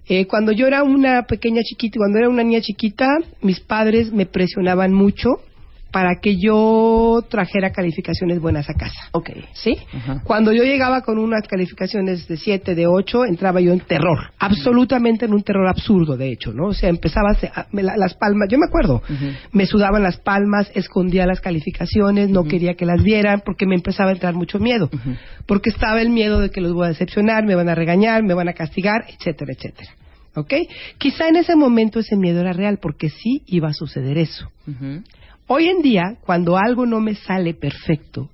eh, 0.08 0.26
cuando 0.26 0.52
yo 0.54 0.68
era 0.68 0.84
una 0.84 1.24
pequeña 1.24 1.62
chiquita, 1.64 1.98
cuando 1.98 2.20
era 2.20 2.30
una 2.30 2.44
niña 2.44 2.62
chiquita, 2.62 3.18
mis 3.42 3.60
padres 3.60 4.14
me 4.14 4.26
presionaban 4.26 4.94
mucho 4.94 5.42
para 5.96 6.20
que 6.20 6.36
yo 6.36 7.24
trajera 7.30 7.72
calificaciones 7.72 8.42
buenas 8.42 8.70
a 8.70 8.74
casa. 8.74 9.00
Ok. 9.14 9.30
¿Sí? 9.54 9.78
Ajá. 9.94 10.22
Cuando 10.26 10.52
yo 10.52 10.64
llegaba 10.66 11.00
con 11.04 11.18
unas 11.18 11.48
calificaciones 11.48 12.28
de 12.28 12.36
7, 12.36 12.76
de 12.76 12.86
8, 12.86 13.24
entraba 13.24 13.62
yo 13.62 13.72
en 13.72 13.80
terror. 13.80 14.20
Absolutamente 14.38 15.24
en 15.24 15.34
un 15.34 15.42
terror 15.42 15.70
absurdo, 15.70 16.18
de 16.18 16.34
hecho, 16.34 16.52
¿no? 16.52 16.66
O 16.66 16.74
sea, 16.74 16.90
empezaba 16.90 17.30
a 17.32 17.68
me 17.72 17.82
la- 17.82 17.96
las 17.96 18.14
palmas, 18.16 18.50
yo 18.52 18.58
me 18.58 18.66
acuerdo, 18.68 19.02
me 19.54 19.66
sudaban 19.66 20.04
las 20.04 20.18
palmas, 20.18 20.70
escondía 20.76 21.26
las 21.26 21.40
calificaciones, 21.40 22.28
no 22.30 22.44
quería 22.44 22.74
que 22.74 22.86
las 22.86 23.02
vieran 23.02 23.42
porque 23.46 23.66
me 23.66 23.76
empezaba 23.76 24.10
a 24.10 24.14
entrar 24.14 24.34
mucho 24.34 24.60
miedo. 24.60 24.90
Porque 25.46 25.70
estaba 25.70 26.02
el 26.02 26.10
miedo 26.10 26.42
de 26.42 26.50
que 26.52 26.60
los 26.60 26.74
voy 26.74 26.88
a 26.88 26.90
decepcionar, 26.90 27.46
me 27.46 27.56
van 27.56 27.70
a 27.70 27.74
regañar, 27.76 28.22
me 28.22 28.34
van 28.34 28.50
a 28.50 28.54
castigar, 28.54 29.06
etcétera, 29.18 29.54
etcétera. 29.54 29.92
¿Ok? 30.36 30.54
Quizá 30.98 31.30
en 31.30 31.38
ese 31.38 31.56
momento 31.56 32.02
ese 32.02 32.18
miedo 32.18 32.42
era 32.42 32.52
real 32.52 32.80
porque 32.82 33.08
sí 33.10 33.44
iba 33.46 33.70
a 33.70 33.74
suceder 33.74 34.18
eso. 34.18 34.52
Hoy 35.48 35.68
en 35.68 35.82
día, 35.82 36.18
cuando 36.26 36.58
algo 36.58 36.86
no 36.86 37.00
me 37.00 37.16
sale 37.16 37.54
perfecto, 37.54 38.30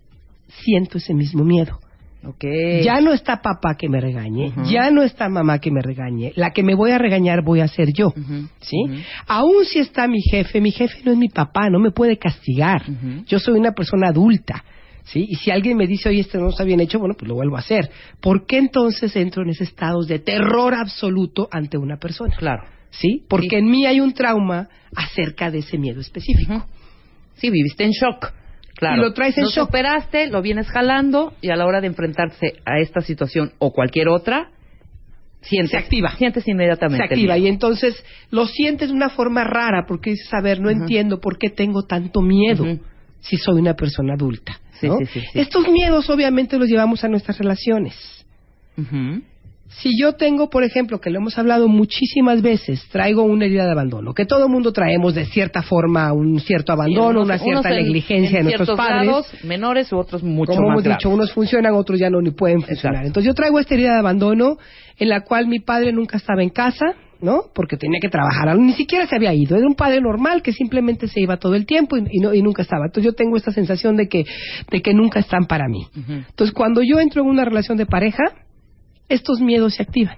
siento 0.48 0.98
ese 0.98 1.14
mismo 1.14 1.44
miedo. 1.44 1.80
Ok. 2.24 2.46
Ya 2.84 3.02
no 3.02 3.14
está 3.14 3.42
papá 3.42 3.76
que 3.76 3.90
me 3.90 4.00
regañe, 4.00 4.54
ya 4.66 4.92
no 4.92 5.02
está 5.02 5.28
mamá 5.28 5.58
que 5.60 5.72
me 5.72 5.82
regañe. 5.82 6.32
La 6.36 6.52
que 6.52 6.62
me 6.62 6.76
voy 6.76 6.92
a 6.92 7.00
regañar 7.00 7.44
voy 7.44 7.62
a 7.62 7.68
ser 7.68 7.92
yo. 7.94 8.14
¿Sí? 8.60 8.78
Ujú. 8.86 8.94
Aún 9.28 9.66
si 9.66 9.80
está 9.80 10.08
mi 10.08 10.22
jefe, 10.22 10.62
mi 10.62 10.72
jefe 10.72 11.00
no 11.04 11.12
es 11.12 11.18
mi 11.18 11.30
papá, 11.30 11.70
no 11.70 11.80
me 11.80 11.92
puede 11.92 12.18
castigar. 12.18 12.84
Yo 13.26 13.40
soy 13.40 13.60
una 13.60 13.72
persona 13.72 14.10
adulta. 14.10 14.64
¿Sí? 15.04 15.26
Y 15.28 15.36
si 15.36 15.50
alguien 15.50 15.76
me 15.78 15.88
dice, 15.88 16.10
oye, 16.10 16.22
esto 16.22 16.38
no 16.40 16.50
está 16.50 16.64
bien 16.64 16.80
hecho, 16.80 17.00
bueno, 17.00 17.16
pues 17.18 17.28
lo 17.28 17.34
vuelvo 17.34 17.56
a 17.56 17.60
hacer. 17.60 17.90
¿Por 18.22 18.46
qué 18.46 18.60
entonces 18.60 19.16
entro 19.16 19.42
en 19.42 19.50
ese 19.50 19.64
estado 19.64 20.04
de 20.04 20.20
terror 20.20 20.76
absoluto 20.76 21.50
ante 21.52 21.78
una 21.78 21.98
persona? 21.98 22.36
Claro. 22.38 22.64
¿sí? 22.92 23.24
Porque 23.28 23.50
Sí. 23.50 23.56
en 23.56 23.72
mí 23.72 23.86
hay 23.86 24.00
un 24.00 24.14
trauma 24.14 24.70
acerca 24.96 25.50
de 25.50 25.60
ese 25.60 25.78
miedo 25.78 26.02
específico. 26.02 26.66
Sí, 27.42 27.50
viviste 27.50 27.84
en 27.84 27.92
shock. 27.92 28.32
Claro. 28.76 28.98
Y 28.98 29.06
lo 29.06 29.14
traes 29.14 29.38
en 29.38 29.44
Lo 29.44 29.50
shock. 29.50 29.68
superaste, 29.68 30.28
lo 30.28 30.42
vienes 30.42 30.68
jalando 30.70 31.34
y 31.42 31.50
a 31.50 31.56
la 31.56 31.66
hora 31.66 31.82
de 31.82 31.88
enfrentarse 31.88 32.54
a 32.66 32.80
esta 32.80 33.02
situación 33.02 33.52
o 33.60 33.74
cualquier 33.74 34.08
otra, 34.08 34.50
sientes, 35.42 35.72
Se 35.72 35.78
activa. 35.78 36.16
Sientes 36.18 36.48
inmediatamente. 36.48 36.98
se 37.08 37.14
activa 37.14 37.38
y 37.38 37.48
entonces 37.48 38.04
lo 38.30 38.46
sientes 38.46 38.90
de 38.90 38.96
una 38.96 39.10
forma 39.10 39.44
rara 39.44 39.86
porque 39.88 40.12
dices, 40.12 40.34
a 40.34 40.42
ver, 40.42 40.60
no 40.62 40.70
entiendo 40.70 41.20
por 41.20 41.38
qué 41.38 41.50
tengo 41.50 41.84
tanto 41.84 42.22
miedo 42.22 42.66
si 43.20 43.38
soy 43.38 43.60
una 43.60 43.76
persona 43.76 44.14
adulta. 44.14 44.60
Sí, 44.80 44.88
¿no? 44.88 44.98
sí, 45.00 45.06
sí, 45.06 45.20
sí. 45.32 45.40
Estos 45.40 45.68
miedos 45.68 46.10
obviamente 46.10 46.58
los 46.58 46.68
llevamos 46.68 47.04
a 47.04 47.08
nuestras 47.08 47.38
relaciones. 47.38 47.96
Ujú. 48.78 49.22
Si 49.80 49.90
yo 50.00 50.14
tengo, 50.14 50.50
por 50.50 50.64
ejemplo, 50.64 51.00
que 51.00 51.10
lo 51.10 51.18
hemos 51.20 51.38
hablado 51.40 51.68
muchísimas 51.68 52.42
veces, 52.42 52.86
traigo 52.92 53.24
una 53.24 53.46
herida 53.46 53.66
de 53.66 53.72
abandono, 53.72 54.14
que 54.14 54.26
todo 54.26 54.48
mundo 54.50 54.74
traemos 54.74 55.16
de 55.16 55.26
cierta 55.26 55.62
forma 55.64 56.12
un 56.14 56.40
cierto 56.40 56.74
abandono, 56.74 57.22
Unos- 57.22 57.26
una 57.26 57.38
cierta 57.40 57.70
en- 57.72 57.78
negligencia 57.78 58.40
en 58.40 58.46
de 58.48 58.58
nuestros 58.58 58.78
padres. 58.78 59.04
grados 59.08 59.34
menores 59.44 59.92
u 59.92 59.98
otros 59.98 60.22
mucho 60.24 60.52
Como 60.52 60.68
más 60.68 60.74
hemos 60.74 60.84
graves. 60.84 61.00
dicho, 61.00 61.10
unos 61.10 61.32
funcionan, 61.34 61.74
otros 61.74 62.00
ya 62.00 62.10
no 62.10 62.22
ni 62.22 62.32
pueden 62.32 62.58
funcionar. 62.62 62.78
Exacto. 63.04 63.08
Entonces 63.08 63.28
yo 63.28 63.34
traigo 63.34 63.60
esta 63.60 63.74
herida 63.74 63.94
de 63.94 64.00
abandono 64.00 64.58
en 65.00 65.10
la 65.10 65.22
cual 65.22 65.48
mi 65.48 65.60
padre 65.60 65.92
nunca 65.94 66.18
estaba 66.18 66.44
en 66.44 66.50
casa, 66.50 66.86
¿no? 67.22 67.44
Porque 67.56 67.78
tenía 67.78 68.00
que 68.02 68.10
trabajar, 68.10 68.56
ni 68.58 68.74
siquiera 68.74 69.08
se 69.08 69.16
había 69.16 69.34
ido. 69.34 69.56
Era 69.56 69.66
un 69.68 69.76
padre 69.76 70.02
normal 70.02 70.42
que 70.42 70.54
simplemente 70.54 71.08
se 71.08 71.22
iba 71.22 71.38
todo 71.38 71.56
el 71.56 71.66
tiempo 71.66 71.96
y, 71.98 72.04
y 72.12 72.20
no- 72.20 72.34
y 72.34 72.42
nunca 72.42 72.62
estaba. 72.62 72.86
Entonces 72.88 73.06
yo 73.12 73.16
tengo 73.16 73.38
esta 73.38 73.52
sensación 73.52 73.96
de 73.96 74.08
que, 74.10 74.26
de 74.70 74.82
que 74.82 74.94
nunca 74.94 75.20
están 75.20 75.46
para 75.48 75.68
mí. 75.68 75.88
Entonces 75.96 76.54
cuando 76.54 76.82
yo 76.84 77.00
entro 77.00 77.22
en 77.24 77.30
una 77.30 77.46
relación 77.46 77.78
de 77.78 77.86
pareja, 77.86 78.24
estos 79.14 79.40
miedos 79.42 79.76
se 79.76 79.84
activan. 79.84 80.18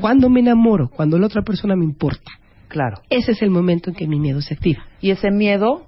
Cuando 0.00 0.28
me 0.30 0.40
enamoro, 0.40 0.88
cuando 0.88 1.18
la 1.18 1.26
otra 1.26 1.42
persona 1.42 1.76
me 1.76 1.84
importa, 1.84 2.30
Claro. 2.68 2.98
ese 3.10 3.32
es 3.32 3.42
el 3.42 3.50
momento 3.50 3.90
en 3.90 3.96
que 3.96 4.06
mi 4.06 4.18
miedo 4.18 4.40
se 4.40 4.54
activa. 4.54 4.84
Y 5.00 5.10
ese 5.10 5.30
miedo 5.30 5.86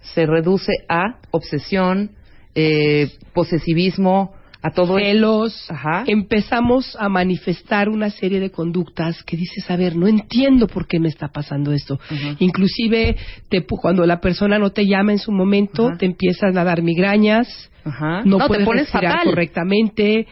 se 0.00 0.26
reduce 0.26 0.72
a 0.88 1.18
obsesión, 1.30 2.10
eh, 2.54 3.10
posesivismo, 3.32 4.32
a 4.62 4.70
todo 4.70 4.96
celos, 4.96 5.70
Ajá. 5.70 6.04
empezamos 6.06 6.96
a 6.98 7.10
manifestar 7.10 7.90
una 7.90 8.08
serie 8.08 8.40
de 8.40 8.50
conductas 8.50 9.22
que 9.24 9.36
dices, 9.36 9.70
a 9.70 9.76
ver, 9.76 9.94
no 9.94 10.06
entiendo 10.06 10.68
por 10.68 10.86
qué 10.86 10.98
me 10.98 11.08
está 11.08 11.28
pasando 11.28 11.70
esto. 11.72 11.94
Ujú. 12.10 12.36
Inclusive 12.38 13.16
te 13.50 13.66
cuando 13.66 14.06
la 14.06 14.20
persona 14.20 14.58
no 14.58 14.70
te 14.70 14.86
llama 14.86 15.12
en 15.12 15.18
su 15.18 15.32
momento, 15.32 15.90
te 15.98 16.06
empiezan 16.06 16.56
a 16.56 16.64
dar 16.64 16.80
migrañas, 16.82 17.70
Ajá. 17.84 18.22
no, 18.24 18.38
te 18.38 18.46
puedes 18.46 18.64
pones 18.64 18.82
respirar 18.90 19.12
fatal. 19.18 19.26
correctamente, 19.26 20.26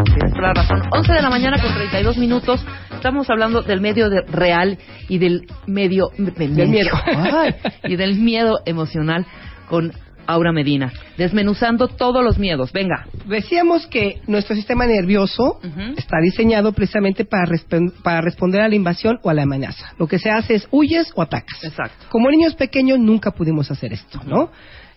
Tienes 0.05 0.33
toda 0.33 0.49
la 0.49 0.55
razón. 0.55 0.83
11 0.91 1.13
de 1.13 1.23
la 1.23 1.31
mañana 1.31 1.61
con 1.61 1.73
32 1.75 2.19
minutos. 2.19 2.65
Estamos 2.93 3.29
hablando 3.31 3.63
del 3.63 3.81
medio 3.81 4.09
de- 4.11 4.23
real 4.23 4.79
y 5.09 5.19
del 5.19 5.47
medio 5.67 6.11
Del 6.17 6.69
miedo. 6.69 6.91
Ay, 7.07 7.55
y 7.85 7.97
del 7.97 8.17
miedo 8.19 8.61
emocional 8.67 9.27
con 9.69 9.93
Aura 10.27 10.53
Medina. 10.53 10.93
Desmenuzando 11.17 11.89
todos 11.89 12.25
los 12.25 12.39
miedos. 12.39 12.73
Venga. 12.73 13.07
Decíamos 13.27 13.87
que 13.87 14.21
nuestro 14.27 14.55
sistema 14.55 14.87
nervioso 14.87 15.61
está 15.97 16.17
diseñado 16.23 16.73
precisamente 16.73 17.25
para, 17.25 17.45
resp- 17.47 17.93
para 18.03 18.21
responder 18.21 18.61
a 18.61 18.69
la 18.69 18.75
invasión 18.75 19.19
o 19.23 19.31
a 19.31 19.35
la 19.35 19.43
amenaza. 19.43 19.93
Lo 19.99 20.07
que 20.07 20.19
se 20.19 20.31
hace 20.31 20.55
es 20.55 20.69
huyes 20.71 21.13
o 21.15 21.23
atacas. 21.23 21.63
Exacto. 21.63 22.07
Como 22.11 22.31
niños 22.31 22.55
pequeños 22.55 22.99
nunca 22.99 23.31
pudimos 23.31 23.71
hacer 23.71 23.93
esto, 23.93 24.21
¿no? 24.27 24.51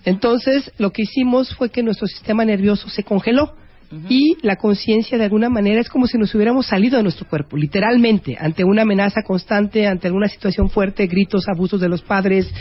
Entonces, 0.06 0.72
lo 0.78 0.92
que 0.92 1.02
hicimos 1.04 1.54
fue 1.56 1.70
que 1.70 1.84
nuestro 1.84 2.08
sistema 2.08 2.46
nervioso 2.46 2.88
se 2.90 3.04
congeló. 3.04 3.54
Y 4.10 4.36
la 4.42 4.58
conciencia, 4.58 5.18
de 5.18 5.24
alguna 5.24 5.50
manera, 5.50 5.80
es 5.80 5.88
como 5.88 6.08
si 6.08 6.18
nos 6.18 6.36
hubiéramos 6.36 6.68
salido 6.68 6.98
de 6.98 7.04
nuestro 7.04 7.28
cuerpo, 7.28 7.56
literalmente, 7.56 8.38
ante 8.38 8.66
una 8.66 8.82
amenaza 8.82 9.22
constante, 9.26 9.88
ante 9.88 10.08
alguna 10.08 10.28
situación 10.28 10.70
fuerte, 10.70 11.08
gritos, 11.08 11.48
abusos 11.48 11.80
de 11.80 11.88
los 11.88 12.02
padres, 12.02 12.52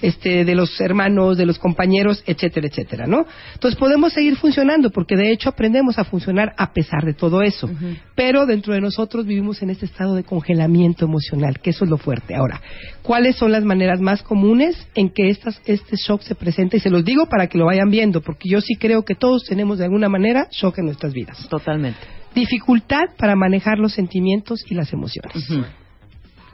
este, 0.00 0.44
de 0.44 0.54
los 0.56 0.80
hermanos, 0.80 1.36
de 1.36 1.46
los 1.46 1.58
compañeros, 1.58 2.24
etcétera, 2.26 2.66
etcétera, 2.66 3.06
¿no? 3.06 3.24
Entonces 3.54 3.78
podemos 3.78 4.12
seguir 4.12 4.36
funcionando, 4.36 4.90
porque 4.90 5.14
de 5.16 5.30
hecho 5.30 5.50
aprendemos 5.50 5.98
a 5.98 6.04
funcionar 6.04 6.52
a 6.56 6.72
pesar 6.72 7.04
de 7.04 7.14
todo 7.14 7.42
eso. 7.42 7.70
Pero 8.16 8.46
dentro 8.46 8.74
de 8.74 8.80
nosotros 8.80 9.24
vivimos 9.24 9.62
en 9.62 9.70
este 9.70 9.86
estado 9.86 10.16
de 10.16 10.24
congelamiento 10.24 11.04
emocional, 11.04 11.60
que 11.60 11.70
eso 11.70 11.84
es 11.84 11.90
lo 11.90 11.96
fuerte. 11.96 12.34
Ahora, 12.34 12.60
¿cuáles 13.02 13.36
son 13.36 13.52
las 13.52 13.62
maneras 13.62 14.00
más 14.00 14.22
comunes 14.22 14.76
en 14.96 15.10
que 15.10 15.28
estas, 15.28 15.60
este 15.64 15.96
shock 15.96 16.22
se 16.22 16.34
presenta? 16.34 16.76
Y 16.76 16.80
se 16.80 16.90
los 16.90 17.04
digo 17.04 17.26
para 17.26 17.46
que 17.46 17.58
lo 17.58 17.66
vayan 17.66 17.90
viendo, 17.90 18.20
porque 18.20 18.48
yo 18.48 18.60
sí 18.60 18.74
creo 18.74 19.04
que 19.04 19.14
todos 19.14 19.44
tenemos 19.44 19.78
de 19.78 19.84
alguna 19.84 20.08
manera 20.08 20.48
shock 20.50 20.71
en 20.80 20.86
nuestras 20.86 21.12
vidas. 21.12 21.46
Totalmente. 21.48 22.00
Dificultad 22.34 23.04
para 23.18 23.36
manejar 23.36 23.78
los 23.78 23.92
sentimientos 23.92 24.64
y 24.70 24.74
las 24.74 24.92
emociones. 24.92 25.32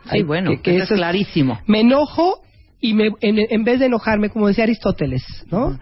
Ay, 0.06 0.22
bueno, 0.22 0.50
que- 0.50 0.60
que 0.60 0.76
eso 0.76 0.94
es 0.94 0.98
clarísimo. 1.00 1.58
Me 1.66 1.80
enojo 1.80 2.40
y 2.80 2.94
me, 2.94 3.08
en, 3.20 3.38
en 3.50 3.64
vez 3.64 3.78
de 3.80 3.86
enojarme, 3.86 4.30
como 4.30 4.48
decía 4.48 4.64
Aristóteles, 4.64 5.22
¿no? 5.50 5.78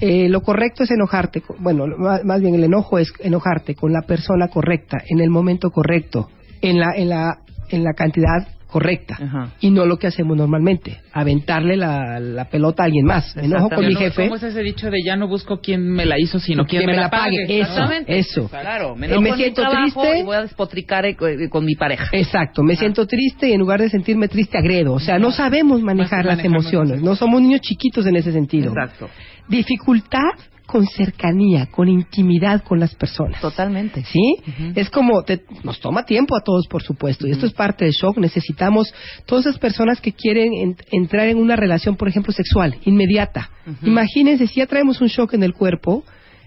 Eh, 0.00 0.28
lo 0.28 0.42
correcto 0.42 0.84
es 0.84 0.90
enojarte, 0.90 1.42
bueno, 1.58 1.86
más, 1.98 2.24
más 2.24 2.40
bien 2.40 2.54
el 2.54 2.64
enojo 2.64 2.98
es 2.98 3.12
enojarte 3.20 3.74
con 3.74 3.92
la 3.92 4.02
persona 4.02 4.48
correcta, 4.48 4.98
en 5.08 5.20
el 5.20 5.30
momento 5.30 5.70
correcto, 5.70 6.28
en 6.60 6.78
la, 6.78 6.92
en 6.94 7.08
la, 7.08 7.38
en 7.70 7.84
la 7.84 7.92
cantidad 7.94 8.46
correcta, 8.68 9.16
Ajá. 9.20 9.52
y 9.60 9.70
no 9.70 9.86
lo 9.86 9.96
que 9.98 10.06
hacemos 10.06 10.36
normalmente, 10.36 11.00
aventarle 11.12 11.76
la, 11.76 12.20
la 12.20 12.44
pelota 12.50 12.82
a 12.82 12.86
alguien 12.86 13.06
más. 13.06 13.34
Me 13.34 13.46
enojo 13.46 13.70
con 13.70 13.86
mi 13.86 13.94
jefe. 13.94 14.24
¿Cómo 14.24 14.36
es 14.36 14.42
ese 14.42 14.62
dicho 14.62 14.90
de 14.90 14.98
ya 15.04 15.16
no 15.16 15.26
busco 15.26 15.60
quién 15.60 15.88
me 15.88 16.04
la 16.04 16.18
hizo, 16.20 16.38
sino 16.38 16.66
quién 16.66 16.84
me 16.86 16.94
la 16.94 17.08
pague? 17.10 17.44
Eso, 17.44 17.52
Exactamente. 17.62 18.18
eso. 18.18 18.48
Claro, 18.48 18.94
me, 18.94 19.06
Eh, 19.06 19.18
me 19.20 19.34
siento 19.36 19.62
triste. 19.70 20.18
y 20.20 20.22
voy 20.22 20.36
a 20.36 20.42
despotricar 20.42 21.06
eh, 21.06 21.16
co- 21.16 21.26
con 21.50 21.64
mi 21.64 21.74
pareja. 21.76 22.08
Exacto, 22.12 22.62
me 22.62 22.76
siento 22.76 23.06
triste 23.06 23.48
y 23.48 23.52
en 23.52 23.60
lugar 23.60 23.80
de 23.80 23.88
sentirme 23.88 24.28
triste 24.28 24.58
agredo. 24.58 24.92
O 24.92 25.00
sea, 25.00 25.18
no 25.18 25.30
sabemos 25.30 25.80
manejar 25.82 26.24
las 26.26 26.44
emociones, 26.44 27.00
no 27.02 27.16
somos 27.16 27.40
niños 27.40 27.62
chiquitos 27.62 28.06
en 28.06 28.16
ese 28.16 28.32
sentido. 28.32 28.68
Exacto. 28.72 29.08
Dificultad 29.48 30.20
con 30.68 30.86
cercanía, 30.86 31.66
con 31.70 31.88
intimidad 31.88 32.62
con 32.62 32.78
las 32.78 32.94
personas. 32.94 33.40
Totalmente. 33.40 34.04
¿Sí? 34.04 34.36
Es 34.74 34.90
como, 34.90 35.22
te- 35.22 35.42
nos 35.64 35.80
toma 35.80 36.04
tiempo 36.04 36.36
a 36.36 36.42
todos, 36.42 36.66
por 36.68 36.82
supuesto, 36.82 37.26
y 37.26 37.30
esto 37.30 37.46
es 37.46 37.54
parte 37.54 37.86
del 37.86 37.94
shock. 37.94 38.18
Necesitamos 38.18 38.92
todas 39.24 39.46
esas 39.46 39.58
personas 39.58 39.98
que 40.02 40.12
quieren 40.12 40.52
en- 40.52 40.76
entrar 40.92 41.26
en 41.28 41.38
una 41.38 41.56
relación, 41.56 41.96
por 41.96 42.06
ejemplo, 42.08 42.32
sexual, 42.34 42.76
inmediata. 42.84 43.50
Imagínense, 43.82 44.46
si 44.46 44.56
ya 44.60 44.66
traemos 44.66 45.00
un 45.00 45.08
shock 45.08 45.32
en 45.32 45.42
el 45.42 45.54
cuerpo, 45.54 46.04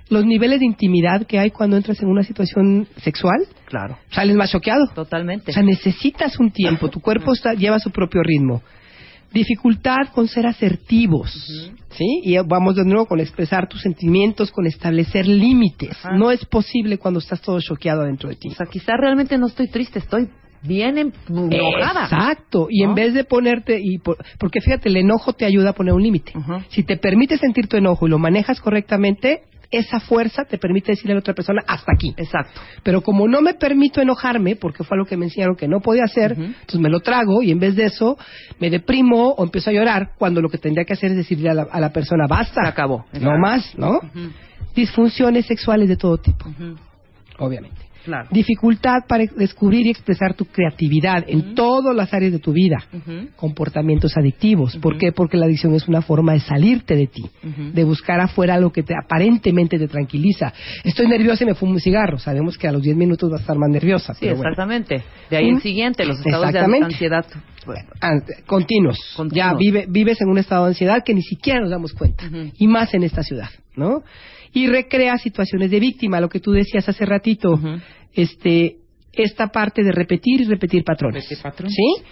los 0.10 0.24
niveles 0.24 0.60
de 0.60 0.66
intimidad 0.68 1.26
que 1.26 1.40
hay 1.40 1.50
cuando 1.50 1.76
entras 1.78 2.00
en 2.04 2.08
una 2.10 2.22
situación 2.24 2.88
sexual, 2.98 3.48
Claro. 3.66 3.98
sales 4.12 4.36
más 4.36 4.52
choqueado. 4.52 4.86
Totalmente. 4.94 5.50
O 5.50 5.54
sea, 5.54 5.64
necesitas 5.64 6.38
un 6.40 6.52
tiempo, 6.52 6.90
tu 6.90 7.00
cuerpo 7.00 7.34
está- 7.34 7.54
lleva 7.56 7.80
su 7.80 7.90
propio 7.90 8.22
ritmo. 8.22 8.62
Dificultad 9.34 10.10
con 10.14 10.28
ser 10.28 10.46
asertivos, 10.46 11.32
¿sí? 11.92 12.22
Y 12.24 12.38
vamos 12.46 12.76
de 12.76 12.84
nuevo 12.86 13.06
con 13.06 13.20
expresar 13.20 13.68
tus 13.68 13.82
sentimientos, 13.82 14.52
con 14.52 14.68
establecer 14.68 15.26
límites. 15.28 15.92
Ajá. 16.04 16.16
No 16.18 16.32
es 16.32 16.44
posible 16.46 16.98
cuando 16.98 17.20
estás 17.20 17.42
todo 17.42 17.60
choqueado 17.62 18.04
dentro 18.04 18.30
de 18.30 18.36
ti. 18.36 18.50
O 18.50 18.56
sea, 18.56 18.66
quizás 18.66 18.96
realmente 19.00 19.38
no 19.38 19.48
estoy 19.48 19.68
triste, 19.68 20.00
estoy 20.00 20.28
bien 20.64 20.98
enojada. 21.30 22.04
Exacto. 22.04 22.68
Y 22.70 22.84
¿No? 22.84 22.90
en 22.90 22.96
vez 22.96 23.14
de 23.14 23.24
ponerte, 23.24 23.80
y 23.82 23.98
por- 24.00 24.18
porque 24.38 24.62
fíjate, 24.62 24.90
el 24.90 24.98
enojo 24.98 25.34
te 25.34 25.46
ayuda 25.46 25.70
a 25.70 25.74
poner 25.74 25.94
un 25.94 26.04
límite. 26.04 26.34
Si 26.70 26.84
te 26.84 26.98
permites 26.98 27.40
sentir 27.40 27.68
tu 27.68 27.78
enojo 27.78 28.08
y 28.08 28.10
lo 28.10 28.20
manejas 28.20 28.60
correctamente, 28.62 29.44
esa 29.72 30.00
fuerza 30.00 30.44
te 30.46 30.58
permite 30.58 30.92
decirle 30.92 31.14
a 31.14 31.16
la 31.16 31.20
otra 31.20 31.34
persona 31.34 31.64
hasta 31.66 31.94
aquí. 31.94 32.14
Exacto. 32.18 32.60
Pero 32.84 33.02
como 33.02 33.28
no 33.28 33.42
me 33.42 33.54
permito 33.54 34.02
enojarme, 34.02 34.56
porque 34.56 34.84
fue 34.84 34.98
lo 34.98 35.06
que 35.06 35.18
me 35.18 35.26
enseñaron 35.26 35.56
que 35.56 35.68
no 35.68 35.80
podía 35.80 36.04
hacer, 36.04 36.34
entonces 36.34 36.80
me 36.80 36.90
lo 36.90 37.00
trago 37.00 37.42
y 37.42 37.52
en 37.52 37.60
vez 37.60 37.76
de 37.76 37.86
eso 37.86 38.18
me 38.60 38.70
deprimo 38.70 39.30
o 39.30 39.44
empiezo 39.44 39.70
a 39.70 39.74
llorar 39.74 40.12
cuando 40.18 40.42
lo 40.42 40.50
que 40.50 40.58
tendría 40.58 40.86
que 40.86 40.94
hacer 40.94 41.12
es 41.12 41.18
decirle 41.18 41.50
a 41.50 41.54
la, 41.54 41.64
a 41.64 41.80
la 41.80 41.92
persona 41.92 42.28
basta. 42.28 42.62
Se 42.64 42.68
acabó. 42.68 43.06
No 43.14 43.38
más, 43.38 43.78
¿no? 43.78 44.00
Disfunciones 44.76 45.46
sexuales 45.46 45.88
de 45.90 45.98
todo 45.98 46.18
tipo, 46.18 46.46
obviamente. 47.40 47.91
Claro. 48.04 48.28
Dificultad 48.32 49.00
para 49.08 49.26
descubrir 49.36 49.86
y 49.86 49.90
expresar 49.92 50.34
tu 50.34 50.46
creatividad 50.46 51.24
en 51.28 51.54
todas 51.56 51.96
las 51.96 52.14
áreas 52.14 52.32
de 52.32 52.40
tu 52.40 52.52
vida. 52.54 52.78
Comportamientos 53.36 54.18
adictivos. 54.18 54.76
¿Por 54.78 54.98
qué? 54.98 55.12
Porque 55.12 55.38
la 55.38 55.46
adicción 55.46 55.74
es 55.76 55.88
una 55.88 56.02
forma 56.02 56.34
de 56.34 56.40
salirte 56.40 56.96
de 56.96 57.08
ti, 57.08 57.24
de 57.74 57.84
buscar 57.84 58.20
afuera 58.20 58.56
algo 58.56 58.72
que 58.72 58.84
te, 58.84 58.94
aparentemente 58.96 59.78
te 59.78 59.88
tranquiliza. 59.88 60.54
Estoy 60.84 61.08
nerviosa 61.08 61.44
y 61.44 61.48
me 61.48 61.56
fumo 61.56 61.74
un 61.74 61.80
cigarro. 61.80 62.18
Sabemos 62.18 62.58
que 62.58 62.68
a 62.68 62.72
los 62.72 62.82
10 62.82 62.96
minutos 62.98 63.30
vas 63.30 63.40
a 63.40 63.44
estar 63.44 63.58
más 63.58 63.70
nerviosa. 63.70 64.14
Sí, 64.14 64.20
pero 64.22 64.36
bueno. 64.38 64.50
exactamente. 64.50 65.04
De 65.30 65.38
ahí 65.38 65.50
el 65.50 65.62
siguiente, 65.62 66.06
los 66.06 66.18
estados 66.20 66.52
de 66.52 66.60
ansiedad. 66.86 67.26
Continuos. 68.46 68.98
Continuos. 69.16 69.34
Ya 69.36 69.54
vive- 69.54 69.86
vives 69.88 70.20
en 70.22 70.30
un 70.30 70.38
estado 70.38 70.64
de 70.66 70.70
ansiedad 70.70 71.04
que 71.04 71.14
ni 71.14 71.22
siquiera 71.22 71.60
nos 71.62 71.70
damos 71.70 71.94
cuenta. 71.94 72.26
Y 72.58 72.68
más 72.68 72.94
en 72.94 73.04
esta 73.04 73.24
ciudad, 73.24 73.50
¿no? 73.76 74.04
Y 74.54 74.68
recrea 74.68 75.18
situaciones 75.18 75.72
de 75.72 75.80
víctima, 75.80 76.20
lo 76.20 76.30
que 76.30 76.40
tú 76.40 76.52
decías 76.52 76.88
hace 76.90 77.06
ratito. 77.06 77.60
Este, 78.14 78.78
esta 79.14 79.48
parte 79.48 79.84
de 79.84 79.92
repetir 79.92 80.42
y 80.42 80.46
repetir 80.46 80.84
patrones. 80.84 81.24
Repetir 81.24 81.42
patrones. 81.44 81.76
¿Sí? 81.76 82.04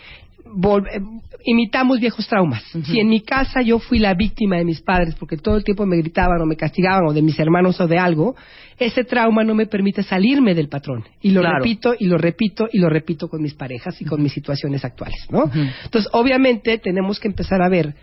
Vol- 0.51 0.87
eh, 0.91 0.99
imitamos 1.45 1.99
viejos 1.99 2.27
traumas. 2.27 2.63
Si 2.85 2.99
en 2.99 3.07
mi 3.07 3.21
casa 3.21 3.61
yo 3.61 3.77
fui 3.79 3.99
la 3.99 4.13
víctima 4.15 4.55
de 4.57 4.65
mis 4.65 4.81
padres 4.81 5.13
porque 5.15 5.37
todo 5.37 5.57
el 5.57 5.63
tiempo 5.63 5.85
me 5.85 5.97
gritaban 5.97 6.41
o 6.41 6.45
me 6.45 6.55
castigaban 6.55 7.05
o 7.07 7.13
de 7.13 7.21
mis 7.21 7.37
hermanos 7.39 7.79
o 7.79 7.87
de 7.87 7.97
algo, 7.99 8.35
ese 8.79 9.03
trauma 9.03 9.43
no 9.43 9.53
me 9.53 9.67
permite 9.67 10.01
salirme 10.01 10.55
del 10.55 10.67
patrón. 10.69 11.03
Y 11.21 11.31
lo 11.31 11.41
Claro. 11.41 11.57
repito 11.59 11.93
y 11.99 12.05
lo 12.07 12.17
repito 12.17 12.67
y 12.71 12.79
lo 12.79 12.89
repito 12.89 13.27
con 13.27 13.41
mis 13.43 13.53
parejas 13.53 14.01
y 14.01 14.05
con 14.05 14.23
mis 14.23 14.33
situaciones 14.33 14.83
actuales, 14.83 15.27
¿no? 15.29 15.51
Entonces, 15.83 16.09
obviamente, 16.13 16.77
tenemos 16.79 17.19
que 17.19 17.27
empezar 17.27 17.61
a 17.61 17.69
ver 17.69 17.93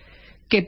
qué, 0.48 0.66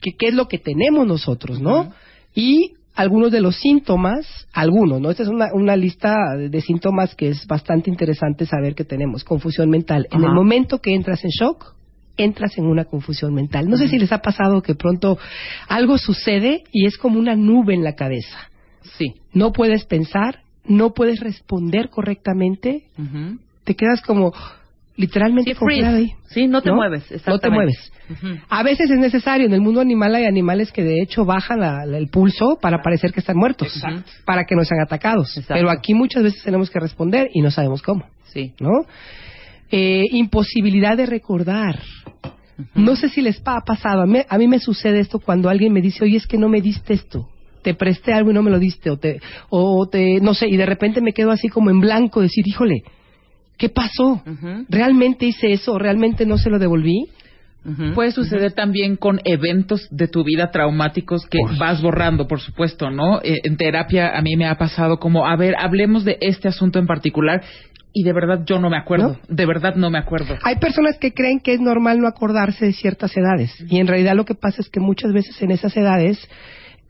qué, 0.00 0.12
qué 0.16 0.26
es 0.28 0.34
lo 0.34 0.46
que 0.46 0.58
tenemos 0.58 1.06
nosotros, 1.06 1.60
¿no? 1.60 1.92
Y 2.34 2.74
algunos 2.94 3.32
de 3.32 3.40
los 3.40 3.56
síntomas, 3.56 4.26
algunos, 4.52 5.00
¿no? 5.00 5.10
Esta 5.10 5.22
es 5.22 5.28
una, 5.28 5.52
una 5.52 5.76
lista 5.76 6.16
de, 6.36 6.60
síntomas 6.60 7.14
que 7.14 7.28
es 7.28 7.46
bastante 7.46 7.90
interesante 7.90 8.46
saber 8.46 8.74
que 8.74 8.84
tenemos. 8.84 9.24
Confusión 9.24 9.70
mental. 9.70 10.06
En 10.10 10.22
el 10.22 10.32
momento 10.32 10.80
que 10.80 10.94
entras 10.94 11.24
en 11.24 11.30
shock, 11.30 11.74
entras 12.16 12.58
en 12.58 12.66
una 12.66 12.84
confusión 12.84 13.34
mental. 13.34 13.68
No 13.68 13.76
sé 13.76 13.88
si 13.88 13.98
les 13.98 14.12
ha 14.12 14.18
pasado 14.18 14.62
que 14.62 14.74
pronto 14.74 15.18
algo 15.68 15.98
sucede 15.98 16.64
y 16.72 16.86
es 16.86 16.98
como 16.98 17.18
una 17.18 17.36
nube 17.36 17.74
en 17.74 17.84
la 17.84 17.94
cabeza. 17.94 18.50
Sí. 18.98 19.14
No 19.32 19.52
puedes 19.52 19.84
pensar, 19.84 20.40
no 20.64 20.92
puedes 20.92 21.20
responder 21.20 21.88
correctamente, 21.90 22.84
te 23.64 23.74
quedas 23.76 24.02
como 24.02 24.32
literalmente 25.00 25.52
Sí, 25.52 25.58
congelado 25.58 25.96
freeze. 25.96 26.12
ahí. 26.12 26.18
Sí, 26.28 26.46
no 26.46 26.62
te 26.62 26.70
mueves, 26.72 27.02
No 27.02 27.08
te 27.08 27.14
exactamente. 27.16 27.48
mueves. 27.54 27.92
A 28.48 28.62
veces 28.62 28.90
es 28.90 28.98
necesario. 28.98 29.46
En 29.46 29.52
el 29.54 29.60
mundo 29.60 29.80
animal 29.80 30.14
hay 30.14 30.24
animales 30.26 30.70
que 30.72 30.82
de 30.84 31.00
hecho 31.02 31.24
bajan 31.24 31.60
la- 31.60 31.84
la- 31.86 31.98
el 31.98 32.08
pulso 32.08 32.58
para 32.60 32.82
parecer 32.82 33.12
que 33.12 33.20
están 33.20 33.36
muertos, 33.36 33.74
Exacto. 33.74 34.10
para 34.24 34.44
que 34.44 34.54
no 34.54 34.64
sean 34.64 34.80
atacados. 34.80 35.28
Exacto. 35.36 35.54
Pero 35.54 35.70
aquí 35.70 35.94
muchas 35.94 36.22
veces 36.22 36.42
tenemos 36.42 36.70
que 36.70 36.78
responder 36.80 37.28
y 37.32 37.40
no 37.40 37.50
sabemos 37.50 37.82
cómo, 37.82 38.04
Sí. 38.32 38.52
¿no? 38.60 38.84
Eh, 39.70 40.04
imposibilidad 40.12 40.96
de 40.96 41.06
recordar. 41.06 41.78
No 42.74 42.94
sé 42.96 43.08
si 43.08 43.22
les 43.22 43.40
ha 43.46 43.60
pasado. 43.64 44.02
A 44.02 44.06
mí, 44.06 44.18
a 44.28 44.38
mí 44.38 44.46
me 44.48 44.58
sucede 44.58 45.00
esto 45.00 45.18
cuando 45.18 45.48
alguien 45.48 45.72
me 45.72 45.80
dice, 45.80 46.04
oye, 46.04 46.16
es 46.18 46.26
que 46.26 46.36
no 46.36 46.48
me 46.48 46.60
diste 46.60 46.92
esto. 46.94 47.28
Te 47.62 47.74
presté 47.74 48.12
algo 48.12 48.30
y 48.30 48.34
no 48.34 48.42
me 48.42 48.50
lo 48.50 48.58
diste. 48.58 48.90
O 48.90 48.96
te, 48.98 49.20
o 49.48 49.86
te, 49.88 50.20
no 50.20 50.34
sé, 50.34 50.48
y 50.48 50.56
de 50.56 50.66
repente 50.66 51.00
me 51.00 51.12
quedo 51.12 51.30
así 51.30 51.48
como 51.48 51.70
en 51.70 51.80
blanco, 51.80 52.20
decir, 52.20 52.46
híjole, 52.46 52.82
¿qué 53.60 53.68
pasó? 53.68 54.22
¿Realmente 54.70 55.26
hice 55.26 55.52
eso? 55.52 55.78
¿Realmente 55.78 56.24
no 56.24 56.38
se 56.38 56.50
lo 56.50 56.58
devolví? 56.58 57.08
Puede 57.94 58.10
suceder 58.10 58.52
también 58.52 58.96
con 58.96 59.20
eventos 59.24 59.86
de 59.90 60.08
tu 60.08 60.24
vida 60.24 60.50
traumáticos 60.50 61.26
que 61.26 61.38
vas 61.58 61.82
borrando, 61.82 62.26
por 62.26 62.40
supuesto, 62.40 62.90
¿no? 62.90 63.20
Eh, 63.22 63.40
en 63.44 63.58
terapia 63.58 64.16
a 64.16 64.22
mí 64.22 64.34
me 64.34 64.46
ha 64.46 64.56
pasado 64.56 64.96
como, 64.96 65.26
a 65.26 65.36
ver, 65.36 65.54
hablemos 65.58 66.06
de 66.06 66.16
este 66.22 66.48
asunto 66.48 66.78
en 66.78 66.86
particular 66.86 67.42
y 67.92 68.02
de 68.02 68.14
verdad 68.14 68.44
yo 68.46 68.58
no 68.58 68.70
me 68.70 68.78
acuerdo, 68.78 69.18
de 69.28 69.44
verdad 69.44 69.74
no 69.74 69.90
me 69.90 69.98
acuerdo. 69.98 70.38
Hay 70.42 70.56
personas 70.56 70.96
que 70.98 71.12
creen 71.12 71.38
que 71.38 71.52
es 71.52 71.60
normal 71.60 72.00
no 72.00 72.08
acordarse 72.08 72.64
de 72.64 72.72
ciertas 72.72 73.14
edades 73.14 73.54
y 73.68 73.78
en 73.78 73.86
realidad 73.86 74.14
lo 74.14 74.24
que 74.24 74.34
pasa 74.34 74.62
es 74.62 74.70
que 74.70 74.80
muchas 74.80 75.12
veces 75.12 75.40
en 75.42 75.50
esas 75.50 75.76
edades 75.76 76.26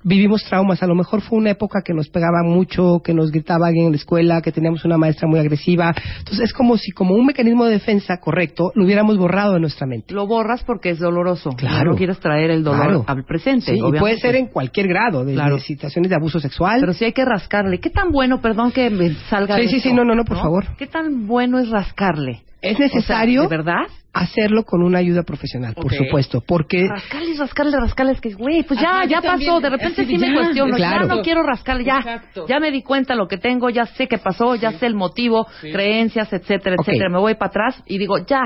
vivimos 0.03 0.43
traumas. 0.45 0.83
A 0.83 0.87
lo 0.87 0.95
mejor 0.95 1.21
fue 1.21 1.39
una 1.39 1.51
época 1.51 1.83
que 1.85 1.93
nos 1.95 2.09
pegaba 2.09 2.43
mucho, 2.45 3.01
que 3.05 3.15
nos 3.15 3.31
gritaba 3.31 3.67
alguien 3.69 3.87
en 3.87 3.93
la 3.93 3.97
escuela, 3.97 4.41
que 4.43 4.53
teníamos 4.53 4.85
una 4.85 4.97
maestra 4.99 5.29
muy 5.29 5.39
agresiva. 5.41 5.95
Entonces 6.19 6.41
es 6.47 6.53
como 6.53 6.77
si 6.77 6.91
como 6.93 7.15
un 7.15 7.27
mecanismo 7.27 7.65
de 7.67 7.73
defensa 7.73 8.19
correcto 8.19 8.73
lo 8.75 8.85
hubiéramos 8.85 9.19
borrado 9.19 9.55
de 9.55 9.61
nuestra 9.61 9.87
mente. 9.87 10.13
Lo 10.15 10.27
borras 10.27 10.65
porque 10.65 10.91
es 10.91 10.99
doloroso. 10.99 11.51
Claro. 11.51 11.93
No 11.93 11.97
quieres 11.97 12.19
traer 12.21 12.51
el 12.51 12.63
dolor 12.65 12.81
Claro. 12.83 13.05
al 13.07 13.25
presente. 13.25 13.73
Sí, 13.75 13.79
y 13.79 13.99
puede 13.99 14.19
ser 14.19 14.37
en 14.37 14.47
cualquier 14.47 14.89
grado, 14.89 15.25
de, 15.25 15.35
Claro. 15.35 15.59
situaciones 15.59 16.09
de 16.11 16.17
abuso 16.17 16.41
sexual. 16.41 16.81
Pero 16.81 16.93
sí 16.93 17.05
hay 17.05 17.13
que 17.13 17.25
rascarle. 17.25 17.79
¿Qué 17.81 17.91
tan 17.91 18.11
bueno, 18.11 18.41
perdón 18.41 18.73
que 18.73 18.91
me 18.91 19.11
salga 19.29 19.57
Sí, 19.57 19.63
de 19.63 19.69
sí, 19.69 19.77
esto, 19.77 19.89
sí, 19.91 19.95
no, 19.95 20.05
no, 20.05 20.15
no, 20.15 20.25
por 20.25 20.39
favor. 20.39 20.65
¿Qué 20.79 20.87
tan 20.87 21.27
bueno 21.27 21.59
es 21.59 21.69
rascarle? 21.69 22.43
es 22.63 22.75
O 22.75 22.77
sea, 22.77 22.87
necesario 22.87 23.43
¿De 23.43 23.49
verdad? 23.49 23.87
Hacerlo 24.13 24.65
con 24.65 24.83
una 24.83 24.99
ayuda 24.99 25.23
profesional, 25.23 25.75
por 25.75 25.93
supuesto, 25.95 26.43
porque 26.47 26.89
Rascarle, 26.89 27.35
rascarle, 27.39 27.77
rascarle. 27.81 28.13
Es 28.13 28.21
que, 28.21 28.33
güey, 28.35 28.63
pues 28.65 28.81
ya, 28.81 28.91
Ajá, 29.01 29.05
ya 29.07 29.17
pasó. 29.21 29.29
también. 29.29 29.63
De 29.63 29.71
repente 29.71 30.05
sí 30.07 30.19
me 30.19 30.35
cuestiono. 30.35 30.77
Claro. 30.77 31.07
Ya 31.09 31.15
no 31.15 31.23
quiero 31.23 31.43
rascarle, 31.43 31.85
ya. 31.85 31.99
Exacto. 31.99 32.47
Ya 32.49 32.59
me 32.61 32.71
di 32.73 32.83
cuenta 32.83 33.15
lo 33.15 33.29
que 33.29 33.39
tengo, 33.39 33.71
ya 33.71 33.87
sé 33.87 34.09
qué 34.09 34.19
pasó, 34.19 34.57
ya 34.57 34.73
sé 34.73 34.87
el 34.87 34.95
motivo, 34.95 35.47
creencias, 35.61 36.33
etcétera, 36.33 36.77
etcétera. 36.79 37.09
Me 37.09 37.19
voy 37.19 37.35
para 37.35 37.49
atrás 37.51 37.83
y 37.87 37.99
digo, 37.99 38.19
ya. 38.27 38.41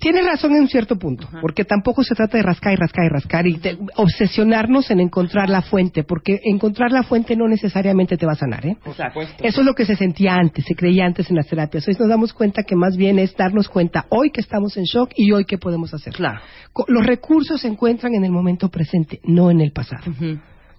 Tienes 0.00 0.26
razón 0.26 0.52
en 0.54 0.62
un 0.62 0.68
cierto 0.68 0.96
punto, 0.98 1.26
porque 1.40 1.64
tampoco 1.64 2.02
se 2.04 2.14
trata 2.14 2.36
de 2.36 2.42
rascar 2.42 2.74
y 2.74 2.76
rascar 2.76 3.04
y 3.06 3.08
rascar 3.08 3.46
y 3.46 3.54
te- 3.58 3.78
obsesionarnos 3.96 4.90
en 4.90 5.00
encontrar 5.00 5.48
la 5.48 5.62
fuente, 5.62 6.02
porque 6.04 6.40
encontrar 6.44 6.90
la 6.92 7.04
fuente 7.04 7.36
no 7.36 7.48
necesariamente 7.48 8.16
te 8.18 8.26
va 8.26 8.32
a 8.32 8.36
sanar, 8.36 8.66
¿eh? 8.66 8.76
Por 8.84 8.94
supuesto. 8.94 9.42
Eso 9.42 9.60
es 9.60 9.66
lo 9.66 9.74
que 9.74 9.86
se 9.86 9.96
sentía 9.96 10.34
antes, 10.34 10.64
se 10.66 10.74
creía 10.74 11.06
antes 11.06 11.30
en 11.30 11.36
las 11.36 11.46
terapias. 11.46 11.86
Hoy 11.88 11.96
nos 11.98 12.08
damos 12.08 12.32
cuenta 12.34 12.64
que 12.64 12.76
más 12.76 12.96
bien 12.96 13.18
es 13.18 13.34
darnos 13.36 13.68
cuenta 13.68 14.04
hoy 14.10 14.30
que 14.30 14.40
estamos 14.40 14.76
en 14.76 14.84
shock 14.84 15.07
y 15.16 15.32
hoy 15.32 15.44
qué 15.44 15.58
podemos 15.58 15.92
hacer. 15.94 16.12
Claro. 16.14 16.40
Los 16.86 17.06
recursos 17.06 17.60
se 17.60 17.68
encuentran 17.68 18.14
en 18.14 18.24
el 18.24 18.30
momento 18.30 18.68
presente, 18.68 19.20
no 19.24 19.50
en 19.50 19.60
el 19.60 19.72
pasado. 19.72 20.04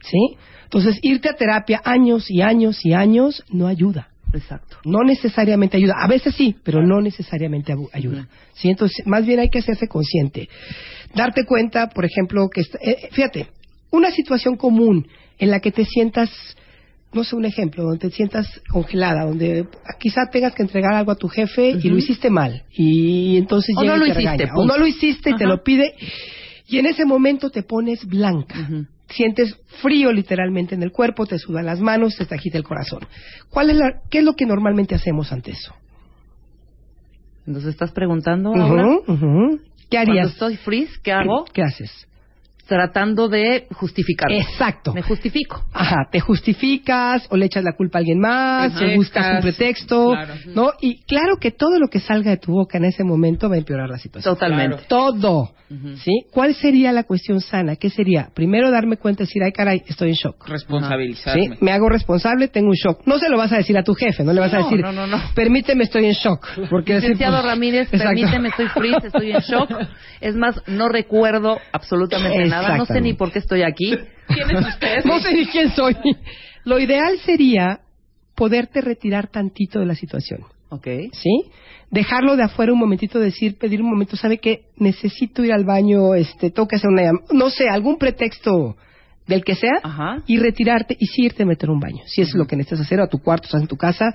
¿Sí? 0.02 0.38
Entonces, 0.64 1.00
irte 1.02 1.30
a 1.30 1.34
terapia 1.34 1.82
años 1.84 2.30
y 2.30 2.42
años 2.42 2.86
y 2.86 2.94
años 2.94 3.44
no 3.50 3.68
ayuda. 3.68 4.10
Exacto. 4.34 4.78
No 4.86 5.04
necesariamente 5.04 5.78
ayuda. 5.78 5.96
A 5.98 6.08
veces 6.08 6.36
sí, 6.36 6.56
pero 6.64 6.86
no 6.86 7.02
necesariamente 7.02 7.74
ayuda. 7.92 8.28
¿Sí? 8.54 8.70
Entonces, 8.70 9.06
más 9.08 9.26
bien 9.26 9.40
hay 9.40 9.50
que 9.50 9.60
hacerse 9.60 9.88
consciente. 9.88 10.48
Darte 11.16 11.46
cuenta, 11.46 11.90
por 11.90 12.06
ejemplo, 12.06 12.48
que... 12.50 12.62
eh, 12.82 13.10
fíjate, 13.12 13.48
una 13.92 14.12
situación 14.12 14.56
común 14.56 15.08
en 15.40 15.50
la 15.50 15.60
que 15.60 15.72
te 15.72 15.86
sientas, 15.86 16.30
no 17.12 17.24
sé, 17.24 17.36
un 17.36 17.46
ejemplo, 17.46 17.84
donde 17.84 17.98
te 17.98 18.12
sientas 18.12 18.48
congelada, 18.70 19.26
donde 19.26 19.68
quizá 20.00 20.28
tengas 20.32 20.54
que 20.54 20.62
entregar 20.62 20.94
algo 20.94 21.12
a 21.12 21.16
tu 21.16 21.28
jefe 21.28 21.72
y 21.82 21.90
lo 21.90 21.98
hiciste 21.98 22.30
mal. 22.30 22.64
Y 22.72 23.38
entonces 23.38 23.76
O 23.78 23.82
llega 23.82 23.98
no 23.98 24.06
y 24.06 24.08
lo 24.08 24.14
te 24.14 24.22
hiciste, 24.22 24.38
regaña. 24.38 24.54
O 24.56 24.66
no 24.66 24.78
lo 24.78 24.88
hiciste 24.88 25.30
y 25.32 25.36
te 25.36 25.46
lo 25.46 25.64
pide. 25.64 25.94
Y 26.68 26.78
en 26.78 26.86
ese 26.86 27.06
momento 27.06 27.50
te 27.50 27.64
pones 27.64 28.06
blanca. 28.06 28.70
Sientes 29.08 29.58
frío 29.82 30.12
literalmente 30.14 30.76
en 30.76 30.84
el 30.84 30.92
cuerpo, 30.92 31.26
te 31.26 31.40
sudan 31.40 31.66
las 31.66 31.80
manos, 31.80 32.16
te 32.16 32.36
agita 32.36 32.60
el 32.60 32.64
corazón. 32.64 33.00
¿Cuál 33.50 33.72
es 33.72 33.78
la, 33.78 34.02
¿Qué 34.12 34.20
es 34.20 34.24
lo 34.24 34.34
que 34.34 34.46
normalmente 34.46 34.94
hacemos 34.94 35.32
ante 35.32 35.52
eso? 35.52 35.74
Entonces 37.48 37.72
estás 37.72 37.92
preguntando 37.92 38.54
ahora. 38.54 38.86
¿Qué 39.90 39.98
Cuando 39.98 40.12
harías? 40.12 40.28
estoy 40.30 40.58
freeze, 40.58 41.00
¿qué 41.02 41.12
hago? 41.12 41.46
¿Qué 41.52 41.64
haces? 41.64 42.08
Tratando 42.70 43.28
de 43.28 43.68
justificar. 43.72 44.32
Exacto. 44.32 44.94
Me 44.94 45.02
justifico. 45.02 45.66
Ajá, 45.74 46.08
te 46.12 46.20
justificas 46.20 47.26
o 47.32 47.36
le 47.36 47.48
echas 47.48 47.64
la 47.64 47.74
culpa 47.74 47.98
a 47.98 48.00
alguien 48.00 48.20
más, 48.20 48.80
o 48.80 48.96
buscas 48.96 49.36
un 49.36 49.42
pretexto, 49.42 50.12
Claro. 50.12 50.34
¿no? 50.54 50.72
Y 50.80 51.02
claro 51.06 51.38
que 51.38 51.50
todo 51.50 51.80
lo 51.80 51.88
que 51.88 52.00
salga 52.00 52.30
de 52.30 52.38
tu 52.38 52.52
boca 52.52 52.78
en 52.78 52.86
ese 52.86 53.04
momento 53.04 53.50
va 53.50 53.56
a 53.56 53.58
empeorar 53.58 53.90
la 53.90 53.98
situación. 53.98 54.36
Totalmente. 54.36 54.84
Todo. 54.88 55.52
¿Sí? 56.04 56.26
¿Cuál 56.32 56.56
sería 56.56 56.92
la 56.92 57.04
cuestión 57.04 57.42
sana? 57.42 57.76
¿Qué 57.76 57.92
sería? 57.92 58.30
Primero 58.34 58.72
darme 58.72 58.98
cuenta 58.98 59.22
y 59.22 59.28
decir, 59.28 59.44
ay 59.44 59.52
caray, 59.52 59.84
estoy 59.86 60.10
en 60.10 60.16
shock. 60.16 60.44
¿Sí? 60.46 60.52
Responsabilizarme. 60.52 61.58
Me 61.62 61.72
hago 61.72 61.90
responsable, 61.90 62.48
tengo 62.48 62.70
un 62.70 62.74
shock. 62.76 63.02
No 63.06 63.20
se 63.20 63.30
lo 63.30 63.38
vas 63.38 63.52
a 63.52 63.58
decir 63.58 63.78
a 63.78 63.84
tu 63.84 63.94
jefe, 63.94 64.24
no 64.24 64.34
le 64.34 64.40
vas 64.40 64.52
a 64.52 64.58
decir, 64.64 64.80
no, 64.82 64.92
no, 64.92 65.06
no. 65.06 65.18
permíteme, 65.36 65.84
estoy 65.84 66.06
en 66.06 66.14
shock. 66.14 66.48
Porque 66.72 66.96
decir, 66.96 67.10
Licenciado 67.12 67.38
pues, 67.42 67.46
Ramírez, 67.52 67.88
exacto. 67.94 68.16
permíteme, 68.16 68.50
estoy 68.50 68.68
freeze, 68.70 69.08
estoy 69.08 69.32
en 69.32 69.40
shock. 69.42 69.70
Es 70.22 70.36
más, 70.36 70.60
no 70.66 70.90
recuerdo 70.90 71.60
absolutamente 71.72 72.46
nada. 72.50 72.59
No 72.62 72.86
sé 72.86 73.02
ni 73.02 73.14
por 73.14 73.32
qué 73.32 73.40
estoy 73.40 73.64
aquí. 73.64 73.96
¿Quién 74.28 74.58
es 74.58 74.68
usted? 74.68 74.98
No 75.06 75.20
sé 75.20 75.34
ni 75.34 75.46
quién 75.46 75.72
soy. 75.72 75.96
Lo 76.66 76.80
ideal 76.80 77.18
sería 77.20 77.80
poderte 78.36 78.82
retirar 78.82 79.28
tantito 79.28 79.80
de 79.80 79.86
la 79.86 79.96
situación. 79.96 80.42
Ok. 80.70 80.88
¿Sí? 81.14 81.52
Dejarlo 81.90 82.36
de 82.36 82.44
afuera 82.44 82.72
un 82.72 82.80
momentito, 82.80 83.20
decir, 83.20 83.58
pedir 83.58 83.82
un 83.82 83.90
momento, 83.90 84.16
¿sabe 84.16 84.38
qué? 84.38 84.66
Necesito 84.78 85.44
ir 85.44 85.52
al 85.52 85.66
baño, 85.66 86.14
este, 86.14 86.52
tengo 86.52 86.68
que 86.68 86.76
hacer 86.76 86.90
una 86.90 87.02
llamada. 87.02 87.26
No 87.32 87.50
sé, 87.50 87.68
algún 87.68 87.98
pretexto 87.98 88.78
del 89.26 89.44
que 89.44 89.56
sea, 89.56 89.80
Ajá. 89.84 90.24
y 90.28 90.38
retirarte 90.38 90.96
y 91.00 91.06
sí 91.08 91.24
irte 91.24 91.44
a 91.44 91.46
meter 91.46 91.70
un 91.70 91.80
baño. 91.80 92.04
Si 92.06 92.22
es 92.22 92.34
lo 92.34 92.46
que 92.46 92.56
necesitas 92.56 92.82
hacer, 92.82 93.00
a 93.00 93.08
tu 93.08 93.20
cuarto, 93.20 93.46
estás 93.46 93.62
en 93.62 93.68
tu 93.68 93.78
casa. 93.78 94.14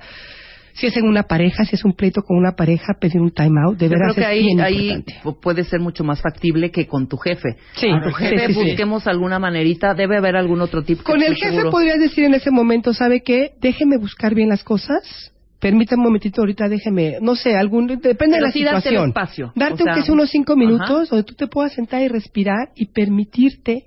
Si 0.75 0.87
es 0.87 0.97
en 0.97 1.05
una 1.07 1.23
pareja, 1.23 1.63
si 1.65 1.75
es 1.75 1.85
un 1.85 1.93
pleito 1.93 2.21
con 2.21 2.37
una 2.37 2.51
pareja, 2.51 2.93
pedir 2.99 3.21
un 3.21 3.31
time 3.31 3.59
out, 3.65 3.77
de 3.77 3.85
Yo 3.85 3.91
veras 3.91 4.13
creo 4.13 4.27
que 4.27 4.39
es 4.51 4.59
ahí, 4.59 5.03
puede 5.41 5.63
ser 5.63 5.79
mucho 5.79 6.03
más 6.03 6.21
factible 6.21 6.69
que 6.69 6.85
con 6.85 7.07
tu 7.07 7.15
jefe. 7.17 7.55
Sí, 7.75 7.87
Con 7.89 8.03
tu 8.03 8.11
jefe 8.11 8.47
sí, 8.47 8.53
sí. 8.53 8.59
busquemos 8.63 9.07
alguna 9.07 9.39
manerita, 9.39 9.93
debe 9.93 10.17
haber 10.17 10.35
algún 10.35 10.59
otro 10.61 10.83
tipo. 10.83 11.03
Con 11.03 11.21
el 11.23 11.33
jefe 11.35 11.51
seguro- 11.51 11.71
podrías 11.71 11.97
decir 11.99 12.25
en 12.25 12.33
ese 12.33 12.51
momento, 12.51 12.93
¿sabe 12.93 13.21
qué? 13.23 13.51
Déjeme 13.61 13.97
buscar 13.97 14.35
bien 14.35 14.49
las 14.49 14.63
cosas. 14.63 15.31
Permítame 15.61 16.01
un 16.01 16.07
momentito 16.07 16.41
ahorita, 16.41 16.67
déjeme, 16.67 17.19
no 17.21 17.35
sé, 17.35 17.55
algún, 17.55 17.87
depende 17.87 18.15
Pero 18.17 18.31
de 18.35 18.41
la 18.41 18.51
sí 18.51 18.63
darte 18.63 18.77
el 18.77 18.83
situación. 18.83 19.07
espacio. 19.09 19.51
Darte 19.55 19.73
O 19.73 19.77
sea, 19.85 19.93
aunque 19.93 20.05
sea 20.05 20.13
unos 20.13 20.29
cinco 20.29 20.53
ajá. 20.53 20.59
minutos 20.59 21.09
donde 21.09 21.23
tú 21.23 21.33
te 21.33 21.47
puedas 21.47 21.71
sentar 21.73 22.01
y 22.01 22.09
respirar 22.09 22.69
y 22.75 22.87
permitirte 22.87 23.85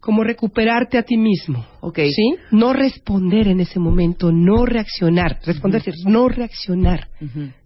como 0.00 0.24
recuperarte 0.24 0.98
a 0.98 1.02
ti 1.02 1.16
mismo. 1.16 1.64
Ok. 1.80 1.98
¿Sí? 2.10 2.36
No 2.50 2.72
responder 2.72 3.48
en 3.48 3.60
ese 3.60 3.78
momento, 3.78 4.32
no 4.32 4.66
reaccionar. 4.66 5.38
Responder, 5.44 5.82
es 5.86 6.04
no 6.06 6.28
reaccionar. 6.28 7.08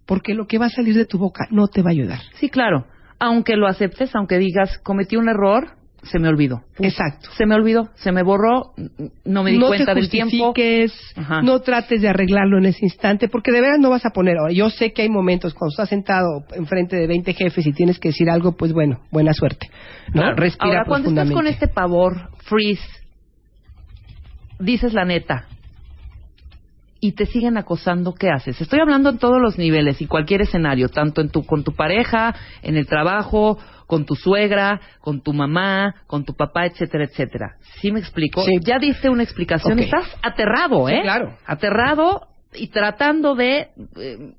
Porque 0.06 0.35
lo 0.35 0.47
que 0.47 0.59
va 0.59 0.66
a 0.66 0.70
salir 0.70 0.94
de 0.94 1.06
tu 1.06 1.19
boca 1.19 1.47
no 1.51 1.69
te 1.69 1.82
va 1.82 1.90
a 1.90 1.93
ayudar. 1.93 2.20
Sí, 2.35 2.51
claro. 2.51 2.86
Aunque 3.19 3.56
lo 3.56 3.66
aceptes, 3.66 4.15
aunque 4.15 4.39
digas, 4.39 4.78
cometí 4.82 5.16
un 5.16 5.28
error, 5.28 5.77
se 6.05 6.19
me 6.19 6.29
olvidó. 6.29 6.63
Exacto. 6.79 7.31
Se 7.37 7.47
me 7.47 7.55
olvidó, 7.55 7.89
se 7.95 8.13
me 8.13 8.23
borró, 8.23 8.73
no 9.25 9.43
me 9.43 9.53
di 9.53 9.59
no 9.59 9.69
cuenta 9.69 9.95
te 9.95 10.01
del 10.01 10.11
tiempo. 10.11 10.55
Ajá. 11.17 11.43
no 11.43 11.61
trates 11.61 12.03
de 12.03 12.09
arreglarlo 12.09 12.59
en 12.59 12.67
ese 12.67 12.85
instante, 12.85 13.29
porque 13.29 13.53
de 13.53 13.61
veras 13.61 13.79
no 13.79 13.91
vas 13.91 14.05
a 14.07 14.11
poner. 14.11 14.39
Ahora, 14.39 14.53
yo 14.53 14.71
sé 14.71 14.93
que 14.93 15.03
hay 15.03 15.09
momentos 15.09 15.55
cuando 15.55 15.71
estás 15.71 15.89
sentado 15.89 16.45
enfrente 16.55 16.97
de 16.97 17.07
20 17.07 17.33
jefes 17.35 17.67
y 17.67 17.73
tienes 17.73 17.99
que 17.99 18.09
decir 18.09 18.31
algo, 18.31 18.57
pues 18.57 18.73
bueno, 18.73 19.01
buena 19.11 19.33
suerte. 19.33 19.69
¿no? 20.09 20.23
Claro. 20.23 20.37
Respira 20.37 20.71
Ahora, 20.71 20.85
cuando 20.87 21.09
estás 21.11 21.31
con 21.31 21.47
este 21.47 21.69
pavor, 21.69 22.31
freeze, 22.45 22.85
dices 24.59 24.93
la 24.93 25.05
neta 25.05 25.47
y 27.05 27.13
te 27.13 27.27
siguen 27.27 27.59
acosando, 27.59 28.15
¿qué 28.15 28.31
haces? 28.31 28.59
Estoy 28.63 28.81
hablando 28.81 29.11
en 29.11 29.19
todos 29.19 29.39
los 29.39 29.59
niveles 29.59 30.01
y 30.01 30.07
cualquier 30.07 30.41
escenario, 30.41 30.89
tanto 30.89 31.21
en 31.21 31.29
tu, 31.29 31.45
con 31.45 31.63
tu 31.63 31.73
pareja, 31.73 32.35
en 32.63 32.79
el 32.79 32.87
trabajo, 32.87 33.59
con 33.86 34.05
tu 34.06 34.15
suegra, 34.15 34.81
con 35.01 35.20
tu 35.23 35.32
mamá, 35.32 35.94
con 36.06 36.24
tu 36.24 36.35
papá, 36.35 36.66
etcétera, 36.66 37.05
etcétera. 37.05 37.56
¿Sí 37.81 37.90
me 37.93 38.01
explico? 38.01 38.43
Sí. 38.44 38.52
Ya 38.62 38.78
diste 38.78 39.09
una 39.09 39.23
explicación. 39.23 39.78
Estás 39.78 40.06
aterrado, 40.23 40.86
Sí, 40.89 40.94
¿eh? 40.94 41.01
claro. 41.02 41.36
Aterrado 41.47 42.27
y 42.55 42.69
tratando 42.69 43.35
de... 43.35 43.69
eh, 43.97 44.32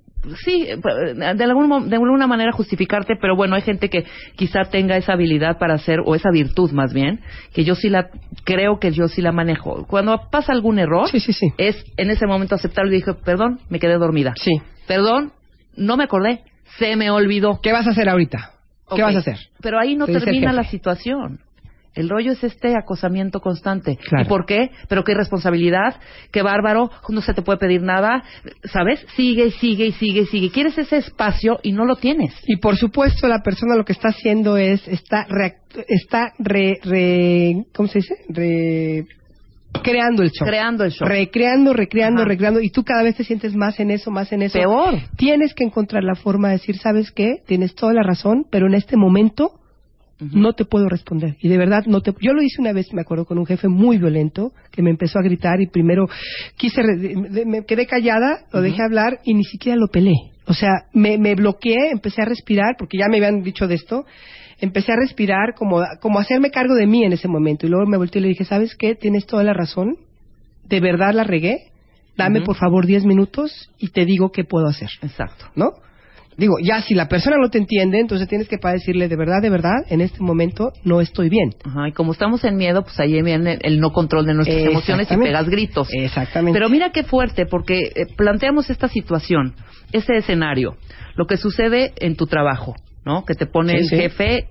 Sí, 0.44 0.66
de, 0.66 1.44
algún, 1.44 1.88
de 1.88 1.96
alguna 1.98 2.26
manera 2.26 2.52
justificarte, 2.52 3.14
pero 3.22 3.36
bueno, 3.36 3.54
hay 3.54 3.62
gente 3.62 3.92
que 3.92 4.06
quizá 4.36 4.64
tenga 4.72 4.98
esa 4.98 5.14
habilidad 5.14 5.60
para 5.60 5.76
hacer, 5.76 6.00
o 6.04 6.16
esa 6.16 6.32
virtud 6.32 6.72
más 6.72 6.96
bien, 6.96 7.20
que 7.54 7.64
yo 7.64 7.76
sí 7.76 7.90
la, 7.90 8.10
creo 8.44 8.80
que 8.80 8.92
yo 8.92 9.08
sí 9.08 9.22
la 9.22 9.32
manejo. 9.32 9.86
Cuando 9.86 10.20
pasa 10.32 10.52
algún 10.52 10.80
error, 10.80 11.10
Sí, 11.12 11.20
sí, 11.20 11.32
sí. 11.32 11.54
es 11.60 11.76
en 11.98 12.10
ese 12.10 12.26
momento 12.26 12.56
aceptarlo 12.56 12.92
y 12.92 12.96
dije, 12.96 13.14
perdón, 13.14 13.60
me 13.70 13.78
quedé 13.80 14.00
dormida. 14.00 14.34
Sí. 14.38 14.60
Perdón, 14.88 15.32
no 15.78 15.96
me 15.96 16.06
acordé, 16.06 16.42
se 16.80 16.96
me 16.96 17.12
olvidó. 17.12 17.60
¿Qué 17.62 17.72
vas 17.72 17.86
a 17.86 17.92
hacer 17.92 18.10
ahorita? 18.10 18.50
¿Qué 18.94 19.02
vas 19.02 19.16
a 19.16 19.20
hacer? 19.20 19.38
Pero 19.62 19.80
ahí 19.80 19.96
no 19.96 20.06
Te 20.06 20.20
termina 20.20 20.52
la 20.54 20.64
situación. 20.64 21.40
El 21.96 22.10
rollo 22.10 22.34
es 22.34 22.44
este 22.44 22.76
acosamiento 22.76 23.40
constante. 23.40 23.96
Claro. 23.96 24.26
¿Y 24.26 24.28
por 24.28 24.46
qué? 24.46 24.70
Pero 24.90 25.06
qué 25.06 25.14
irresponsabilidad, 25.14 25.96
qué 26.30 26.42
bárbaro, 26.42 26.92
no 27.08 27.22
se 27.22 27.34
te 27.34 27.42
puede 27.42 27.58
pedir 27.58 27.82
nada, 27.84 28.22
¿sabes? 28.66 29.06
Sigue 29.16 29.46
y 29.46 29.52
sigue 29.52 29.86
y 29.88 29.92
sigue 29.94 30.22
y 30.22 30.26
sigue. 30.26 30.52
Quieres 30.52 30.78
ese 30.78 30.98
espacio 30.98 31.58
y 31.64 31.72
no 31.72 31.86
lo 31.86 31.96
tienes. 31.96 32.34
Y 32.48 32.58
por 32.58 32.76
supuesto 32.76 33.30
la 33.30 33.40
persona 33.42 33.76
lo 33.78 33.86
que 33.86 33.94
está 33.94 34.10
haciendo 34.10 34.58
es, 34.58 34.86
está, 34.90 35.26
react- 35.28 35.86
está 35.88 36.34
re, 36.38 36.80
re- 36.84 37.64
¿cómo 37.74 37.88
se 37.88 38.00
dice? 38.00 38.16
Re, 38.28 39.06
creando 39.84 40.24
el 40.24 40.32
show. 40.32 40.48
Creando 40.48 40.84
el 40.84 40.92
show. 40.92 41.08
Recreando, 41.08 41.74
recreando, 41.74 42.22
Ajá. 42.22 42.30
recreando. 42.30 42.62
Y 42.62 42.70
tú 42.70 42.84
cada 42.84 43.04
vez 43.04 43.16
te 43.16 43.24
sientes 43.24 43.56
más 43.56 43.80
en 43.80 43.92
eso, 43.92 44.12
más 44.12 44.32
en 44.32 44.42
eso. 44.44 44.58
Peor. 44.58 44.96
Tienes 45.18 45.54
que 45.54 45.64
encontrar 45.64 46.04
la 46.04 46.16
forma 46.16 46.50
de 46.50 46.54
decir, 46.56 46.78
¿sabes 46.78 47.12
qué? 47.12 47.42
Tienes 47.46 47.76
toda 47.76 47.94
la 47.94 48.04
razón, 48.04 48.46
pero 48.50 48.68
en 48.68 48.74
este 48.76 48.98
momento 48.98 49.52
no 50.20 50.54
te 50.54 50.64
puedo 50.64 50.88
responder. 50.88 51.36
Y 51.42 51.50
de 51.50 51.58
verdad, 51.58 51.84
no 51.88 52.00
te. 52.02 52.14
Yo 52.22 52.32
lo 52.34 52.42
hice 52.42 52.62
una 52.62 52.72
vez, 52.72 52.94
me 52.94 53.02
acuerdo, 53.02 53.26
con 53.26 53.38
un 53.38 53.46
jefe 53.46 53.68
muy 53.68 53.98
violento 53.98 54.54
que 54.72 54.82
me 54.82 54.90
empezó 54.90 55.20
a 55.20 55.22
gritar 55.24 55.60
y 55.60 55.68
primero 55.68 56.08
quise. 56.56 56.82
re- 56.82 57.46
me 57.46 57.66
quedé 57.66 57.86
callada, 57.86 58.46
lo 58.54 58.62
dejé 58.62 58.82
hablar 58.82 59.20
y 59.26 59.34
ni 59.34 59.44
siquiera 59.44 59.78
lo 59.78 59.88
pelé. 59.88 60.14
O 60.48 60.54
sea, 60.54 60.70
me, 60.94 61.18
me 61.18 61.36
bloqueé, 61.36 61.90
empecé 61.92 62.22
a 62.22 62.26
respirar 62.26 62.76
porque 62.78 62.98
ya 62.98 63.08
me 63.10 63.18
habían 63.18 63.42
dicho 63.44 63.68
de 63.68 63.76
esto. 63.76 64.06
Empecé 64.66 64.92
a 64.92 64.96
respirar 64.96 65.54
como, 65.56 65.84
como 66.02 66.20
hacerme 66.20 66.50
cargo 66.50 66.74
de 66.76 66.88
mí 66.88 67.04
en 67.04 67.14
ese 67.14 67.28
momento. 67.28 67.66
Y 67.66 67.70
luego 67.70 67.86
me 67.86 67.98
volteé 67.98 68.20
y 68.20 68.24
le 68.24 68.30
dije, 68.30 68.46
¿sabes 68.46 68.76
qué? 68.76 68.96
Tienes 68.96 69.26
toda 69.26 69.44
la 69.44 69.54
razón. 69.54 69.98
De 70.68 70.80
verdad 70.80 71.14
la 71.14 71.24
regué. 71.24 71.72
Dame 72.18 72.42
por 72.42 72.56
favor 72.56 72.86
10 72.86 73.06
minutos 73.06 73.70
y 73.78 73.90
te 73.90 74.06
digo 74.06 74.32
qué 74.32 74.44
puedo 74.44 74.68
hacer. 74.68 74.90
Exacto. 75.02 75.46
¿no? 75.56 75.72
Digo, 76.38 76.56
ya 76.62 76.82
si 76.82 76.94
la 76.96 77.08
persona 77.08 77.38
no 77.38 77.50
te 77.50 77.58
entiende, 77.58 78.00
entonces 78.00 78.28
tienes 78.28 78.48
que 78.50 78.58
para 78.58 78.74
decirle 78.74 79.08
de 79.08 79.16
verdad, 79.16 79.42
de 79.42 79.50
verdad, 79.50 79.86
en 79.90 80.02
este 80.02 80.22
momento 80.22 80.72
no 80.84 81.00
estoy 81.00 81.30
bien. 81.30 81.52
Ajá, 81.64 81.88
y 81.88 81.92
como 81.94 82.12
estamos 82.12 82.44
en 82.44 82.58
miedo, 82.58 82.84
pues 82.84 83.00
ahí 83.00 83.22
viene 83.22 83.58
el, 83.62 83.80
no 83.80 83.92
control 83.92 84.26
de 84.26 84.34
nuestras 84.34 84.64
emociones 84.64 85.10
y 85.12 85.18
pegas 85.18 85.48
gritos. 85.50 85.88
Exactamente. 85.94 86.58
Pero 86.58 86.70
mira 86.70 86.92
qué 86.92 87.04
fuerte, 87.04 87.46
porque 87.46 87.92
eh, 87.96 88.06
planteamos 88.18 88.70
esta 88.70 88.90
situación, 88.90 89.56
ese 89.94 90.18
escenario, 90.18 90.76
lo 91.16 91.26
que 91.26 91.38
sucede 91.38 91.94
en 91.98 92.16
tu 92.18 92.26
trabajo, 92.28 92.76
¿no? 93.06 93.24
Que 93.24 93.36
te 93.36 93.46
pone 93.46 93.74
Sí, 93.74 93.78
el 93.78 93.86
sí. 93.88 93.96
jefe 93.96 94.50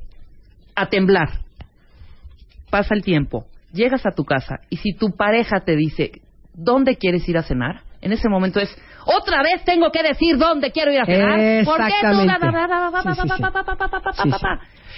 a 0.74 0.86
temblar. 0.86 1.40
Pasa 2.70 2.94
el 2.94 3.02
tiempo, 3.02 3.46
llegas 3.72 4.04
a 4.06 4.10
tu 4.10 4.24
casa 4.24 4.60
y 4.70 4.78
si 4.78 4.92
tu 4.94 5.10
pareja 5.16 5.60
te 5.60 5.76
dice, 5.76 6.22
¿dónde 6.54 6.96
quieres 6.96 7.28
ir 7.28 7.38
a 7.38 7.42
cenar? 7.42 7.82
En 8.00 8.12
ese 8.12 8.28
momento 8.28 8.60
es, 8.60 8.76
otra 9.06 9.42
vez 9.42 9.64
tengo 9.64 9.90
que 9.90 10.02
decir 10.02 10.36
dónde 10.36 10.70
quiero 10.72 10.92
ir 10.92 11.00
a 11.00 11.06
cenar. 11.06 11.64
¿Por 11.64 11.78
qué 11.86 11.92
tú? 12.02 12.26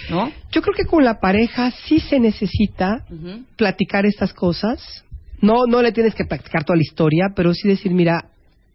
¿No? 0.09 0.31
Yo 0.51 0.61
creo 0.61 0.73
que 0.75 0.85
con 0.85 1.03
la 1.03 1.19
pareja 1.19 1.71
sí 1.71 1.99
se 1.99 2.19
necesita 2.19 3.05
platicar 3.55 4.05
estas 4.05 4.33
cosas. 4.33 5.03
No, 5.41 5.65
no 5.67 5.81
le 5.81 5.91
tienes 5.91 6.15
que 6.15 6.25
platicar 6.25 6.63
toda 6.63 6.77
la 6.77 6.81
historia, 6.81 7.27
pero 7.35 7.53
sí 7.53 7.67
decir, 7.67 7.93
mira, 7.93 8.25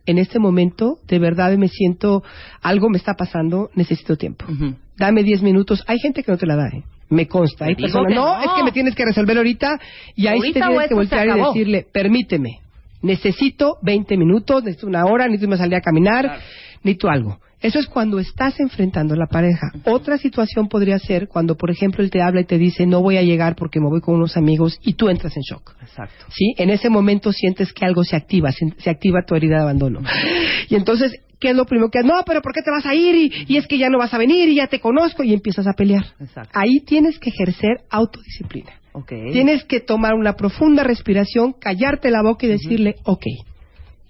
en 0.07 0.19
este 0.19 0.39
momento 0.39 0.99
de 1.07 1.19
verdad 1.19 1.57
me 1.57 1.69
siento, 1.69 2.23
algo 2.63 2.89
me 2.89 2.99
está 2.99 3.15
pasando, 3.15 3.71
necesito 3.75 4.17
tiempo. 4.17 4.47
Dame 4.97 5.23
10 5.23 5.43
minutos. 5.43 5.83
Hay 5.87 5.99
gente 5.99 6.23
que 6.23 6.33
no 6.33 6.39
te 6.39 6.47
la 6.47 6.57
da, 6.57 6.69
¿eh? 6.69 6.83
Me 7.09 7.29
consta. 7.29 7.67
Hay 7.67 7.75
personas, 7.75 8.09
que 8.09 8.15
no, 8.15 8.37
no. 8.37 8.43
es 8.43 8.51
que 8.57 8.65
me 8.65 8.73
tienes 8.73 8.95
que 8.95 9.05
resolver 9.05 9.37
ahorita 9.37 9.79
y 10.17 10.27
ahí 10.27 10.41
sí 10.41 10.53
te 10.53 10.61
tienes 10.61 10.89
que 10.89 10.95
voltear 10.95 11.29
y 11.29 11.41
decirle, 11.41 11.87
permíteme, 11.93 12.61
necesito 13.03 13.77
20 13.83 14.17
minutos, 14.17 14.65
necesito 14.65 14.87
una 14.87 15.05
hora, 15.05 15.27
necesito 15.27 15.45
irme 15.45 15.57
a 15.57 15.59
salir 15.59 15.75
a 15.77 15.81
caminar, 15.83 16.39
necesito 16.83 17.11
algo. 17.11 17.39
Eso 17.63 17.79
es 17.79 17.87
cuando 17.87 18.19
estás 18.19 18.59
enfrentando 18.59 19.15
a 19.15 19.17
la 19.17 19.27
pareja. 19.27 19.71
Otra 19.85 20.19
situación 20.19 20.69
podría 20.69 20.99
ser 20.99 21.29
cuando, 21.29 21.57
por 21.57 21.71
ejemplo, 21.71 22.03
él 22.03 22.11
te 22.11 22.21
habla 22.21 22.41
y 22.41 22.45
te 22.45 22.59
dice, 22.59 22.87
no 22.87 23.01
voy 23.01 23.19
a 23.19 23.23
llegar 23.23 23.55
porque 23.55 23.79
me 23.79 23.89
voy 23.89 24.01
con 24.01 24.17
unos 24.17 24.37
amigos 24.37 24.79
y 24.83 24.95
tú 24.95 25.09
entras 25.09 25.37
en 25.37 25.43
shock. 25.43 25.77
Exacto. 25.81 26.27
¿sí? 26.31 26.55
En 26.59 26.71
ese 26.71 26.91
momento 26.91 27.31
sientes 27.31 27.73
que 27.73 27.87
algo 27.87 28.03
se 28.03 28.17
activa, 28.17 28.51
se, 28.51 28.67
se 28.79 28.91
activa 28.91 29.21
tu 29.25 29.37
herida 29.37 29.57
de 29.57 29.63
abandono. 29.63 30.01
Y 30.69 30.75
entonces, 30.75 31.21
¿qué 31.43 31.51
es 31.51 31.57
lo 31.57 31.67
primero 31.67 31.91
que 31.91 32.03
No, 32.05 32.23
pero 32.25 32.41
¿por 32.41 32.55
qué 32.55 32.63
te 32.63 32.71
vas 32.71 32.87
a 32.87 32.95
ir? 32.95 33.17
Y, 33.17 33.45
y 33.49 33.57
es 33.57 33.67
que 33.67 33.77
ya 33.77 33.91
no 33.91 33.99
vas 33.99 34.15
a 34.15 34.19
venir 34.19 34.49
y 34.49 34.55
ya 34.55 34.69
te 34.69 34.79
conozco 34.79 35.25
y 35.25 35.35
empiezas 35.35 35.67
a 35.67 35.73
pelear. 35.73 36.05
Exacto. 36.21 36.53
Ahí 36.55 36.81
tienes 36.87 37.19
que 37.19 37.31
ejercer 37.31 37.81
autodisciplina. 37.91 38.71
Ok. 38.93 39.13
Tienes 39.33 39.65
que 39.65 39.81
tomar 39.81 40.15
una 40.15 40.35
profunda 40.35 40.85
respiración, 40.85 41.53
callarte 41.53 42.11
la 42.11 42.23
boca 42.23 42.47
y 42.47 42.51
decirle, 42.51 42.95
ok. 43.05 43.25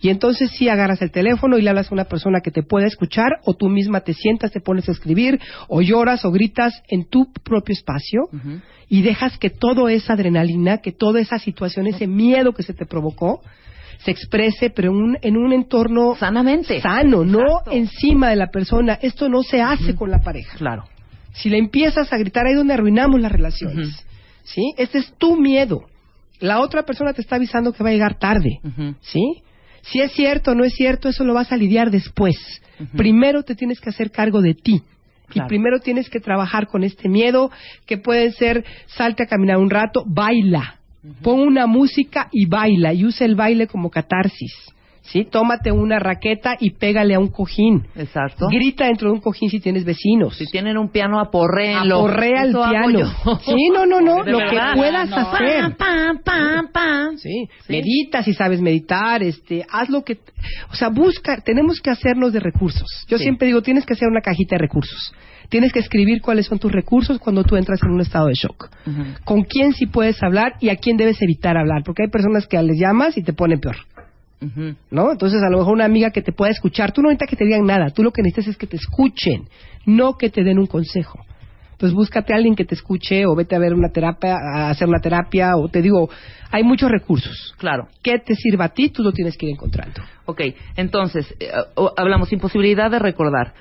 Y 0.02 0.10
entonces 0.10 0.50
sí 0.50 0.68
agarras 0.68 1.00
el 1.00 1.10
teléfono 1.12 1.56
y 1.56 1.62
le 1.62 1.70
hablas 1.70 1.90
a 1.90 1.94
una 1.94 2.04
persona 2.04 2.40
que 2.40 2.50
te 2.50 2.64
pueda 2.64 2.86
escuchar 2.86 3.38
o 3.44 3.54
tú 3.54 3.68
misma 3.68 4.00
te 4.00 4.12
sientas, 4.12 4.50
te 4.50 4.60
pones 4.60 4.88
a 4.88 4.92
escribir 4.92 5.40
o 5.68 5.80
lloras 5.80 6.24
o 6.24 6.32
gritas 6.32 6.82
en 6.88 7.04
tu 7.08 7.32
propio 7.44 7.72
espacio 7.72 8.28
y 8.88 9.02
dejas 9.02 9.38
que 9.38 9.48
toda 9.48 9.90
esa 9.92 10.14
adrenalina, 10.14 10.78
que 10.78 10.92
toda 10.92 11.20
esa 11.20 11.38
situación, 11.38 11.86
ese 11.86 12.08
miedo 12.08 12.52
que 12.52 12.64
se 12.64 12.74
te 12.74 12.84
provocó, 12.84 13.42
se 14.04 14.10
exprese, 14.10 14.70
pero 14.70 14.90
en 14.90 14.96
un, 14.96 15.18
en 15.22 15.36
un 15.36 15.52
entorno 15.52 16.16
Sanamente. 16.16 16.80
sano, 16.80 17.24
no 17.24 17.40
Exacto. 17.40 17.70
encima 17.72 18.30
de 18.30 18.36
la 18.36 18.48
persona. 18.48 18.98
Esto 19.00 19.28
no 19.28 19.42
se 19.42 19.60
hace 19.60 19.94
con 19.94 20.10
la 20.10 20.18
pareja. 20.20 20.56
Claro. 20.56 20.84
Si 21.32 21.48
le 21.48 21.58
empiezas 21.58 22.12
a 22.12 22.18
gritar, 22.18 22.46
ahí 22.46 22.54
donde 22.54 22.74
arruinamos 22.74 23.20
las 23.20 23.32
relaciones. 23.32 24.04
¿Sí? 24.44 24.72
Este 24.76 24.98
es 24.98 25.12
tu 25.18 25.36
miedo. 25.36 25.84
La 26.40 26.60
otra 26.60 26.82
persona 26.82 27.12
te 27.12 27.20
está 27.20 27.36
avisando 27.36 27.72
que 27.72 27.82
va 27.84 27.90
a 27.90 27.92
llegar 27.92 28.18
tarde. 28.18 28.58
¿Sí? 29.00 29.42
Si 29.82 30.00
es 30.00 30.12
cierto 30.12 30.50
o 30.50 30.54
no 30.54 30.64
es 30.64 30.74
cierto, 30.74 31.08
eso 31.08 31.24
lo 31.24 31.34
vas 31.34 31.52
a 31.52 31.56
lidiar 31.56 31.90
después. 31.90 32.34
Primero 32.96 33.44
te 33.44 33.54
tienes 33.54 33.80
que 33.80 33.90
hacer 33.90 34.10
cargo 34.10 34.40
de 34.42 34.54
ti. 34.54 34.82
Claro. 35.28 35.46
Y 35.46 35.48
primero 35.48 35.78
tienes 35.80 36.10
que 36.10 36.20
trabajar 36.20 36.66
con 36.66 36.82
este 36.84 37.08
miedo, 37.08 37.50
que 37.86 37.96
puede 37.98 38.32
ser 38.32 38.64
salte 38.88 39.22
a 39.22 39.26
caminar 39.26 39.56
un 39.58 39.70
rato, 39.70 40.04
baila. 40.06 40.80
Pon 41.22 41.40
una 41.40 41.66
música 41.66 42.28
y 42.30 42.46
baila, 42.46 42.92
y 42.92 43.04
usa 43.04 43.26
el 43.26 43.34
baile 43.34 43.66
como 43.66 43.90
catarsis. 43.90 44.52
¿sí? 45.04 45.24
Tómate 45.24 45.72
una 45.72 45.98
raqueta 45.98 46.56
y 46.60 46.70
pégale 46.70 47.14
a 47.16 47.18
un 47.18 47.26
cojín. 47.26 47.88
Exacto. 47.96 48.46
Grita 48.48 48.86
dentro 48.86 49.08
de 49.08 49.14
un 49.14 49.20
cojín 49.20 49.50
si 49.50 49.58
tienes 49.58 49.84
vecinos. 49.84 50.36
Si 50.36 50.46
tienen 50.46 50.78
un 50.78 50.90
piano, 50.90 51.18
aporréenlo. 51.18 51.96
Aporrea 51.98 52.44
el 52.44 52.52
piano. 52.52 53.10
Sí, 53.44 53.68
no, 53.74 53.84
no, 53.84 54.00
no, 54.00 54.22
lo 54.24 54.38
verdad. 54.38 54.70
que 54.74 54.76
puedas 54.78 55.10
No. 55.10 55.16
hacer. 55.16 55.76
Pam, 55.76 56.18
pam, 56.24 56.68
pam. 56.72 57.18
Sí. 57.18 57.48
Medita 57.68 58.22
si 58.22 58.32
sabes 58.32 58.60
meditar, 58.60 59.24
este, 59.24 59.66
haz 59.68 59.88
lo 59.90 60.02
que, 60.04 60.18
o 60.70 60.74
sea, 60.76 60.88
busca, 60.88 61.40
tenemos 61.40 61.80
que 61.80 61.90
hacernos 61.90 62.32
de 62.32 62.38
recursos. 62.38 62.86
Yo 63.08 63.18
Sí. 63.18 63.24
siempre 63.24 63.48
digo, 63.48 63.60
tienes 63.60 63.84
que 63.84 63.94
hacer 63.94 64.06
una 64.08 64.20
cajita 64.20 64.54
de 64.54 64.60
recursos. 64.60 65.12
Tienes 65.48 65.72
que 65.72 65.80
escribir 65.80 66.20
cuáles 66.20 66.46
son 66.46 66.58
tus 66.58 66.72
recursos 66.72 67.18
cuando 67.18 67.44
tú 67.44 67.56
entras 67.56 67.80
en 67.82 67.90
un 67.90 68.00
estado 68.00 68.26
de 68.26 68.34
shock. 68.34 68.70
Con 69.24 69.42
quién 69.42 69.72
sí 69.72 69.86
puedes 69.86 70.22
hablar 70.22 70.54
y 70.60 70.70
a 70.70 70.76
quién 70.76 70.96
debes 70.96 71.20
evitar 71.22 71.56
hablar, 71.56 71.82
porque 71.84 72.04
hay 72.04 72.10
personas 72.10 72.46
que 72.46 72.62
les 72.62 72.78
llamas 72.78 73.16
y 73.16 73.22
te 73.22 73.32
ponen 73.32 73.60
peor. 73.60 73.76
¿no? 74.90 75.12
Entonces, 75.12 75.42
a 75.42 75.50
lo 75.50 75.58
mejor 75.58 75.74
una 75.74 75.84
amiga 75.84 76.10
que 76.10 76.22
te 76.22 76.32
pueda 76.32 76.50
escuchar, 76.50 76.92
tú 76.92 77.00
no 77.00 77.08
necesitas 77.08 77.30
que 77.30 77.36
te 77.36 77.44
digan 77.44 77.64
nada, 77.64 77.90
tú 77.90 78.02
lo 78.02 78.10
que 78.10 78.22
necesitas 78.22 78.48
es 78.48 78.56
que 78.56 78.66
te 78.66 78.76
escuchen, 78.76 79.48
no 79.86 80.16
que 80.16 80.30
te 80.30 80.42
den 80.42 80.58
un 80.58 80.66
consejo. 80.66 81.20
Entonces, 81.72 81.96
búscate 81.96 82.32
a 82.32 82.36
alguien 82.36 82.54
que 82.54 82.64
te 82.64 82.76
escuche 82.76 83.26
o 83.26 83.34
vete 83.34 83.56
a 83.56 83.58
ver 83.58 83.74
una 83.74 83.88
terapia, 83.88 84.36
a 84.36 84.70
hacer 84.70 84.88
una 84.88 85.00
terapia, 85.00 85.56
o 85.56 85.68
te 85.68 85.82
digo, 85.82 86.08
hay 86.52 86.62
muchos 86.62 86.88
recursos. 86.88 87.54
Claro. 87.58 87.88
¿Qué 88.02 88.20
te 88.20 88.36
sirva 88.36 88.66
a 88.66 88.68
ti? 88.68 88.90
Tú 88.90 89.02
lo 89.02 89.10
tienes 89.10 89.36
que 89.36 89.46
ir 89.46 89.52
encontrando. 89.52 90.00
Ok, 90.26 90.42
entonces, 90.76 91.34
eh, 91.40 91.50
hablamos 91.96 92.32
imposibilidad 92.32 92.88
de 92.88 93.00
recordar. 93.00 93.52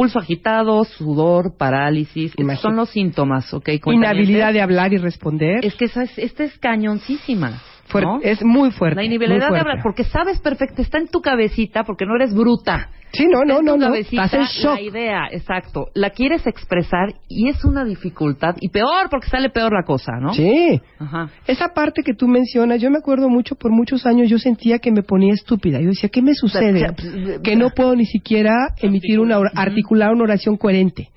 Pulso 0.00 0.18
agitado, 0.18 0.82
sudor, 0.84 1.58
parálisis, 1.58 2.32
estos 2.34 2.60
son 2.60 2.74
los 2.74 2.88
síntomas, 2.88 3.52
¿ok? 3.52 3.68
Inhabilidad 3.84 4.50
de 4.50 4.62
hablar 4.62 4.94
y 4.94 4.96
responder. 4.96 5.62
Es 5.62 5.74
que 5.74 5.84
esa 5.84 6.04
es, 6.04 6.16
esta 6.16 6.42
es 6.42 6.56
cañoncísima. 6.58 7.60
Fuerte- 7.90 8.06
¿no? 8.10 8.20
Es 8.22 8.42
muy 8.42 8.70
fuerte. 8.70 8.96
La 8.96 9.02
muy 9.02 9.14
inhabilidad 9.14 9.50
de 9.50 9.58
hablar, 9.58 9.80
porque 9.82 10.04
sabes 10.04 10.38
perfecto, 10.40 10.80
está 10.82 10.98
en 10.98 11.08
tu 11.08 11.20
cabecita, 11.20 11.84
porque 11.84 12.06
no 12.06 12.14
eres 12.16 12.34
bruta. 12.34 12.88
Sí, 13.12 13.26
no, 13.26 13.42
Está 13.42 13.52
no, 13.54 13.58
en 13.58 13.64
no, 13.64 13.72
tu 13.72 13.78
no. 13.80 13.86
cabecita 13.86 14.24
Estás 14.24 14.40
en 14.40 14.62
shock. 14.62 14.74
La 14.76 14.80
idea, 14.80 15.22
exacto. 15.32 15.86
La 15.94 16.10
quieres 16.10 16.46
expresar 16.46 17.14
y 17.28 17.48
es 17.48 17.64
una 17.64 17.84
dificultad. 17.84 18.54
Y 18.60 18.68
peor, 18.68 19.08
porque 19.10 19.26
sale 19.28 19.50
peor 19.50 19.72
la 19.72 19.82
cosa, 19.84 20.12
¿no? 20.20 20.32
Sí. 20.32 20.80
Ajá. 21.00 21.28
Esa 21.48 21.68
parte 21.74 22.02
que 22.04 22.14
tú 22.14 22.28
mencionas, 22.28 22.80
yo 22.80 22.88
me 22.88 22.98
acuerdo 22.98 23.28
mucho, 23.28 23.56
por 23.56 23.72
muchos 23.72 24.06
años 24.06 24.30
yo 24.30 24.38
sentía 24.38 24.78
que 24.78 24.92
me 24.92 25.02
ponía 25.02 25.34
estúpida. 25.34 25.80
Yo 25.80 25.88
decía, 25.88 26.08
¿qué 26.08 26.22
me 26.22 26.34
sucede? 26.34 26.94
Que 27.42 27.56
no 27.56 27.70
puedo 27.70 27.96
ni 27.96 28.06
siquiera 28.06 28.74
emitir 28.80 29.18
una, 29.18 29.38
articular 29.56 30.12
una 30.12 30.22
oración 30.24 30.56
coherente. 30.56 31.08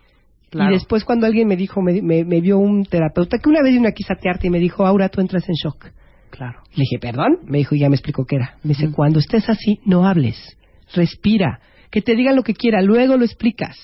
Claro. 0.49 0.71
Y 0.71 0.73
después 0.73 1.03
cuando 1.03 1.25
alguien 1.27 1.47
me 1.47 1.55
dijo, 1.55 1.81
me, 1.81 2.01
me, 2.01 2.23
me 2.25 2.41
vio 2.41 2.57
un 2.57 2.85
terapeuta, 2.85 3.37
que 3.37 3.49
una 3.49 3.61
vez 3.63 3.73
vino 3.73 3.87
aquí 3.87 4.03
a 4.03 4.15
satearte 4.15 4.47
y 4.47 4.49
me 4.49 4.59
dijo, 4.59 4.85
Aura, 4.85 5.09
tú 5.09 5.21
entras 5.21 5.47
en 5.47 5.55
shock. 5.55 5.87
Claro. 6.35 6.59
Le 6.71 6.81
dije, 6.81 6.97
¿perdón? 6.99 7.37
Me 7.45 7.59
dijo, 7.59 7.75
y 7.75 7.79
ya 7.79 7.89
me 7.89 7.95
explicó 7.95 8.25
qué 8.25 8.37
era. 8.37 8.55
Me 8.63 8.69
dice, 8.69 8.91
cuando 8.91 9.19
estés 9.19 9.47
así, 9.49 9.79
no 9.85 10.07
hables. 10.07 10.57
Respira. 10.95 11.59
Que 11.91 12.01
te 12.01 12.15
digan 12.15 12.35
lo 12.35 12.41
que 12.41 12.55
quiera, 12.55 12.81
luego 12.81 13.17
lo 13.17 13.23
explicas. 13.23 13.77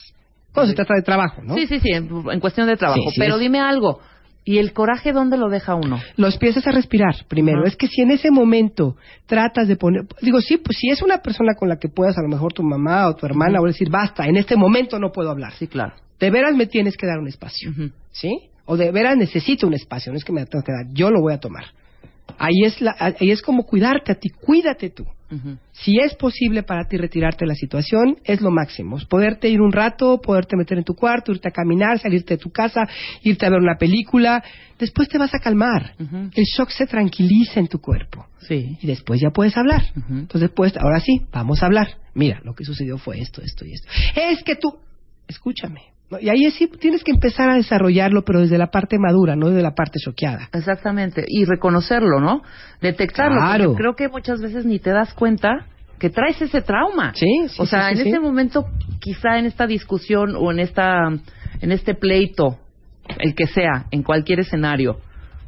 Cuando 0.51 0.71
se 0.71 0.75
trata 0.75 0.95
de 0.95 1.03
trabajo, 1.03 1.43
¿no? 1.43 1.53
Sí, 1.55 1.67
sí, 1.67 1.79
sí, 1.79 1.91
en, 1.91 2.09
en 2.31 2.39
cuestión 2.39 2.65
de 2.65 2.75
trabajo. 2.75 3.01
Sí, 3.09 3.13
sí, 3.15 3.19
Pero 3.19 3.35
es- 3.35 3.39
dime 3.41 3.59
algo. 3.59 3.99
¿Y 4.45 4.57
el 4.57 4.73
coraje 4.73 5.11
dónde 5.13 5.37
lo 5.37 5.47
deja 5.47 5.75
uno? 5.75 5.99
Los 6.17 6.33
empiezas 6.35 6.65
a 6.65 6.71
respirar 6.71 7.13
primero. 7.27 7.65
Es 7.65 7.75
que 7.75 7.85
si 7.85 8.01
en 8.01 8.09
ese 8.09 8.31
momento 8.31 8.95
tratas 9.27 9.67
de 9.67 9.75
poner, 9.75 10.07
digo, 10.23 10.41
sí, 10.41 10.57
pues 10.57 10.75
si 10.79 10.89
es 10.89 11.03
una 11.03 11.19
persona 11.19 11.53
con 11.53 11.69
la 11.69 11.75
que 11.77 11.87
puedas, 11.87 12.17
a 12.17 12.21
lo 12.23 12.29
mejor 12.29 12.51
tu 12.53 12.63
mamá 12.63 13.07
o 13.09 13.15
tu 13.15 13.27
hermana, 13.27 13.61
o 13.61 13.65
decir, 13.67 13.91
basta, 13.91 14.25
en 14.25 14.37
este 14.37 14.55
momento 14.55 14.97
no 14.97 15.11
puedo 15.11 15.29
hablar. 15.29 15.53
Sí, 15.53 15.67
claro. 15.67 15.93
De 16.19 16.31
veras 16.31 16.55
me 16.55 16.65
tienes 16.65 16.97
que 16.97 17.05
dar 17.05 17.19
un 17.19 17.27
espacio. 17.27 17.71
¿sí? 18.11 18.39
O 18.65 18.75
de 18.75 18.91
veras 18.91 19.17
necesito 19.17 19.67
un 19.67 19.73
espacio, 19.75 20.11
no 20.11 20.17
es 20.17 20.23
que 20.23 20.31
me 20.33 20.43
tengo 20.47 20.63
que 20.63 20.71
dar, 20.71 20.85
yo 20.93 21.11
lo 21.11 21.21
voy 21.21 21.33
a 21.33 21.39
tomar. 21.39 21.65
Ahí 22.37 22.63
es, 22.65 22.81
la, 22.81 22.95
ahí 22.99 23.31
es 23.31 23.41
como 23.41 23.63
cuidarte 23.63 24.11
a 24.11 24.15
ti, 24.15 24.29
cuídate 24.29 24.89
tú. 24.89 25.05
Si 25.73 25.99
es 25.99 26.15
posible 26.15 26.63
para 26.63 26.87
ti 26.87 26.97
retirarte 26.97 27.45
de 27.45 27.49
la 27.49 27.55
situación, 27.55 28.17
es 28.23 28.41
lo 28.41 28.49
máximo. 28.49 28.97
Es 28.97 29.05
Poderte 29.05 29.47
ir 29.47 29.61
un 29.61 29.71
rato, 29.71 30.19
poderte 30.19 30.57
meter 30.57 30.79
en 30.79 30.83
tu 30.83 30.95
cuarto, 30.95 31.31
irte 31.31 31.49
a 31.49 31.51
caminar, 31.51 31.99
salirte 31.99 32.33
de 32.33 32.37
tu 32.39 32.49
casa, 32.49 32.87
irte 33.21 33.45
a 33.45 33.51
ver 33.51 33.59
una 33.59 33.77
película. 33.77 34.43
Después 34.79 35.07
te 35.07 35.19
vas 35.19 35.33
a 35.35 35.39
calmar. 35.39 35.93
El 35.99 36.45
shock 36.45 36.71
se 36.71 36.87
tranquiliza 36.87 37.59
en 37.59 37.67
tu 37.67 37.79
cuerpo. 37.79 38.25
Sí. 38.39 38.77
Y 38.81 38.87
después 38.87 39.21
ya 39.21 39.29
puedes 39.29 39.55
hablar. 39.55 39.83
Entonces, 40.09 40.49
pues, 40.55 40.75
ahora 40.77 40.99
sí, 40.99 41.21
vamos 41.31 41.61
a 41.61 41.67
hablar. 41.67 41.97
Mira, 42.15 42.41
lo 42.43 42.55
que 42.55 42.65
sucedió 42.65 42.97
fue 42.97 43.19
esto, 43.21 43.43
esto 43.43 43.65
y 43.65 43.73
esto. 43.73 43.87
Es 44.15 44.41
que 44.43 44.55
tú, 44.55 44.79
escúchame. 45.27 45.81
¿No? 46.09 46.19
Y 46.19 46.29
ahí 46.29 46.49
sí 46.51 46.67
tienes 46.79 47.03
que 47.03 47.11
empezar 47.11 47.49
a 47.49 47.55
desarrollarlo, 47.55 48.23
pero 48.23 48.41
desde 48.41 48.57
la 48.57 48.67
parte 48.67 48.97
madura, 48.99 49.35
no 49.35 49.49
desde 49.49 49.61
la 49.61 49.75
parte 49.75 49.99
choqueada. 50.03 50.49
Exactamente. 50.53 51.23
Y 51.27 51.45
reconocerlo, 51.45 52.19
¿no? 52.19 52.41
Detectarlo. 52.81 53.37
Claro. 53.39 53.73
Creo 53.75 53.95
que 53.95 54.07
muchas 54.09 54.41
veces 54.41 54.65
ni 54.65 54.79
te 54.79 54.91
das 54.91 55.13
cuenta 55.13 55.65
que 55.99 56.09
traes 56.09 56.41
ese 56.41 56.61
trauma. 56.61 57.11
Sí, 57.13 57.27
sí, 57.49 57.61
O 57.61 57.65
sea, 57.65 57.89
sí, 57.89 57.95
sí, 57.95 58.01
en 58.03 58.07
ese 58.07 58.19
momento, 58.19 58.65
quizá 58.99 59.37
en 59.37 59.45
esta 59.45 59.67
discusión 59.67 60.35
o 60.37 60.51
en 60.51 60.59
esta, 60.59 61.09
en 61.61 61.71
este 61.71 61.93
pleito, 61.93 62.57
el 63.19 63.35
que 63.35 63.47
sea, 63.47 63.85
en 63.91 64.03
cualquier 64.03 64.39
escenario, 64.39 64.99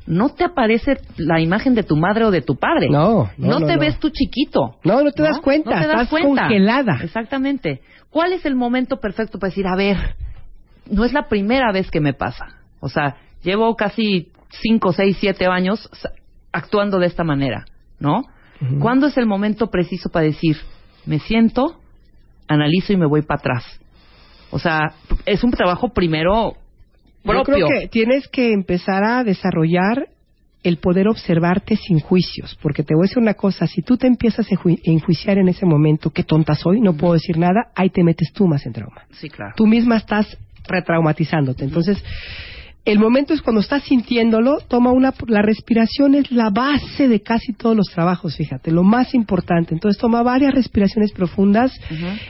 no 0.07 0.29
te 0.29 0.43
aparece 0.43 0.97
la 1.17 1.39
imagen 1.39 1.73
de 1.75 1.83
tu 1.83 1.95
madre 1.95 2.25
o 2.25 2.31
de 2.31 2.41
tu 2.41 2.57
padre. 2.57 2.89
No, 2.89 3.29
no, 3.38 3.59
no, 3.59 3.65
te 3.65 3.75
no. 3.75 3.79
ves 3.79 3.97
tu 3.99 4.09
chiquito. 4.09 4.77
No, 4.83 5.01
no 5.03 5.11
te 5.11 5.21
das 5.23 5.39
cuenta, 5.39 5.69
No 5.75 5.81
te 5.81 5.88
das 5.88 6.01
estás 6.03 6.09
cuenta. 6.09 6.41
congelada. 6.43 6.99
Exactamente. 7.03 7.81
¿Cuál 8.09 8.33
es 8.33 8.45
el 8.45 8.55
momento 8.55 8.97
perfecto 8.99 9.39
para 9.39 9.49
decir, 9.51 9.65
a 9.67 9.75
ver, 9.77 9.97
no 10.90 11.06
es 11.06 11.14
la 11.14 11.28
primera 11.28 11.72
vez 11.72 11.90
que 11.91 11.99
me 12.02 12.14
pasa? 12.14 12.48
O 12.80 12.90
sea, 12.90 13.18
llevo 13.44 13.76
casi 13.76 14.30
cinco, 14.49 14.91
seis, 14.94 15.18
siete 15.20 15.45
años 15.45 15.90
sa- 15.94 16.12
actuando 16.52 16.99
de 16.99 17.08
esta 17.08 17.24
manera, 17.24 17.66
¿no? 17.99 18.24
Ujú. 18.62 18.80
¿Cuándo 18.80 19.08
es 19.08 19.18
el 19.18 19.26
momento 19.26 19.68
preciso 19.68 20.10
para 20.10 20.26
decir, 20.26 20.58
me 21.06 21.20
siento, 21.20 21.80
analizo 22.48 22.94
y 22.94 22.98
me 22.98 23.06
voy 23.08 23.22
para 23.22 23.40
atrás? 23.40 23.80
O 24.52 24.60
sea, 24.60 24.94
es 25.26 25.44
un 25.44 25.52
trabajo 25.52 25.90
primero 25.90 26.53
Yo 27.24 27.32
propio. 27.32 27.44
creo 27.68 27.68
que 27.68 27.88
tienes 27.88 28.28
que 28.28 28.52
empezar 28.53 29.03
a 29.03 29.24
desarrollar 29.24 30.08
el 30.64 30.78
poder 30.78 31.08
observarte 31.08 31.76
sin 31.76 31.99
juicios, 32.02 32.56
porque 32.62 32.84
te 32.84 32.94
voy 32.94 33.06
a 33.06 33.08
decir 33.08 33.18
una 33.18 33.34
cosa, 33.34 33.66
si 33.66 33.82
tú 33.82 33.98
te 33.98 34.06
empiezas 34.06 34.45
a 34.52 34.56
enju- 34.56 34.80
enjuiciar 34.84 35.40
en 35.40 35.48
ese 35.48 35.66
momento, 35.66 36.12
qué 36.12 36.24
tonta 36.24 36.53
soy, 36.53 36.82
no 36.82 36.94
puedo 36.94 37.14
decir 37.14 37.38
nada, 37.38 37.72
ahí 37.76 37.90
te 37.90 38.03
metes 38.03 38.32
tú 38.34 38.45
más 38.48 38.64
en 38.68 38.74
trauma. 38.74 39.03
Sí, 39.14 39.28
claro. 39.30 39.53
Tú 39.56 39.66
misma 39.66 39.98
estás 39.98 40.38
retraumatizándote. 40.67 41.63
Entonces, 41.63 42.03
el 42.83 42.97
momento 42.97 43.35
es 43.35 43.43
cuando 43.43 43.61
estás 43.61 43.83
sintiéndolo, 43.83 44.57
toma 44.67 44.91
una, 44.91 45.13
la 45.27 45.43
respiración 45.43 46.15
es 46.15 46.31
la 46.31 46.49
base 46.49 47.07
de 47.07 47.21
casi 47.21 47.53
todos 47.53 47.77
los 47.77 47.85
trabajos, 47.89 48.35
fíjate, 48.35 48.71
lo 48.71 48.81
más 48.83 49.13
importante. 49.13 49.75
Entonces, 49.75 50.01
toma 50.01 50.23
varias 50.23 50.55
respiraciones 50.55 51.11
profundas, 51.11 51.71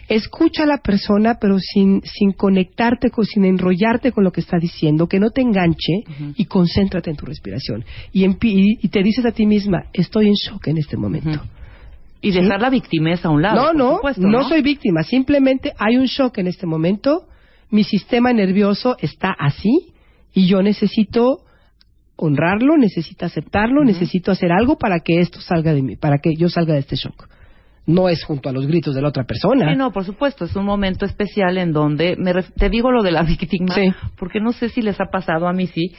escucha 0.09 0.63
a 0.63 0.65
la 0.65 0.79
persona, 0.79 1.37
pero 1.39 1.57
sin, 1.57 2.01
sin 2.03 2.33
conectarte, 2.33 3.11
con, 3.11 3.23
sin 3.23 3.45
enrollarte 3.45 4.11
con 4.11 4.25
lo 4.25 4.33
que 4.33 4.41
está 4.41 4.57
diciendo, 4.57 5.07
que 5.07 5.21
no 5.21 5.29
te 5.29 5.39
enganche 5.39 6.03
y 6.35 6.43
concéntrate 6.43 7.11
en 7.11 7.15
tu 7.15 7.25
respiración. 7.25 7.85
Y, 8.11 8.25
y, 8.25 8.77
y 8.81 8.89
te 8.89 9.01
dices 9.03 9.25
a 9.25 9.31
ti 9.31 9.45
misma, 9.45 9.85
estoy 9.93 10.27
en 10.27 10.33
shock 10.33 10.67
en 10.67 10.79
este 10.79 10.97
momento. 10.97 11.39
Y 12.19 12.31
dejar 12.31 12.59
la 12.59 12.69
victimez 12.69 13.23
a 13.23 13.29
un 13.29 13.41
lado. 13.41 13.55
No, 13.55 13.73
no, 13.73 13.95
supuesto, 13.95 14.21
no 14.21 14.43
soy 14.43 14.61
víctima, 14.61 15.01
simplemente 15.03 15.71
hay 15.79 15.95
un 15.95 16.07
shock 16.07 16.39
en 16.39 16.47
este 16.47 16.67
momento, 16.67 17.23
mi 17.71 17.83
sistema 17.83 18.33
nervioso 18.33 18.95
está 18.99 19.31
así 19.37 19.93
y 20.33 20.47
yo 20.47 20.61
necesito 20.61 21.39
honrarlo, 22.15 22.77
necesito 22.77 23.25
aceptarlo, 23.25 23.83
necesito 23.83 24.31
hacer 24.31 24.51
algo 24.51 24.77
para 24.77 24.99
que 24.99 25.19
esto 25.19 25.41
salga 25.41 25.73
de 25.73 25.81
mí, 25.81 25.95
para 25.95 26.19
que 26.19 26.35
yo 26.35 26.49
salga 26.49 26.73
de 26.73 26.81
este 26.81 26.95
shock. 26.95 27.27
No 27.87 28.09
es 28.09 28.23
junto 28.23 28.47
a 28.47 28.51
los 28.51 28.67
gritos 28.67 28.93
de 28.93 29.01
la 29.01 29.07
otra 29.07 29.23
persona. 29.23 29.71
Sí, 29.71 29.75
no, 29.77 29.91
por 29.91 30.05
supuesto, 30.05 30.45
es 30.45 30.55
un 30.55 30.65
momento 30.65 31.03
especial 31.05 31.57
en 31.57 31.73
donde 31.73 32.15
me 32.17 32.31
te 32.33 32.69
digo 32.69 32.91
lo 32.91 33.01
de 33.01 33.11
la 33.11 33.23
víctima, 33.23 33.73
Sí. 33.73 33.89
porque 34.17 34.39
no 34.39 34.51
sé 34.53 34.69
si 34.69 34.83
les 34.83 35.01
ha 35.01 35.05
pasado 35.05 35.47
a 35.47 35.53
mí 35.53 35.65
sí, 35.65 35.91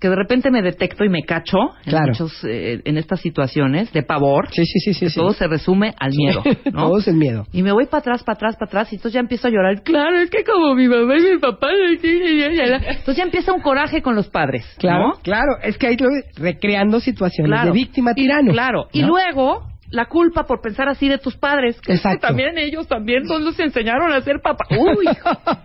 que 0.00 0.08
de 0.08 0.16
repente 0.16 0.50
me 0.50 0.62
detecto 0.62 1.04
y 1.04 1.08
me 1.10 1.22
cacho 1.22 1.58
en, 1.84 1.90
Claro. 1.90 2.06
muchos, 2.08 2.32
eh, 2.44 2.80
en 2.84 2.96
estas 2.96 3.20
situaciones 3.20 3.92
de 3.92 4.02
pavor, 4.02 4.48
Sí, 4.50 4.64
sí, 4.64 4.80
sí, 4.80 4.94
sí. 4.94 5.00
que 5.06 5.10
sí. 5.10 5.20
todo 5.20 5.32
se 5.32 5.46
resume 5.46 5.94
al 5.98 6.12
miedo, 6.14 6.42
¿no? 6.72 6.88
todo 6.88 6.98
es 6.98 7.08
el 7.08 7.16
miedo. 7.16 7.46
Y 7.52 7.62
me 7.62 7.72
voy 7.72 7.86
para 7.86 7.98
atrás, 8.00 8.22
para 8.24 8.36
atrás, 8.36 8.56
para 8.56 8.66
atrás, 8.68 8.92
y 8.92 8.96
entonces 8.96 9.12
ya 9.14 9.20
empiezo 9.20 9.48
a 9.48 9.50
llorar. 9.50 9.82
Claro, 9.82 10.16
es 10.18 10.30
que 10.30 10.42
como 10.44 10.74
mi 10.74 10.88
mamá 10.88 11.16
y 11.18 11.32
mi 11.34 11.38
papá. 11.38 11.68
Entonces 12.02 13.16
ya 13.16 13.22
empieza 13.24 13.52
un 13.52 13.60
coraje 13.60 14.02
con 14.02 14.14
los 14.14 14.28
padres. 14.28 14.64
Claro, 14.78 15.08
¿no? 15.08 15.12
claro, 15.22 15.52
es 15.62 15.76
que 15.78 15.86
hay 15.88 15.96
recreando 16.36 17.00
situaciones 17.00 17.50
Claro. 17.50 17.66
de 17.66 17.72
víctima 17.72 18.12
Y- 18.12 18.22
tirano. 18.22 18.52
Claro. 18.52 18.86
Y 18.92 19.02
luego, 19.02 19.66
la 19.90 20.06
culpa 20.06 20.44
por 20.44 20.60
pensar 20.60 20.88
así 20.88 21.08
de 21.08 21.18
tus 21.18 21.36
padres. 21.36 21.80
Que 21.80 21.94
Exacto. 21.94 22.26
también 22.28 22.56
ellos 22.58 22.86
también 22.86 23.26
son 23.26 23.44
los 23.44 23.56
que 23.56 23.64
enseñaron 23.64 24.12
a 24.12 24.20
ser 24.22 24.40
papá. 24.40 24.64
Uy, 24.70 25.06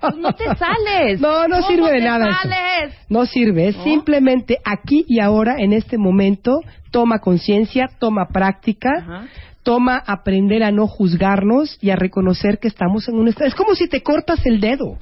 pues 0.01 0.15
no 0.17 0.33
te 0.33 0.45
sales. 0.55 1.21
No, 1.21 1.47
no 1.47 1.57
¿Cómo 1.57 1.67
sirve 1.67 1.91
de 1.91 2.01
nada 2.01 2.29
eso. 2.29 2.39
sales? 2.41 2.95
No 3.09 3.25
sirve, 3.25 3.67
es 3.69 3.77
¿No? 3.77 3.83
simplemente 3.83 4.57
aquí 4.65 5.05
y 5.07 5.19
ahora, 5.19 5.55
en 5.59 5.73
este 5.73 5.97
momento, 5.97 6.59
toma 6.91 7.19
conciencia, 7.19 7.87
toma 7.99 8.27
práctica, 8.31 8.89
Ajá. 8.99 9.27
toma 9.63 9.97
aprender 10.05 10.63
a 10.63 10.71
no 10.71 10.87
juzgarnos 10.87 11.77
y 11.81 11.91
a 11.91 11.95
reconocer 11.95 12.59
que 12.59 12.67
estamos 12.67 13.07
en 13.09 13.15
un 13.15 13.27
estado. 13.27 13.47
Es 13.47 13.55
como 13.55 13.75
si 13.75 13.87
te 13.87 14.01
cortas 14.01 14.45
el 14.45 14.59
dedo. 14.59 14.97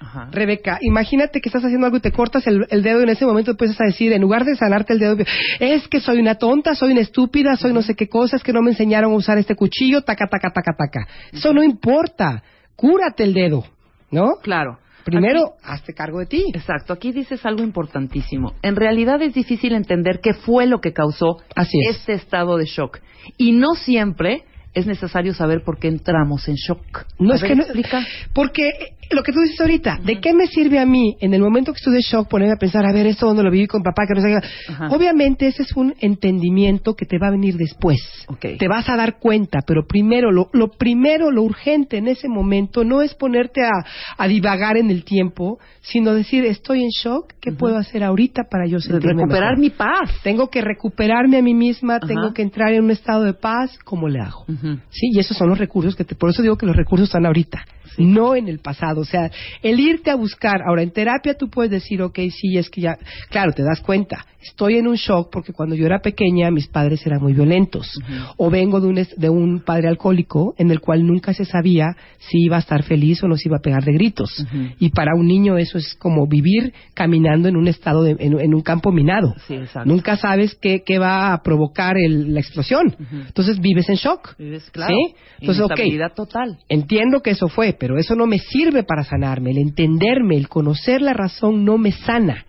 Ajá. 0.00 0.28
Rebeca, 0.30 0.78
imagínate 0.80 1.40
que 1.40 1.48
estás 1.48 1.64
haciendo 1.64 1.86
algo 1.86 1.98
y 1.98 2.00
te 2.00 2.12
cortas 2.12 2.46
el, 2.46 2.66
el 2.70 2.82
dedo 2.82 3.00
y 3.00 3.02
en 3.02 3.08
ese 3.08 3.26
momento 3.26 3.50
empiezas 3.52 3.80
a 3.80 3.84
decir, 3.84 4.12
en 4.12 4.20
lugar 4.22 4.44
de 4.44 4.54
sanarte 4.54 4.92
el 4.92 4.98
dedo, 5.00 5.16
es 5.60 5.88
que 5.88 6.00
soy 6.00 6.20
una 6.20 6.36
tonta, 6.36 6.74
soy 6.74 6.92
una 6.92 7.00
estúpida, 7.00 7.56
soy 7.56 7.72
no 7.72 7.82
sé 7.82 7.94
qué 7.94 8.08
cosa, 8.08 8.36
es 8.36 8.42
que 8.42 8.52
no 8.52 8.62
me 8.62 8.70
enseñaron 8.70 9.12
a 9.12 9.16
usar 9.16 9.38
este 9.38 9.54
cuchillo, 9.56 10.02
taca, 10.02 10.26
taca, 10.26 10.50
taca, 10.50 10.72
taca. 10.76 11.08
Eso 11.32 11.52
no 11.52 11.62
importa. 11.62 12.42
Cúrate 12.76 13.24
el 13.24 13.34
dedo, 13.34 13.64
¿no? 14.10 14.36
Claro. 14.42 14.78
Primero, 15.04 15.54
hazte 15.64 15.94
cargo 15.94 16.18
de 16.20 16.26
ti. 16.26 16.44
Exacto, 16.54 16.92
aquí 16.92 17.12
dices 17.12 17.44
algo 17.46 17.62
importantísimo. 17.64 18.52
En 18.62 18.76
realidad 18.76 19.20
es 19.22 19.32
difícil 19.32 19.72
entender 19.72 20.20
qué 20.22 20.34
fue 20.34 20.66
lo 20.66 20.80
que 20.80 20.92
causó 20.92 21.38
Así 21.56 21.78
es. 21.88 21.96
este 21.96 22.12
estado 22.12 22.56
de 22.58 22.66
shock. 22.66 22.98
Y 23.38 23.52
no 23.52 23.74
siempre 23.74 24.44
es 24.74 24.86
necesario 24.86 25.32
saber 25.32 25.62
por 25.64 25.78
qué 25.78 25.88
entramos 25.88 26.46
en 26.46 26.56
shock. 26.56 27.06
No 27.18 27.32
A 27.32 27.36
es 27.36 27.40
ver, 27.42 27.50
que 27.50 27.56
no, 27.56 27.62
explica. 27.62 28.06
porque 28.34 28.70
lo 29.10 29.22
que 29.22 29.32
tú 29.32 29.40
dices 29.40 29.60
ahorita, 29.60 30.00
¿de 30.04 30.20
qué 30.20 30.34
me 30.34 30.46
sirve 30.46 30.78
a 30.78 30.86
mí 30.86 31.16
en 31.20 31.32
el 31.34 31.40
momento 31.40 31.72
que 31.72 31.78
estoy 31.78 31.94
de 31.94 32.00
shock 32.00 32.28
ponerme 32.28 32.54
a 32.54 32.58
pensar, 32.58 32.84
a 32.86 32.92
ver, 32.92 33.06
esto 33.06 33.26
donde 33.26 33.42
lo 33.42 33.50
viví 33.50 33.66
con 33.66 33.82
papá, 33.82 34.04
que 34.06 34.14
no 34.14 34.20
sé 34.20 34.28
qué? 34.28 34.84
Obviamente 34.94 35.46
ese 35.46 35.62
es 35.62 35.74
un 35.76 35.94
entendimiento 36.00 36.94
que 36.94 37.06
te 37.06 37.18
va 37.18 37.28
a 37.28 37.30
venir 37.30 37.56
después. 37.56 37.98
Ok. 38.28 38.46
Te 38.58 38.68
vas 38.68 38.88
a 38.88 38.96
dar 38.96 39.18
cuenta, 39.18 39.60
pero 39.66 39.86
primero, 39.86 40.30
lo, 40.30 40.50
lo 40.52 40.68
primero, 40.68 41.30
lo 41.30 41.42
urgente 41.42 41.96
en 41.96 42.08
ese 42.08 42.28
momento 42.28 42.84
no 42.84 43.00
es 43.02 43.14
ponerte 43.14 43.62
a, 43.64 43.70
a 44.16 44.28
divagar 44.28 44.76
en 44.76 44.90
el 44.90 45.04
tiempo, 45.04 45.58
sino 45.80 46.12
decir, 46.12 46.44
estoy 46.44 46.82
en 46.82 46.90
shock, 46.90 47.32
¿qué 47.40 47.52
puedo 47.52 47.76
hacer 47.78 48.04
ahorita 48.04 48.44
para 48.50 48.66
yo 48.66 48.78
sentirme 48.78 49.22
Recuperar 49.22 49.56
mejor? 49.56 49.58
mi 49.58 49.70
paz. 49.70 50.10
Tengo 50.22 50.50
que 50.50 50.60
recuperarme 50.60 51.38
a 51.38 51.42
mí 51.42 51.54
misma, 51.54 51.98
tengo 52.00 52.34
que 52.34 52.42
entrar 52.42 52.72
en 52.72 52.84
un 52.84 52.90
estado 52.90 53.24
de 53.24 53.32
paz, 53.32 53.78
¿cómo 53.84 54.08
le 54.08 54.20
hago? 54.20 54.44
Sí, 54.90 55.10
y 55.12 55.18
esos 55.18 55.36
son 55.36 55.48
los 55.48 55.58
recursos 55.58 55.96
que 55.96 56.04
te, 56.04 56.14
por 56.14 56.30
eso 56.30 56.42
digo 56.42 56.56
que 56.56 56.66
los 56.66 56.76
recursos 56.76 57.08
están 57.08 57.24
ahorita, 57.24 57.64
no 57.96 58.34
en 58.34 58.48
el 58.48 58.58
pasado. 58.58 58.97
O 58.98 59.04
sea, 59.04 59.30
el 59.62 59.78
irte 59.80 60.10
a 60.10 60.16
buscar, 60.16 60.62
ahora 60.66 60.82
en 60.82 60.90
terapia 60.90 61.34
tú 61.34 61.48
puedes 61.48 61.70
decir, 61.70 62.02
ok, 62.02 62.18
sí, 62.30 62.56
es 62.58 62.68
que 62.70 62.80
ya, 62.82 62.96
claro, 63.30 63.52
te 63.52 63.62
das 63.62 63.80
cuenta, 63.80 64.24
estoy 64.40 64.76
en 64.76 64.86
un 64.86 64.94
shock 64.96 65.30
porque 65.32 65.52
cuando 65.52 65.74
yo 65.74 65.84
era 65.86 65.98
pequeña 66.00 66.50
mis 66.50 66.68
padres 66.68 67.04
eran 67.06 67.20
muy 67.20 67.32
violentos, 67.32 68.00
o 68.36 68.50
vengo 68.50 68.80
de 68.80 68.86
un, 68.88 69.06
de 69.16 69.28
un 69.30 69.60
padre 69.60 69.88
alcohólico 69.88 70.54
en 70.58 70.70
el 70.70 70.80
cual 70.80 71.06
nunca 71.06 71.34
se 71.34 71.44
sabía 71.44 71.96
si 72.18 72.44
iba 72.44 72.56
a 72.56 72.60
estar 72.60 72.82
feliz 72.84 73.22
o 73.22 73.28
no 73.28 73.36
se 73.36 73.48
iba 73.48 73.56
a 73.56 73.60
pegar 73.62 73.84
de 73.84 73.92
gritos. 73.92 74.46
Y 74.78 74.90
para 74.90 75.14
un 75.16 75.26
niño 75.26 75.58
eso 75.58 75.78
es 75.78 75.94
como 75.94 76.26
vivir 76.26 76.72
caminando 76.94 77.48
en 77.48 77.56
un 77.56 77.68
estado, 77.68 78.02
de- 78.02 78.16
en, 78.18 78.38
en 78.38 78.54
un 78.54 78.62
campo 78.62 78.92
minado. 78.92 79.34
Sí, 79.46 79.54
exacto. 79.54 79.88
Nunca 79.88 80.16
sabes 80.16 80.54
qué, 80.60 80.82
qué 80.84 80.98
va 80.98 81.32
a 81.32 81.42
provocar 81.42 81.96
el- 81.98 82.32
la 82.34 82.40
explosión. 82.40 82.94
Entonces 83.26 83.60
vives 83.60 83.88
en 83.88 83.96
shock. 83.96 84.36
Vives, 84.38 84.70
claro. 84.70 84.94
¿Sí? 84.94 85.14
Entonces, 85.40 85.64
ok. 85.64 85.70
Inestabilidad 85.70 86.14
total. 86.14 86.58
Entiendo 86.68 87.20
que 87.22 87.30
eso 87.30 87.48
fue, 87.48 87.74
pero 87.78 87.98
eso 87.98 88.14
no 88.14 88.26
me 88.26 88.38
sirve 88.38 88.82
para 88.88 89.04
sanarme. 89.04 89.50
El 89.52 89.58
entenderme, 89.58 90.36
el 90.36 90.48
conocer 90.48 91.00
la 91.02 91.12
razón 91.12 91.64
no 91.64 91.78
me 91.78 91.92
sana. 91.92 92.44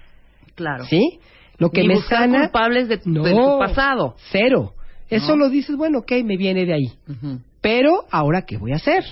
Claro. 0.56 0.86
¿Sí? 0.86 1.20
Lo 1.60 1.70
que 1.70 1.82
Ni 1.82 1.90
me 1.90 1.96
buscar 1.96 2.20
sana. 2.22 2.40
culpables 2.44 2.88
de, 2.88 3.00
no, 3.06 3.24
de 3.24 3.34
tu 3.34 3.60
pasado. 3.60 4.16
Cero. 4.32 4.74
Eso 5.10 5.36
No. 5.36 5.44
lo 5.46 5.50
dices, 5.50 5.76
bueno, 5.76 6.00
ok, 6.00 6.12
me 6.24 6.38
viene 6.38 6.66
de 6.66 6.74
ahí. 6.74 6.92
Pero, 7.62 8.06
¿ahora 8.10 8.44
qué 8.44 8.58
voy 8.58 8.72
a 8.72 8.78
hacer? 8.78 9.04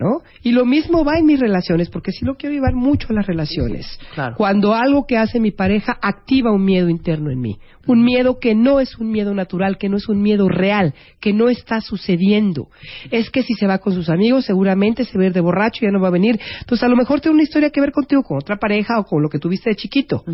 ¿No? 0.00 0.22
Y 0.42 0.52
lo 0.52 0.64
mismo 0.64 1.04
va 1.04 1.18
en 1.18 1.26
mis 1.26 1.38
relaciones, 1.38 1.90
porque 1.90 2.10
sí 2.10 2.24
lo 2.24 2.36
quiero 2.36 2.54
llevar 2.54 2.74
mucho 2.74 3.08
a 3.10 3.12
las 3.12 3.26
relaciones. 3.26 3.86
claro. 4.14 4.34
Cuando 4.34 4.72
algo 4.74 5.06
que 5.06 5.18
hace 5.18 5.38
mi 5.40 5.50
pareja 5.50 5.98
activa 6.00 6.50
un 6.52 6.64
miedo 6.64 6.88
interno 6.88 7.30
en 7.30 7.38
mí. 7.38 7.58
Un 7.86 8.02
miedo 8.02 8.38
que 8.38 8.54
no 8.54 8.80
es 8.80 8.96
un 8.96 9.10
miedo 9.10 9.34
natural, 9.34 9.76
que 9.76 9.90
no 9.90 9.98
es 9.98 10.08
un 10.08 10.22
miedo 10.22 10.48
real, 10.48 10.94
que 11.20 11.34
no 11.34 11.50
está 11.50 11.82
sucediendo. 11.82 12.68
Es 13.10 13.30
que 13.30 13.42
si 13.42 13.52
se 13.54 13.66
va 13.66 13.78
con 13.78 13.92
sus 13.92 14.08
amigos, 14.08 14.46
seguramente 14.46 15.04
se 15.04 15.18
va 15.18 15.24
a 15.24 15.26
ir 15.26 15.32
de 15.34 15.40
borracho 15.40 15.84
y 15.84 15.88
ya 15.88 15.92
no 15.92 16.00
va 16.00 16.08
a 16.08 16.12
venir. 16.12 16.40
Entonces, 16.60 16.82
a 16.82 16.88
lo 16.88 16.96
mejor 16.96 17.20
tiene 17.20 17.34
una 17.34 17.42
historia 17.42 17.68
que 17.68 17.80
ver 17.82 17.92
contigo, 17.92 18.22
con 18.22 18.38
otra 18.38 18.56
pareja 18.56 18.98
o 18.98 19.04
con 19.04 19.22
lo 19.22 19.28
que 19.28 19.38
tuviste 19.38 19.68
de 19.68 19.76
chiquito. 19.76 20.24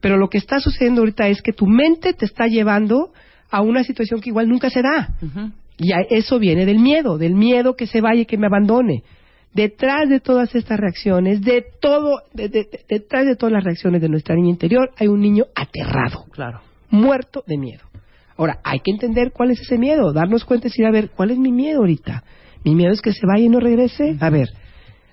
Pero 0.00 0.16
lo 0.16 0.28
que 0.28 0.38
está 0.38 0.60
sucediendo 0.60 1.02
ahorita 1.02 1.28
es 1.28 1.42
que 1.42 1.52
tu 1.52 1.66
mente 1.66 2.14
te 2.14 2.24
está 2.24 2.46
llevando 2.46 3.12
a 3.50 3.60
una 3.60 3.84
situación 3.84 4.20
que 4.20 4.30
igual 4.30 4.48
nunca 4.48 4.70
se 4.70 4.80
da. 4.80 5.10
Ujú. 5.20 5.50
Y 5.82 5.92
a- 5.92 6.02
eso 6.10 6.38
viene 6.38 6.66
del 6.66 6.78
miedo, 6.78 7.16
del 7.16 7.34
miedo 7.34 7.74
que 7.74 7.86
se 7.86 8.00
vaya 8.02 8.20
y 8.20 8.26
que 8.26 8.36
me 8.36 8.46
abandone. 8.46 9.02
Detrás 9.54 10.08
de 10.10 10.20
todas 10.20 10.54
estas 10.54 10.78
reacciones, 10.78 11.40
de 11.40 11.64
todo, 11.80 12.20
de- 12.34 12.48
de- 12.50 12.64
de- 12.70 12.80
detrás 12.88 13.24
de 13.26 13.34
todas 13.34 13.52
las 13.54 13.64
reacciones 13.64 14.00
de 14.02 14.08
nuestra 14.10 14.34
niña 14.36 14.50
interior, 14.50 14.90
hay 14.98 15.08
un 15.08 15.20
niño 15.20 15.46
aterrado, 15.56 16.26
Claro. 16.32 16.60
muerto 16.90 17.42
de 17.46 17.56
miedo. 17.56 17.82
Ahora, 18.36 18.58
hay 18.62 18.80
que 18.80 18.90
entender 18.90 19.32
cuál 19.32 19.50
es 19.50 19.60
ese 19.60 19.78
miedo, 19.78 20.12
darnos 20.12 20.44
cuenta 20.44 20.66
y 20.66 20.70
decir, 20.70 20.84
a 20.86 20.90
ver, 20.90 21.10
¿cuál 21.10 21.30
es 21.30 21.38
mi 21.38 21.50
miedo 21.50 21.78
ahorita? 21.80 22.22
¿Mi 22.64 22.74
miedo 22.74 22.92
es 22.92 23.00
que 23.00 23.12
se 23.12 23.26
vaya 23.26 23.44
y 23.44 23.48
no 23.48 23.58
regrese? 23.58 24.16
A 24.20 24.30
ver, 24.30 24.48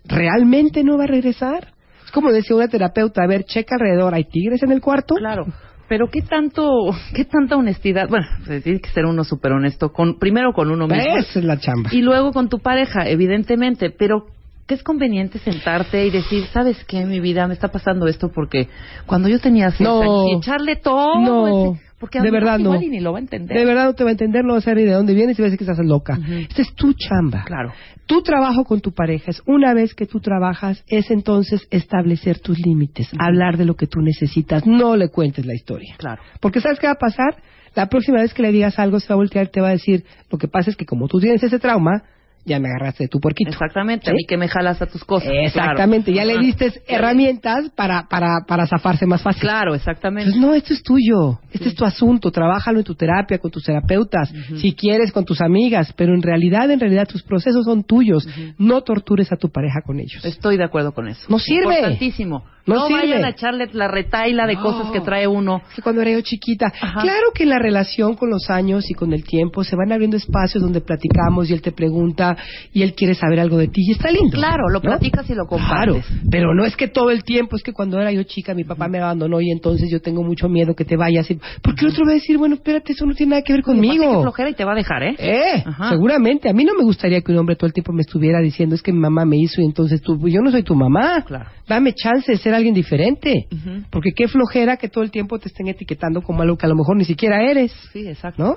¿realmente 0.05 0.83
no 0.83 0.97
va 0.97 1.05
a 1.05 1.07
regresar? 1.07 1.69
Es 2.05 2.11
como 2.11 2.31
decía 2.31 2.55
una 2.55 2.67
terapeuta, 2.67 3.23
a 3.23 3.27
ver, 3.27 3.43
checa 3.45 3.75
alrededor, 3.75 4.13
¿hay 4.13 4.25
tigres 4.25 4.61
en 4.63 4.71
el 4.71 4.81
cuarto? 4.81 5.15
Claro. 5.15 5.45
Pero 5.89 6.07
qué 6.09 6.21
tanto, 6.21 6.89
qué 7.15 7.25
tanta 7.25 7.55
honestidad. 7.55 8.07
Bueno, 8.09 8.27
pues, 8.45 8.63
tiene 8.63 8.79
que 8.79 8.89
ser 8.89 9.05
uno 9.05 9.23
súper 9.23 9.53
honesto. 9.53 9.91
Con, 9.93 10.19
primero 10.19 10.53
con 10.53 10.69
uno 10.71 10.87
mismo. 10.87 11.17
Esa 11.17 11.39
es 11.39 11.45
la 11.45 11.57
chamba. 11.59 11.89
Y 11.93 12.01
luego 12.01 12.31
con 12.31 12.49
tu 12.49 12.59
pareja, 12.59 13.07
evidentemente. 13.07 13.89
Pero 13.89 14.25
que 14.67 14.73
es 14.75 14.83
conveniente 14.83 15.39
sentarte 15.39 16.05
y 16.05 16.09
decir, 16.09 16.45
¿sabes 16.51 16.83
qué? 16.85 17.05
Mi 17.05 17.21
vida 17.21 17.47
me 17.47 17.53
está 17.53 17.69
pasando 17.69 18.05
esto 18.07 18.31
porque 18.33 18.67
cuando 19.05 19.29
yo 19.29 19.39
tenía 19.39 19.71
seis 19.71 19.87
No. 19.87 20.01
años, 20.01 20.25
y 20.29 20.35
echarle 20.37 20.75
todo. 20.75 21.19
No, 21.21 21.71
ese- 21.71 21.86
porque 21.99 22.21
de 22.21 22.29
verdad 22.29 22.59
no. 22.59 22.75
igual 22.75 22.83
y 22.83 22.89
ni 22.89 22.99
lo 22.99 23.11
va 23.11 23.17
a 23.17 23.21
entender. 23.21 23.57
De 23.57 23.65
verdad 23.65 23.85
no 23.85 23.93
te 23.93 24.03
va 24.03 24.09
a 24.09 24.11
entender, 24.11 24.45
no 24.45 24.53
va 24.53 24.59
a 24.59 24.61
saber 24.61 24.77
ni 24.79 24.83
de 24.83 24.93
dónde 24.93 25.13
vienes 25.13 25.37
y 25.37 25.41
va 25.41 25.47
a 25.47 25.49
decir 25.49 25.57
que 25.57 25.71
estás 25.71 25.83
loca. 25.83 26.19
Esta 26.49 26.61
es 26.61 26.73
tu 26.75 26.93
chamba. 26.93 27.43
Claro. 27.45 27.73
Tu 28.05 28.21
trabajo 28.21 28.63
con 28.65 28.81
tu 28.81 28.93
pareja 28.93 29.31
es, 29.31 29.41
una 29.45 29.73
vez 29.73 29.95
que 29.95 30.05
tú 30.05 30.19
trabajas, 30.19 30.83
es 30.87 31.09
entonces 31.11 31.67
establecer 31.71 32.39
tus 32.39 32.59
límites, 32.59 33.09
hablar 33.19 33.57
de 33.57 33.65
lo 33.65 33.75
que 33.75 33.87
tú 33.87 34.01
necesitas, 34.01 34.65
no 34.65 34.95
le 34.95 35.09
cuentes 35.09 35.45
la 35.45 35.55
historia. 35.55 35.95
Claro. 35.97 36.21
Porque 36.39 36.61
¿sabes 36.61 36.79
qué 36.79 36.87
va 36.87 36.93
a 36.93 36.99
pasar? 36.99 37.35
La 37.75 37.89
próxima 37.89 38.21
vez 38.21 38.33
que 38.33 38.41
le 38.41 38.51
digas 38.51 38.79
algo 38.79 38.99
se 38.99 39.07
va 39.09 39.13
a 39.13 39.17
voltear 39.17 39.47
y 39.47 39.51
te 39.51 39.61
va 39.61 39.69
a 39.69 39.71
decir, 39.71 40.05
lo 40.31 40.37
que 40.37 40.47
pasa 40.47 40.69
es 40.69 40.75
que 40.75 40.85
como 40.85 41.07
tú 41.07 41.19
tienes 41.19 41.43
ese 41.43 41.59
trauma, 41.59 42.03
ya 42.47 42.59
me 42.59 42.69
agarraste 42.69 43.03
de 43.03 43.07
tu 43.09 43.19
puerquito. 43.19 43.51
Exactamente. 43.51 44.09
A 44.09 44.13
¿Sí? 44.13 44.17
mí 44.17 44.25
que 44.27 44.37
me 44.37 44.47
jalas 44.47 44.81
a 44.81 44.85
tus 44.87 45.03
cosas. 45.03 45.29
Exactamente, 45.31 46.11
Claro. 46.11 46.29
ya 46.29 46.35
le 46.35 46.43
diste 46.45 46.73
herramientas 46.87 47.69
para, 47.75 48.07
para, 48.07 48.45
para 48.47 48.65
zafarse 48.67 49.05
más 49.05 49.21
fácil. 49.21 49.41
Claro, 49.41 49.75
exactamente. 49.75 50.29
Entonces, 50.31 50.41
no, 50.49 50.55
esto 50.55 50.73
es 50.73 50.81
tuyo, 50.83 51.39
este 51.51 51.69
es 51.69 51.75
tu 51.75 51.85
asunto, 51.85 52.31
trabájalo 52.31 52.79
en 52.79 52.85
tu 52.85 52.95
terapia, 52.95 53.37
con 53.39 53.51
tus 53.51 53.63
terapeutas, 53.63 54.31
si 54.61 54.73
quieres 54.73 55.11
con 55.11 55.25
tus 55.25 55.41
amigas, 55.41 55.93
pero 55.95 56.13
en 56.13 56.21
realidad, 56.21 56.69
en 56.71 56.79
realidad 56.79 57.07
tus 57.07 57.23
procesos 57.23 57.65
son 57.65 57.83
tuyos, 57.83 58.27
no 58.57 58.81
tortures 58.81 59.31
a 59.31 59.35
tu 59.35 59.49
pareja 59.49 59.81
con 59.85 59.99
ellos. 59.99 60.23
Estoy 60.25 60.57
de 60.57 60.63
acuerdo 60.63 60.93
con 60.93 61.07
eso. 61.07 61.21
No 61.29 61.39
sirve. 61.39 61.75
Importantísimo. 61.75 62.43
No 62.65 62.75
No, 62.75 62.89
vayan 62.89 63.23
a 63.23 63.29
echarle 63.29 63.69
la 63.71 63.87
retaila 63.87 64.45
de 64.45 64.55
No. 64.55 64.61
cosas 64.61 64.91
que 64.91 64.99
trae 64.99 65.25
uno. 65.25 65.61
Que 65.73 65.81
cuando 65.81 66.01
era 66.01 66.11
yo 66.11 66.19
chiquita, 66.21 66.65
Ajá. 66.67 66.99
claro 67.01 67.31
que 67.33 67.43
en 67.43 67.49
la 67.49 67.59
relación 67.59 68.15
con 68.15 68.29
los 68.29 68.49
años 68.49 68.89
y 68.91 68.93
con 68.93 69.13
el 69.13 69.23
tiempo 69.23 69.63
se 69.63 69.77
van 69.77 69.93
abriendo 69.93 70.17
espacios 70.17 70.61
donde 70.61 70.81
platicamos 70.81 71.49
y 71.49 71.53
él 71.53 71.61
te 71.61 71.71
pregunta 71.71 72.35
y 72.73 72.83
él 72.83 72.93
quiere 72.93 73.13
saber 73.15 73.39
algo 73.39 73.57
de 73.57 73.67
ti 73.67 73.81
y 73.87 73.91
está 73.91 74.11
lindo. 74.11 74.31
Claro, 74.37 74.67
lo 74.69 74.75
¿no? 74.79 74.81
platicas 74.81 75.29
y 75.29 75.33
lo 75.35 75.45
Claro, 75.47 75.93
compartes. 75.95 76.05
pero 76.29 76.53
no 76.53 76.65
es 76.65 76.75
que 76.75 76.87
todo 76.87 77.11
el 77.11 77.23
tiempo, 77.23 77.55
es 77.55 77.63
que 77.63 77.73
cuando 77.73 77.99
era 77.99 78.11
yo 78.11 78.23
chica 78.23 78.53
mi 78.53 78.63
papá 78.63 78.87
me 78.87 78.99
abandonó 78.99 79.39
y 79.41 79.51
entonces 79.51 79.89
yo 79.91 80.01
tengo 80.01 80.23
mucho 80.23 80.49
miedo 80.49 80.73
que 80.75 80.85
te 80.85 80.95
vayas. 80.97 81.29
Y- 81.31 81.39
Porque 81.61 81.85
el 81.85 81.91
otro 81.91 82.05
va 82.05 82.11
a 82.11 82.15
decir, 82.15 82.37
bueno, 82.37 82.55
espérate, 82.55 82.93
eso 82.93 83.05
no 83.05 83.13
tiene 83.15 83.31
nada 83.31 83.41
que 83.41 83.53
ver 83.53 83.61
conmigo. 83.63 84.21
flojera 84.21 84.49
y 84.49 84.53
te 84.53 84.63
va 84.65 84.73
a 84.73 84.75
dejar, 84.75 85.03
¿eh? 85.03 85.15
Eh, 85.17 85.63
Ajá. 85.65 85.89
seguramente. 85.89 86.49
A 86.49 86.53
mí 86.53 86.63
no 86.65 86.73
me 86.75 86.83
gustaría 86.83 87.21
que 87.21 87.31
un 87.31 87.37
hombre 87.39 87.55
todo 87.55 87.67
el 87.67 87.73
tiempo 87.73 87.91
me 87.93 88.01
estuviera 88.01 88.39
diciendo 88.39 88.75
es 88.75 88.81
que 88.81 88.91
mi 88.91 88.99
mamá 88.99 89.25
me 89.25 89.37
hizo 89.37 89.61
y 89.61 89.65
entonces 89.65 90.01
tú, 90.01 90.17
yo 90.27 90.41
no 90.41 90.51
soy 90.51 90.63
tu 90.63 90.75
mamá. 90.75 91.23
Claro. 91.25 91.49
Dame 91.67 91.93
chance 91.93 92.31
de 92.31 92.37
ser 92.37 92.53
alguien 92.53 92.73
diferente. 92.73 93.47
Porque 93.91 94.11
qué 94.15 94.27
flojera 94.27 94.77
que 94.77 94.87
todo 94.89 95.03
el 95.03 95.11
tiempo 95.11 95.37
te 95.39 95.47
estén 95.49 95.67
etiquetando 95.67 96.21
como 96.21 96.41
algo 96.41 96.57
que 96.57 96.65
a 96.65 96.69
lo 96.69 96.75
mejor 96.75 96.95
ni 96.97 97.05
siquiera 97.05 97.43
eres. 97.49 97.71
Sí, 97.93 98.07
exacto. 98.07 98.41
¿No? 98.43 98.55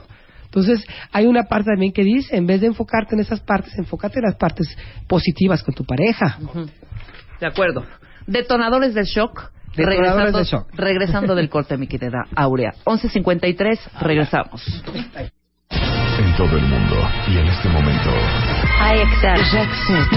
Entonces, 0.51 0.85
hay 1.12 1.27
una 1.27 1.44
parte 1.44 1.70
también 1.70 1.93
que 1.93 2.02
dice, 2.02 2.36
en 2.36 2.44
vez 2.44 2.60
de 2.60 2.66
enfocarte 2.66 3.14
en 3.14 3.20
esas 3.20 3.40
partes, 3.40 3.72
enfócate 3.78 4.18
en 4.18 4.24
las 4.24 4.35
partes 4.35 4.77
positivas 5.06 5.62
con 5.62 5.74
tu 5.74 5.85
pareja. 5.85 6.39
De 7.39 7.47
acuerdo. 7.47 7.86
Detonadores 8.27 8.93
del 8.93 9.05
shock. 9.05 9.52
Detonadores 9.77 9.86
regresando, 9.86 10.39
del 10.39 10.47
shock. 10.47 10.74
regresando 10.74 11.35
del 11.36 11.48
corte, 11.48 11.77
mi 11.77 11.86
querida 11.86 12.24
Aurea. 12.35 12.72
11.53, 12.85 14.01
regresamos. 14.01 14.66
En 15.70 16.36
todo 16.36 16.56
el 16.56 16.66
mundo 16.66 16.97
y 17.28 17.39
en 17.39 17.47
este 17.47 17.68
momento. 17.68 18.10
I 18.10 19.01
accept. 19.02 19.39
J'accepte. 19.52 20.10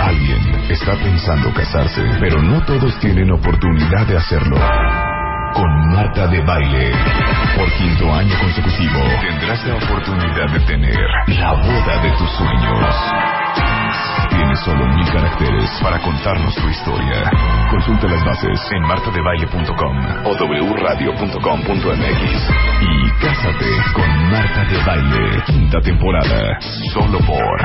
Alguien 0.00 0.70
está 0.70 0.96
pensando 0.96 1.52
casarse, 1.52 2.02
pero 2.20 2.40
no 2.42 2.64
todos 2.64 2.98
tienen 3.00 3.30
oportunidad 3.30 4.06
de 4.06 4.16
hacerlo. 4.16 4.56
Con 5.54 5.70
Marta 5.92 6.26
de 6.26 6.40
Baile, 6.42 6.90
por 7.56 7.72
quinto 7.74 8.12
año 8.12 8.36
consecutivo, 8.40 8.98
tendrás 9.20 9.64
la 9.64 9.76
oportunidad 9.76 10.48
de 10.52 10.58
tener 10.66 10.98
la 11.28 11.52
boda 11.52 12.02
de 12.02 12.10
tus 12.18 12.28
sueños. 12.32 12.96
Tienes 14.30 14.58
solo 14.64 14.84
mil 14.88 15.06
caracteres 15.12 15.70
para 15.80 16.00
contarnos 16.00 16.56
tu 16.56 16.68
historia. 16.68 17.30
Consulta 17.70 18.08
las 18.08 18.24
bases 18.24 18.60
en 18.72 18.82
martadebaile.com 18.82 19.96
o 20.24 20.34
wradio.com.mx. 20.34 22.50
Y 22.80 23.10
cásate 23.22 23.70
con 23.94 24.30
Marta 24.30 24.64
de 24.64 24.82
Baile, 24.84 25.40
quinta 25.46 25.80
temporada, 25.80 26.58
solo 26.92 27.20
por 27.20 27.62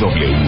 W 0.00 0.46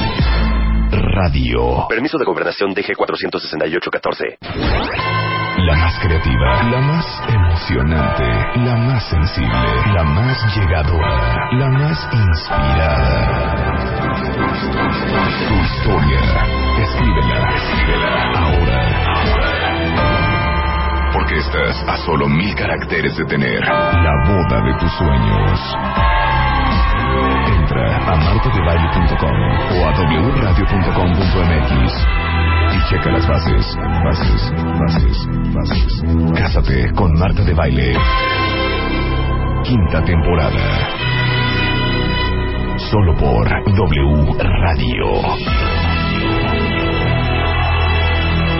Radio. 0.93 1.89
Permiso 1.89 2.17
de 2.17 2.25
gobernación 2.25 2.73
DG 2.73 2.95
468-14. 2.95 5.36
La 5.59 5.75
más 5.75 5.99
creativa, 6.01 6.63
la 6.65 6.81
más 6.81 7.23
emocionante, 7.29 8.25
la 8.57 8.77
más 8.77 9.09
sensible, 9.09 9.93
la 9.95 10.05
más 10.05 10.37
llegadora, 10.55 11.51
la 11.53 11.71
más 11.71 12.09
inspirada. 12.13 13.55
Tu 15.49 15.55
historia, 15.55 16.21
escríbela, 16.83 17.51
escríbela 17.57 18.11
ahora. 18.37 18.81
Porque 21.13 21.37
estás 21.39 21.83
a 21.89 21.97
solo 22.05 22.29
mil 22.29 22.55
caracteres 22.55 23.17
de 23.17 23.25
tener 23.25 23.61
la 23.65 24.13
boda 24.29 24.61
de 24.61 24.75
tus 24.79 24.93
sueños. 24.93 25.77
Entra 27.77 27.93
a 28.11 28.17
martadebaile.com 28.17 29.37
o 29.71 29.85
a 29.85 29.93
wradio.com.mx 29.93 31.71
y 32.73 32.81
checa 32.89 33.13
las 33.13 33.29
bases, 33.29 33.77
bases, 34.03 34.51
bases, 34.81 35.29
bases. 35.53 36.01
Cásate 36.39 36.91
con 36.95 37.13
Marta 37.19 37.43
de 37.43 37.53
Baile. 37.53 37.93
Quinta 39.63 40.03
temporada. 40.07 40.89
Solo 42.91 43.15
por 43.15 43.47
W 43.47 44.39
Radio. 44.39 45.21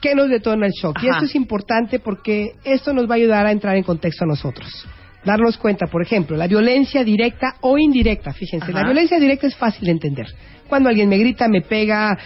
¿Qué 0.00 0.14
nos 0.14 0.28
detona 0.28 0.66
el 0.66 0.72
shock? 0.72 1.02
Y 1.02 1.08
esto 1.08 1.24
es 1.24 1.34
importante 1.34 1.98
porque 1.98 2.52
esto 2.64 2.92
nos 2.92 3.08
va 3.08 3.14
a 3.14 3.16
ayudar 3.16 3.46
a 3.46 3.50
entrar 3.50 3.76
en 3.76 3.82
contexto 3.82 4.24
a 4.24 4.28
nosotros. 4.28 4.86
Darnos 5.24 5.56
cuenta, 5.56 5.86
por 5.86 6.02
ejemplo, 6.02 6.36
la 6.36 6.46
violencia 6.46 7.02
directa 7.02 7.56
o 7.62 7.78
indirecta. 7.78 8.32
Fíjense, 8.32 8.70
Ajá. 8.70 8.80
la 8.80 8.84
violencia 8.84 9.18
directa 9.18 9.46
es 9.46 9.56
fácil 9.56 9.86
de 9.86 9.92
entender. 9.92 10.26
Cuando 10.68 10.88
alguien 10.88 11.08
me 11.08 11.18
grita, 11.18 11.48
me 11.48 11.62
pega, 11.62 12.16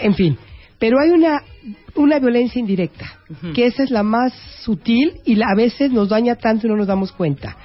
en 0.00 0.14
fin. 0.14 0.36
Pero 0.82 0.98
hay 0.98 1.10
una, 1.10 1.44
una 1.94 2.18
violencia 2.18 2.58
indirecta, 2.58 3.06
que 3.54 3.66
esa 3.66 3.84
es 3.84 3.90
la 3.92 4.02
más 4.02 4.32
sutil 4.64 5.12
y 5.24 5.36
la- 5.36 5.46
a 5.52 5.54
veces 5.54 5.92
nos 5.92 6.08
daña 6.08 6.34
tanto 6.34 6.66
y 6.66 6.70
no 6.70 6.76
nos 6.76 6.88
damos 6.88 7.12
cuenta. 7.12 7.56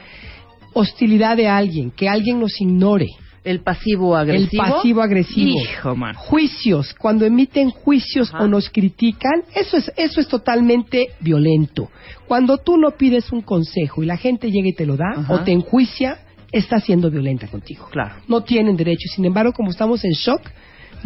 Hostilidad 0.74 1.36
de 1.36 1.48
alguien, 1.48 1.90
que 1.90 2.08
alguien 2.08 2.40
nos 2.40 2.62
ignore. 2.62 3.08
El 3.44 3.62
pasivo 3.62 4.16
agresivo. 4.16 4.64
El 4.64 4.72
pasivo 4.72 5.02
agresivo. 5.02 5.60
Hijo, 5.62 5.96
man. 5.96 6.14
Juicios, 6.14 6.94
cuando 6.94 7.26
emiten 7.26 7.72
juicios 7.72 8.32
Ajá. 8.32 8.44
o 8.44 8.48
nos 8.48 8.70
critican, 8.70 9.42
eso 9.56 9.78
es, 9.78 9.92
eso 9.98 10.22
es 10.22 10.28
totalmente 10.28 11.08
violento. 11.20 11.90
Cuando 12.28 12.60
tú 12.60 12.78
no 12.78 12.92
pides 12.92 13.32
un 13.32 13.42
consejo 13.42 14.04
y 14.04 14.06
la 14.06 14.18
gente 14.18 14.52
llega 14.52 14.68
y 14.68 14.74
te 14.74 14.86
lo 14.86 14.96
da 14.96 15.12
Ajá. 15.16 15.34
o 15.34 15.40
te 15.44 15.54
enjuicia, 15.54 16.20
está 16.52 16.80
siendo 16.80 17.10
violenta 17.10 17.48
contigo. 17.48 17.88
Claro. 17.90 18.16
No 18.28 18.44
tienen 18.44 18.78
derecho. 18.78 19.08
Sin 19.16 19.26
embargo, 19.26 19.54
como 19.54 19.72
estamos 19.72 20.04
en 20.04 20.12
shock, 20.12 20.42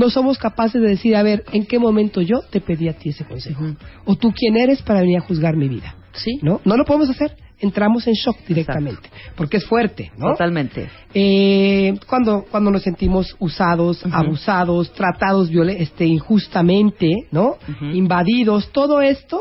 no 0.02 0.10
somos 0.10 0.40
capaces 0.40 0.82
de 0.82 0.88
decir, 0.88 1.16
a 1.16 1.22
ver, 1.22 1.44
¿en 1.54 1.68
qué 1.68 1.78
momento 1.78 2.22
yo 2.22 2.42
te 2.50 2.60
pedí 2.60 2.90
a 2.90 2.94
ti 2.94 3.10
ese 3.10 3.24
consejo? 3.24 3.64
O 4.04 4.16
tú 4.16 4.34
quién 4.36 4.58
eres 4.58 4.82
para 4.82 5.02
venir 5.02 5.20
a 5.20 5.22
juzgar 5.22 5.56
mi 5.56 5.70
vida. 5.70 5.96
Sí. 6.14 6.40
¿No? 6.42 6.60
No 6.66 6.76
lo 6.76 6.86
podemos 6.86 7.08
hacer. 7.12 7.38
Entramos 7.60 8.08
en 8.08 8.14
shock 8.14 8.38
directamente. 8.48 9.08
Porque 9.36 9.58
es 9.58 9.66
fuerte, 9.66 10.12
¿no? 10.18 10.32
Totalmente. 10.32 10.90
Eh, 11.14 11.94
cuando, 12.08 12.46
cuando 12.50 12.72
nos 12.72 12.82
sentimos 12.82 13.36
usados, 13.38 14.04
abusados, 14.12 14.92
tratados 14.94 15.52
este, 15.78 16.06
injustamente, 16.08 17.28
¿no? 17.30 17.58
Invadidos, 17.94 18.72
todo 18.72 19.02
esto 19.02 19.40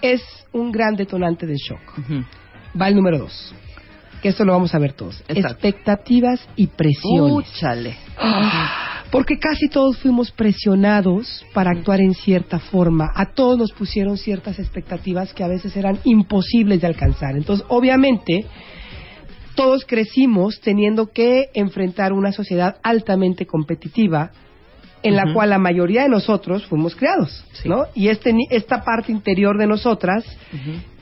es 0.00 0.20
un 0.52 0.72
gran 0.72 0.96
detonante 0.96 1.46
del 1.46 1.58
shock. 1.58 1.80
Va 2.78 2.88
el 2.88 2.96
número 2.96 3.20
dos, 3.20 3.54
que 4.20 4.30
esto 4.30 4.44
lo 4.44 4.54
vamos 4.54 4.74
a 4.74 4.80
ver 4.80 4.94
todos. 4.94 5.22
Exacto. 5.28 5.68
Expectativas 5.68 6.48
y 6.56 6.66
presiones. 6.66 7.48
Úchale. 7.48 7.96
Porque 9.12 9.38
casi 9.38 9.68
todos 9.68 9.98
fuimos 9.98 10.32
presionados 10.32 11.44
para 11.52 11.70
actuar 11.70 12.00
en 12.00 12.14
cierta 12.14 12.58
forma. 12.58 13.12
A 13.14 13.26
todos 13.26 13.58
nos 13.58 13.72
pusieron 13.72 14.16
ciertas 14.16 14.58
expectativas 14.58 15.34
que 15.34 15.44
a 15.44 15.48
veces 15.48 15.76
eran 15.76 15.98
imposibles 16.04 16.80
de 16.80 16.86
alcanzar. 16.86 17.36
Entonces, 17.36 17.64
obviamente, 17.68 18.46
todos 19.54 19.84
crecimos 19.84 20.60
teniendo 20.60 21.12
que 21.12 21.50
enfrentar 21.52 22.14
una 22.14 22.32
sociedad 22.32 22.78
altamente 22.82 23.44
competitiva 23.44 24.30
en 25.02 25.16
la 25.16 25.32
cual 25.34 25.50
la 25.50 25.58
mayoría 25.58 26.02
de 26.04 26.08
nosotros 26.08 26.64
fuimos 26.66 26.94
creados, 26.94 27.44
Sí. 27.54 27.68
¿no? 27.68 27.86
Y 27.94 28.08
este, 28.08 28.34
esta 28.50 28.82
parte 28.82 29.12
interior 29.12 29.58
de 29.58 29.66
nosotras, 29.66 30.24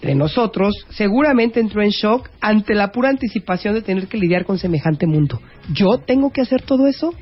de 0.01 0.15
nosotros, 0.15 0.75
seguramente 0.89 1.61
entró 1.61 1.83
en 1.83 1.91
shock 1.91 2.31
ante 2.41 2.75
la 2.75 2.93
pura 2.93 3.11
anticipación 3.11 3.75
de 3.75 3.83
tener 3.83 4.07
que 4.09 4.17
lidiar 4.17 4.47
con 4.47 4.59
semejante 4.59 5.07
mundo. 5.07 5.41
¿Yo 5.73 5.99
tengo 6.07 6.33
que 6.33 6.41
hacer 6.41 6.63
todo 6.63 6.87
eso? 6.87 7.15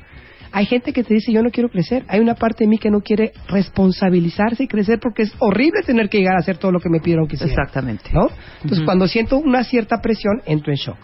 Hay 0.51 0.65
gente 0.65 0.93
que 0.93 1.03
te 1.03 1.13
dice, 1.13 1.31
yo 1.31 1.43
no 1.43 1.51
quiero 1.51 1.69
crecer. 1.69 2.05
Hay 2.07 2.19
una 2.19 2.35
parte 2.35 2.63
de 2.63 2.69
mí 2.69 2.77
que 2.77 2.89
no 2.89 3.01
quiere 3.01 3.33
responsabilizarse 3.47 4.63
y 4.63 4.67
crecer 4.67 4.99
porque 4.99 5.23
es 5.23 5.33
horrible 5.39 5.81
tener 5.85 6.09
que 6.09 6.17
llegar 6.17 6.35
a 6.35 6.39
hacer 6.39 6.57
todo 6.57 6.71
lo 6.71 6.79
que 6.79 6.89
me 6.89 6.99
pidieron 6.99 7.27
que 7.27 7.35
hiciera. 7.35 7.53
Exactamente. 7.53 8.09
¿No? 8.13 8.27
Entonces, 8.63 8.85
cuando 8.85 9.07
siento 9.07 9.37
una 9.37 9.63
cierta 9.63 10.01
presión, 10.01 10.41
entro 10.45 10.71
en 10.71 10.77
shock. 10.77 10.97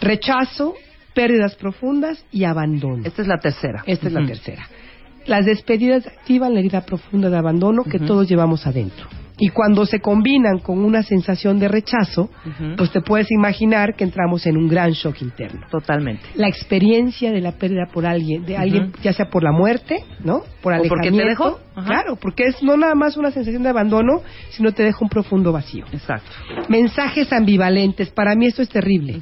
Rechazo, 0.00 0.74
pérdidas 1.14 1.54
profundas 1.54 2.24
y 2.32 2.44
abandono. 2.44 3.04
Esta 3.04 3.22
es 3.22 3.28
la 3.28 3.38
tercera. 3.38 3.82
Esta 3.86 4.08
es 4.08 4.12
la 4.12 4.26
tercera. 4.26 4.68
Las 5.26 5.44
despedidas 5.44 6.06
activan 6.06 6.54
la 6.54 6.60
herida 6.60 6.80
profunda 6.80 7.28
de 7.30 7.36
abandono 7.36 7.84
que 7.84 7.98
todos 7.98 8.28
llevamos 8.28 8.66
adentro. 8.66 9.06
Y 9.40 9.48
cuando 9.48 9.86
se 9.86 10.00
combinan 10.00 10.58
con 10.58 10.84
una 10.84 11.02
sensación 11.02 11.58
de 11.58 11.66
rechazo, 11.68 12.30
pues 12.76 12.92
te 12.92 13.00
puedes 13.00 13.30
imaginar 13.30 13.94
que 13.96 14.04
entramos 14.04 14.46
en 14.46 14.56
un 14.56 14.68
gran 14.68 14.90
shock 14.92 15.22
interno. 15.22 15.66
Totalmente. 15.70 16.22
La 16.34 16.46
experiencia 16.46 17.32
de 17.32 17.40
la 17.40 17.52
pérdida 17.52 17.86
por 17.92 18.04
alguien, 18.06 18.44
de 18.44 18.56
alguien, 18.56 18.92
ya 19.02 19.12
sea 19.14 19.30
por 19.30 19.42
la 19.42 19.50
muerte, 19.52 20.04
¿no? 20.22 20.42
Por 20.60 20.74
¿O 20.74 20.76
porque 20.88 21.08
te 21.10 21.16
alejamiento. 21.16 21.28
dejó? 21.28 21.60
Ajá. 21.74 21.86
Claro, 21.86 22.16
porque 22.16 22.44
es 22.44 22.62
no 22.62 22.76
nada 22.76 22.94
más 22.94 23.16
una 23.16 23.30
sensación 23.30 23.62
de 23.62 23.70
abandono, 23.70 24.22
sino 24.50 24.72
te 24.72 24.82
deja 24.82 24.98
un 25.00 25.08
profundo 25.08 25.52
vacío. 25.52 25.86
Exacto. 25.90 26.30
Mensajes 26.68 27.32
ambivalentes. 27.32 28.10
Para 28.10 28.34
mí 28.34 28.46
esto 28.46 28.60
es 28.60 28.68
terrible. 28.68 29.20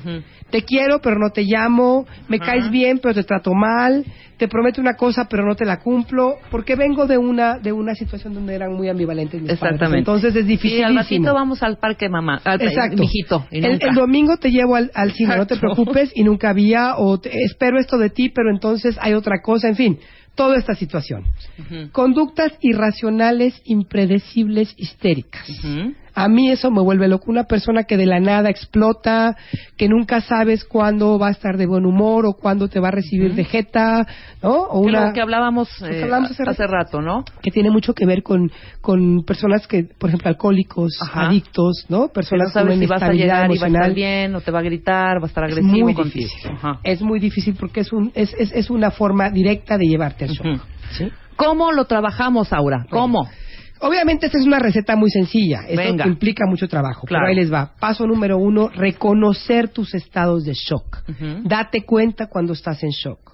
Te 0.51 0.63
quiero, 0.63 1.01
pero 1.01 1.19
no 1.19 1.31
te 1.31 1.43
llamo. 1.45 2.07
Me 2.27 2.41
caes 2.41 2.71
bien, 2.71 2.99
pero 2.99 3.15
te 3.15 3.23
trato 3.23 3.53
mal. 3.55 4.05
Te 4.39 4.49
prometo 4.49 4.81
una 4.81 4.95
cosa, 4.95 5.27
pero 5.29 5.45
no 5.45 5.55
te 5.57 5.65
la 5.65 5.81
cumplo. 5.81 6.37
Porque 6.51 6.77
vengo 6.77 7.07
de 7.07 7.19
una 7.19 7.59
de 7.59 7.73
una 7.73 7.95
situación 7.95 8.35
donde 8.35 8.55
eran 8.55 8.73
muy 8.73 8.89
ambivalentes 8.89 9.43
mis 9.43 9.51
padres. 9.51 9.63
Exactamente. 9.63 9.99
Entonces 9.99 10.35
es 10.37 10.45
Y 10.45 10.49
difícil. 10.49 10.85
al 10.85 10.95
ratito 10.95 11.35
vamos 11.35 11.63
al 11.63 11.79
parque 11.79 12.09
mamá. 12.09 12.41
Al, 12.45 12.63
Exacto. 12.63 13.03
Mijito. 13.03 13.47
Y 13.51 13.65
el, 13.65 13.79
domingo 13.95 14.37
te 14.37 14.51
llevo 14.51 14.77
al, 14.77 14.91
al 14.95 15.13
cine, 15.13 15.37
no 15.37 15.47
te 15.47 15.57
preocupes, 15.57 16.13
y 16.15 16.23
nunca 16.25 16.51
había, 16.51 16.97
o 16.97 17.19
te- 17.19 17.31
espero 17.45 17.79
esto 17.81 17.99
de 17.99 18.11
ti, 18.11 18.29
pero 18.31 18.51
entonces 18.51 18.97
hay 19.01 19.13
otra 19.15 19.43
cosa, 19.43 19.69
en 19.69 19.77
fin, 19.77 19.99
toda 20.37 20.57
esta 20.57 20.75
situación. 20.77 21.25
Conductas 21.93 22.53
irracionales, 22.61 23.61
impredecibles, 23.65 24.73
histéricas. 24.77 25.49
Ujú. 25.51 25.95
A 26.21 26.27
mí 26.29 26.51
eso 26.51 26.73
me 26.73 26.83
vuelve 26.83 27.07
loco. 27.07 27.31
Una 27.31 27.45
persona 27.45 27.85
que 27.85 27.97
de 27.97 28.05
la 28.05 28.19
nada 28.19 28.51
explota, 28.51 29.37
que 29.77 29.89
nunca 29.89 30.21
sabes 30.21 30.65
cuándo 30.65 31.17
va 31.17 31.29
a 31.29 31.31
estar 31.31 31.57
de 31.57 31.67
buen 31.67 31.87
humor 31.87 32.27
o 32.27 32.33
cuándo 32.33 32.67
te 32.67 32.81
va 32.81 32.89
a 32.89 32.91
recibir 32.91 33.35
de 33.35 33.45
jeta, 33.45 34.05
¿no? 34.43 34.51
O 34.51 34.83
Que 34.83 34.89
una 34.89 35.13
que 35.13 35.21
hablábamos, 35.21 35.69
que 35.79 36.01
eh, 36.01 36.11
hace 36.13 36.43
hace, 36.45 36.67
rato, 36.67 37.01
¿no? 37.01 37.25
que 37.41 37.53
tiene 37.53 37.71
mucho 37.71 37.95
que 37.95 38.05
ver 38.05 38.25
con, 38.25 38.51
con 38.81 39.23
personas 39.25 39.69
que, 39.69 39.85
por 39.85 40.11
ejemplo, 40.11 40.29
alcohólicos, 40.29 40.99
Ajá. 41.01 41.29
adictos, 41.29 41.87
¿no? 41.89 42.09
Que 42.09 42.15
Personas 42.15 42.49
no 42.49 42.53
sabes 42.53 42.79
si 42.81 42.87
vas 42.87 43.03
a 43.03 43.13
llegar 43.13 43.51
y 43.53 43.59
va 43.59 43.67
a 43.67 43.71
estar 43.71 43.95
bien, 43.95 44.35
o 44.35 44.41
te 44.41 44.51
va 44.51 44.59
a 44.59 44.63
gritar, 44.63 45.19
va 45.21 45.25
a 45.25 45.29
estar 45.29 45.45
Es 45.45 45.53
agresivo 45.53 45.85
muy 45.85 45.95
contigo. 45.95 46.27
difícil. 46.29 46.51
Ajá. 46.51 46.81
Es 46.83 47.01
muy 47.01 47.21
difícil 47.21 47.55
porque 47.55 47.81
es, 47.81 47.93
un, 47.93 48.11
es, 48.17 48.35
es, 48.37 48.51
es 48.53 48.71
una 48.71 48.91
forma 48.91 49.31
directa 49.31 49.79
de 49.79 49.87
llevarte 49.87 50.25
al. 50.25 50.61
¿sí? 50.91 51.13
¿Cómo 51.37 51.71
lo 51.71 51.85
trabajamos, 51.85 52.53
Aura? 52.53 52.87
¿Cómo? 52.91 53.29
Obviamente 53.81 54.27
esta 54.27 54.39
es 54.39 54.47
una 54.47 54.59
receta 54.59 54.97
muy 54.97 55.11
sencilla. 55.11 55.63
Esto 55.69 55.77
Venga. 55.77 56.07
implica 56.07 56.45
mucho 56.47 56.69
trabajo. 56.69 57.07
Claro. 57.07 57.25
Pero 57.25 57.31
ahí 57.31 57.37
les 57.37 57.53
va. 57.53 57.73
Paso 57.79 58.07
número 58.07 58.39
uno, 58.39 58.69
reconocer 58.69 59.69
tus 59.69 59.95
estados 59.95 60.45
de 60.45 60.55
shock. 60.55 61.03
Date 61.45 61.85
cuenta 61.85 62.27
cuando 62.27 62.53
estás 62.53 62.83
en 62.83 62.91
shock. 62.91 63.33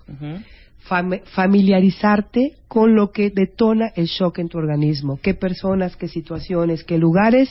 Fam- 0.89 1.23
familiarizarte 1.25 2.53
con 2.69 2.95
lo 2.95 3.11
que 3.11 3.31
detona 3.31 3.91
el 3.97 4.07
shock 4.07 4.39
en 4.39 4.49
tu 4.49 4.59
organismo. 4.59 5.19
Qué 5.23 5.35
personas, 5.35 5.97
qué 5.97 6.09
situaciones, 6.09 6.85
qué 6.85 6.99
lugares. 6.99 7.49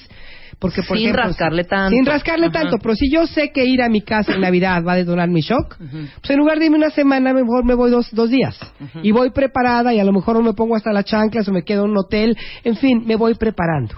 Porque, 0.59 0.81
por 0.83 0.97
Sin 0.97 1.07
ejemplo, 1.07 1.23
rascarle 1.23 1.63
tanto. 1.63 1.95
Sin 1.95 2.05
rascarle 2.05 2.45
Ajá. 2.47 2.61
tanto. 2.61 2.77
Pero 2.77 2.95
si 2.95 3.11
yo 3.11 3.25
sé 3.25 3.51
que 3.51 3.65
ir 3.65 3.81
a 3.81 3.89
mi 3.89 4.01
casa 4.01 4.33
en 4.33 4.41
Navidad 4.41 4.83
va 4.85 4.93
a 4.93 4.97
detonar 4.97 5.29
mi 5.29 5.41
shock, 5.41 5.77
pues 5.77 6.29
en 6.29 6.37
lugar 6.37 6.59
de 6.59 6.65
irme 6.65 6.77
una 6.77 6.91
semana, 6.91 7.33
mejor 7.33 7.65
me 7.65 7.73
voy 7.73 7.89
dos, 7.89 8.09
dos 8.11 8.29
días. 8.29 8.57
Y 9.01 9.11
voy 9.11 9.31
preparada 9.31 9.93
y 9.93 9.99
a 9.99 10.03
lo 10.03 10.13
mejor 10.13 10.35
no 10.35 10.43
me 10.43 10.53
pongo 10.53 10.75
hasta 10.75 10.93
las 10.93 11.05
chanclas 11.05 11.47
o 11.47 11.51
me 11.51 11.63
quedo 11.63 11.85
en 11.85 11.91
un 11.91 11.97
hotel. 11.97 12.37
En 12.63 12.75
fin, 12.75 13.03
me 13.05 13.15
voy 13.15 13.33
preparando. 13.35 13.95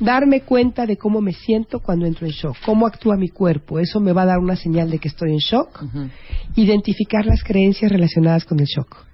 Darme 0.00 0.40
cuenta 0.40 0.86
de 0.86 0.96
cómo 0.96 1.20
me 1.20 1.32
siento 1.32 1.80
cuando 1.80 2.06
entro 2.06 2.26
en 2.26 2.32
shock, 2.32 2.56
cómo 2.64 2.86
actúa 2.86 3.16
mi 3.16 3.28
cuerpo. 3.28 3.78
Eso 3.78 4.00
me 4.00 4.12
va 4.12 4.22
a 4.22 4.26
dar 4.26 4.38
una 4.38 4.56
señal 4.56 4.90
de 4.90 4.98
que 4.98 5.08
estoy 5.08 5.32
en 5.32 5.38
shock. 5.38 5.84
Identificar 6.56 7.26
las 7.26 7.42
creencias 7.44 7.92
relacionadas 7.92 8.44
con 8.44 8.58
el 8.60 8.66
shock. 8.66 9.04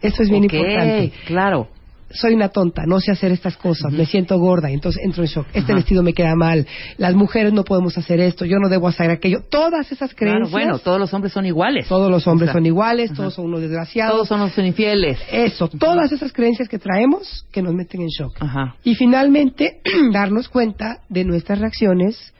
Eso 0.00 0.22
es 0.22 0.28
bien 0.28 0.44
importante. 0.44 1.12
Claro. 1.26 1.68
Soy 2.10 2.34
una 2.34 2.48
tonta, 2.50 2.82
no 2.86 3.00
sé 3.00 3.10
hacer 3.10 3.32
estas 3.32 3.56
cosas, 3.56 3.92
me 3.92 4.06
siento 4.06 4.38
gorda, 4.38 4.70
entonces 4.70 5.02
entro 5.04 5.22
en 5.24 5.28
shock. 5.28 5.46
Este 5.48 5.60
Ajá. 5.72 5.74
vestido 5.74 6.02
me 6.02 6.12
queda 6.12 6.36
mal, 6.36 6.66
las 6.96 7.14
mujeres 7.14 7.52
no 7.52 7.64
podemos 7.64 7.98
hacer 7.98 8.20
esto, 8.20 8.44
yo 8.44 8.58
no 8.58 8.68
debo 8.68 8.86
hacer 8.88 9.10
aquello. 9.10 9.38
Todas 9.50 9.90
esas 9.90 10.14
Claro, 10.14 10.32
creencias. 10.46 10.52
bueno, 10.52 10.78
todos 10.78 11.00
los 11.00 11.12
hombres 11.12 11.32
son 11.32 11.44
iguales. 11.46 11.88
todos 11.88 12.10
los 12.10 12.26
hombres 12.26 12.50
O 12.50 12.52
sea, 12.52 12.58
son 12.60 12.66
iguales, 12.66 13.10
ajá. 13.10 13.16
todos 13.16 13.34
son 13.34 13.46
unos 13.46 13.60
desgraciados. 13.62 14.12
Todos 14.14 14.28
son 14.28 14.40
los 14.40 14.56
infieles. 14.58 15.18
Eso, 15.32 15.68
todas 15.68 16.12
esas 16.12 16.32
creencias 16.32 16.68
que 16.68 16.78
traemos 16.78 17.46
que 17.50 17.62
nos 17.62 17.74
meten 17.74 18.02
en 18.02 18.08
shock. 18.08 18.36
Ajá. 18.40 18.76
Y 18.84 18.94
finalmente, 18.94 19.80
darnos 20.12 20.48
cuenta 20.48 20.98
de 21.08 21.24
nuestras 21.24 21.58
reacciones 21.58 22.32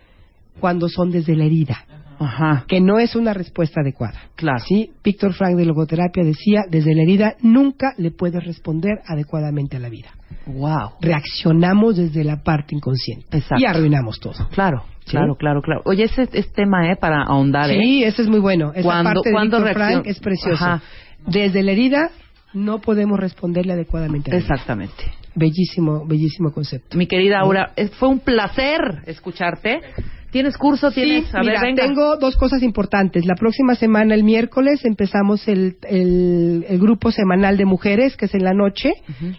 cuando 0.60 0.88
son 0.88 1.10
desde 1.10 1.34
la 1.34 1.44
herida, 1.46 1.84
Ajá. 2.18 2.64
que 2.68 2.80
no 2.80 2.98
es 2.98 3.16
una 3.16 3.32
respuesta 3.34 3.80
adecuada. 3.80 4.18
Claro. 4.36 4.58
¿Sí? 4.66 4.90
Víctor 5.02 5.32
Frank 5.34 5.56
de 5.56 5.64
logoterapia 5.66 6.24
decía, 6.24 6.62
desde 6.70 6.94
la 6.94 7.02
herida 7.02 7.34
nunca 7.42 7.94
le 7.98 8.10
puedes 8.10 8.44
responder 8.44 8.98
adecuadamente 9.06 9.76
a 9.76 9.80
la 9.80 9.88
vida. 9.88 10.08
Wow. 10.46 10.92
Reaccionamos 11.00 11.96
desde 11.96 12.22
la 12.24 12.42
parte 12.42 12.74
inconsciente 12.74 13.36
Exacto. 13.36 13.56
y 13.62 13.64
arruinamos 13.66 14.20
todo. 14.20 14.48
Claro, 14.50 14.82
¿Sí? 15.04 15.12
claro, 15.12 15.36
claro, 15.36 15.62
claro. 15.62 15.80
Oye, 15.86 16.04
ese 16.04 16.28
es 16.32 16.52
tema, 16.52 16.90
¿eh? 16.92 16.96
Para 16.96 17.22
ahondar, 17.22 17.70
¿eh? 17.70 17.78
Sí, 17.80 18.04
ese 18.04 18.22
es 18.22 18.28
muy 18.28 18.40
bueno. 18.40 18.72
Esa 18.72 18.82
¿Cuándo- 18.82 19.22
parte 19.22 19.30
de 19.30 19.40
Víctor 19.40 19.72
Frank 19.72 20.06
es 20.06 20.18
precioso. 20.20 20.62
Ajá. 20.64 20.82
Desde 21.26 21.62
la 21.62 21.72
herida 21.72 22.10
no 22.52 22.80
podemos 22.80 23.18
responderle 23.18 23.72
adecuadamente 23.72 24.30
a 24.30 24.34
la 24.34 24.40
vida. 24.40 24.54
Exactamente. 24.54 25.04
Bellísimo, 25.34 26.06
bellísimo 26.06 26.52
concepto. 26.52 26.96
Mi 26.96 27.06
querida 27.06 27.40
Aura, 27.40 27.72
fue 27.98 28.08
un 28.08 28.20
placer 28.20 29.02
escucharte. 29.06 29.80
¿Tienes 30.34 30.58
curso? 30.58 30.90
¿Tienes? 30.90 31.26
Sí, 31.26 31.30
a 31.32 31.40
mira, 31.42 31.60
ver, 31.60 31.76
venga. 31.76 31.86
tengo 31.86 32.16
dos 32.16 32.34
cosas 32.36 32.60
importantes. 32.64 33.24
La 33.24 33.36
próxima 33.36 33.76
semana, 33.76 34.16
el 34.16 34.24
miércoles, 34.24 34.84
empezamos 34.84 35.46
el, 35.46 35.76
el, 35.88 36.66
el 36.68 36.78
grupo 36.80 37.12
semanal 37.12 37.56
de 37.56 37.64
mujeres, 37.64 38.16
que 38.16 38.24
es 38.24 38.34
en 38.34 38.42
la 38.42 38.52
noche. 38.52 38.94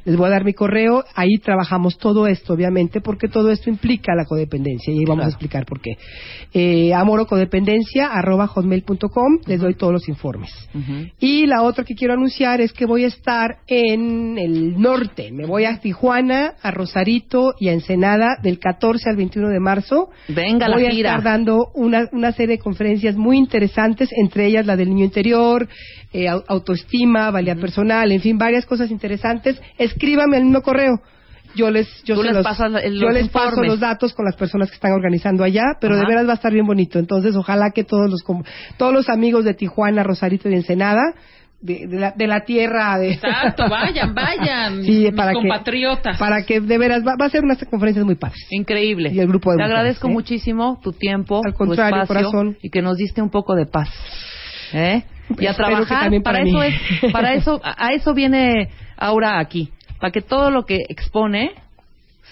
Les 0.06 0.16
voy 0.16 0.28
a 0.28 0.30
dar 0.30 0.46
mi 0.46 0.54
correo. 0.54 1.04
Ahí 1.14 1.38
trabajamos 1.40 1.98
todo 1.98 2.28
esto, 2.28 2.54
obviamente, 2.54 3.02
porque 3.02 3.28
todo 3.28 3.52
esto 3.52 3.70
implica 3.70 4.16
la 4.16 4.24
codependencia. 4.24 4.94
Y 4.94 5.00
ahí 5.00 5.04
vamos 5.04 5.18
Claro. 5.18 5.28
a 5.28 5.32
explicar 5.32 5.66
por 5.66 5.82
qué. 5.82 5.98
Eh, 6.54 6.94
amorocodependencia, 6.94 8.08
arroba 8.08 8.48
hotmail.com. 8.48 9.40
Les 9.48 9.60
doy 9.60 9.74
todos 9.76 9.92
los 9.92 10.08
informes. 10.08 10.50
Y 11.20 11.46
la 11.46 11.62
otra 11.64 11.84
que 11.84 11.96
quiero 11.96 12.14
anunciar 12.14 12.62
es 12.62 12.72
que 12.72 12.86
voy 12.86 13.04
a 13.04 13.08
estar 13.08 13.58
en 13.68 14.38
el 14.38 14.80
norte. 14.80 15.30
Me 15.34 15.46
voy 15.46 15.66
a 15.66 15.78
Tijuana, 15.82 16.54
a 16.62 16.72
Rosarito 16.72 17.54
y 17.60 17.68
a 17.68 17.74
Ensenada 17.74 18.38
del 18.42 18.60
14 18.60 19.10
al 19.10 19.18
21 19.18 19.50
de 19.50 19.60
marzo. 19.60 20.10
Venga, 20.30 20.70
la 20.70 20.85
voy 20.90 20.98
a 21.04 21.10
estar 21.10 21.24
dando 21.24 21.68
una, 21.74 22.08
una 22.12 22.32
serie 22.32 22.58
de 22.58 22.62
conferencias 22.64 23.16
muy 23.16 23.38
interesantes, 23.38 24.10
entre 24.16 24.46
ellas 24.46 24.66
la 24.66 24.76
del 24.76 24.90
niño 24.90 25.06
interior, 25.06 25.68
eh, 26.14 26.28
au- 26.30 26.44
autoestima, 26.48 27.32
valía 27.32 27.56
personal, 27.56 28.12
en 28.12 28.22
fin, 28.22 28.38
varias 28.38 28.66
cosas 28.66 28.92
interesantes. 28.92 29.60
Escríbame 29.78 30.38
al 30.38 30.44
mismo 30.44 30.62
correo. 30.62 31.00
Yo 31.56 31.72
les, 31.72 31.88
yo 32.04 32.16
les 32.22 32.34
los- 32.36 32.44
pasas 32.44 32.70
el- 32.84 32.96
yo 33.00 33.06
los 33.06 33.14
les 33.14 33.30
paso 33.30 33.62
los 33.68 33.80
datos 33.80 34.14
con 34.14 34.26
las 34.26 34.36
personas 34.36 34.70
que 34.70 34.76
están 34.76 34.92
organizando 34.92 35.44
allá, 35.44 35.64
pero 35.80 35.96
de 35.96 36.06
veras 36.06 36.28
va 36.28 36.32
a 36.32 36.36
estar 36.36 36.52
bien 36.52 36.66
bonito. 36.66 37.00
Entonces, 37.00 37.34
ojalá 37.36 37.72
que 37.74 37.84
todos 37.86 38.10
los 38.12 38.24
todos 38.78 38.94
los 38.94 39.08
amigos 39.08 39.46
de 39.46 39.54
Tijuana, 39.54 40.04
Rosarito 40.04 40.50
y 40.50 40.54
Ensenada, 40.54 41.14
de, 41.66 41.88
de 41.88 42.00
la, 42.00 42.12
de 42.12 42.28
la 42.28 42.42
tierra, 42.46 42.98
de 42.98 43.14
Exacto, 43.14 43.66
vayan, 43.70 44.14
vayan. 44.14 44.84
Sí, 44.84 45.06
mis 45.06 45.14
para 45.14 45.32
que- 45.32 45.38
compatriotas. 45.40 46.18
para 46.18 46.44
que 46.46 46.60
de 46.62 46.78
veras 46.78 47.02
va, 47.06 47.16
va 47.20 47.26
a 47.26 47.30
ser 47.30 47.44
unas 47.44 47.58
conferencias 47.66 48.06
muy 48.06 48.16
padres. 48.16 48.46
Increíble. 48.52 49.12
Y 49.14 49.20
el 49.20 49.28
grupo 49.28 49.52
de 49.52 49.58
Te 49.58 49.64
mujeres, 49.64 49.78
agradezco 49.80 50.08
¿eh? 50.08 50.12
muchísimo 50.12 50.80
tu 50.84 50.92
tiempo, 50.94 51.42
Al 51.46 51.54
contrario, 51.54 51.96
tu 51.98 52.02
espacio 52.04 52.32
corazón. 52.32 52.58
y 52.62 52.70
que 52.70 52.82
nos 52.82 52.98
diste 52.98 53.22
un 53.22 53.30
poco 53.30 53.56
de 53.56 53.66
paz. 53.66 53.90
¿Eh? 54.74 55.04
Y 55.40 55.46
a 55.48 55.52
Espero 55.52 55.70
trabajar 55.70 56.10
para, 56.12 56.22
para 56.22 56.42
eso 56.44 56.62
es, 56.64 56.76
para 57.12 57.34
eso 57.34 57.60
a 57.64 57.88
a 57.88 57.94
eso 57.94 58.14
viene 58.14 58.70
Aura 58.98 59.40
aquí, 59.40 59.72
para 60.00 60.12
que 60.12 60.22
todo 60.22 60.52
lo 60.52 60.66
que 60.66 60.84
expone 60.88 61.52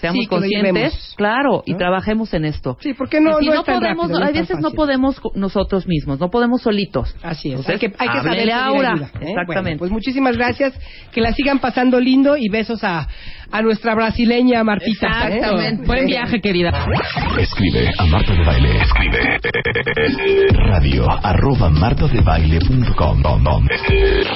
seamos 0.04 0.24
Sí, 0.24 0.28
conscientes, 0.28 1.14
claro, 1.16 1.62
y 1.64 1.72
¿No? 1.72 1.78
trabajemos 1.78 2.32
en 2.34 2.44
esto. 2.44 2.76
Sí, 2.80 2.92
porque 2.94 3.20
no, 3.20 3.38
si 3.38 3.46
no 3.46 3.54
no, 3.54 3.64
podemos, 3.64 4.08
rápido, 4.08 4.20
no 4.20 4.26
a 4.26 4.30
veces 4.30 4.58
no 4.60 4.70
podemos 4.72 5.20
nosotros 5.34 5.86
mismos, 5.86 6.20
no 6.20 6.30
podemos 6.30 6.62
solitos. 6.62 7.14
Así 7.22 7.48
es. 7.52 7.60
Entonces, 7.60 7.74
hay 7.74 7.78
que, 7.90 7.96
hay 7.98 8.08
que 8.08 8.22
saber 8.22 8.52
Aura. 8.52 8.92
ayuda, 8.92 9.06
¿eh? 9.06 9.30
Exactamente. 9.30 9.62
Bueno, 9.62 9.78
pues 9.78 9.90
muchísimas 9.90 10.36
gracias. 10.36 10.74
Que 11.12 11.20
la 11.20 11.32
sigan 11.32 11.58
pasando 11.58 11.98
lindo 12.00 12.36
y 12.36 12.48
besos 12.50 12.84
a, 12.84 13.08
a 13.54 13.62
nuestra 13.62 13.94
brasileña 13.94 14.64
Martita. 14.64 15.06
¿eh? 15.06 15.36
Exactamente. 15.36 15.86
Buen 15.86 16.06
viaje, 16.06 16.40
querida. 16.40 16.72
Escribe 17.38 17.88
a 17.98 18.04
Marta 18.06 18.32
de 18.32 18.44
Baile. 18.44 18.80
Escribe 18.82 19.38
radio 20.66 21.08
arroba 21.22 21.70
martadebaile.com 21.70 23.22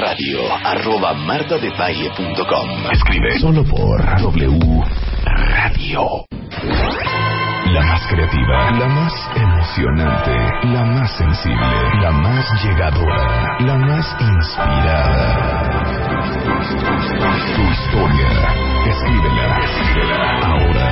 radio 0.00 0.38
arroba 0.64 1.14
martadebaile.com 1.14 2.68
Escribe 2.92 3.40
solo 3.40 3.64
por 3.64 4.00
W 4.20 4.84
Radio. 5.24 6.24
La 7.72 7.82
más 7.82 8.06
creativa, 8.06 8.70
la 8.70 8.86
más 8.86 9.12
emocionante, 9.34 10.30
la 10.68 10.84
más 10.84 11.10
sensible, 11.18 12.00
la 12.00 12.12
más 12.12 12.64
llegadora, 12.64 13.58
la 13.58 13.74
más 13.78 14.16
inspirada. 14.20 15.68
Tu 16.68 16.74
historia, 16.76 18.28
escríbela, 18.84 19.58
escríbela 19.64 20.20
ahora. 20.44 20.86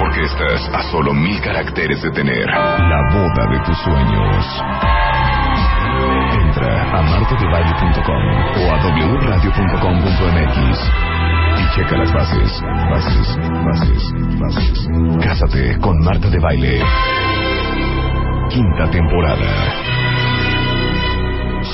Porque 0.00 0.24
estás 0.24 0.68
a 0.74 0.82
solo 0.90 1.14
mil 1.14 1.40
caracteres 1.40 2.02
de 2.02 2.10
tener 2.10 2.44
la 2.48 3.02
boda 3.12 3.46
de 3.46 3.60
tus 3.60 3.78
sueños. 3.78 4.62
Entra 6.42 6.98
a 6.98 7.02
martadebaile.com 7.02 8.22
o 8.56 8.72
a 8.72 8.76
wradio.com.mx 9.20 10.58
y 11.58 11.64
checa 11.76 11.96
las 11.98 12.12
bases, 12.12 12.60
bases, 12.90 13.38
bases, 13.64 14.12
bases. 14.40 14.88
Cásate 15.22 15.78
con 15.78 15.96
Marta 16.00 16.28
de 16.28 16.40
Baile. 16.40 16.82
Quinta 18.50 18.90
temporada. 18.90 20.25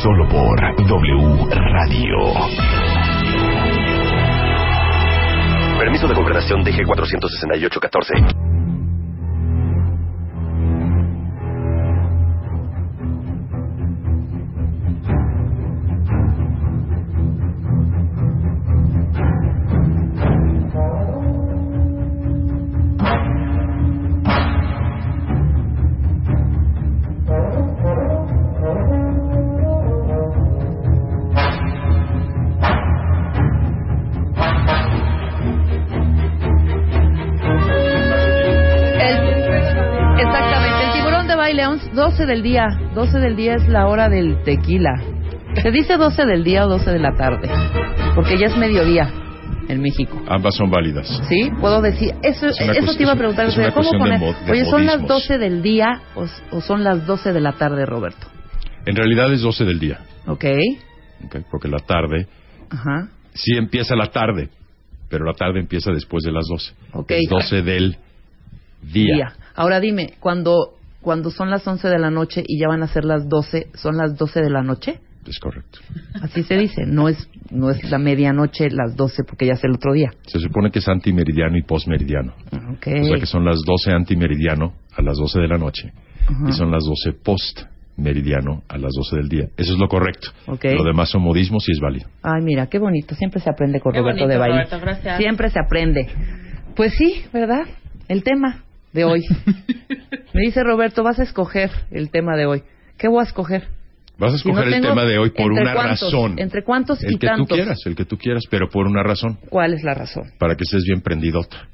Solo 0.02 0.28
por 0.28 0.58
W 0.84 1.46
Radio. 1.52 2.16
Permiso 5.78 6.08
de 6.08 6.14
concretación 6.14 6.64
DG 6.64 6.84
468-14. 6.84 8.61
12 41.94 42.26
del 42.26 42.42
día. 42.42 42.64
12 42.94 43.18
del 43.18 43.36
día 43.36 43.54
es 43.56 43.68
la 43.68 43.86
hora 43.86 44.08
del 44.08 44.42
tequila. 44.44 44.90
¿Se 45.62 45.70
dice 45.70 45.96
12 45.96 46.24
del 46.26 46.44
día 46.44 46.64
o 46.66 46.68
12 46.68 46.90
de 46.90 46.98
la 46.98 47.14
tarde? 47.16 47.48
Porque 48.14 48.38
ya 48.38 48.46
es 48.46 48.56
mediodía 48.56 49.10
en 49.68 49.80
México. 49.80 50.20
Ambas 50.28 50.54
son 50.56 50.70
válidas. 50.70 51.08
¿Sí? 51.28 51.50
Puedo 51.60 51.80
decir. 51.82 52.14
Eso, 52.22 52.46
Es 52.48 52.60
eso 52.60 52.94
te 52.96 53.02
iba 53.02 53.12
a 53.12 53.16
preguntar. 53.16 53.46
es 53.46 53.54
¿Cómo 53.74 53.90
de 53.92 53.98
poner? 53.98 54.20
mod- 54.20 54.44
de 54.44 54.52
Oye, 54.52 54.64
¿son 54.66 54.86
las 54.86 54.96
modismos. 55.00 55.22
12 55.28 55.38
del 55.38 55.62
día 55.62 56.02
o, 56.14 56.26
o 56.56 56.60
son 56.60 56.82
las 56.84 57.06
12 57.06 57.32
de 57.32 57.40
la 57.40 57.52
tarde, 57.52 57.84
Roberto? 57.86 58.26
En 58.86 58.96
realidad 58.96 59.32
es 59.32 59.42
12 59.42 59.64
del 59.64 59.78
día, 59.78 60.00
Ok. 60.26 60.44
¿ok? 61.26 61.36
porque 61.50 61.68
la 61.68 61.78
tarde, 61.78 62.26
Ajá. 62.70 63.08
sí 63.32 63.52
empieza 63.56 63.94
la 63.94 64.06
tarde, 64.06 64.48
pero 65.08 65.24
la 65.24 65.34
tarde 65.34 65.60
empieza 65.60 65.92
después 65.92 66.24
de 66.24 66.32
las 66.32 66.44
12. 66.48 66.72
Ok. 66.94 67.10
Es 67.12 67.28
12 67.30 67.62
del 67.62 67.96
día. 68.82 69.14
Día. 69.14 69.32
Ahora 69.54 69.78
dime, 69.78 70.14
cuando, 70.18 70.74
cuando 71.02 71.30
son 71.30 71.50
las 71.50 71.66
11 71.66 71.88
de 71.88 71.98
la 71.98 72.10
noche 72.10 72.42
y 72.46 72.58
ya 72.58 72.68
van 72.68 72.82
a 72.82 72.86
ser 72.86 73.04
las 73.04 73.28
12, 73.28 73.68
¿son 73.74 73.96
las 73.96 74.16
12 74.16 74.40
de 74.40 74.50
la 74.50 74.62
noche? 74.62 75.00
Es 75.26 75.38
correcto. 75.38 75.78
Así 76.20 76.42
se 76.42 76.56
dice. 76.56 76.84
No 76.86 77.08
es, 77.08 77.28
no 77.50 77.70
es 77.70 77.88
la 77.90 77.98
medianoche, 77.98 78.70
las 78.70 78.96
12, 78.96 79.22
porque 79.24 79.46
ya 79.46 79.52
es 79.52 79.62
el 79.64 79.72
otro 79.72 79.92
día. 79.92 80.10
Se 80.26 80.40
supone 80.40 80.70
que 80.70 80.80
es 80.80 80.88
antimeridiano 80.88 81.56
y 81.56 81.62
postmeridiano. 81.62 82.34
Ok. 82.72 82.86
O 83.02 83.04
sea 83.04 83.18
que 83.18 83.26
son 83.26 83.44
las 83.44 83.60
12 83.64 83.92
antimeridiano 83.92 84.74
a 84.96 85.02
las 85.02 85.16
12 85.16 85.40
de 85.40 85.48
la 85.48 85.58
noche 85.58 85.92
y 86.48 86.52
son 86.52 86.70
las 86.70 86.84
12 86.84 87.18
postmeridiano 87.22 88.62
a 88.68 88.78
las 88.78 88.92
12 88.96 89.16
del 89.16 89.28
día. 89.28 89.44
Eso 89.56 89.74
es 89.74 89.78
lo 89.78 89.88
correcto. 89.88 90.28
Ok. 90.46 90.64
Lo 90.76 90.84
demás 90.84 91.10
son 91.10 91.22
modismos 91.22 91.68
y 91.68 91.72
es 91.72 91.78
válido. 91.80 92.08
Ay, 92.22 92.42
mira, 92.42 92.66
qué 92.66 92.78
bonito. 92.78 93.14
Siempre 93.14 93.40
se 93.40 93.50
aprende 93.50 93.80
con 93.80 93.92
Qué 93.92 94.00
Roberto 94.00 94.24
bonito, 94.24 94.32
de 94.32 94.38
Baile. 94.38 94.64
Roberto, 94.64 94.80
gracias. 94.80 95.18
Siempre 95.18 95.50
se 95.50 95.60
aprende. 95.60 96.08
Pues 96.74 96.94
sí, 96.94 97.22
¿verdad? 97.32 97.66
El 98.08 98.24
tema 98.24 98.64
de 98.92 99.04
hoy. 99.04 99.22
Me 100.34 100.40
dice 100.42 100.62
Roberto, 100.64 101.02
vas 101.02 101.18
a 101.18 101.22
escoger 101.22 101.70
el 101.90 102.10
tema 102.10 102.36
de 102.36 102.46
hoy. 102.46 102.62
¿Qué 102.98 103.08
voy 103.08 103.20
a 103.20 103.24
escoger? 103.26 103.68
Vas 104.18 104.34
a 104.34 104.38
Si 104.38 104.48
no 104.48 104.54
escoger 104.60 104.74
el 104.74 104.82
tema 104.82 105.04
de 105.04 105.18
hoy 105.18 105.30
por 105.30 105.46
¿entre 105.50 105.62
una 105.62 105.74
cuántos? 105.74 106.00
razón. 106.12 106.38
¿Entre 106.38 106.62
cuántos 106.62 107.02
El 107.02 107.14
y 107.14 107.18
que 107.18 107.26
tantos? 107.26 107.48
tú 107.48 107.54
quieras, 107.54 107.78
el 107.86 107.96
que 107.96 108.04
tú 108.04 108.18
quieras, 108.18 108.42
pero 108.50 108.68
por 108.68 108.86
una 108.86 109.02
razón. 109.02 109.38
¿Cuál 109.48 109.74
es 109.74 109.82
la 109.82 109.94
razón? 109.94 110.30
Para 110.38 110.54
que 110.54 110.64
estés 110.64 110.84
bien 110.84 111.00
prendidota. 111.00 111.68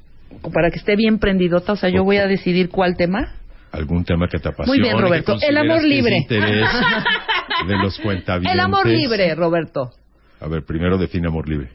Para 0.53 0.71
que 0.71 0.77
esté 0.77 0.95
bien 0.95 1.19
prendidota, 1.19 1.73
o 1.73 1.75
sea, 1.75 1.89
yo 1.89 2.03
voy 2.03 2.17
a 2.17 2.27
decidir 2.27 2.69
cuál 2.69 2.95
tema. 2.95 3.35
Algún 3.71 4.03
tema 4.03 4.27
que 4.27 4.39
te 4.39 4.49
apasione. 4.49 4.79
Muy 4.79 4.87
bien, 4.87 4.97
Roberto. 4.99 5.37
El 5.41 5.57
amor 5.57 5.83
libre. 5.83 6.17
interés 6.17 6.67
de 7.67 7.77
los 7.77 7.99
cuentavientes. 7.99 8.51
El 8.53 8.59
amor 8.59 8.87
libre, 8.87 9.35
Roberto. 9.35 9.91
A 10.39 10.47
ver, 10.47 10.63
primero 10.65 10.97
define 10.97 11.27
amor 11.27 11.47
libre. 11.47 11.69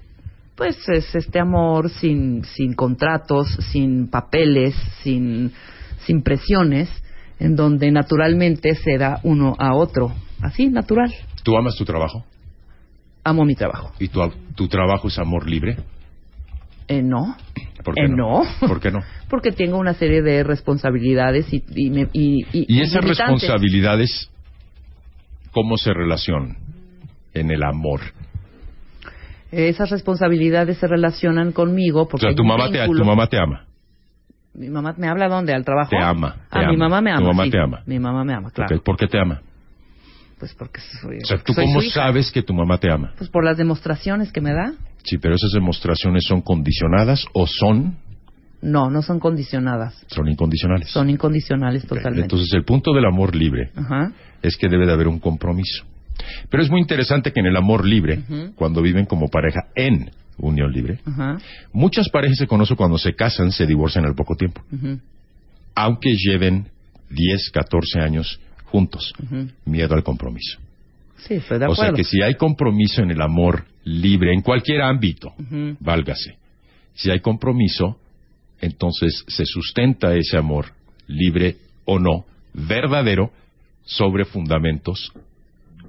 Pues 0.57 0.77
es 0.89 1.13
este 1.15 1.41
amor 1.41 1.91
sin, 1.91 2.45
sin 2.45 2.75
contratos, 2.75 3.49
sin 3.73 4.09
papeles, 4.09 4.75
sin, 5.03 5.53
sin 6.07 6.23
presiones, 6.23 6.89
en 7.41 7.57
donde 7.57 7.91
naturalmente 7.91 8.75
se 8.77 8.97
da 8.97 9.19
uno 9.25 9.57
a 9.59 9.75
otro. 9.75 10.13
Así, 10.41 10.69
natural. 10.69 11.13
¿Tú 11.43 11.57
amas 11.57 11.75
tu 11.77 11.85
trabajo? 11.85 12.25
Amo 13.25 13.45
mi 13.45 13.55
trabajo. 13.57 13.93
¿Y 13.99 14.09
tu, 14.09 14.21
tu 14.55 14.69
trabajo 14.69 15.09
es 15.09 15.19
amor 15.19 15.49
libre? 15.51 15.77
Eh, 16.87 17.03
no. 17.03 17.37
¿Por 17.83 17.95
qué 17.95 18.03
Eh, 18.05 18.09
no? 18.09 18.43
no. 18.45 18.69
¿Por 18.69 18.81
qué 18.81 18.91
no? 18.93 19.01
Porque 19.29 19.51
tengo 19.51 19.79
una 19.79 19.95
serie 19.95 20.23
de 20.23 20.45
responsabilidades 20.45 21.53
y, 21.53 21.65
y, 21.75 21.91
me- 21.91 22.09
y, 22.13 22.45
y- 22.53 22.67
Y 22.69 22.81
esas 22.83 23.03
responsabilidades, 23.05 24.31
¿cómo 25.51 25.77
se 25.79 25.93
relacionan 25.93 26.59
en 27.33 27.51
el 27.51 27.63
amor? 27.65 28.01
Esas 29.69 29.91
responsabilidades 29.91 30.79
se 30.79 30.87
relacionan 30.87 31.53
conmigo 31.53 32.03
O 32.03 32.09
porque 32.09 32.23
sea, 32.23 32.31
hay 32.31 32.37
tu 32.37 32.45
mamá, 32.45 32.71
te, 32.71 32.85
tu 32.87 33.05
mamá 33.05 33.27
te 33.27 33.39
ama. 33.39 33.65
Mi 34.55 34.69
mamá 34.69 34.95
me 34.97 35.09
habla 35.09 35.29
dónde, 35.29 35.53
al 35.53 35.65
trabajo. 35.65 35.91
Te 35.91 35.99
ama, 35.99 36.35
te 36.51 36.59
Ah, 36.59 36.61
mi 36.61 36.75
ama. 36.75 36.89
mamá 36.89 37.01
me 37.01 37.11
ama. 37.11 37.21
Tu 37.21 37.27
mamá 37.27 37.45
sí. 37.45 37.51
te 37.51 37.59
ama. 37.61 37.83
Mi 37.87 37.99
mamá 37.99 38.25
me 38.25 38.35
ama, 38.35 38.51
claro. 38.51 38.77
Ok, 38.77 38.83
¿Por 38.85 38.97
qué 38.97 39.07
te 39.09 39.19
ama? 39.19 39.41
Pues 40.39 40.55
porque 40.55 40.81
soy. 41.01 41.19
O 41.23 41.27
sea, 41.27 41.39
¿tú 41.39 41.53
soy 41.53 41.65
cómo 41.67 41.81
sabes 41.83 42.31
que 42.31 42.43
tu 42.43 42.53
mamá 42.55 42.79
te 42.79 42.91
ama? 42.91 43.13
Pues 43.17 43.31
por 43.31 43.45
las 43.45 43.57
demostraciones 43.57 44.31
que 44.33 44.41
me 44.41 44.53
da. 44.53 44.73
Sí, 45.05 45.19
pero 45.19 45.35
esas 45.35 45.51
demostraciones 45.53 46.25
son 46.29 46.41
condicionadas 46.41 47.25
o 47.33 47.47
son, 47.47 47.97
No, 48.63 48.91
no 48.91 49.03
son 49.03 49.19
condicionadas. 49.21 50.05
son 50.09 50.29
incondicionales. 50.29 50.89
Son 50.91 51.11
incondicionales 51.11 51.87
totalmente. 51.87 52.23
Entonces, 52.23 52.53
el 52.55 52.65
punto 52.65 52.93
del 52.93 53.05
amor 53.07 53.35
libre 53.35 53.71
Ajá. 53.77 54.13
es 54.43 54.57
que 54.57 54.69
debe 54.69 54.87
de 54.87 54.93
haber 54.93 55.09
un 55.09 55.19
compromiso. 55.19 55.85
Pero 56.49 56.63
es 56.63 56.71
muy 56.71 56.81
interesante 56.81 57.33
que 57.33 57.41
en 57.41 57.47
el 57.47 57.57
amor 57.57 57.87
libre, 57.87 58.23
cuando 58.55 58.83
viven 58.83 59.07
como 59.07 59.29
pareja 59.29 59.69
en 59.75 60.11
unión 60.39 60.73
libre, 60.73 60.99
muchas 61.73 62.09
parejas 62.09 62.39
se 62.39 62.47
conocen 62.47 62.77
cuando 62.77 62.99
se 62.99 63.15
casan, 63.15 63.53
se 63.53 63.67
divorcian 63.67 64.05
al 64.05 64.15
poco 64.15 64.35
tiempo, 64.37 64.63
aunque 65.75 66.15
lleven 66.15 66.69
10, 67.11 67.51
14 67.53 68.01
años 68.01 68.41
juntos. 68.67 69.13
Miedo 69.65 69.95
al 69.95 70.03
compromiso. 70.03 70.59
Sí, 71.19 71.35
estoy 71.35 71.59
de 71.59 71.67
O 71.67 71.73
acuerdo. 71.73 71.83
sea 71.83 71.97
que 71.97 72.05
si 72.05 72.23
hay 72.23 72.35
compromiso 72.35 73.03
en 73.03 73.11
el 73.11 73.21
amor 73.23 73.65
libre, 73.85 74.33
en 74.35 74.43
cualquier 74.43 74.83
ámbito, 74.83 75.33
válgase. 75.81 76.37
Si 76.95 77.11
hay 77.11 77.21
compromiso, 77.21 77.99
entonces 78.61 79.25
se 79.29 79.45
sustenta 79.47 80.15
ese 80.15 80.37
amor, 80.37 80.67
libre 81.07 81.57
o 81.85 81.99
no, 81.99 82.25
verdadero, 82.53 83.31
sobre 83.85 84.25
fundamentos 84.25 85.13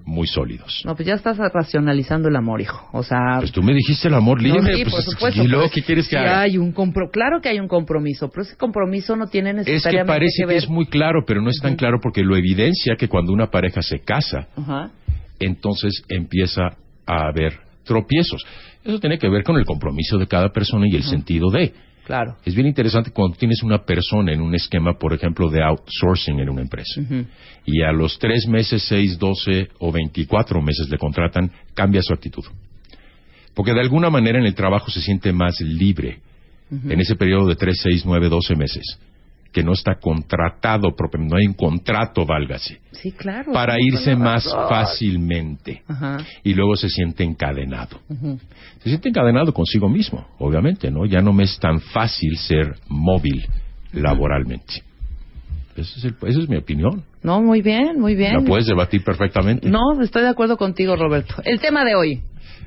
muy 0.05 0.27
sólidos. 0.27 0.81
No, 0.85 0.95
pues 0.95 1.07
ya 1.07 1.15
estás 1.15 1.37
racionalizando 1.37 2.29
el 2.29 2.35
amor, 2.35 2.61
hijo. 2.61 2.87
O 2.93 3.03
sea. 3.03 3.37
Pues 3.39 3.51
tú 3.51 3.63
me 3.63 3.73
dijiste 3.73 4.07
el 4.07 4.13
amor 4.13 4.41
libre, 4.41 4.61
No, 4.61 4.67
sí, 4.77 4.83
pues, 4.83 4.93
por 4.93 5.03
supuesto. 5.03 5.43
¿y 5.43 5.47
luego 5.47 5.63
pero 5.65 5.73
qué 5.73 5.81
quieres 5.83 6.05
que 6.07 6.15
sí 6.15 6.21
haga? 6.21 6.41
hay 6.41 6.57
un 6.57 6.71
compro 6.71 7.09
Claro 7.11 7.41
que 7.41 7.49
hay 7.49 7.59
un 7.59 7.67
compromiso, 7.67 8.29
pero 8.29 8.43
ese 8.43 8.55
compromiso 8.55 9.15
no 9.15 9.27
tiene 9.27 9.49
Es 9.51 9.65
que 9.65 9.71
necesariamente 9.71 10.07
parece 10.13 10.43
que, 10.43 10.45
ver. 10.45 10.57
es 10.57 10.69
muy 10.69 10.85
claro, 10.85 11.23
pero 11.25 11.41
no 11.41 11.49
es 11.49 11.59
tan 11.61 11.75
claro 11.75 11.99
porque 12.01 12.21
lo 12.23 12.35
evidencia 12.37 12.95
que 12.97 13.07
cuando 13.07 13.33
una 13.33 13.47
pareja 13.49 13.81
se 13.81 13.99
casa, 13.99 14.47
Ajá. 14.55 14.91
entonces 15.39 16.03
empieza 16.09 16.77
a 17.07 17.27
haber 17.27 17.53
tropiezos. 17.83 18.43
Eso 18.83 18.99
tiene 18.99 19.17
que 19.17 19.29
ver 19.29 19.43
con 19.43 19.57
el 19.57 19.65
compromiso 19.65 20.17
de 20.17 20.27
cada 20.27 20.49
persona 20.49 20.85
y 20.87 20.95
el 20.95 21.03
sentido 21.03 21.49
de. 21.49 21.73
Claro. 22.05 22.37
Es 22.45 22.53
bien 22.53 22.67
interesante 22.67 23.09
cuando 23.09 23.35
tienes 23.35 23.63
una 23.63 23.83
persona 23.83 24.31
en 24.31 24.39
un 24.39 24.53
esquema, 24.53 24.93
por 24.93 25.11
ejemplo, 25.11 25.49
de 25.49 25.63
outsourcing 25.63 26.39
en 26.39 26.49
una 26.49 26.61
empresa. 26.61 27.01
Y 27.65 27.81
a 27.81 27.91
los 27.91 28.19
tres 28.19 28.47
meses, 28.47 28.83
seis, 28.83 29.17
doce 29.17 29.69
o 29.79 29.91
veinticuatro 29.91 30.61
meses 30.61 30.87
le 30.87 30.99
contratan, 30.99 31.51
cambia 31.73 32.03
su 32.03 32.13
actitud. 32.13 32.43
Porque 33.55 33.73
de 33.73 33.79
alguna 33.79 34.11
manera 34.11 34.37
en 34.37 34.45
el 34.45 34.53
trabajo 34.53 34.91
se 34.91 35.01
siente 35.01 35.33
más 35.33 35.59
libre 35.61 36.19
en 36.69 36.99
ese 36.99 37.15
periodo 37.15 37.47
de 37.47 37.55
tres, 37.55 37.79
seis, 37.81 38.03
nueve, 38.05 38.29
doce 38.29 38.55
meses, 38.55 38.99
que 39.55 39.63
no 39.63 39.71
está 39.71 39.95
contratado, 39.95 40.93
propiamente, 40.97 41.33
no 41.33 41.39
hay 41.39 41.47
un 41.47 41.53
contrato, 41.53 42.25
válgase, 42.25 42.81
Sí, 42.91 43.13
claro. 43.13 43.53
para 43.53 43.77
irse 43.79 44.13
más 44.13 44.43
razón. 44.43 44.67
fácilmente. 44.67 45.81
Ajá. 45.87 46.17
Y 46.43 46.53
luego 46.53 46.75
se 46.75 46.89
siente 46.89 47.23
encadenado. 47.23 48.01
Se 48.83 48.89
siente 48.89 49.07
encadenado 49.07 49.53
consigo 49.53 49.87
mismo, 49.87 50.27
obviamente, 50.39 50.91
¿no? 50.91 51.05
Ya 51.05 51.21
no 51.21 51.31
me 51.31 51.43
es 51.45 51.57
tan 51.57 51.79
fácil 51.79 52.35
ser 52.37 52.75
móvil 52.89 53.45
laboralmente. 53.93 54.83
Esa 55.77 55.99
es, 55.99 56.03
el- 56.03 56.15
esa 56.27 56.39
es 56.41 56.49
mi 56.49 56.57
opinión. 56.57 57.03
No, 57.23 57.41
muy 57.41 57.61
bien, 57.61 57.97
muy 57.97 58.13
bien. 58.15 58.33
La 58.33 58.41
puedes 58.41 58.65
debatir 58.65 59.03
perfectamente. 59.05 59.69
No, 59.69 60.01
estoy 60.01 60.23
de 60.23 60.29
acuerdo 60.29 60.57
contigo, 60.57 60.97
Roberto. 60.97 61.35
El 61.45 61.61
tema 61.61 61.85
de 61.85 61.95
hoy. 61.95 62.21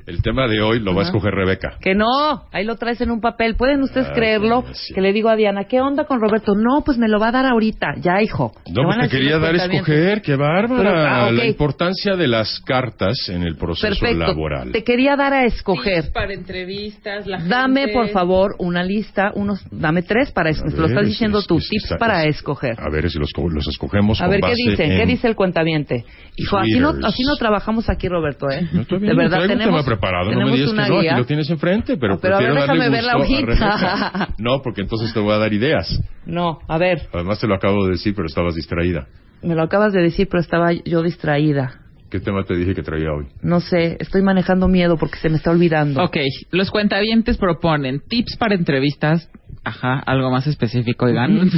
El 0.06 0.22
tema 0.22 0.46
de 0.48 0.60
hoy 0.62 0.80
lo 0.80 0.94
va 0.94 1.02
a 1.02 1.04
escoger 1.04 1.34
Rebeca. 1.34 1.76
Que 1.80 1.94
no, 1.94 2.44
ahí 2.52 2.64
lo 2.64 2.76
traes 2.76 3.00
en 3.02 3.10
un 3.10 3.20
papel. 3.20 3.56
¿Pueden 3.56 3.82
ustedes 3.82 4.06
Ah, 4.10 4.14
creerlo? 4.14 4.64
sí. 4.72 4.94
Que 4.94 5.00
le 5.02 5.12
digo 5.12 5.28
a 5.28 5.36
Diana, 5.36 5.64
¿qué 5.64 5.80
onda 5.82 6.04
con 6.04 6.18
Roberto? 6.20 6.54
No, 6.54 6.82
pues 6.84 6.96
me 6.96 7.08
lo 7.08 7.18
va 7.20 7.28
a 7.28 7.32
dar 7.32 7.44
ahorita. 7.46 7.94
Ya, 8.00 8.22
hijo. 8.22 8.52
No, 8.72 8.82
Me 8.82 8.88
van 8.88 8.98
a 9.00 9.00
pues 9.02 9.10
te 9.10 9.16
decir 9.16 9.18
quería 9.18 9.32
los 9.38 9.42
dar 9.42 9.54
a 9.54 9.74
escoger, 9.74 10.22
qué 10.22 10.36
bárbara. 10.36 10.82
Pero, 10.90 10.98
ah, 11.06 11.26
ok. 11.26 11.32
La 11.32 11.44
importancia 11.46 12.16
de 12.16 12.26
las 12.28 12.58
cartas 12.60 13.28
en 13.28 13.42
el 13.42 13.56
proceso 13.56 13.86
Perfecto. 14.00 14.18
laboral. 14.26 14.72
Te 14.72 14.82
quería 14.82 15.14
dar 15.16 15.34
a 15.34 15.44
escoger. 15.44 16.04
Tips 16.04 16.14
para 16.14 16.32
entrevistas, 16.32 17.26
la 17.26 17.38
Dame, 17.44 17.80
gente- 17.82 17.94
por 17.94 18.08
favor, 18.08 18.54
una 18.58 18.82
lista, 18.82 19.30
unos, 19.34 19.60
dame 19.70 20.02
tres 20.02 20.32
para 20.32 20.50
escoger. 20.50 20.72
ver, 20.72 20.80
Lo 20.80 20.86
estás 20.86 21.02
es- 21.02 21.08
diciendo 21.10 21.38
es- 21.40 21.46
tú, 21.46 21.58
es- 21.58 21.68
tips 21.68 21.84
está- 21.84 21.96
para 21.98 22.24
es- 22.24 22.36
escoger. 22.36 22.76
A 22.80 22.90
ver 22.90 23.10
si 23.10 23.18
los, 23.18 23.30
co- 23.32 23.48
los 23.48 23.66
escogemos 23.68 24.20
A 24.20 24.24
con 24.24 24.30
ver, 24.30 24.40
¿qué 24.40 24.46
base 24.48 24.70
dice? 24.70 24.84
en- 24.84 24.96
¿Qué 25.00 25.06
dice 25.06 25.28
el 25.28 25.34
cuentaviente? 25.36 26.04
Hijo, 26.36 26.56
así 26.56 26.78
no, 26.78 26.94
así 27.04 27.22
no 27.24 27.36
trabajamos 27.36 27.88
aquí, 27.90 28.08
Roberto, 28.08 28.48
¿eh? 28.50 28.62
No 28.72 28.84
bien, 28.98 29.00
de 29.10 29.14
verdad, 29.16 29.38
traigo 29.38 29.52
un 29.54 29.58
tenemos, 29.58 29.77
preparado, 29.84 30.30
no 30.32 30.46
me 30.46 30.52
digas 30.56 30.70
que 30.72 30.76
no, 30.90 31.00
guía. 31.00 31.12
aquí 31.12 31.20
lo 31.20 31.26
tienes 31.26 31.50
enfrente, 31.50 31.96
pero, 31.96 32.14
Ah, 32.14 32.18
pero 32.20 32.36
a 32.36 32.38
ver, 32.38 32.52
prefiero 32.52 32.66
darle 32.66 32.84
déjame 32.84 32.96
ver 32.96 33.04
la 33.04 33.16
gusto 33.16 33.34
hojita. 33.34 34.34
No, 34.38 34.62
porque 34.62 34.80
entonces 34.82 35.12
te 35.12 35.20
voy 35.20 35.32
a 35.32 35.38
dar 35.38 35.52
ideas. 35.52 36.02
No, 36.26 36.58
a 36.68 36.78
ver, 36.78 37.08
Además 37.12 37.40
te 37.40 37.46
lo 37.46 37.54
acabo 37.54 37.84
de 37.86 37.92
decir, 37.92 38.14
pero 38.14 38.26
estabas 38.26 38.54
distraída. 38.54 39.06
me 39.42 39.54
lo 39.54 39.62
acabas 39.62 39.92
de 39.92 40.02
decir, 40.02 40.28
pero 40.30 40.40
estaba 40.40 40.72
yo 40.72 41.02
distraída. 41.02 41.80
¿Qué 42.10 42.20
tema 42.20 42.42
te 42.44 42.54
dije 42.56 42.74
que 42.74 42.82
traía 42.82 43.12
hoy? 43.12 43.26
No 43.42 43.60
sé, 43.60 43.98
estoy 44.00 44.22
manejando 44.22 44.66
miedo 44.66 44.96
porque 44.96 45.18
se 45.18 45.28
me 45.28 45.36
está 45.36 45.50
olvidando. 45.50 46.02
Ok, 46.02 46.16
los 46.52 46.70
cuentavientes 46.70 47.36
proponen 47.36 48.00
tips 48.08 48.36
para 48.38 48.54
entrevistas. 48.54 49.28
Ajá, 49.62 49.98
algo 50.06 50.30
más 50.30 50.46
específico, 50.46 51.04
oigan. 51.04 51.50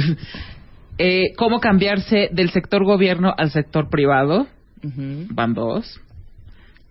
Eh, 0.97 1.33
¿Cómo 1.37 1.59
cambiarse 1.61 2.29
del 2.31 2.49
sector 2.51 2.83
gobierno 2.83 3.33
al 3.35 3.49
sector 3.49 3.89
privado? 3.89 4.45
Ujú. 4.83 5.27
Van 5.31 5.53
dos. 5.53 5.99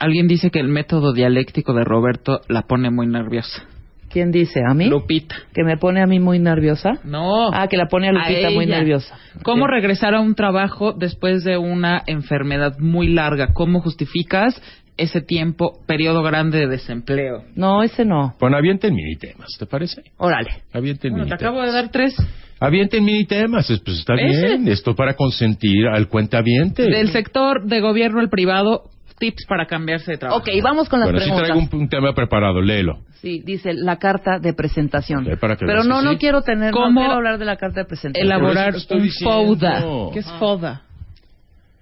Alguien 0.00 0.26
dice 0.26 0.50
que 0.50 0.58
el 0.60 0.68
método 0.68 1.12
dialéctico 1.12 1.72
de 1.74 1.84
Roberto 1.84 2.40
la 2.48 2.62
pone 2.62 2.90
muy 2.90 3.06
nerviosa. 3.06 3.64
¿Quién 4.08 4.32
dice? 4.32 4.60
¿A 4.68 4.74
mí? 4.74 4.86
Lupita. 4.86 5.36
¿Que 5.54 5.62
me 5.62 5.76
pone 5.76 6.02
a 6.02 6.06
mí 6.06 6.18
muy 6.18 6.40
nerviosa? 6.40 6.94
No. 7.04 7.50
Ah, 7.52 7.68
que 7.68 7.76
la 7.76 7.86
pone 7.86 8.08
a 8.08 8.12
Lupita 8.12 8.50
muy 8.50 8.66
nerviosa. 8.66 9.16
¿Cómo 9.44 9.68
regresar 9.68 10.14
a 10.16 10.20
un 10.20 10.34
trabajo 10.34 10.92
después 10.92 11.44
de 11.44 11.58
una 11.58 12.02
enfermedad 12.08 12.76
muy 12.80 13.06
larga? 13.08 13.52
¿Cómo 13.52 13.80
justificas 13.80 14.60
ese 14.96 15.20
tiempo, 15.20 15.78
periodo 15.86 16.22
grande 16.24 16.58
de 16.58 16.66
desempleo? 16.66 17.44
No, 17.54 17.84
ese 17.84 18.04
no. 18.04 18.34
Bueno, 18.40 18.56
avienten 18.56 18.94
mini 18.94 19.14
temas, 19.16 19.46
¿te 19.58 19.66
parece? 19.66 20.02
Órale. 20.16 20.64
Avienten 20.72 21.12
Bueno, 21.12 21.26
te 21.26 21.30
mini 21.30 21.38
temas. 21.38 21.42
acabo 21.42 21.62
de 21.62 21.72
dar 21.72 21.90
tres. 21.92 22.16
Avienten 22.58 23.04
mini 23.04 23.26
temas, 23.26 23.70
es- 23.70 23.80
pues 23.80 23.98
está 24.00 24.14
Ese. 24.14 24.46
bien. 24.56 24.66
Esto 24.66 24.96
para 24.96 25.14
consentir 25.14 25.86
al 25.86 26.08
cuentaviente. 26.08 26.82
Del 26.82 27.10
sector 27.12 27.64
de 27.64 27.80
gobierno 27.80 28.18
al 28.20 28.28
privado, 28.28 28.90
tips 29.20 29.44
para 29.46 29.66
cambiarse 29.66 30.10
de 30.10 30.18
trabajo. 30.18 30.40
Ok, 30.40 30.48
vamos 30.64 30.88
con 30.88 30.98
las 30.98 31.06
Bueno, 31.10 31.20
sí 31.20 31.26
preguntas. 31.26 31.48
traigo 31.56 31.68
un, 31.76 31.82
un 31.82 31.88
tema 31.88 32.12
preparado, 32.14 32.60
léelo. 32.60 32.98
Sí, 33.20 33.40
dice 33.44 33.74
la 33.74 33.98
carta 33.98 34.38
de 34.40 34.52
presentación. 34.54 35.30
Ok, 35.30 35.38
para 35.38 35.54
que 35.56 35.66
Pero 35.66 35.84
no, 35.84 36.02
no 36.02 36.12
sí. 36.12 36.16
quiero 36.16 36.42
tener, 36.42 36.72
no 36.72 36.80
¿Cómo 36.80 37.00
quiero 37.00 37.14
hablar 37.14 37.38
de 37.38 37.44
la 37.44 37.56
carta 37.56 37.80
de 37.80 37.86
presentación. 37.86 38.26
Elaborar 38.26 38.74
un. 38.74 39.10
FODA. 39.22 39.84
¿Qué 40.12 40.18
es 40.20 40.32
FODA? 40.40 40.82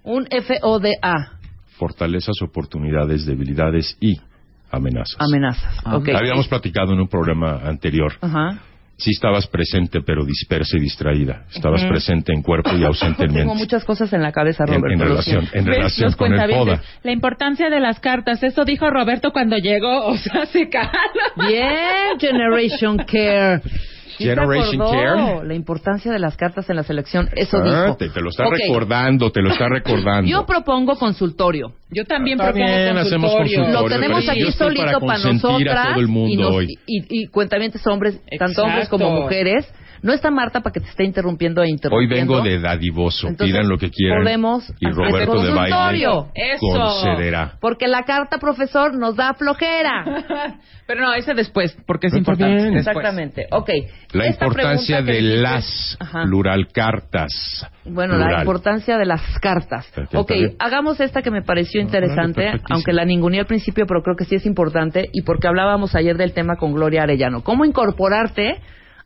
Un 0.03 0.27
FODA, 0.61 1.33
Fortalezas, 1.79 2.35
oportunidades, 2.43 3.25
debilidades 3.25 3.97
y 4.01 4.21
amenazas. 4.71 5.17
amenazas. 5.21 5.81
Ah, 5.85 5.97
Ok. 5.97 6.09
Habíamos 6.15 6.49
platicado 6.49 6.93
en 6.93 7.01
un 7.01 7.09
programa 7.09 7.61
anterior. 7.65 8.13
Ajá. 8.21 8.59
Sí 8.99 9.11
estabas 9.13 9.47
presente, 9.47 10.01
pero 10.05 10.25
dispersa 10.25 10.77
y 10.77 10.81
distraída. 10.81 11.45
Estabas 11.55 11.85
presente 11.85 12.33
en 12.33 12.43
cuerpo 12.43 12.71
y 12.77 12.83
ausente 12.85 13.25
en 13.25 13.29
Tengo 13.33 13.51
mente. 13.51 13.63
muchas 13.65 13.85
cosas 13.85 14.13
en 14.13 14.23
la 14.23 14.33
cabeza, 14.33 14.67
Roberto. 14.67 14.89
en 14.91 14.99
relación, 14.99 15.47
siento. 15.47 15.57
en 15.59 15.67
relación 15.67 16.13
con 16.15 16.33
el 16.35 16.51
FODA. 16.51 16.83
La 17.05 17.13
importancia 17.13 17.71
de 17.71 17.79
las 17.79 18.01
cartas, 18.01 18.43
eso 18.43 18.65
dijo 18.65 18.91
Roberto 18.91 19.31
cuando 19.31 19.57
llegó, 19.57 20.07
o 20.07 20.17
sea, 20.17 20.47
se 20.53 20.69
cala. 20.69 20.91
Bien, 21.49 22.19
Generation 22.19 22.97
Care. 22.99 23.61
¿Sí 24.19 24.25
Generation? 24.25 24.79
Care. 24.79 25.47
La 25.47 25.55
importancia 25.55 26.13
de 26.13 26.19
las 26.19 26.37
cartas 26.37 26.69
en 26.69 26.77
la 26.77 26.83
selección, 26.83 27.29
eso 27.35 27.59
Ah, 27.59 27.85
dijo. 27.85 27.97
te, 27.97 28.09
te 28.11 28.21
lo 28.21 28.31
está 28.31 28.45
recordando, 28.51 29.31
te 29.31 29.41
lo 29.41 29.51
está 29.51 29.69
recordando. 29.71 30.29
Yo 30.29 30.45
propongo 30.45 30.97
consultorio. 30.97 31.73
Yo 31.91 32.05
también 32.05 32.39
Está 32.39 32.53
propongo 32.53 32.67
bien, 32.77 32.95
consultorio. 32.95 33.31
consultorio. 33.39 33.81
Lo 33.81 33.89
tenemos 33.89 34.29
aquí 34.29 34.41
para 34.45 34.53
solito 34.53 34.83
para, 34.85 34.99
consentir 35.01 35.41
a 35.71 35.75
nosotras 35.75 35.89
todo 35.93 36.01
el 36.01 36.09
mundo 36.09 36.33
y, 36.33 36.37
nos- 36.37 36.55
hoy. 36.55 36.67
y, 36.87 37.23
y 37.23 37.27
cuentavientes 37.29 37.87
hombres, 37.87 38.21
tanto 38.39 38.63
hombres 38.65 38.89
como 38.89 39.11
mujeres. 39.11 39.67
No 40.03 40.13
está 40.13 40.31
Marta 40.31 40.61
para 40.61 40.73
que 40.73 40.81
te 40.81 40.89
esté 40.89 41.05
interrumpiendo 41.05 41.63
e 41.63 41.65
Hoy 41.67 41.71
interrumpiendo. 41.73 42.35
vengo 42.35 42.45
de 42.49 42.61
dadivoso. 42.61 43.29
Entonces, 43.29 43.55
Pidan 43.55 43.69
lo 43.69 43.79
que 43.79 43.91
quieran. 43.91 44.23
podemos 44.23 44.73
y 44.81 44.89
Roberto 44.91 45.43
de 45.43 45.51
baile 45.53 46.07
concederá. 46.61 47.53
Porque 47.61 47.89
la 47.89 48.05
carta, 48.05 48.39
profesor, 48.39 48.95
nos 48.97 49.17
da 49.17 49.35
flojera. 49.35 50.05
Pero 50.87 51.03
no, 51.03 51.13
ese 51.13 51.35
después, 51.35 51.77
porque 51.87 52.07
es 52.07 52.15
importante. 52.15 52.63
bien. 52.63 52.77
Exactamente. 52.79 53.47
Ok. 53.51 53.69
La 54.13 54.25
Esta 54.27 54.47
importancia 54.47 55.03
de 55.03 55.13
dijiste- 55.21 55.43
las, 55.43 55.97
Ajá. 56.01 56.23
plural, 56.25 56.69
cartas. 56.73 57.67
Bueno, 57.85 58.17
la 58.17 58.41
importancia 58.41 58.97
de 58.97 59.05
las 59.05 59.21
cartas. 59.41 59.91
Bien, 59.95 60.09
Ok, 60.15 60.33
hagamos 60.59 60.99
esta 61.01 61.21
que 61.23 61.31
me 61.31 61.43
pareció 61.43 61.81
interesante, 61.83 62.43
perfectísimo. 62.43 62.75
aunque 62.77 62.93
la 62.93 63.05
ninguneé 63.05 63.41
al 63.41 63.47
principio, 63.47 63.85
pero 63.87 64.03
creo 64.03 64.17
que 64.17 64.25
sí 64.25 64.35
es 64.37 64.47
importante, 64.47 65.09
y 65.13 65.23
porque 65.23 65.47
hablábamos 65.49 65.95
ayer 65.95 66.17
del 66.17 66.33
tema 66.33 66.57
con 66.57 66.73
Gloria 66.73 67.03
Arellano. 67.03 67.43
¿Cómo 67.43 67.65
incorporarte 67.67 68.59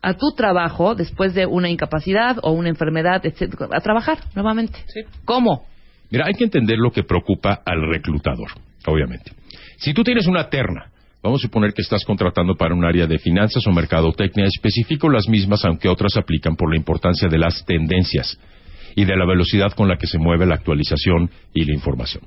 a 0.03 0.13
tu 0.15 0.33
trabajo 0.35 0.95
después 0.95 1.33
de 1.33 1.45
una 1.45 1.69
incapacidad 1.69 2.37
o 2.43 2.51
una 2.51 2.69
enfermedad, 2.69 3.25
etcétera, 3.25 3.69
a 3.71 3.79
trabajar 3.79 4.19
nuevamente? 4.35 4.77
¿Cómo? 5.23 5.65
Mira, 6.11 6.25
hay 6.27 6.33
que 6.33 6.43
entender 6.43 6.77
lo 6.77 6.91
que 6.91 7.03
preocupa 7.03 7.61
al 7.65 7.87
reclutador, 7.89 8.49
obviamente. 8.85 9.31
Si 9.77 9.93
tú 9.93 10.03
tienes 10.03 10.27
una 10.27 10.49
terna, 10.49 10.91
vamos 11.23 11.41
a 11.41 11.47
suponer 11.47 11.73
que 11.73 11.81
estás 11.81 12.03
contratando 12.03 12.55
para 12.55 12.75
un 12.75 12.83
área 12.83 13.07
de 13.07 13.17
finanzas 13.17 13.65
o 13.65 13.71
mercadotecnia, 13.71 14.45
especifico 14.45 15.09
las 15.09 15.27
mismas, 15.29 15.63
aunque 15.63 15.87
otras 15.87 16.17
aplican 16.17 16.57
por 16.57 16.69
la 16.69 16.75
importancia 16.75 17.29
de 17.29 17.37
las 17.37 17.65
tendencias 17.65 18.37
y 18.95 19.05
de 19.05 19.15
la 19.15 19.25
velocidad 19.25 19.71
con 19.71 19.87
la 19.87 19.97
que 19.97 20.05
se 20.05 20.19
mueve 20.19 20.45
la 20.45 20.55
actualización 20.55 21.31
y 21.53 21.63
la 21.63 21.73
información. 21.73 22.25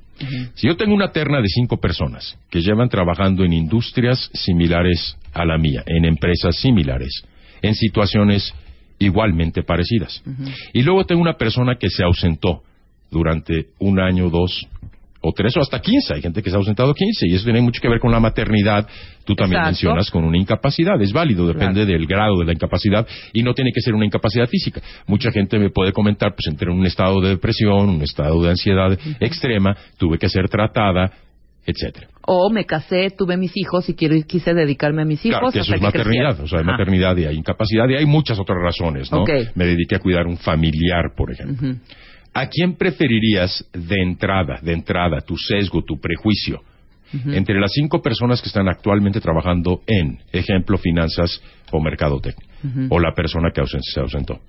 Si 0.54 0.66
yo 0.66 0.76
tengo 0.76 0.94
una 0.94 1.12
terna 1.12 1.40
de 1.40 1.46
cinco 1.46 1.76
personas 1.76 2.38
que 2.50 2.62
llevan 2.62 2.88
trabajando 2.88 3.44
en 3.44 3.52
industrias 3.52 4.30
similares 4.32 5.16
a 5.34 5.44
la 5.44 5.58
mía, 5.58 5.84
en 5.86 6.06
empresas 6.06 6.56
similares, 6.56 7.22
en 7.62 7.74
situaciones 7.74 8.54
igualmente 8.98 9.62
parecidas, 9.62 10.22
y 10.72 10.82
luego 10.82 11.04
tengo 11.04 11.20
una 11.20 11.36
persona 11.36 11.76
que 11.76 11.90
se 11.90 12.02
ausentó 12.02 12.62
durante 13.10 13.66
un 13.78 14.00
año, 14.00 14.30
dos 14.30 14.66
o 15.26 15.32
tres 15.32 15.56
o 15.56 15.60
hasta 15.60 15.80
quince. 15.80 16.14
Hay 16.14 16.22
gente 16.22 16.42
que 16.42 16.50
se 16.50 16.56
ha 16.56 16.58
ausentado 16.58 16.94
quince 16.94 17.26
y 17.28 17.34
eso 17.34 17.44
tiene 17.44 17.60
mucho 17.60 17.80
que 17.80 17.88
ver 17.88 17.98
con 17.98 18.12
la 18.12 18.20
maternidad. 18.20 18.86
Tú 19.24 19.34
también 19.34 19.60
Exacto. 19.60 19.68
mencionas 19.68 20.10
con 20.10 20.24
una 20.24 20.38
incapacidad. 20.38 21.00
Es 21.00 21.12
válido, 21.12 21.46
depende 21.46 21.84
del 21.84 22.06
grado 22.06 22.38
de 22.38 22.44
la 22.44 22.52
incapacidad 22.52 23.06
y 23.32 23.42
no 23.42 23.52
tiene 23.52 23.72
que 23.72 23.80
ser 23.80 23.94
una 23.94 24.06
incapacidad 24.06 24.46
física. 24.48 24.80
Mucha 25.06 25.32
gente 25.32 25.58
me 25.58 25.70
puede 25.70 25.92
comentar, 25.92 26.34
pues 26.34 26.46
entré 26.46 26.70
en 26.70 26.78
un 26.78 26.86
estado 26.86 27.20
de 27.20 27.30
depresión, 27.30 27.88
un 27.88 28.02
estado 28.02 28.40
de 28.42 28.50
ansiedad 28.50 28.96
extrema, 29.20 29.76
tuve 29.98 30.18
que 30.18 30.28
ser 30.28 30.48
tratada, 30.48 31.10
etcétera. 31.66 32.08
O 32.28 32.50
me 32.50 32.64
casé, 32.64 33.10
tuve 33.16 33.36
mis 33.36 33.56
hijos 33.56 33.88
y 33.88 33.94
quiero, 33.94 34.16
quise 34.26 34.52
dedicarme 34.52 35.02
a 35.02 35.04
mis 35.04 35.24
hijos 35.24 35.38
Claro, 35.38 35.52
que 35.52 35.60
eso 35.60 35.72
es 35.74 35.80
que 35.80 35.86
maternidad, 35.86 36.40
o 36.40 36.48
sea, 36.48 36.58
hay 36.58 36.64
maternidad 36.64 37.16
y 37.16 37.24
hay 37.24 37.36
incapacidad 37.36 37.88
y 37.88 37.94
hay 37.94 38.04
muchas 38.06 38.38
otras 38.38 38.58
razones, 38.60 39.10
¿no? 39.12 39.24
Me 39.54 39.64
dediqué 39.64 39.94
a 39.96 39.98
cuidar 40.00 40.26
un 40.26 40.36
familiar, 40.36 41.12
por 41.16 41.30
ejemplo. 41.32 41.74
¿A 42.34 42.48
quién 42.48 42.74
preferirías 42.74 43.64
de 43.72 44.02
entrada, 44.02 44.58
de 44.60 44.72
entrada, 44.72 45.20
tu 45.20 45.36
sesgo, 45.36 45.82
tu 45.82 45.98
prejuicio, 46.00 46.60
entre 47.12 47.58
las 47.60 47.70
cinco 47.72 48.02
personas 48.02 48.42
que 48.42 48.48
están 48.48 48.68
actualmente 48.68 49.20
trabajando 49.20 49.80
en, 49.86 50.18
ejemplo, 50.32 50.76
finanzas 50.76 51.40
o 51.70 51.80
mercadotecnia, 51.80 52.46
Ujú. 52.64 52.88
o 52.94 52.98
la 52.98 53.12
persona 53.14 53.50
que 53.54 53.62
ausen- 53.62 53.80
se 53.82 54.00
ausentó? 54.00 54.40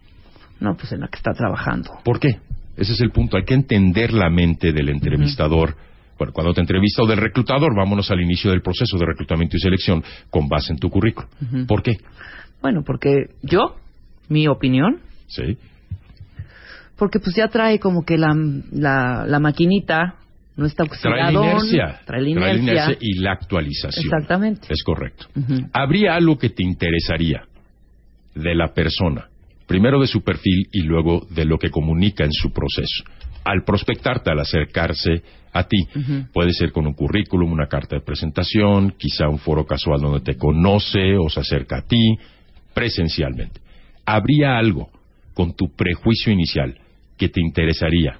No, 0.60 0.76
pues 0.76 0.92
en 0.92 1.02
la 1.02 1.08
que 1.08 1.18
está 1.18 1.34
trabajando. 1.34 1.92
¿Por 2.04 2.20
qué? 2.20 2.40
Ese 2.76 2.94
es 2.94 3.02
el 3.02 3.12
punto. 3.12 3.38
Hay 3.38 3.44
que 3.46 3.54
entender 3.54 4.12
la 4.12 4.30
mente 4.32 4.74
del 4.74 4.90
entrevistador. 4.90 5.76
Bueno, 6.18 6.34
cuando 6.34 6.54
te 6.54 6.62
entrevista 6.62 7.04
o 7.04 7.08
del 7.08 7.18
reclutador, 7.20 7.76
vámonos 7.76 8.10
al 8.12 8.22
inicio 8.22 8.50
del 8.52 8.62
proceso 8.62 8.98
de 8.98 9.06
reclutamiento 9.06 9.56
y 9.58 9.60
selección 9.60 10.04
con 10.30 10.48
base 10.48 10.74
en 10.74 10.80
tu 10.80 10.90
currículum. 10.90 11.30
¿Por 11.68 11.84
qué? 11.84 11.98
Bueno, 12.62 12.82
porque 12.86 13.28
yo, 13.44 13.76
mi 14.30 14.48
opinión, 14.48 15.00
Sí. 15.28 15.58
porque 16.98 17.20
pues 17.20 17.36
ya 17.36 17.48
trae 17.50 17.80
como 17.80 18.04
que 18.06 18.18
la, 18.18 18.34
la, 18.72 19.26
la 19.28 19.40
maquinita 19.40 20.16
no 20.56 20.66
está 20.66 20.86
Trae 20.86 21.32
la 21.32 21.32
inercia. 21.32 22.00
trae 22.06 22.22
la 22.22 22.30
inercia. 22.30 22.98
y 23.00 23.20
la 23.20 23.34
actualización. 23.34 24.06
Exactamente. 24.06 24.68
Es 24.74 24.82
correcto. 24.84 25.28
¿Habría 25.72 26.16
algo 26.16 26.38
que 26.38 26.50
te 26.50 26.64
interesaría 26.64 27.44
de 28.34 28.56
la 28.56 28.74
persona? 28.74 29.28
Primero 29.68 30.00
de 30.00 30.08
su 30.08 30.22
perfil 30.24 30.68
y 30.72 30.82
luego 30.82 31.28
de 31.30 31.46
lo 31.46 31.60
que 31.60 31.70
comunica 31.70 32.24
en 32.24 32.32
su 32.32 32.52
proceso. 32.52 33.04
Al 33.48 33.64
prospectarte, 33.64 34.30
al 34.30 34.40
acercarse 34.42 35.24
a 35.54 35.64
ti, 35.64 35.88
puede 36.34 36.52
ser 36.52 36.74
con 36.74 36.86
un 36.86 36.94
currículum, 36.94 37.50
una 37.50 37.68
carta 37.68 37.96
de 37.96 38.02
presentación, 38.02 38.96
quizá 38.98 39.30
un 39.30 39.40
foro 39.40 39.66
casual 39.66 40.02
donde 40.02 40.20
te 40.20 40.36
conoce 40.36 41.16
o 41.18 41.30
se 41.30 41.40
acerca 41.40 41.78
a 41.78 41.82
ti, 41.82 42.18
presencialmente. 42.74 43.62
¿Habría 44.06 44.58
algo 44.58 44.90
con 45.34 45.56
tu 45.56 45.74
prejuicio 45.74 46.34
inicial 46.34 46.78
que 47.18 47.30
te 47.30 47.40
interesaría 47.40 48.18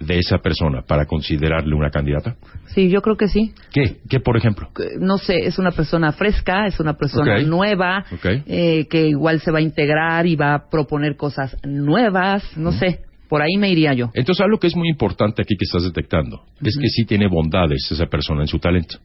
de 0.00 0.18
esa 0.18 0.38
persona 0.38 0.82
para 0.82 1.06
considerarle 1.06 1.76
una 1.76 1.90
candidata? 1.90 2.34
Sí, 2.74 2.90
yo 2.90 3.00
creo 3.00 3.16
que 3.16 3.28
sí. 3.28 3.52
¿Qué? 3.72 3.98
¿Qué, 4.08 4.18
por 4.18 4.36
ejemplo? 4.36 4.70
No 4.98 5.18
sé, 5.18 5.46
es 5.46 5.60
una 5.60 5.70
persona 5.70 6.10
fresca, 6.10 6.66
es 6.66 6.80
una 6.80 6.94
persona 6.94 7.40
nueva, 7.42 8.04
eh, 8.24 8.86
que 8.90 9.06
igual 9.06 9.40
se 9.40 9.52
va 9.52 9.58
a 9.60 9.62
integrar 9.62 10.26
y 10.26 10.34
va 10.34 10.54
a 10.54 10.68
proponer 10.68 11.16
cosas 11.16 11.56
nuevas, 11.62 12.56
no 12.56 12.72
sé, 12.72 13.02
por 13.34 13.42
ahí 13.42 13.56
me 13.58 13.68
iría 13.68 13.92
yo. 13.94 14.12
Entonces, 14.14 14.44
algo 14.44 14.60
que 14.60 14.68
es 14.68 14.76
muy 14.76 14.88
importante 14.88 15.42
aquí 15.42 15.56
que 15.58 15.64
estás 15.64 15.82
detectando 15.82 16.44
es 16.64 16.78
que 16.80 16.86
sí 16.86 17.04
tiene 17.04 17.26
bondades 17.26 17.84
esa 17.90 18.06
persona 18.06 18.42
en 18.42 18.46
su 18.46 18.60
talento, 18.60 18.96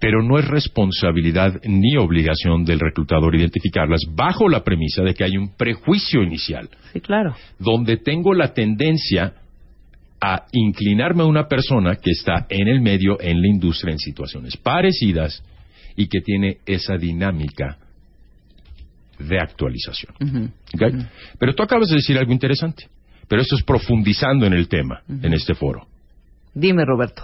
pero 0.00 0.24
no 0.24 0.40
es 0.40 0.48
responsabilidad 0.48 1.60
ni 1.62 1.96
obligación 1.96 2.64
del 2.64 2.80
reclutador 2.80 3.36
identificarlas 3.36 4.00
bajo 4.12 4.48
la 4.48 4.64
premisa 4.64 5.04
de 5.04 5.14
que 5.14 5.22
hay 5.22 5.36
un 5.36 5.54
prejuicio 5.56 6.24
inicial, 6.24 6.68
Sí, 6.92 7.00
claro. 7.00 7.36
donde 7.60 7.98
tengo 7.98 8.34
la 8.34 8.52
tendencia 8.52 9.34
a 10.20 10.46
inclinarme 10.50 11.22
a 11.22 11.26
una 11.26 11.46
persona 11.46 11.94
que 11.94 12.10
está 12.10 12.44
en 12.48 12.66
el 12.66 12.80
medio, 12.80 13.20
en 13.20 13.40
la 13.40 13.46
industria, 13.46 13.92
en 13.92 14.00
situaciones 14.00 14.56
parecidas 14.56 15.44
y 15.94 16.08
que 16.08 16.22
tiene 16.22 16.56
esa 16.66 16.96
dinámica 16.96 17.78
de 19.16 19.38
actualización. 19.38 20.12
Ujú. 20.20 20.50
¿ok? 20.74 21.04
Pero 21.38 21.54
tú 21.54 21.62
acabas 21.62 21.88
de 21.88 21.94
decir 21.94 22.18
algo 22.18 22.32
interesante, 22.32 22.88
pero 23.28 23.42
esto 23.42 23.54
es 23.56 23.62
profundizando 23.62 24.46
en 24.46 24.52
el 24.54 24.68
tema, 24.68 25.02
en 25.08 25.32
este 25.34 25.54
foro, 25.54 25.86
Dime, 26.54 26.84
Roberto. 26.84 27.22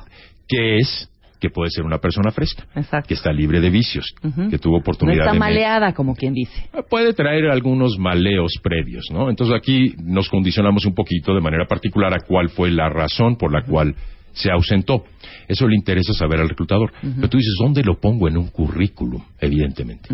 que 0.49 0.77
es 0.79 1.09
que 1.41 1.51
puede 1.51 1.71
ser 1.71 1.85
una 1.85 1.99
persona 1.99 2.31
fresca, 2.31 2.65
Exacto. 2.75 3.09
que 3.09 3.15
está 3.15 3.31
libre 3.31 3.61
de 3.61 3.69
vicios, 3.69 4.15
que 4.51 4.59
tuvo 4.59 4.75
No 4.75 4.79
oportunidad 4.81 5.25
está 5.27 5.33
de... 5.33 5.39
maleada, 5.39 5.93
como 5.93 6.15
quien 6.15 6.33
dice. 6.33 6.71
Puede 6.89 7.13
traer 7.13 7.51
algunos 7.51 7.99
maleos 7.99 8.53
previos, 8.63 9.05
¿no? 9.13 9.29
Entonces 9.29 9.55
aquí 9.55 9.95
nos 10.03 10.31
condicionamos 10.31 10.87
un 10.87 10.95
poquito 10.95 11.35
de 11.35 11.43
manera 11.43 11.67
particular 11.67 12.15
a 12.15 12.21
cuál 12.27 12.49
fue 12.49 12.71
la 12.71 12.89
razón 12.89 13.37
por 13.37 13.53
la 13.53 13.63
cual 13.63 13.95
se 14.33 14.51
ausentó. 14.51 15.05
Eso 15.47 15.69
le 15.69 15.77
interesa 15.77 16.15
saber 16.15 16.41
al 16.41 16.49
reclutador. 16.49 16.93
Pero 17.03 17.29
tú 17.29 17.37
dices, 17.37 17.55
¿dónde 17.61 17.83
lo 17.85 18.01
pongo 18.01 18.27
en 18.27 18.39
un 18.39 18.49
currículum? 18.49 19.23
Evidentemente. 19.39 20.09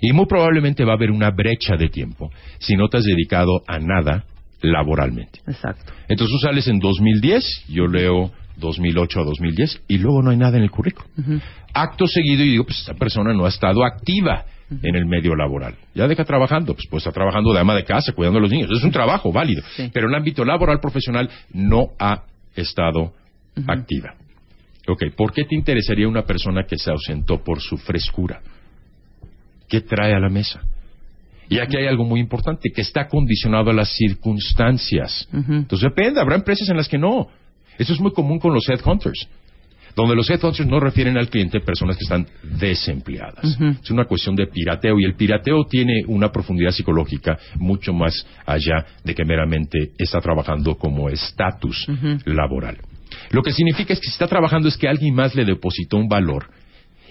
Y 0.00 0.12
muy 0.12 0.24
probablemente 0.26 0.84
va 0.84 0.92
a 0.92 0.96
haber 0.96 1.10
una 1.10 1.30
brecha 1.30 1.76
de 1.76 1.88
tiempo 1.90 2.30
si 2.58 2.74
no 2.74 2.88
te 2.88 2.96
has 2.96 3.04
dedicado 3.04 3.62
a 3.66 3.78
nada 3.78 4.24
laboralmente. 4.62 5.40
Exacto. 5.46 5.92
Entonces 6.08 6.32
tú 6.32 6.38
sales 6.46 6.68
en 6.68 6.78
2010, 6.78 7.64
yo 7.68 7.86
leo 7.86 8.30
2008 8.56 9.20
a 9.20 9.24
2010 9.24 9.82
y 9.88 9.98
luego 9.98 10.22
no 10.22 10.30
hay 10.30 10.36
nada 10.36 10.56
en 10.58 10.64
el 10.64 10.70
currículum. 10.70 11.40
Acto 11.72 12.06
seguido 12.06 12.44
y 12.44 12.50
digo, 12.50 12.64
pues 12.64 12.78
esta 12.80 12.94
persona 12.94 13.32
no 13.32 13.46
ha 13.46 13.48
estado 13.48 13.84
activa 13.84 14.44
en 14.82 14.94
el 14.94 15.06
medio 15.06 15.34
laboral. 15.34 15.74
Ya 15.94 16.06
deja 16.06 16.24
trabajando, 16.24 16.74
pues, 16.74 16.86
pues 16.88 17.02
está 17.02 17.12
trabajando 17.12 17.52
de 17.52 17.60
ama 17.60 17.74
de 17.74 17.84
casa, 17.84 18.12
cuidando 18.12 18.38
a 18.38 18.42
los 18.42 18.50
niños. 18.50 18.70
Es 18.70 18.84
un 18.84 18.92
trabajo 18.92 19.32
válido. 19.32 19.62
Pero 19.92 20.06
en 20.06 20.14
el 20.14 20.18
ámbito 20.18 20.44
laboral 20.44 20.78
profesional 20.80 21.28
no 21.52 21.88
ha 21.98 22.24
estado 22.54 23.12
activa. 23.66 24.14
Ok, 24.88 25.04
¿por 25.16 25.32
qué 25.32 25.44
te 25.44 25.54
interesaría 25.54 26.08
una 26.08 26.22
persona 26.22 26.64
que 26.64 26.78
se 26.78 26.90
ausentó 26.90 27.42
por 27.42 27.60
su 27.60 27.76
frescura? 27.76 28.40
¿Qué 29.68 29.80
trae 29.80 30.14
a 30.14 30.20
la 30.20 30.28
mesa? 30.28 30.60
Y 31.50 31.58
aquí 31.58 31.76
hay 31.76 31.88
algo 31.88 32.04
muy 32.04 32.20
importante, 32.20 32.70
que 32.70 32.80
está 32.80 33.08
condicionado 33.08 33.70
a 33.70 33.74
las 33.74 33.92
circunstancias. 33.96 35.28
Entonces 35.32 35.90
depende, 35.90 36.20
habrá 36.20 36.36
empresas 36.36 36.68
en 36.68 36.76
las 36.76 36.88
que 36.88 36.96
no. 36.96 37.26
Eso 37.76 37.92
es 37.92 38.00
muy 38.00 38.12
común 38.12 38.38
con 38.38 38.54
los 38.54 38.68
headhunters, 38.68 39.28
donde 39.96 40.14
los 40.14 40.30
headhunters 40.30 40.68
no 40.68 40.78
refieren 40.78 41.18
al 41.18 41.28
cliente 41.28 41.58
personas 41.58 41.96
que 41.96 42.04
están 42.04 42.24
desempleadas. 42.44 43.58
Es 43.82 43.90
una 43.90 44.04
cuestión 44.04 44.36
de 44.36 44.46
pirateo 44.46 45.00
y 45.00 45.04
el 45.04 45.16
pirateo 45.16 45.64
tiene 45.64 46.04
una 46.06 46.30
profundidad 46.30 46.70
psicológica 46.70 47.36
mucho 47.56 47.92
más 47.92 48.24
allá 48.46 48.86
de 49.02 49.12
que 49.12 49.24
meramente 49.24 49.90
está 49.98 50.20
trabajando 50.20 50.76
como 50.76 51.08
estatus 51.08 51.84
laboral. 52.26 52.78
Lo 53.32 53.42
que 53.42 53.50
significa 53.50 53.92
es 53.92 53.98
que 53.98 54.06
si 54.06 54.12
está 54.12 54.28
trabajando 54.28 54.68
es 54.68 54.76
que 54.76 54.86
alguien 54.86 55.16
más 55.16 55.34
le 55.34 55.44
depositó 55.44 55.96
un 55.96 56.08
valor. 56.08 56.48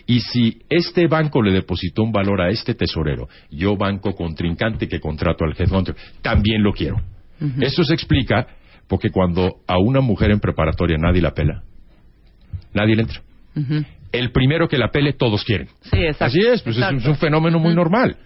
Y 0.09 0.21
si 0.21 0.57
este 0.69 1.05
banco 1.05 1.39
le 1.43 1.51
depositó 1.51 2.01
un 2.01 2.11
valor 2.11 2.41
a 2.41 2.49
este 2.49 2.73
tesorero, 2.73 3.29
yo 3.51 3.77
banco 3.77 4.15
contrincante 4.15 4.87
que 4.87 4.99
contrato 4.99 5.45
al 5.45 5.53
headhunter, 5.55 5.95
también 6.23 6.63
lo 6.63 6.73
quiero. 6.73 6.99
Esto 7.61 7.83
se 7.83 7.93
explica 7.93 8.47
porque 8.87 9.11
cuando 9.11 9.57
a 9.67 9.77
una 9.77 10.01
mujer 10.01 10.31
en 10.31 10.39
preparatoria 10.39 10.97
nadie 10.97 11.21
la 11.21 11.35
pela, 11.35 11.61
nadie 12.73 12.95
le 12.95 13.03
entra. 13.03 13.21
El 14.11 14.31
primero 14.31 14.67
que 14.67 14.79
la 14.79 14.89
pele, 14.89 15.13
todos 15.13 15.43
quieren. 15.43 15.67
Sí, 15.83 15.99
exacto. 15.99 16.25
Así 16.25 16.39
es, 16.39 16.63
pues 16.63 16.75
es, 16.77 16.81
Exacto. 16.81 16.97
es 16.97 17.05
un 17.05 17.15
fenómeno 17.17 17.59
muy 17.59 17.75
normal. 17.75 18.17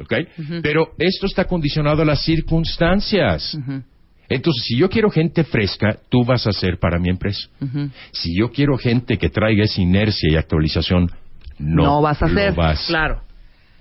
¿ok? 0.00 0.12
Pero 0.60 0.88
esto 0.98 1.26
está 1.26 1.44
condicionado 1.44 2.02
a 2.02 2.04
las 2.04 2.24
circunstancias. 2.24 3.56
Entonces, 4.28 4.64
si 4.66 4.76
yo 4.76 4.90
quiero 4.90 5.08
gente 5.08 5.44
fresca, 5.44 6.00
tú 6.08 6.24
vas 6.24 6.48
a 6.48 6.52
ser 6.52 6.80
para 6.80 6.98
mi 6.98 7.10
empresa. 7.10 7.48
Si 8.10 8.36
yo 8.36 8.50
quiero 8.50 8.76
gente 8.76 9.18
que 9.18 9.30
traiga 9.30 9.62
esa 9.62 9.80
inercia 9.80 10.32
y 10.32 10.36
actualización, 10.36 11.08
no, 11.58 11.84
No 11.84 12.02
vas 12.02 12.22
a 12.22 12.26
hacer. 12.26 12.54
vas. 12.54 12.84
Claro. 12.86 13.22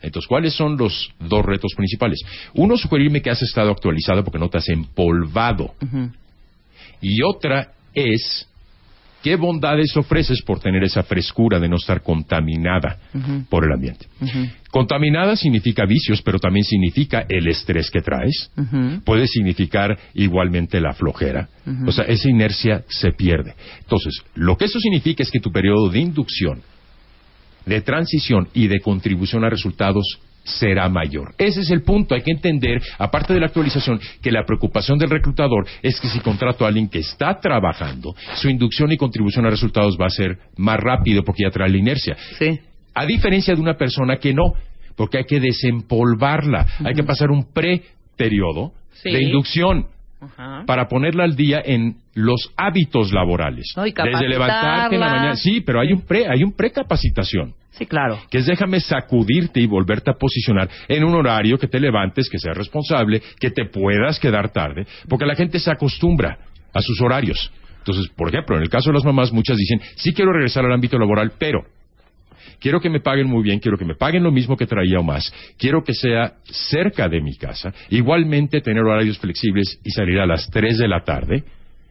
Entonces, 0.02 0.28
¿cuáles 0.28 0.54
son 0.54 0.78
los 0.78 1.12
dos 1.20 1.44
retos 1.44 1.74
principales? 1.76 2.20
Uno, 2.54 2.78
sugerirme 2.78 3.22
que 3.22 3.32
has 3.32 3.42
estado 3.42 3.72
actualizado 3.72 4.24
porque 4.24 4.40
no 4.40 4.50
te 4.50 4.60
has 4.60 4.70
empolvado. 4.70 5.74
Y 7.02 7.24
otra 7.24 7.72
es, 7.96 8.48
¿qué 9.24 9.36
bondades 9.36 9.98
ofreces 9.98 10.44
por 10.44 10.60
tener 10.60 10.84
esa 10.84 11.02
frescura 11.02 11.60
de 11.60 11.68
no 11.68 11.78
estar 11.78 12.04
contaminada 12.04 12.98
por 13.50 13.66
el 13.66 13.72
ambiente? 13.74 14.06
Contaminada 14.70 15.36
significa 15.36 15.86
vicios, 15.86 16.22
pero 16.22 16.38
también 16.38 16.64
significa 16.64 17.26
el 17.28 17.48
estrés 17.48 17.90
que 17.90 18.02
traes. 18.02 18.52
Puede 19.04 19.26
significar 19.28 19.98
igualmente 20.14 20.80
la 20.80 20.94
flojera. 20.94 21.50
O 21.88 21.92
sea, 21.92 22.06
esa 22.06 22.30
inercia 22.30 22.84
se 22.88 23.12
pierde. 23.14 23.56
Entonces, 23.80 24.14
lo 24.36 24.56
que 24.58 24.66
eso 24.66 24.80
significa 24.80 25.24
es 25.24 25.32
que 25.32 25.40
tu 25.40 25.52
periodo 25.52 25.90
de 25.90 26.00
inducción, 26.00 26.62
de 27.68 27.82
transición 27.82 28.48
y 28.54 28.68
de 28.68 28.80
contribución 28.80 29.44
a 29.44 29.50
resultados 29.50 30.20
será 30.44 30.88
mayor. 30.88 31.34
Ese 31.38 31.60
es 31.62 31.72
el 31.72 31.84
punto. 31.84 32.16
Hay 32.16 32.22
que 32.22 32.32
entender, 32.32 32.82
aparte 32.98 33.34
de 33.34 33.40
la 33.42 33.48
actualización, 33.48 34.00
que 34.22 34.32
la 34.32 34.46
preocupación 34.46 34.98
del 34.98 35.10
reclutador 35.10 35.68
es 35.82 36.00
que 36.00 36.08
si 36.08 36.20
contrato 36.22 36.64
a 36.64 36.70
alguien 36.70 36.88
que 36.88 37.00
está 37.00 37.40
trabajando, 37.40 38.16
su 38.36 38.50
inducción 38.50 38.92
y 38.92 38.98
contribución 38.98 39.46
a 39.46 39.50
resultados 39.50 39.98
va 40.00 40.06
a 40.06 40.10
ser 40.10 40.38
más 40.56 40.80
rápido 40.80 41.24
porque 41.24 41.44
ya 41.44 41.52
trae 41.52 41.70
la 41.70 41.78
inercia. 41.78 42.16
Sí. 42.40 42.60
A 42.94 43.06
diferencia 43.06 43.54
de 43.54 43.62
una 43.62 43.76
persona 43.76 44.18
que 44.18 44.34
no, 44.34 44.54
porque 44.96 45.18
hay 45.20 45.26
que 45.26 45.40
desempolvarla, 45.40 46.66
hay 46.84 46.94
que 46.96 47.04
pasar 47.04 47.30
un 47.30 47.52
pre-periodo 47.54 48.72
Sí. 49.04 49.12
de 49.12 49.22
inducción 49.22 49.88
Ajá. 50.20 50.64
para 50.66 50.88
ponerla 50.88 51.26
al 51.26 51.36
día 51.36 51.62
en 51.64 51.98
los 52.16 52.52
hábitos 52.58 53.14
laborales. 53.14 53.72
No, 53.78 53.86
y 53.86 53.92
Desde 53.92 54.28
levantarte 54.28 54.96
en 54.96 55.02
la 55.02 55.10
mañana. 55.10 55.36
Sí, 55.36 55.62
pero 55.62 55.80
hay 55.80 55.94
un 55.94 56.02
pre, 56.02 56.28
hay 56.28 56.44
un 56.44 56.54
precapacitación 56.54 57.54
Sí, 57.72 57.86
claro. 57.86 58.20
que 58.32 58.40
es 58.40 58.48
déjame 58.48 58.80
sacudirte 58.80 59.60
y 59.60 59.68
volverte 59.68 60.10
a 60.10 60.16
posicionar 60.16 60.68
en 60.88 61.04
un 61.04 61.14
horario 61.14 61.60
que 61.60 61.68
te 61.68 61.80
levantes, 61.80 62.30
que 62.30 62.40
seas 62.40 62.58
responsable, 62.58 63.22
que 63.40 63.52
te 63.52 63.66
puedas 63.66 64.20
quedar 64.20 64.50
tarde, 64.52 64.88
porque 65.08 65.26
la 65.26 65.36
gente 65.36 65.60
se 65.60 65.70
acostumbra 65.70 66.40
a 66.74 66.82
sus 66.82 67.00
horarios. 67.02 67.52
Entonces, 67.80 68.12
por 68.16 68.30
ejemplo, 68.30 68.58
en 68.58 68.64
el 68.64 68.70
caso 68.70 68.90
de 68.90 68.96
las 68.96 69.06
mamás, 69.06 69.32
muchas 69.32 69.56
dicen, 69.56 69.80
sí 69.96 70.14
quiero 70.14 70.34
regresar 70.34 70.66
al 70.66 70.74
ámbito 70.74 70.98
laboral, 70.98 71.34
pero 71.38 71.62
quiero 72.60 72.80
que 72.80 72.90
me 72.90 73.00
paguen 73.00 73.28
muy 73.28 73.44
bien, 73.44 73.60
quiero 73.60 73.78
que 73.78 73.86
me 73.86 73.96
paguen 73.96 74.24
lo 74.24 74.32
mismo 74.32 74.58
que 74.58 74.66
traía 74.66 75.00
o 75.00 75.04
más, 75.04 75.34
quiero 75.58 75.84
que 75.84 75.94
sea 75.94 76.34
cerca 76.44 77.08
de 77.08 77.22
mi 77.22 77.36
casa, 77.36 77.74
igualmente 77.90 78.62
tener 78.62 78.84
horarios 78.84 79.18
flexibles 79.20 79.80
y 79.84 79.92
salir 79.92 80.20
a 80.20 80.26
las 80.26 80.50
3 80.50 80.78
de 80.78 80.88
la 80.88 81.04
tarde, 81.04 81.44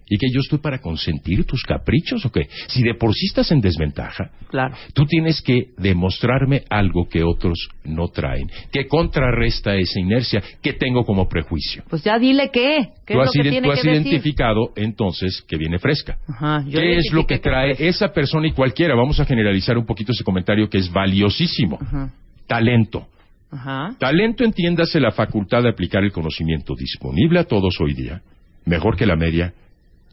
y 0.09 0.19
que 0.19 0.27
yo 0.33 0.41
estoy 0.41 0.59
para 0.59 0.79
consentir 0.81 1.45
tus 1.45 1.63
caprichos 1.63 2.25
o 2.25 2.31
qué. 2.31 2.49
Si 2.69 2.83
de 2.83 2.95
por 2.95 3.15
sí 3.15 3.27
estás 3.27 3.51
en 3.51 3.61
desventaja, 3.61 4.31
Claro. 4.49 4.77
Tú 4.95 5.05
tienes 5.07 5.43
que 5.43 5.71
demostrarme 5.77 6.63
algo 6.71 7.09
que 7.09 7.25
otros 7.25 7.69
no 7.85 8.09
traen, 8.09 8.49
que 8.71 8.87
contrarresta 8.87 9.75
esa 9.75 9.99
inercia 10.01 10.43
que 10.63 10.73
tengo 10.73 11.05
como 11.05 11.29
prejuicio. 11.29 11.83
Pues 11.89 12.05
ya 12.05 12.19
dile 12.19 12.51
qué. 12.53 12.91
¿Qué 13.05 13.15
tú 13.15 13.21
es 13.21 13.29
has, 13.29 13.37
lo 13.37 13.43
que 13.43 13.51
tiene 13.51 13.67
tú 13.67 13.73
has 13.73 13.83
que 13.83 13.89
decir? 13.89 14.07
identificado 14.07 14.73
entonces 14.77 15.45
que 15.47 15.57
viene 15.57 15.79
fresca. 15.79 16.17
Ajá, 16.29 16.65
yo 16.67 16.79
¿Qué 16.79 16.97
es 16.97 17.13
lo 17.13 17.27
que 17.27 17.39
trae 17.39 17.75
esa 17.89 18.13
persona 18.13 18.47
y 18.47 18.53
cualquiera? 18.53 18.95
Vamos 18.95 19.19
a 19.21 19.25
generalizar 19.25 19.77
un 19.77 19.85
poquito 19.85 20.13
ese 20.13 20.25
comentario 20.25 20.69
que 20.71 20.79
es 20.79 20.91
valiosísimo. 20.91 21.79
Ajá. 21.81 22.11
Talento. 22.47 23.09
Ajá. 23.51 23.97
Talento 23.99 24.45
entiéndase 24.45 25.01
la 25.01 25.11
facultad 25.11 25.63
de 25.63 25.71
aplicar 25.71 26.05
el 26.05 26.13
conocimiento 26.13 26.75
disponible 26.75 27.41
a 27.41 27.45
todos 27.45 27.75
hoy 27.81 27.95
día, 27.95 28.23
mejor 28.65 28.97
que 28.97 29.07
la 29.07 29.17
media 29.17 29.53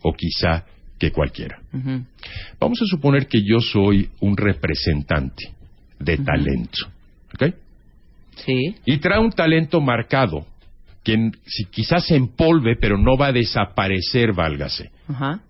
o 0.03 0.13
quizá 0.13 0.65
que 0.99 1.11
cualquiera. 1.11 1.59
Vamos 2.59 2.80
a 2.81 2.85
suponer 2.85 3.27
que 3.27 3.41
yo 3.43 3.59
soy 3.59 4.09
un 4.19 4.38
representante 4.38 5.51
de 5.99 6.17
talento, 6.17 6.88
¿ok? 7.34 7.53
Sí. 8.45 8.75
Y 8.85 8.97
trae 8.97 9.19
un 9.19 9.31
talento 9.31 9.81
marcado 9.81 10.45
que 11.03 11.31
si 11.45 11.65
quizás 11.65 12.05
se 12.05 12.15
empolve, 12.15 12.77
pero 12.80 12.97
no 12.97 13.17
va 13.17 13.27
a 13.27 13.31
desaparecer, 13.34 14.34
válgase. 14.34 14.91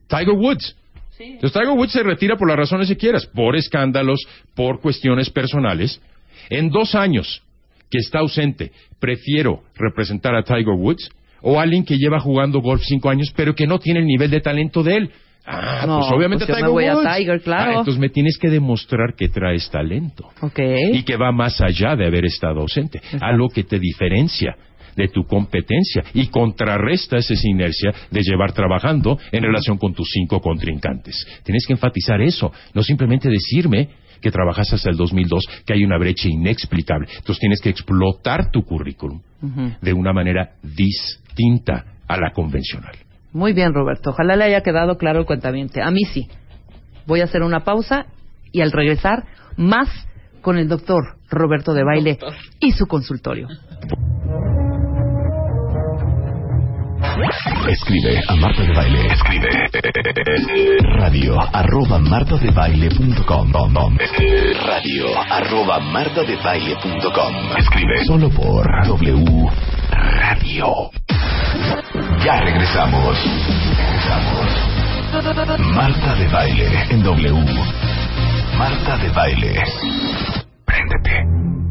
Tiger 0.08 0.36
Woods. 0.36 0.76
Entonces 1.20 1.54
Tiger 1.54 1.78
Woods 1.78 1.92
se 1.92 2.04
retira 2.04 2.36
por 2.36 2.48
las 2.50 2.58
razones 2.58 2.88
que 2.88 2.98
quieras, 2.98 3.26
por 3.28 3.56
escándalos, 3.56 4.20
por 4.56 4.82
cuestiones 4.82 5.30
personales. 5.30 6.02
En 6.50 6.70
dos 6.70 6.96
años 6.96 7.44
que 7.90 8.00
está 8.00 8.20
ausente, 8.20 8.72
prefiero 9.00 9.64
representar 9.76 10.36
a 10.36 10.44
Tiger 10.44 10.74
Woods 10.76 11.10
o 11.44 11.60
a 11.60 11.64
alguien 11.64 11.86
que 11.86 11.98
lleva 11.98 12.20
jugando 12.20 12.60
golf 12.62 12.82
cinco 12.84 13.10
años, 13.10 13.32
pero 13.36 13.54
que 13.54 13.68
no 13.68 13.78
tiene 13.80 14.00
el 14.00 14.06
nivel 14.08 14.32
de 14.32 14.42
talento 14.42 14.82
de 14.82 14.98
él. 14.98 15.12
Ah, 15.46 15.84
No, 15.86 16.00
pues 16.00 16.12
obviamente 16.14 16.46
pues 16.46 16.58
yo 16.58 16.66
me 16.66 16.72
voy 16.72 16.86
a 16.86 16.96
Woods. 16.96 17.16
Tiger, 17.18 17.42
claro. 17.42 17.72
Ah, 17.72 17.80
entonces 17.80 18.00
me 18.00 18.10
tienes 18.10 18.38
que 18.38 18.50
demostrar 18.50 19.14
que 19.18 19.28
traes 19.28 19.70
talento 19.70 20.30
Ok. 20.42 20.60
y 20.94 21.04
que 21.04 21.18
va 21.18 21.32
más 21.34 21.60
allá 21.62 21.96
de 21.98 22.06
haber 22.08 22.26
estado 22.26 22.62
ausente, 22.62 23.02
algo 23.20 23.50
que 23.50 23.64
te 23.66 23.78
diferencia 23.78 24.56
de 24.96 25.08
tu 25.08 25.24
competencia 25.26 26.04
y 26.14 26.28
contrarresta 26.28 27.18
esa 27.18 27.34
inercia 27.44 27.92
de 28.12 28.22
llevar 28.22 28.54
trabajando 28.54 29.18
en 29.32 29.44
relación 29.44 29.78
con 29.78 29.94
tus 29.94 30.08
cinco 30.14 30.40
contrincantes. 30.40 31.26
Tienes 31.44 31.66
que 31.68 31.74
enfatizar 31.74 32.22
eso, 32.22 32.54
no 32.74 32.84
simplemente 32.84 33.28
decirme 33.28 33.90
que 34.24 34.32
trabajas 34.32 34.72
hasta 34.74 34.90
el 34.90 34.96
2002, 34.96 35.44
que 35.66 35.74
hay 35.74 35.84
una 35.84 36.00
brecha 36.00 36.30
inexplicable. 36.30 37.08
Entonces 37.10 37.40
tienes 37.40 37.62
que 37.62 37.70
explotar 37.70 38.50
tu 38.50 38.64
currículum 38.64 39.22
de 39.82 39.94
una 39.94 40.14
manera 40.14 40.54
distinta 40.64 41.86
a 42.08 42.18
la 42.18 42.32
convencional. 42.32 42.96
Muy 43.34 43.52
bien, 43.54 43.74
Roberto. 43.74 44.12
Ojalá 44.12 44.36
le 44.36 44.46
haya 44.46 44.62
quedado 44.62 44.98
claro 44.98 45.20
el 45.20 45.26
cuentamiento. 45.26 45.84
A 45.84 45.92
mí 45.92 46.06
sí. 46.06 46.28
Voy 47.06 47.20
a 47.20 47.26
hacer 47.26 47.44
una 47.44 47.66
pausa 47.66 48.06
y 48.52 48.62
al 48.62 48.72
regresar, 48.72 49.26
más 49.58 49.90
con 50.42 50.58
el 50.58 50.68
doctor 50.68 51.18
Roberto 51.30 51.74
de 51.74 51.84
Baile 51.84 52.18
y 52.60 52.72
su 52.72 52.86
consultorio. 52.86 53.48
Escribe 57.70 58.20
a 58.28 58.36
Marta 58.36 58.64
de 58.64 58.74
Baile. 58.74 59.08
Escribe 59.14 59.50
radio 60.98 61.40
arroba 61.54 62.00
martadebaile.com 62.00 63.52
radio 64.66 65.06
arroba 65.30 65.80
martadebaile.com 65.80 67.58
Escribe 67.58 68.06
solo 68.06 68.30
por 68.30 68.66
W 68.88 69.50
Radio. 69.92 70.90
Ya 72.26 72.40
regresamos. 72.42 73.18
Regresamos. 73.78 74.74
Marta 75.76 76.16
de 76.16 76.28
Baile 76.28 76.68
en 76.90 77.04
W. 77.04 77.44
Marta 78.58 78.98
de 78.98 79.10
Baile. 79.10 79.64
Préndete. 80.66 81.63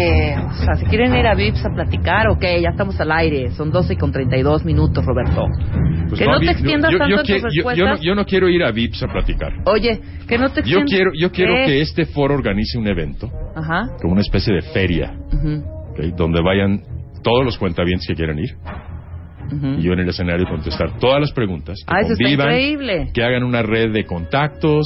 Eh, 0.00 0.36
o 0.38 0.52
sea, 0.64 0.74
si 0.76 0.84
quieren 0.86 1.12
ir 1.16 1.26
a 1.26 1.34
VIPS 1.34 1.64
a 1.66 1.70
platicar, 1.74 2.28
ok, 2.28 2.42
ya 2.62 2.70
estamos 2.70 3.00
al 3.00 3.10
aire. 3.10 3.50
Son 3.52 3.70
12 3.72 3.96
con 3.96 4.12
32 4.12 4.64
minutos, 4.64 5.04
Roberto. 5.04 5.46
Pues 6.08 6.20
que 6.20 6.26
no, 6.26 6.38
te 6.38 6.44
vi- 6.46 6.48
extiendas 6.50 6.92
yo, 6.92 6.98
tanto 6.98 7.14
yo 7.16 7.20
en 7.20 7.26
que- 7.26 7.40
tus 7.40 7.42
yo- 7.42 7.48
yo 7.50 7.62
no, 7.64 7.68
respuestas. 7.70 8.00
yo 8.06 8.14
no 8.14 8.24
quiero 8.24 8.48
ir 8.48 8.62
a 8.62 8.70
VIPs 8.70 9.02
a 9.02 9.08
platicar. 9.08 9.52
Oye, 9.64 10.00
que 10.28 10.38
no 10.38 10.50
te 10.50 10.62
Yo 10.62 10.78
extiendas. 10.80 10.90
quiero, 10.90 11.10
yo 11.18 11.32
quiero 11.32 11.54
¿Qué? 11.54 11.64
que 11.66 11.80
este 11.80 12.06
foro 12.06 12.34
organice 12.34 12.78
un 12.78 12.86
evento, 12.86 13.28
Ajá. 13.56 13.88
como 14.00 14.12
una 14.12 14.22
especie 14.22 14.54
de 14.54 14.62
feria, 14.62 15.14
ujú, 15.32 15.64
¿ok? 15.92 15.98
donde 16.16 16.40
vayan 16.42 16.80
todos 17.22 17.44
los 17.44 17.58
cuentavientes 17.58 18.06
que 18.06 18.14
quieran 18.14 18.38
ir. 18.38 18.50
ujú. 19.50 19.66
Y 19.78 19.82
yo 19.82 19.92
en 19.94 20.00
el 20.00 20.08
escenario 20.10 20.46
contestar 20.46 20.98
todas 20.98 21.20
las 21.20 21.32
preguntas, 21.32 21.78
que 21.78 21.84
Ah, 21.94 22.00
eso 22.00 22.12
está 22.12 22.22
convivan, 22.24 22.48
increíble. 22.50 23.10
que 23.14 23.24
hagan 23.24 23.42
una 23.42 23.62
red 23.62 23.92
de 23.92 24.04
contactos, 24.04 24.84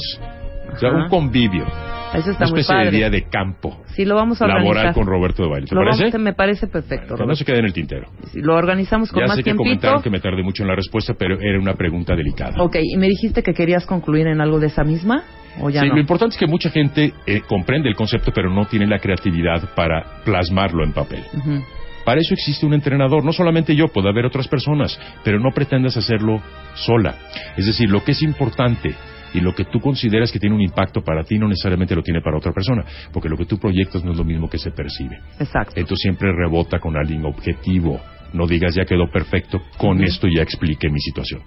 o 0.73 0.77
sea, 0.77 0.89
un 0.91 1.07
convivio, 1.09 1.65
Eso 2.13 2.31
está 2.31 2.45
una 2.45 2.51
muy 2.51 2.59
especie 2.61 2.75
de 2.75 2.85
padre. 2.85 2.97
día 2.97 3.09
de 3.09 3.23
campo 3.29 3.81
Sí, 3.87 4.05
lo 4.05 4.15
vamos 4.15 4.41
a 4.41 4.45
organizar. 4.45 4.75
laboral 4.75 4.93
con 4.93 5.05
Roberto 5.05 5.43
de 5.43 5.49
Baile. 5.49 5.67
¿Te 5.67 5.75
Lo 5.75 5.81
parece? 5.81 6.03
vamos- 6.05 6.19
me 6.21 6.33
parece 6.33 6.67
perfecto, 6.67 7.15
Que 7.15 7.25
no 7.25 7.35
se 7.35 7.45
quede 7.45 7.59
en 7.59 7.65
el 7.65 7.73
tintero. 7.73 8.07
Lo 8.35 8.55
organizamos 8.55 9.11
con 9.11 9.21
ya 9.21 9.27
más 9.27 9.37
sé 9.37 9.43
que 9.43 9.55
comentaron 9.55 10.01
que 10.01 10.09
me 10.09 10.19
tardé 10.19 10.43
mucho 10.43 10.63
en 10.63 10.69
la 10.69 10.75
respuesta, 10.75 11.13
pero 11.17 11.39
era 11.39 11.59
una 11.59 11.73
pregunta 11.75 12.15
delicada. 12.15 12.61
Ok, 12.63 12.77
¿y 12.81 12.97
me 12.97 13.07
dijiste 13.07 13.43
que 13.43 13.53
querías 13.53 13.85
concluir 13.85 14.27
en 14.27 14.41
algo 14.41 14.59
de 14.59 14.67
esa 14.67 14.83
misma? 14.83 15.23
¿O 15.61 15.69
ya 15.69 15.81
sí, 15.81 15.87
no? 15.87 15.93
lo 15.95 16.01
importante 16.01 16.33
es 16.33 16.39
que 16.39 16.47
mucha 16.47 16.69
gente 16.71 17.13
eh, 17.27 17.41
comprende 17.47 17.87
el 17.87 17.95
concepto, 17.95 18.31
pero 18.33 18.49
no 18.49 18.65
tiene 18.65 18.87
la 18.87 18.97
creatividad 18.99 19.69
para 19.75 20.23
plasmarlo 20.25 20.83
en 20.83 20.93
papel. 20.93 21.23
Ujú. 21.37 21.63
Para 22.05 22.19
eso 22.19 22.33
existe 22.33 22.65
un 22.65 22.73
entrenador, 22.73 23.23
no 23.23 23.31
solamente 23.31 23.75
yo, 23.75 23.87
puede 23.87 24.09
haber 24.09 24.25
otras 24.25 24.47
personas, 24.49 24.99
pero 25.23 25.39
no 25.39 25.51
pretendas 25.53 25.95
hacerlo 25.95 26.41
sola. 26.73 27.15
Es 27.55 27.65
decir, 27.65 27.89
lo 27.89 28.03
que 28.03 28.11
es 28.11 28.21
importante 28.23 28.93
y 29.33 29.41
lo 29.41 29.53
que 29.53 29.65
tú 29.65 29.79
consideras 29.79 30.31
que 30.31 30.39
tiene 30.39 30.55
un 30.55 30.61
impacto 30.61 31.01
para 31.01 31.23
ti 31.23 31.37
no 31.37 31.47
necesariamente 31.47 31.95
lo 31.95 32.01
tiene 32.01 32.21
para 32.21 32.37
otra 32.37 32.51
persona, 32.51 32.85
porque 33.11 33.29
lo 33.29 33.37
que 33.37 33.45
tú 33.45 33.57
proyectas 33.57 34.03
no 34.03 34.11
es 34.11 34.17
lo 34.17 34.23
mismo 34.23 34.49
que 34.49 34.57
se 34.57 34.71
percibe. 34.71 35.19
Exacto. 35.39 35.73
Entonces 35.75 35.99
siempre 36.01 36.31
rebota 36.31 36.79
con 36.79 36.95
alguien 36.97 37.25
objetivo. 37.25 37.99
No 38.33 38.47
digas 38.47 38.75
ya 38.75 38.85
quedó 38.85 39.09
perfecto, 39.11 39.61
con 39.77 40.03
esto 40.03 40.27
ya 40.27 40.41
expliqué 40.41 40.89
mi 40.89 40.99
situación. 40.99 41.41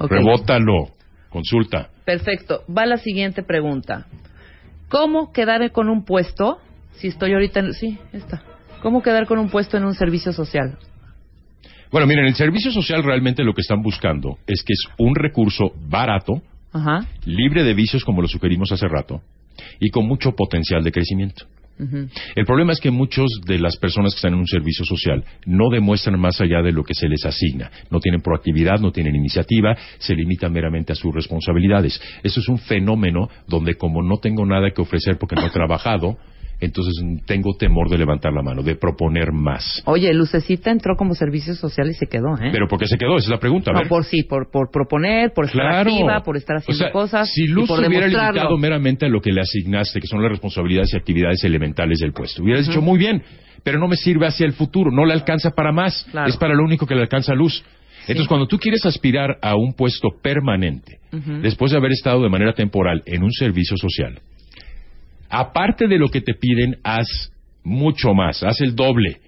Rebótalo, 0.00 0.90
consulta. 1.30 1.88
Perfecto. 2.04 2.62
Va 2.68 2.86
la 2.86 2.98
siguiente 2.98 3.42
pregunta. 3.42 4.06
¿Cómo 4.88 5.32
quedar 5.32 5.70
con 5.72 5.88
un 5.88 6.04
puesto 6.04 6.58
si 6.92 7.08
estoy 7.08 7.32
ahorita 7.32 7.60
en... 7.60 7.72
Sí, 7.72 7.98
está. 8.12 8.42
¿Cómo 8.82 9.02
quedar 9.02 9.26
con 9.26 9.38
un 9.38 9.48
puesto 9.48 9.76
en 9.76 9.84
un 9.84 9.94
servicio 9.94 10.32
social? 10.32 10.78
Bueno, 11.90 12.06
miren, 12.06 12.26
el 12.26 12.34
servicio 12.34 12.70
social 12.70 13.02
realmente 13.02 13.42
lo 13.42 13.54
que 13.54 13.62
están 13.62 13.82
buscando 13.82 14.38
es 14.46 14.62
que 14.62 14.74
es 14.74 14.84
un 14.98 15.14
recurso 15.14 15.72
barato, 15.88 16.42
Ajá. 16.72 17.06
libre 17.24 17.64
de 17.64 17.74
vicios 17.74 18.04
como 18.04 18.22
lo 18.22 18.28
sugerimos 18.28 18.70
hace 18.72 18.86
rato, 18.88 19.22
y 19.80 19.90
con 19.90 20.06
mucho 20.06 20.32
potencial 20.32 20.82
de 20.84 20.92
crecimiento. 20.92 21.46
El 22.34 22.44
problema 22.44 22.72
es 22.72 22.80
que 22.80 22.90
muchos 22.90 23.40
de 23.46 23.58
las 23.58 23.76
personas 23.76 24.12
que 24.12 24.16
están 24.16 24.32
en 24.32 24.40
un 24.40 24.48
servicio 24.48 24.84
social 24.84 25.24
no 25.46 25.70
demuestran 25.70 26.18
más 26.18 26.40
allá 26.40 26.60
de 26.60 26.72
lo 26.72 26.82
que 26.82 26.94
se 26.94 27.08
les 27.08 27.24
asigna. 27.24 27.70
No 27.90 28.00
tienen 28.00 28.20
proactividad, 28.20 28.80
no 28.80 28.90
tienen 28.90 29.14
iniciativa, 29.14 29.76
se 29.98 30.14
limitan 30.14 30.52
meramente 30.52 30.92
a 30.92 30.96
sus 30.96 31.14
responsabilidades. 31.14 32.00
Eso 32.22 32.40
es 32.40 32.48
un 32.48 32.58
fenómeno 32.58 33.28
donde 33.46 33.76
como 33.76 34.02
no 34.02 34.16
tengo 34.16 34.44
nada 34.44 34.72
que 34.72 34.82
ofrecer 34.82 35.18
porque 35.18 35.36
no 35.36 35.46
he 35.46 35.50
trabajado, 35.50 36.18
entonces 36.60 36.94
tengo 37.26 37.54
temor 37.56 37.88
de 37.88 37.98
levantar 37.98 38.32
la 38.32 38.42
mano, 38.42 38.62
de 38.62 38.74
proponer 38.76 39.32
más. 39.32 39.82
Oye, 39.86 40.12
Lucecita 40.12 40.70
entró 40.70 40.96
como 40.96 41.14
servicio 41.14 41.54
social 41.54 41.88
y 41.88 41.94
se 41.94 42.06
quedó, 42.06 42.34
¿eh? 42.36 42.50
Pero 42.52 42.66
¿por 42.66 42.78
qué 42.80 42.86
se 42.86 42.96
quedó? 42.98 43.16
Esa 43.16 43.26
es 43.26 43.30
la 43.30 43.38
pregunta. 43.38 43.72
no, 43.72 43.82
por 43.88 44.04
sí, 44.04 44.24
por, 44.24 44.50
por 44.50 44.70
proponer, 44.70 45.32
por 45.32 45.44
estar 45.46 45.60
Claro. 45.60 45.90
activa, 45.90 46.22
por 46.22 46.36
estar 46.36 46.56
haciendo 46.56 46.82
O 46.84 46.84
sea, 46.86 46.92
cosas 46.92 47.30
Si 47.32 47.44
y 47.44 47.46
Luz 47.48 47.68
por 47.68 47.80
se 47.80 47.86
hubiera 47.88 48.06
limitado 48.08 48.56
meramente 48.58 49.06
a 49.06 49.08
lo 49.08 49.20
que 49.20 49.30
le 49.32 49.40
asignaste, 49.40 50.00
que 50.00 50.06
son 50.08 50.20
las 50.22 50.30
responsabilidades 50.30 50.92
y 50.94 50.96
actividades 50.96 51.42
elementales 51.44 51.98
del 52.00 52.12
puesto, 52.12 52.42
hubieras 52.42 52.66
dicho 52.66 52.82
muy 52.82 52.98
bien, 52.98 53.22
pero 53.62 53.78
no 53.78 53.86
me 53.88 53.96
sirve 53.96 54.26
hacia 54.26 54.46
el 54.46 54.52
futuro, 54.52 54.90
no 54.90 55.04
le 55.04 55.12
alcanza 55.12 55.50
para 55.50 55.72
más, 55.72 56.06
Claro. 56.10 56.28
es 56.28 56.36
para 56.36 56.54
lo 56.54 56.64
único 56.64 56.86
que 56.86 56.94
le 56.94 57.02
alcanza 57.02 57.34
Luz. 57.34 57.62
Entonces, 58.02 58.26
cuando 58.28 58.46
tú 58.46 58.56
quieres 58.58 58.86
aspirar 58.86 59.36
a 59.42 59.54
un 59.54 59.74
puesto 59.74 60.08
permanente, 60.22 60.98
después 61.42 61.72
de 61.72 61.76
haber 61.78 61.92
estado 61.92 62.22
de 62.22 62.30
manera 62.30 62.52
temporal 62.54 63.02
en 63.04 63.22
un 63.22 63.30
servicio 63.32 63.76
social, 63.76 64.18
aparte 65.28 65.88
de 65.88 65.98
lo 65.98 66.08
que 66.08 66.20
te 66.20 66.34
piden, 66.34 66.78
haz 66.82 67.32
mucho 67.64 68.14
más, 68.14 68.42
haz 68.42 68.60
el 68.60 68.74
doble. 68.74 69.20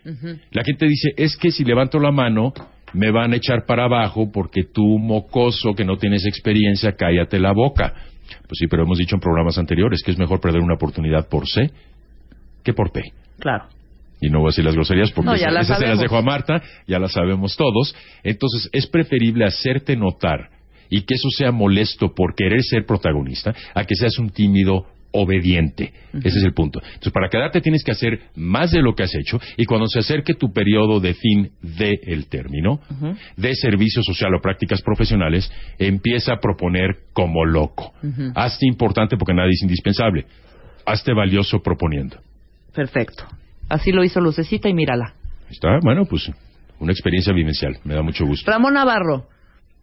La 0.50 0.64
gente 0.64 0.86
dice, 0.86 1.10
es 1.16 1.36
que 1.36 1.50
si 1.50 1.64
levanto 1.64 1.98
la 1.98 2.10
mano, 2.10 2.52
me 2.92 3.10
van 3.10 3.32
a 3.32 3.36
echar 3.36 3.66
para 3.66 3.84
abajo 3.84 4.30
porque 4.32 4.64
tú, 4.64 4.98
mocoso, 4.98 5.74
que 5.74 5.84
no 5.84 5.96
tienes 5.96 6.24
experiencia, 6.26 6.92
cállate 6.92 7.38
la 7.38 7.52
boca. 7.52 7.92
Pues 8.46 8.58
sí, 8.58 8.66
pero 8.68 8.84
hemos 8.84 8.98
dicho 8.98 9.16
en 9.16 9.20
programas 9.20 9.58
anteriores 9.58 10.02
que 10.04 10.12
es 10.12 10.18
mejor 10.18 10.40
perder 10.40 10.60
una 10.60 10.74
oportunidad 10.74 11.28
por 11.28 11.46
C 11.48 11.70
que 12.62 12.72
por 12.72 12.92
P. 12.92 13.02
Claro. 13.38 13.66
Y 14.20 14.28
no 14.28 14.40
voy 14.40 14.48
a 14.48 14.50
decir 14.50 14.64
las 14.64 14.74
groserías 14.74 15.10
porque 15.12 15.30
No, 15.30 15.34
esas, 15.34 15.52
las 15.52 15.66
esas 15.66 15.78
se 15.78 15.86
las 15.86 15.98
dejo 15.98 16.16
a 16.16 16.22
Marta, 16.22 16.62
ya 16.86 16.98
las 16.98 17.12
sabemos 17.12 17.56
todos. 17.56 17.94
Entonces, 18.22 18.68
es 18.72 18.86
preferible 18.86 19.46
hacerte 19.46 19.96
notar 19.96 20.50
y 20.90 21.02
que 21.02 21.14
eso 21.14 21.30
sea 21.30 21.52
molesto 21.52 22.12
por 22.14 22.34
querer 22.34 22.62
ser 22.62 22.84
protagonista 22.84 23.54
a 23.74 23.84
que 23.84 23.94
seas 23.94 24.18
un 24.18 24.30
tímido 24.30 24.86
obediente. 25.12 25.92
Ese 26.12 26.38
es 26.38 26.44
el 26.44 26.52
punto. 26.52 26.80
Entonces, 26.82 27.12
para 27.12 27.28
quedarte 27.28 27.60
tienes 27.60 27.82
que 27.84 27.92
hacer 27.92 28.20
más 28.36 28.70
de 28.70 28.82
lo 28.82 28.94
que 28.94 29.02
has 29.02 29.14
hecho 29.14 29.40
y 29.56 29.64
cuando 29.64 29.86
se 29.86 30.00
acerque 30.00 30.34
tu 30.34 30.52
periodo 30.52 31.00
de 31.00 31.14
fin 31.14 31.50
del 31.62 32.26
término, 32.28 32.80
de 33.36 33.54
servicio 33.54 34.02
social 34.02 34.34
o 34.34 34.40
prácticas 34.40 34.82
profesionales, 34.82 35.50
empieza 35.78 36.34
a 36.34 36.40
proponer 36.40 36.96
como 37.12 37.44
loco. 37.44 37.92
Hazte 38.34 38.66
importante 38.66 39.16
porque 39.16 39.34
nadie 39.34 39.50
es 39.52 39.62
indispensable. 39.62 40.26
Hazte 40.86 41.12
valioso 41.12 41.60
proponiendo. 41.62 42.16
Perfecto. 42.74 43.24
Así 43.68 43.92
lo 43.92 44.02
hizo 44.02 44.20
Lucecita 44.20 44.68
y 44.68 44.74
mírala. 44.74 45.14
Está, 45.48 45.78
bueno, 45.82 46.04
pues 46.04 46.30
una 46.80 46.92
experiencia 46.92 47.32
vivencial. 47.32 47.78
Me 47.84 47.94
da 47.94 48.02
mucho 48.02 48.24
gusto. 48.24 48.50
Ramón 48.50 48.74
Navarro, 48.74 49.26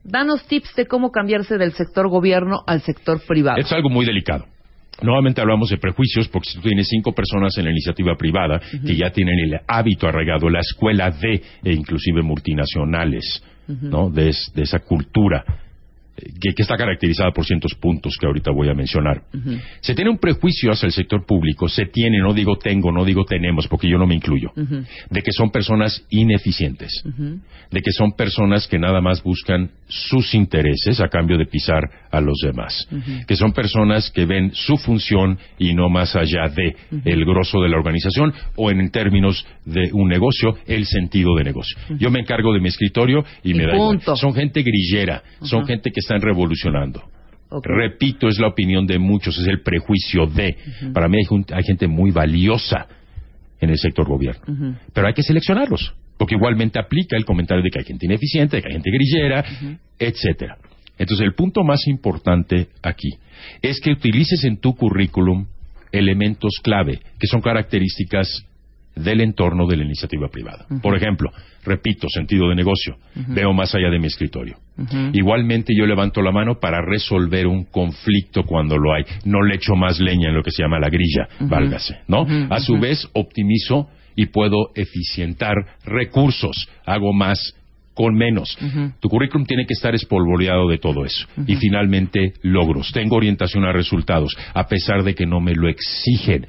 danos 0.03 0.45
tips 0.47 0.75
de 0.75 0.87
cómo 0.87 1.11
cambiarse 1.11 1.57
del 1.57 1.73
sector 1.73 2.09
gobierno 2.09 2.63
al 2.65 2.81
sector 2.81 3.21
privado. 3.25 3.59
Es 3.59 3.71
algo 3.71 3.89
muy 3.89 4.05
delicado. 4.05 4.45
Nuevamente 5.01 5.41
hablamos 5.41 5.69
de 5.69 5.77
prejuicios, 5.77 6.27
porque 6.27 6.49
si 6.49 6.57
tú 6.57 6.63
tienes 6.67 6.87
cinco 6.89 7.13
personas 7.13 7.57
en 7.57 7.65
la 7.65 7.71
iniciativa 7.71 8.15
privada 8.15 8.59
que 8.85 8.95
ya 8.95 9.11
tienen 9.11 9.37
el 9.39 9.59
hábito 9.67 10.07
arraigado, 10.07 10.49
la 10.49 10.59
escuela 10.61 11.11
de, 11.11 11.41
e 11.63 11.73
inclusive 11.73 12.21
multinacionales. 12.21 13.43
¿no? 13.67 14.09
De, 14.09 14.29
es- 14.29 14.51
de 14.55 14.63
esa 14.63 14.79
cultura 14.79 15.43
que, 16.17 16.53
que 16.53 16.61
está 16.63 16.75
caracterizada 16.75 17.31
por 17.31 17.45
cientos 17.45 17.73
puntos 17.75 18.17
que 18.19 18.25
ahorita 18.25 18.51
voy 18.51 18.69
a 18.69 18.73
mencionar. 18.73 19.21
Se 19.81 19.93
tiene 19.93 20.09
un 20.09 20.17
prejuicio 20.17 20.71
hacia 20.71 20.87
el 20.87 20.93
sector 20.93 21.25
público, 21.25 21.67
se 21.67 21.85
tiene, 21.85 22.19
no 22.19 22.33
digo 22.33 22.57
tengo, 22.57 22.91
no 22.91 23.05
digo 23.05 23.23
tenemos, 23.23 23.67
porque 23.67 23.89
yo 23.89 23.97
no 23.97 24.07
me 24.07 24.15
incluyo, 24.15 24.51
de 24.55 25.21
que 25.21 25.31
son 25.31 25.51
personas 25.51 26.03
ineficientes, 26.09 27.03
de 27.71 27.81
que 27.81 27.91
son 27.91 28.13
personas 28.13 28.67
que 28.67 28.79
nada 28.79 29.01
más 29.01 29.21
buscan 29.23 29.69
sus 29.87 30.33
intereses 30.33 30.99
a 30.99 31.07
cambio 31.07 31.37
de 31.37 31.45
pisar 31.45 31.83
a 32.11 32.19
los 32.19 32.37
demás, 32.43 32.87
que 33.27 33.35
son 33.35 33.53
personas 33.53 34.11
que 34.11 34.25
ven 34.25 34.51
su 34.53 34.77
función 34.77 35.37
y 35.59 35.73
no 35.73 35.89
más 35.89 36.15
allá 36.15 36.49
de 36.49 36.75
el 37.05 37.25
grosso 37.25 37.61
de 37.61 37.69
la 37.69 37.77
organización 37.77 38.33
o 38.55 38.71
en 38.71 38.89
términos 38.89 39.45
de 39.65 39.91
un 39.93 40.07
negocio, 40.07 40.55
el 40.65 40.85
sentido 40.85 41.35
de 41.35 41.43
negocio. 41.43 41.77
Yo 41.99 42.09
me 42.09 42.19
encargo 42.19 42.53
de 42.53 42.59
mi 42.59 42.69
escritorio 42.69 43.23
y, 43.43 43.51
Y 43.51 43.53
me 43.53 43.65
da 43.65 43.75
igual. 43.75 44.01
Son 44.15 44.33
gente 44.33 44.63
grillera, 44.63 45.23
son 45.41 45.65
gente 45.65 45.91
que 45.91 46.01
están 46.07 46.21
revolucionando. 46.21 47.03
Repito, 47.63 48.27
es 48.27 48.39
la 48.39 48.47
opinión 48.47 48.85
de 48.85 48.99
muchos, 48.99 49.37
es 49.37 49.47
el 49.47 49.61
prejuicio 49.61 50.25
de. 50.25 50.57
Para 50.93 51.07
mí 51.07 51.17
hay, 51.17 51.63
gente 51.63 51.87
muy 51.87 52.11
valiosa 52.11 52.87
en 53.59 53.69
el 53.69 53.77
sector 53.77 54.07
gobierno 54.07 54.77
pero 54.93 55.07
hay 55.07 55.13
que 55.13 55.23
seleccionarlos, 55.23 55.95
porque 56.17 56.35
igualmente 56.35 56.79
aplica 56.79 57.17
el 57.17 57.25
comentario 57.25 57.63
de 57.63 57.69
que 57.69 57.79
hay 57.79 57.85
gente 57.85 58.05
ineficiente, 58.05 58.57
de 58.57 58.61
que 58.61 58.67
hay 58.67 58.73
gente 58.73 58.91
grillera, 58.91 59.43
etcétera. 59.97 60.57
Entonces, 60.97 61.25
el 61.25 61.33
punto 61.33 61.63
más 61.63 61.87
importante 61.87 62.67
aquí 62.81 63.09
es 63.61 63.79
que 63.79 63.91
utilices 63.91 64.43
en 64.43 64.57
tu 64.57 64.75
currículum 64.75 65.47
elementos 65.91 66.59
clave, 66.63 66.99
que 67.19 67.27
son 67.27 67.41
características 67.41 68.45
del 68.97 69.21
entorno 69.21 69.67
de 69.67 69.77
la 69.77 69.83
iniciativa 69.83 70.27
privada. 70.27 70.65
Por 70.81 70.95
ejemplo, 70.95 71.31
repito, 71.63 72.07
sentido 72.09 72.49
de 72.49 72.55
negocio. 72.55 72.97
Veo 73.27 73.53
más 73.53 73.73
allá 73.75 73.89
de 73.89 73.99
mi 73.99 74.07
escritorio. 74.07 74.57
Igualmente 75.13 75.73
yo 75.77 75.85
levanto 75.85 76.21
la 76.21 76.31
mano 76.31 76.59
para 76.59 76.81
resolver 76.81 77.47
un 77.47 77.65
conflicto 77.65 78.43
cuando 78.43 78.77
lo 78.77 78.93
hay. 78.93 79.03
No 79.25 79.41
le 79.41 79.55
echo 79.55 79.75
más 79.75 79.99
leña 79.99 80.29
en 80.29 80.35
lo 80.35 80.43
que 80.43 80.51
se 80.51 80.63
llama 80.63 80.79
la 80.79 80.89
grilla, 80.89 81.27
válgase, 81.39 81.99
¿no? 82.07 82.25
A 82.49 82.59
su 82.59 82.77
vez 82.79 83.07
optimizo 83.13 83.89
y 84.15 84.27
puedo 84.27 84.71
eficientar 84.75 85.55
recursos. 85.85 86.67
Hago 86.85 87.13
más 87.13 87.55
con 87.97 88.13
menos. 88.15 88.55
Tu 88.99 89.09
currículum 89.09 89.45
tiene 89.45 89.65
que 89.65 89.73
estar 89.73 89.95
espolvoreado 89.95 90.69
de 90.69 90.77
todo 90.77 91.03
eso. 91.03 91.27
Y 91.47 91.55
finalmente, 91.55 92.33
logros. 92.43 92.91
Tengo 92.93 93.15
orientación 93.17 93.65
a 93.65 93.73
resultados, 93.73 94.37
a 94.53 94.67
pesar 94.67 95.03
de 95.03 95.15
que 95.15 95.25
no 95.25 95.41
me 95.41 95.55
lo 95.55 95.67
exigen. 95.67 96.45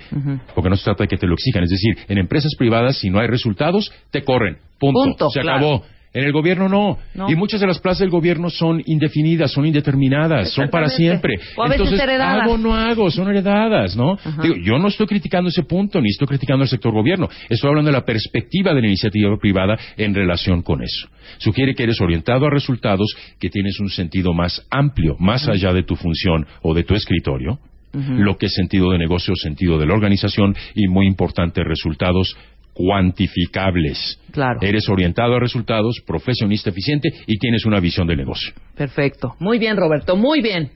Porque 0.54 0.68
no 0.68 0.76
se 0.76 0.84
trata 0.84 1.04
de 1.04 1.08
que 1.08 1.16
te 1.16 1.26
lo 1.26 1.34
exijan. 1.34 1.64
Es 1.64 1.70
decir, 1.70 1.96
en 2.06 2.18
empresas 2.18 2.52
privadas, 2.58 2.98
si 2.98 3.08
no 3.08 3.18
hay 3.18 3.28
resultados, 3.28 3.90
te 4.10 4.22
corren. 4.22 4.58
Punto. 4.78 5.30
se 5.30 5.40
acabó. 5.40 5.82
En 6.14 6.24
el 6.24 6.32
gobierno 6.32 6.68
no. 6.68 6.98
Y 7.28 7.34
muchas 7.34 7.60
de 7.60 7.66
las 7.66 7.78
plazas 7.78 8.00
del 8.00 8.10
gobierno 8.10 8.48
son 8.50 8.82
indefinidas, 8.86 9.52
son 9.52 9.66
indeterminadas, 9.66 10.50
son 10.52 10.68
para 10.68 10.88
siempre. 10.88 11.34
O 11.56 11.62
a 11.62 11.68
veces 11.68 11.80
Entonces, 11.80 12.00
heredadas. 12.00 12.42
hago 12.42 12.52
o 12.54 12.58
no 12.58 12.74
hago, 12.74 13.10
son 13.10 13.28
heredadas, 13.28 13.96
¿no? 13.96 14.18
Digo, 14.42 14.56
yo 14.56 14.78
no 14.78 14.88
estoy 14.88 15.06
criticando 15.06 15.48
ese 15.48 15.64
punto, 15.64 16.00
ni 16.00 16.08
estoy 16.08 16.26
criticando 16.26 16.64
el 16.64 16.68
sector 16.68 16.92
gobierno. 16.92 17.28
Estoy 17.48 17.68
hablando 17.68 17.90
de 17.90 17.96
la 17.96 18.04
perspectiva 18.04 18.74
de 18.74 18.80
la 18.80 18.86
iniciativa 18.86 19.36
privada 19.38 19.78
en 19.96 20.14
relación 20.14 20.62
con 20.62 20.82
eso. 20.82 21.08
Sugiere 21.38 21.74
que 21.74 21.82
eres 21.82 22.00
orientado 22.00 22.46
a 22.46 22.50
resultados, 22.50 23.14
que 23.38 23.50
tienes 23.50 23.78
un 23.80 23.90
sentido 23.90 24.32
más 24.32 24.66
amplio, 24.70 25.16
más 25.18 25.46
allá 25.48 25.72
de 25.72 25.82
tu 25.82 25.94
función 25.94 26.46
o 26.62 26.74
de 26.74 26.84
tu 26.84 26.94
escritorio, 26.94 27.58
lo 27.92 28.36
que 28.36 28.46
es 28.46 28.54
sentido 28.54 28.90
de 28.90 28.98
negocio, 28.98 29.34
sentido 29.34 29.78
de 29.78 29.86
la 29.86 29.94
organización 29.94 30.54
y, 30.74 30.88
muy 30.88 31.06
importante, 31.06 31.62
resultados 31.64 32.36
cuantificables. 32.78 34.20
Claro. 34.30 34.60
Eres 34.62 34.88
orientado 34.88 35.34
a 35.34 35.40
resultados, 35.40 36.00
profesionista 36.06 36.70
eficiente 36.70 37.08
y 37.26 37.36
tienes 37.38 37.66
una 37.66 37.80
visión 37.80 38.06
de 38.06 38.14
negocio. 38.14 38.52
Perfecto. 38.76 39.34
Muy 39.40 39.58
bien, 39.58 39.76
Roberto, 39.76 40.16
muy 40.16 40.40
bien. 40.40 40.70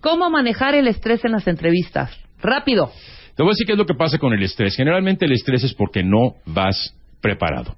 ¿Cómo 0.00 0.28
manejar 0.28 0.74
el 0.74 0.88
estrés 0.88 1.24
en 1.24 1.30
las 1.30 1.46
entrevistas? 1.46 2.10
Rápido. 2.42 2.90
Te 3.36 3.44
voy 3.44 3.50
a 3.50 3.52
decir 3.52 3.66
qué 3.66 3.72
es 3.72 3.78
lo 3.78 3.86
que 3.86 3.94
pasa 3.94 4.18
con 4.18 4.32
el 4.32 4.42
estrés. 4.42 4.74
Generalmente 4.74 5.24
el 5.24 5.32
estrés 5.32 5.62
es 5.62 5.72
porque 5.72 6.02
no 6.02 6.34
vas 6.46 6.96
preparado. 7.20 7.74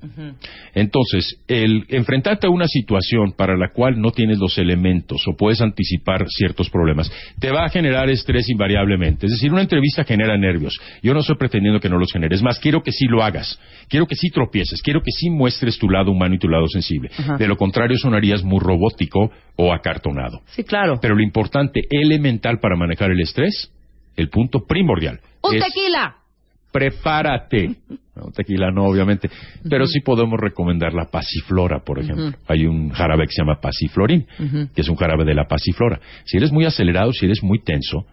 Entonces, 0.74 1.40
el 1.48 1.84
enfrentarte 1.88 2.46
a 2.46 2.50
una 2.50 2.66
situación 2.66 3.32
para 3.36 3.56
la 3.56 3.70
cual 3.72 4.00
no 4.00 4.10
tienes 4.10 4.38
los 4.38 4.56
elementos 4.58 5.22
o 5.26 5.36
puedes 5.36 5.60
anticipar 5.60 6.26
ciertos 6.28 6.70
problemas, 6.70 7.10
te 7.38 7.50
va 7.50 7.64
a 7.64 7.68
generar 7.68 8.08
estrés 8.08 8.48
invariablemente. 8.48 9.26
Es 9.26 9.32
decir, 9.32 9.52
una 9.52 9.62
entrevista 9.62 10.04
genera 10.04 10.36
nervios. 10.36 10.80
Yo 11.02 11.14
no 11.14 11.20
estoy 11.20 11.36
pretendiendo 11.36 11.80
que 11.80 11.88
no 11.88 11.98
los 11.98 12.12
generes, 12.12 12.42
más 12.42 12.58
quiero 12.58 12.82
que 12.82 12.92
sí 12.92 13.06
lo 13.06 13.22
hagas. 13.22 13.58
Quiero 13.88 14.06
que 14.06 14.14
sí 14.14 14.30
tropieces, 14.30 14.80
quiero 14.82 15.00
que 15.00 15.10
sí 15.10 15.30
muestres 15.30 15.78
tu 15.78 15.88
lado 15.88 16.10
humano 16.10 16.34
y 16.34 16.38
tu 16.38 16.48
lado 16.48 16.66
sensible. 16.68 17.10
De 17.38 17.48
lo 17.48 17.56
contrario, 17.56 17.96
sonarías 17.98 18.42
muy 18.42 18.60
robótico 18.60 19.30
o 19.56 19.72
acartonado. 19.72 20.40
Sí, 20.46 20.64
claro. 20.64 20.98
Pero 21.00 21.14
lo 21.14 21.22
importante, 21.22 21.82
elemental 21.90 22.58
para 22.60 22.76
manejar 22.76 23.10
el 23.10 23.20
estrés, 23.20 23.70
el 24.16 24.28
punto 24.28 24.60
primordial, 24.66 25.20
¡Un 25.42 25.56
es 25.56 25.64
tequila! 25.64 26.21
Prepárate. 26.72 27.76
No, 28.14 28.30
tequila 28.30 28.70
no, 28.70 28.84
obviamente. 28.84 29.30
Pero 29.66 29.86
sí 29.86 30.00
podemos 30.00 30.38
recomendar 30.38 30.92
la 30.92 31.06
pasiflora, 31.06 31.78
por 31.78 31.98
ejemplo. 31.98 32.30
Hay 32.46 32.66
un 32.66 32.90
jarabe 32.90 33.24
que 33.24 33.32
se 33.32 33.40
llama 33.40 33.58
pasiflorín, 33.58 34.26
que 34.74 34.82
es 34.82 34.88
un 34.90 34.96
jarabe 34.96 35.24
de 35.24 35.34
la 35.34 35.48
pasiflora. 35.48 35.98
Si 36.26 36.36
eres 36.36 36.52
muy 36.52 36.66
acelerado, 36.66 37.14
si 37.14 37.24
eres 37.24 37.42
muy 37.42 37.60
tenso, 37.60 38.04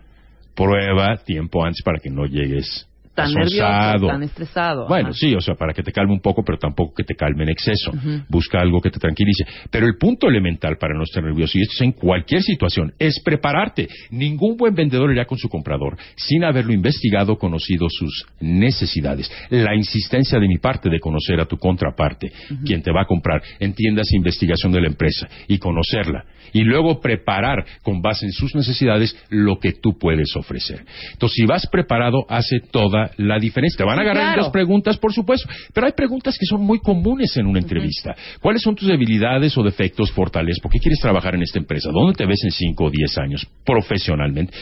prueba 0.56 1.18
tiempo 1.18 1.66
antes 1.66 1.84
para 1.84 2.00
que 2.00 2.10
no 2.10 2.26
llegues 2.28 2.89
Tan 3.16 3.34
nervioso, 3.34 4.08
tan 4.08 4.24
estresado. 4.24 4.88
Bueno, 4.88 5.10
Ajá. 5.10 5.18
sí, 5.18 5.36
o 5.36 5.42
sea, 5.42 5.56
para 5.56 5.74
que 5.74 5.84
te 5.84 5.92
calme 5.92 6.14
un 6.14 6.22
poco, 6.22 6.44
pero 6.44 6.58
tampoco 6.58 6.94
que 6.96 7.04
te 7.04 7.16
calme 7.16 7.44
en 7.44 7.50
exceso. 7.50 7.92
Busca 8.30 8.62
algo 8.62 8.80
que 8.80 8.90
te 8.90 9.00
tranquilice. 9.00 9.46
Pero 9.70 9.88
el 9.88 9.98
punto 9.98 10.28
elemental 10.28 10.78
para 10.78 10.94
no 10.94 11.04
estar 11.04 11.24
nervioso, 11.24 11.58
y 11.58 11.62
esto 11.62 11.74
es 11.76 11.82
en 11.82 11.92
cualquier 11.92 12.42
situación, 12.42 12.94
es 12.98 13.22
prepararte. 13.24 13.88
Ningún 14.12 14.56
buen 14.56 14.74
vendedor 14.74 15.12
irá 15.12 15.26
con 15.26 15.38
su 15.38 15.50
comprador 15.50 15.98
sin 16.16 16.44
haberlo 16.44 16.74
investigado, 16.74 17.38
conocido 17.38 17.88
sus 17.90 18.26
necesidades. 18.40 19.30
La 19.50 19.76
insistencia 19.76 20.40
de 20.40 20.48
mi 20.48 20.58
parte 20.58 20.90
de 20.90 21.00
conocer 21.00 21.40
a 21.40 21.46
tu 21.46 21.58
contraparte, 21.58 22.32
quien 22.66 22.82
te 22.82 22.92
va 22.92 23.02
a 23.02 23.06
comprar, 23.06 23.42
entiendas 23.60 24.14
investigación 24.14 24.72
de 24.72 24.82
la 24.82 24.88
empresa 24.88 25.28
y 25.48 25.58
conocerla. 25.58 26.26
Y 26.54 26.62
luego 26.62 27.00
preparar 27.00 27.66
con 27.84 28.02
base 28.02 28.26
en 28.26 28.32
sus 28.32 28.56
necesidades 28.56 29.16
lo 29.30 29.60
que 29.60 29.74
tú 29.74 29.98
puedes 30.00 30.36
ofrecer. 30.36 30.84
Entonces, 31.14 31.36
si 31.36 31.46
vas 31.46 31.68
preparado, 31.68 32.26
hace 32.28 32.60
toda 32.60 33.09
la 33.18 33.40
diferencia. 33.40 33.78
Te 33.78 33.84
van 33.84 34.00
a 34.00 34.02
agarrar 34.02 34.34
claro. 34.34 34.44
dos 34.44 34.52
preguntas, 34.52 34.98
por 34.98 35.14
supuesto, 35.14 35.50
pero 35.74 35.88
hay 35.88 35.94
preguntas 35.94 36.38
que 36.38 36.46
son 36.46 36.62
muy 36.62 36.80
comunes 36.80 37.36
en 37.38 37.48
una 37.48 37.60
entrevista. 37.60 38.16
¿Cuáles 38.40 38.62
son 38.62 38.76
tus 38.76 38.88
debilidades 38.88 39.58
o 39.58 39.64
defectos, 39.64 40.12
fortalezas? 40.12 40.60
¿Por 40.62 40.72
qué 40.72 40.80
quieres 40.80 41.00
trabajar 41.00 41.36
en 41.36 41.44
esta 41.44 41.60
empresa? 41.60 41.92
¿Dónde 41.92 42.16
te 42.16 42.26
ves 42.26 42.44
en 42.44 42.52
5 42.52 42.84
o 42.84 42.90
10 42.90 43.18
años 43.18 43.48
profesionalmente? 43.66 44.54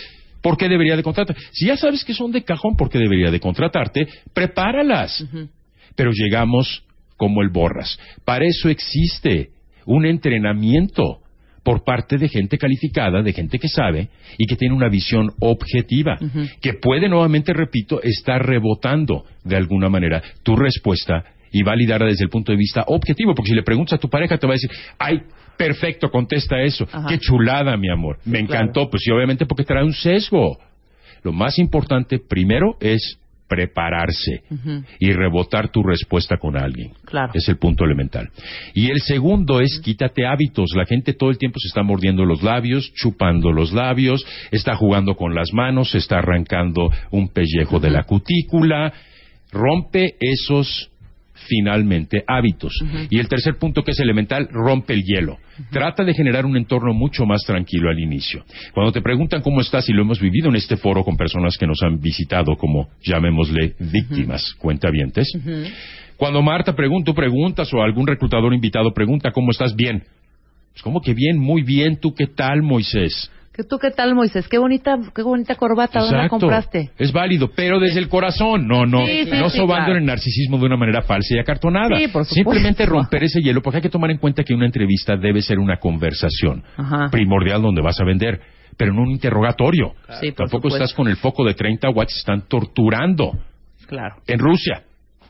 ¿Por 0.42 0.58
qué 0.58 0.70
debería 0.70 0.96
de 0.96 1.04
contratarte? 1.04 1.42
Si 1.52 1.66
ya 1.68 1.78
sabes 1.78 2.06
que 2.06 2.14
son 2.14 2.32
de 2.32 2.44
cajón, 2.44 2.76
¿por 2.76 2.90
qué 2.90 3.00
debería 3.00 3.32
de 3.32 3.40
contratarte? 3.40 4.08
Prepáralas. 4.34 5.26
Pero 5.96 6.12
llegamos 6.14 6.84
como 7.18 7.42
el 7.42 7.50
borras. 7.50 8.00
Para 8.24 8.46
eso 8.46 8.70
existe 8.70 9.50
un 9.86 10.06
entrenamiento 10.06 11.22
por 11.68 11.84
parte 11.84 12.18
de 12.18 12.30
gente 12.30 12.58
calificada, 12.58 13.22
de 13.22 13.34
gente 13.34 13.60
que 13.60 13.68
sabe 13.68 14.08
y 14.38 14.46
que 14.46 14.56
tiene 14.56 14.74
una 14.74 14.88
visión 14.88 15.34
objetiva, 15.42 16.18
que 16.62 16.76
puede 16.76 17.10
nuevamente, 17.10 17.52
repito, 17.52 18.02
estar 18.02 18.42
rebotando 18.42 19.26
de 19.44 19.58
alguna 19.58 19.90
manera 19.90 20.24
tu 20.44 20.56
respuesta 20.56 21.26
y 21.52 21.64
validarla 21.64 22.08
desde 22.08 22.24
el 22.24 22.30
punto 22.30 22.54
de 22.54 22.58
vista 22.58 22.86
objetivo, 22.88 23.36
porque 23.36 23.50
si 23.50 23.56
le 23.56 23.64
preguntas 23.64 23.98
a 23.98 24.00
tu 24.00 24.10
pareja 24.10 24.38
te 24.38 24.48
va 24.48 24.54
a 24.54 24.56
decir, 24.56 24.72
ay, 24.98 25.24
perfecto, 25.58 26.10
contesta 26.10 26.62
eso, 26.62 26.88
Ajá. 26.90 27.10
qué 27.10 27.20
chulada, 27.20 27.76
mi 27.76 27.92
amor, 27.92 28.18
me 28.24 28.46
claro. 28.46 28.62
encantó, 28.64 28.90
pues 28.90 29.04
sí, 29.04 29.12
obviamente 29.12 29.46
porque 29.46 29.66
trae 29.66 29.84
un 29.84 29.92
sesgo. 29.92 30.58
Lo 31.22 31.34
más 31.34 31.60
importante 31.60 32.18
primero 32.18 32.78
es 32.80 33.20
prepararse 33.48 34.44
y 35.00 35.12
rebotar 35.12 35.70
tu 35.70 35.84
respuesta 35.84 36.38
con 36.38 36.58
alguien. 36.58 36.92
Claro. 37.06 37.32
Es 37.34 37.48
el 37.48 37.58
punto 37.58 37.86
elemental. 37.86 38.30
Y 38.74 38.90
el 38.90 39.00
segundo 39.00 39.62
es 39.62 39.80
quítate 39.80 40.26
hábitos. 40.26 40.72
La 40.76 40.86
gente 40.86 41.14
todo 41.14 41.30
el 41.30 41.38
tiempo 41.38 41.60
se 41.60 41.68
está 41.68 41.84
mordiendo 41.84 42.26
los 42.26 42.44
labios, 42.44 42.92
chupando 42.94 43.52
los 43.52 43.74
labios, 43.74 44.26
está 44.52 44.76
jugando 44.76 45.16
con 45.16 45.34
las 45.34 45.54
manos, 45.54 45.92
se 45.92 46.00
está 46.00 46.20
arrancando 46.20 46.92
un 47.12 47.30
pellejo 47.30 47.80
de 47.80 47.90
la 47.90 48.04
cutícula. 48.04 48.94
Rompe 49.52 50.16
esos 50.20 50.90
finalmente 51.48 52.24
hábitos. 52.28 52.74
Y 53.10 53.20
el 53.20 53.28
tercer 53.28 53.58
punto 53.58 53.84
que 53.84 53.92
es 53.92 54.00
elemental, 54.00 54.48
rompe 54.52 54.94
el 54.94 55.04
hielo. 55.04 55.38
Trata 55.72 56.04
de 56.04 56.14
generar 56.14 56.46
un 56.46 56.58
entorno 56.58 56.94
mucho 56.94 57.26
más 57.26 57.44
tranquilo 57.44 57.90
al 57.90 58.00
inicio. 58.00 58.44
Cuando 58.74 58.92
te 58.92 59.02
preguntan 59.02 59.42
cómo 59.42 59.62
estás, 59.62 59.88
y 59.90 59.94
lo 59.94 60.02
hemos 60.02 60.20
vivido 60.20 60.50
en 60.50 60.56
este 60.56 60.78
foro 60.78 61.04
con 61.04 61.18
personas 61.18 61.58
que 61.58 61.68
nos 61.68 61.82
han 61.84 62.00
visitado 62.00 62.56
como, 62.56 62.90
llamémosle, 63.04 63.76
víctimas, 63.80 64.54
cuentavientes, 64.58 65.32
cuando 66.18 66.42
Marta 66.42 66.74
pregunta, 66.74 67.14
preguntas, 67.14 67.72
o 67.74 67.82
algún 67.82 68.08
reclutador 68.08 68.54
invitado 68.54 68.92
pregunta, 68.94 69.32
¿cómo 69.32 69.52
estás? 69.52 69.76
Bien. 69.76 70.04
Pues, 70.72 70.82
¿cómo 70.84 71.02
que 71.02 71.14
bien? 71.14 71.38
Muy 71.38 71.62
bien. 71.62 71.98
¿Tú 72.00 72.14
qué 72.14 72.28
tal, 72.28 72.62
Moisés? 72.62 73.32
¿Qué- 73.58 73.64
¿Tú 73.64 73.78
qué 73.80 73.90
tal, 73.90 74.14
Moisés? 74.14 74.48
Qué 74.48 74.60
bonita, 74.60 74.96
qué 75.16 75.24
bonita 75.24 75.56
corbata. 75.56 76.00
¿Dónde 76.02 76.16
la 76.18 76.30
compraste? 76.30 76.92
Es 76.98 77.12
válido, 77.12 77.50
pero 77.56 77.80
desde 77.80 78.00
el 78.00 78.08
corazón. 78.08 78.68
No, 78.68 78.86
no, 78.86 79.04
Sí, 79.08 79.24
sí, 79.26 79.32
no 79.32 79.50
sí, 79.50 79.58
sobando 79.58 79.86
claro. 79.86 79.92
en 79.94 79.98
el 80.02 80.06
narcisismo 80.06 80.60
de 80.60 80.66
una 80.68 80.78
manera 80.78 81.02
falsa 81.02 81.36
y 81.36 81.40
acartonada. 81.40 81.98
Por. 82.14 82.24
Simplemente 82.26 82.86
romper 82.86 83.24
ese 83.24 83.42
hielo, 83.42 83.62
porque 83.64 83.78
hay 83.78 83.82
que 83.82 83.90
tomar 83.90 84.12
en 84.12 84.20
cuenta 84.20 84.44
que 84.44 84.54
una 84.54 84.68
entrevista 84.68 85.18
debe 85.18 85.42
ser 85.42 85.58
una 85.58 85.78
conversación 85.78 86.64
Ajá. 86.78 87.10
primordial 87.10 87.62
donde 87.64 87.82
vas 87.82 88.00
a 88.00 88.04
vender, 88.06 88.40
pero 88.78 88.94
no 88.94 89.02
un 89.02 89.10
interrogatorio. 89.12 89.94
Tampoco 90.36 90.68
estás 90.68 90.94
con 90.94 91.08
el 91.08 91.16
foco 91.16 91.44
de 91.44 91.56
30 91.56 91.90
watts, 91.90 92.16
están 92.16 92.44
torturando 92.48 93.32
Claro. 93.88 94.18
en 94.28 94.38
Rusia, 94.38 94.84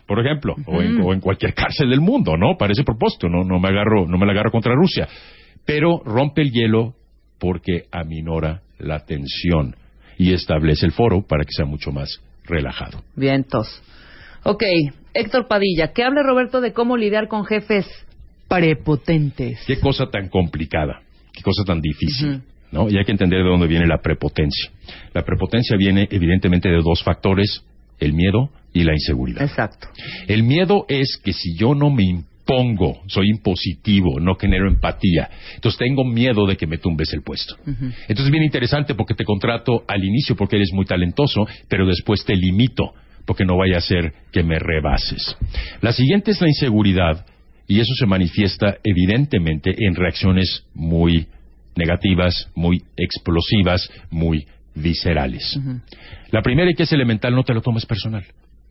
por 0.05 0.19
ejemplo, 0.19 0.53
o, 0.65 0.81
en, 0.81 0.99
o 1.01 1.13
en 1.13 1.21
cualquier 1.21 1.53
cárcel 1.53 1.89
del 1.89 2.01
mundo, 2.01 2.35
¿no? 2.35 2.57
Para 2.57 2.73
ese 2.73 2.83
propósito, 2.83 3.29
no, 3.29 3.43
no 3.45 3.57
me 3.59 3.69
agarro, 3.69 4.05
no 4.05 4.17
me 4.17 4.25
la 4.25 4.33
agarro 4.33 4.51
contra 4.51 4.73
Rusia. 4.75 5.07
Pero 5.65 6.01
rompe 6.03 6.41
el 6.41 6.51
hielo 6.51 6.93
porque 7.39 7.85
aminora 7.91 8.61
la 8.79 9.05
tensión 9.05 9.75
y 10.17 10.33
establece 10.33 10.85
el 10.85 10.91
foro 10.91 11.21
para 11.21 11.43
que 11.43 11.51
sea 11.55 11.65
mucho 11.65 11.91
más 11.91 12.21
relajado. 12.45 13.03
Vientos. 13.15 13.81
Ok, 14.43 14.63
Héctor 15.13 15.47
Padilla, 15.47 15.93
que 15.93 16.03
hable 16.03 16.23
Roberto 16.23 16.61
de 16.61 16.73
cómo 16.73 16.97
lidiar 16.97 17.27
con 17.27 17.45
jefes 17.45 17.85
prepotentes. 18.47 19.59
Qué 19.67 19.79
cosa 19.79 20.05
tan 20.11 20.29
complicada, 20.29 21.01
qué 21.33 21.41
cosa 21.41 21.63
tan 21.65 21.81
difícil. 21.81 22.41
¿No? 22.69 22.89
Y 22.89 22.97
hay 22.97 23.05
que 23.05 23.13
entender 23.13 23.43
de 23.43 23.49
dónde 23.49 23.67
viene 23.67 23.87
la 23.87 23.99
prepotencia. 23.99 24.71
La 25.13 25.23
prepotencia 25.23 25.77
viene 25.77 26.07
evidentemente 26.11 26.67
de 26.67 26.81
dos 26.81 27.01
factores, 27.01 27.63
el 27.97 28.11
miedo 28.11 28.49
y 28.73 28.83
la 28.83 28.91
inseguridad. 28.91 29.41
Exacto. 29.41 29.87
El 30.27 30.43
miedo 30.43 30.85
es 30.89 31.17
que 31.23 31.31
si 31.31 31.55
yo 31.57 31.75
no 31.75 31.89
me 31.89 32.03
impongo, 32.47 33.01
soy 33.07 33.29
impositivo, 33.29 34.19
no 34.19 34.35
genero 34.35 34.67
empatía, 34.67 35.29
entonces 35.55 35.77
tengo 35.77 36.05
miedo 36.05 36.45
de 36.45 36.55
que 36.55 36.67
me 36.67 36.77
tumbes 36.77 37.13
el 37.13 37.21
puesto. 37.21 37.55
Entonces 37.65 38.25
es 38.25 38.31
bien 38.31 38.43
interesante 38.43 38.95
porque 38.95 39.13
te 39.13 39.25
contrato 39.25 39.83
al 39.87 40.03
inicio 40.03 40.35
porque 40.35 40.55
eres 40.55 40.71
muy 40.73 40.85
talentoso, 40.85 41.45
pero 41.67 41.85
después 41.85 42.23
te 42.23 42.35
limito 42.35 42.93
porque 43.25 43.43
no 43.43 43.57
vaya 43.57 43.77
a 43.77 43.81
ser 43.81 44.13
que 44.31 44.43
me 44.43 44.57
rebases. 44.59 45.35
La 45.81 45.91
siguiente 45.91 46.31
es 46.31 46.41
la 46.41 46.47
inseguridad 46.47 47.25
y 47.67 47.81
eso 47.81 47.93
se 47.99 48.05
manifiesta 48.05 48.77
evidentemente 48.83 49.75
en 49.77 49.95
reacciones 49.95 50.63
muy 50.73 51.27
negativas, 51.75 52.49
muy 52.55 52.81
explosivas, 52.95 53.91
muy 54.09 54.47
viscerales. 54.73 55.59
La 56.31 56.41
primera 56.41 56.71
y 56.71 56.75
que 56.75 56.83
es 56.83 56.91
elemental, 56.93 57.35
no 57.35 57.43
te 57.43 57.53
lo 57.53 57.61
tomes 57.61 57.85
personal. 57.85 58.23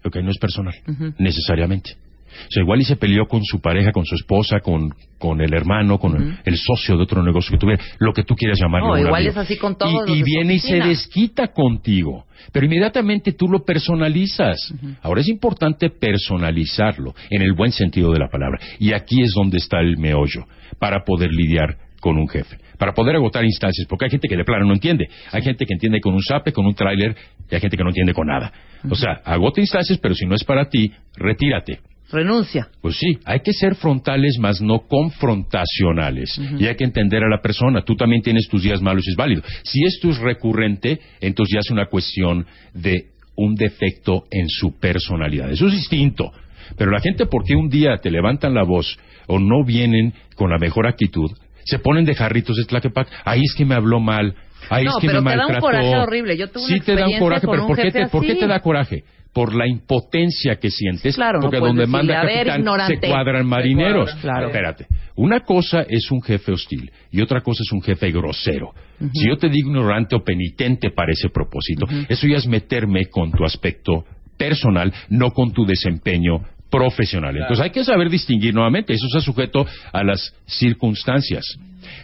Ok, 0.02 0.16
no 0.16 0.30
es 0.30 0.38
personal, 0.38 0.74
necesariamente. 1.18 1.96
O 2.44 2.50
sea, 2.50 2.62
igual 2.62 2.80
y 2.80 2.84
se 2.84 2.96
peleó 2.96 3.26
con 3.26 3.42
su 3.44 3.60
pareja, 3.60 3.92
con 3.92 4.04
su 4.04 4.14
esposa, 4.14 4.60
con, 4.60 4.94
con 5.18 5.40
el 5.40 5.52
hermano, 5.54 5.98
con 5.98 6.16
el, 6.16 6.38
el 6.44 6.56
socio 6.56 6.96
de 6.96 7.02
otro 7.02 7.22
negocio 7.22 7.52
que 7.52 7.58
tuviera, 7.58 7.82
lo 7.98 8.12
que 8.12 8.22
tú 8.22 8.34
quieras 8.34 8.58
llamarlo. 8.60 8.88
No, 8.88 8.98
igual 8.98 9.14
amigo. 9.14 9.30
es 9.30 9.36
así 9.36 9.56
con 9.56 9.76
todos 9.76 9.92
Y, 9.92 10.10
los 10.10 10.18
y 10.18 10.22
viene 10.22 10.54
y 10.54 10.58
se 10.58 10.80
desquita 10.80 11.48
contigo. 11.48 12.26
Pero 12.52 12.66
inmediatamente 12.66 13.32
tú 13.32 13.48
lo 13.48 13.64
personalizas. 13.64 14.72
Ahora 15.02 15.20
es 15.20 15.28
importante 15.28 15.90
personalizarlo, 15.90 17.14
en 17.30 17.42
el 17.42 17.52
buen 17.52 17.72
sentido 17.72 18.12
de 18.12 18.18
la 18.18 18.28
palabra. 18.28 18.58
Y 18.78 18.92
aquí 18.92 19.22
es 19.22 19.32
donde 19.34 19.58
está 19.58 19.80
el 19.80 19.96
meollo, 19.98 20.46
para 20.78 21.04
poder 21.04 21.30
lidiar 21.32 21.76
con 22.00 22.18
un 22.18 22.28
jefe. 22.28 22.58
Para 22.78 22.92
poder 22.92 23.16
agotar 23.16 23.44
instancias, 23.44 23.86
porque 23.88 24.04
hay 24.04 24.10
gente 24.10 24.28
que 24.28 24.36
de 24.36 24.44
plano 24.44 24.66
no 24.66 24.74
entiende. 24.74 25.08
Hay 25.32 25.42
gente 25.42 25.64
que 25.64 25.72
entiende 25.72 26.00
con 26.00 26.14
un 26.14 26.22
zape, 26.22 26.52
con 26.52 26.66
un 26.66 26.74
tráiler, 26.74 27.16
y 27.50 27.54
hay 27.54 27.60
gente 27.60 27.76
que 27.76 27.82
no 27.82 27.90
entiende 27.90 28.12
con 28.12 28.26
nada. 28.26 28.52
O 28.88 28.94
sea, 28.94 29.20
agota 29.24 29.60
instancias, 29.60 29.98
pero 29.98 30.14
si 30.14 30.26
no 30.26 30.34
es 30.34 30.44
para 30.44 30.68
ti, 30.68 30.92
retírate. 31.16 31.80
Renuncia. 32.10 32.68
Pues 32.80 32.96
sí, 32.96 33.18
hay 33.24 33.40
que 33.40 33.52
ser 33.52 33.74
frontales, 33.74 34.38
más 34.38 34.60
no 34.60 34.80
confrontacionales. 34.86 36.40
Y 36.58 36.66
hay 36.66 36.76
que 36.76 36.84
entender 36.84 37.22
a 37.24 37.28
la 37.28 37.40
persona. 37.40 37.82
Tú 37.82 37.96
también 37.96 38.22
tienes 38.22 38.48
tus 38.48 38.62
días 38.62 38.80
malos 38.80 39.04
y 39.06 39.10
es 39.10 39.16
válido. 39.16 39.42
Si 39.64 39.84
esto 39.84 40.10
es 40.10 40.18
recurrente, 40.18 41.00
entonces 41.20 41.54
ya 41.54 41.60
es 41.60 41.70
una 41.70 41.86
cuestión 41.86 42.46
de 42.74 43.08
un 43.36 43.54
defecto 43.54 44.24
en 44.30 44.48
su 44.48 44.78
personalidad. 44.78 45.50
Eso 45.50 45.66
es 45.66 45.72
distinto. 45.72 46.32
Pero 46.76 46.90
la 46.90 47.00
gente, 47.00 47.26
¿por 47.26 47.44
qué 47.44 47.54
un 47.54 47.68
día 47.68 47.96
te 48.02 48.10
levantan 48.10 48.54
la 48.54 48.64
voz 48.64 48.98
o 49.26 49.38
no 49.38 49.64
vienen 49.64 50.14
con 50.36 50.50
la 50.50 50.58
mejor 50.58 50.86
actitud? 50.86 51.30
Se 51.64 51.78
ponen 51.80 52.04
de 52.04 52.14
jarritos 52.14 52.56
de 52.56 52.64
Tlaquepac. 52.64 53.08
Ahí 53.24 53.40
es 53.44 53.54
que 53.54 53.64
me 53.64 53.74
habló 53.74 54.00
mal. 54.00 54.34
Ahí 54.70 54.84
No, 54.84 54.92
es 54.92 54.96
que 55.00 55.06
pero 55.08 55.22
me 55.22 55.30
te 55.32 55.36
da 55.36 55.46
un 55.46 55.52
maltrató. 55.52 55.66
coraje 55.66 55.96
horrible. 55.96 56.36
Yo 56.36 56.48
tuve 56.48 56.64
una 56.64 56.74
sí 56.74 56.80
te 56.80 56.94
da 56.94 57.08
un 57.08 57.18
coraje, 57.18 57.46
pero 57.48 57.62
un 57.62 57.68
¿por 57.68 57.76
qué, 57.76 57.82
jefe 57.82 58.04
te, 58.04 58.08
¿por 58.08 58.22
qué 58.24 58.32
así. 58.32 58.40
te 58.40 58.46
da 58.46 58.60
coraje? 58.60 59.04
Por 59.36 59.54
la 59.54 59.68
impotencia 59.68 60.56
que 60.56 60.70
sientes. 60.70 61.14
Claro, 61.14 61.40
porque 61.42 61.58
donde 61.58 61.82
decirle, 61.82 61.92
manda 61.98 62.20
"A 62.22 62.24
ver, 62.24 62.36
capitán 62.38 62.60
ignorante". 62.60 62.98
se 63.02 63.06
cuadran 63.06 63.46
marineros. 63.46 64.04
cuadran, 64.04 64.22
claro. 64.22 64.46
Espérate. 64.46 64.86
Una 65.16 65.40
cosa 65.40 65.82
es 65.82 66.10
un 66.10 66.22
jefe 66.22 66.52
hostil 66.52 66.90
y 67.10 67.20
otra 67.20 67.42
cosa 67.42 67.62
es 67.62 67.70
un 67.70 67.82
jefe 67.82 68.10
grosero. 68.12 68.72
Si 69.12 69.28
yo 69.28 69.36
te 69.36 69.50
digo 69.50 69.68
ignorante 69.68 70.16
o 70.16 70.24
penitente 70.24 70.90
para 70.90 71.12
ese 71.12 71.28
propósito, 71.28 71.86
eso 72.08 72.26
ya 72.26 72.38
es 72.38 72.46
meterme 72.46 73.10
con 73.10 73.30
tu 73.30 73.44
aspecto 73.44 74.06
personal, 74.38 74.90
no 75.10 75.32
con 75.32 75.52
tu 75.52 75.66
desempeño 75.66 76.40
profesional. 76.70 77.36
Entonces 77.36 77.62
hay 77.62 77.70
que 77.70 77.84
saber 77.84 78.08
distinguir 78.08 78.54
nuevamente, 78.54 78.94
eso 78.94 79.06
está 79.06 79.20
sujeto 79.20 79.66
a 79.92 80.02
las 80.02 80.34
circunstancias. 80.46 81.44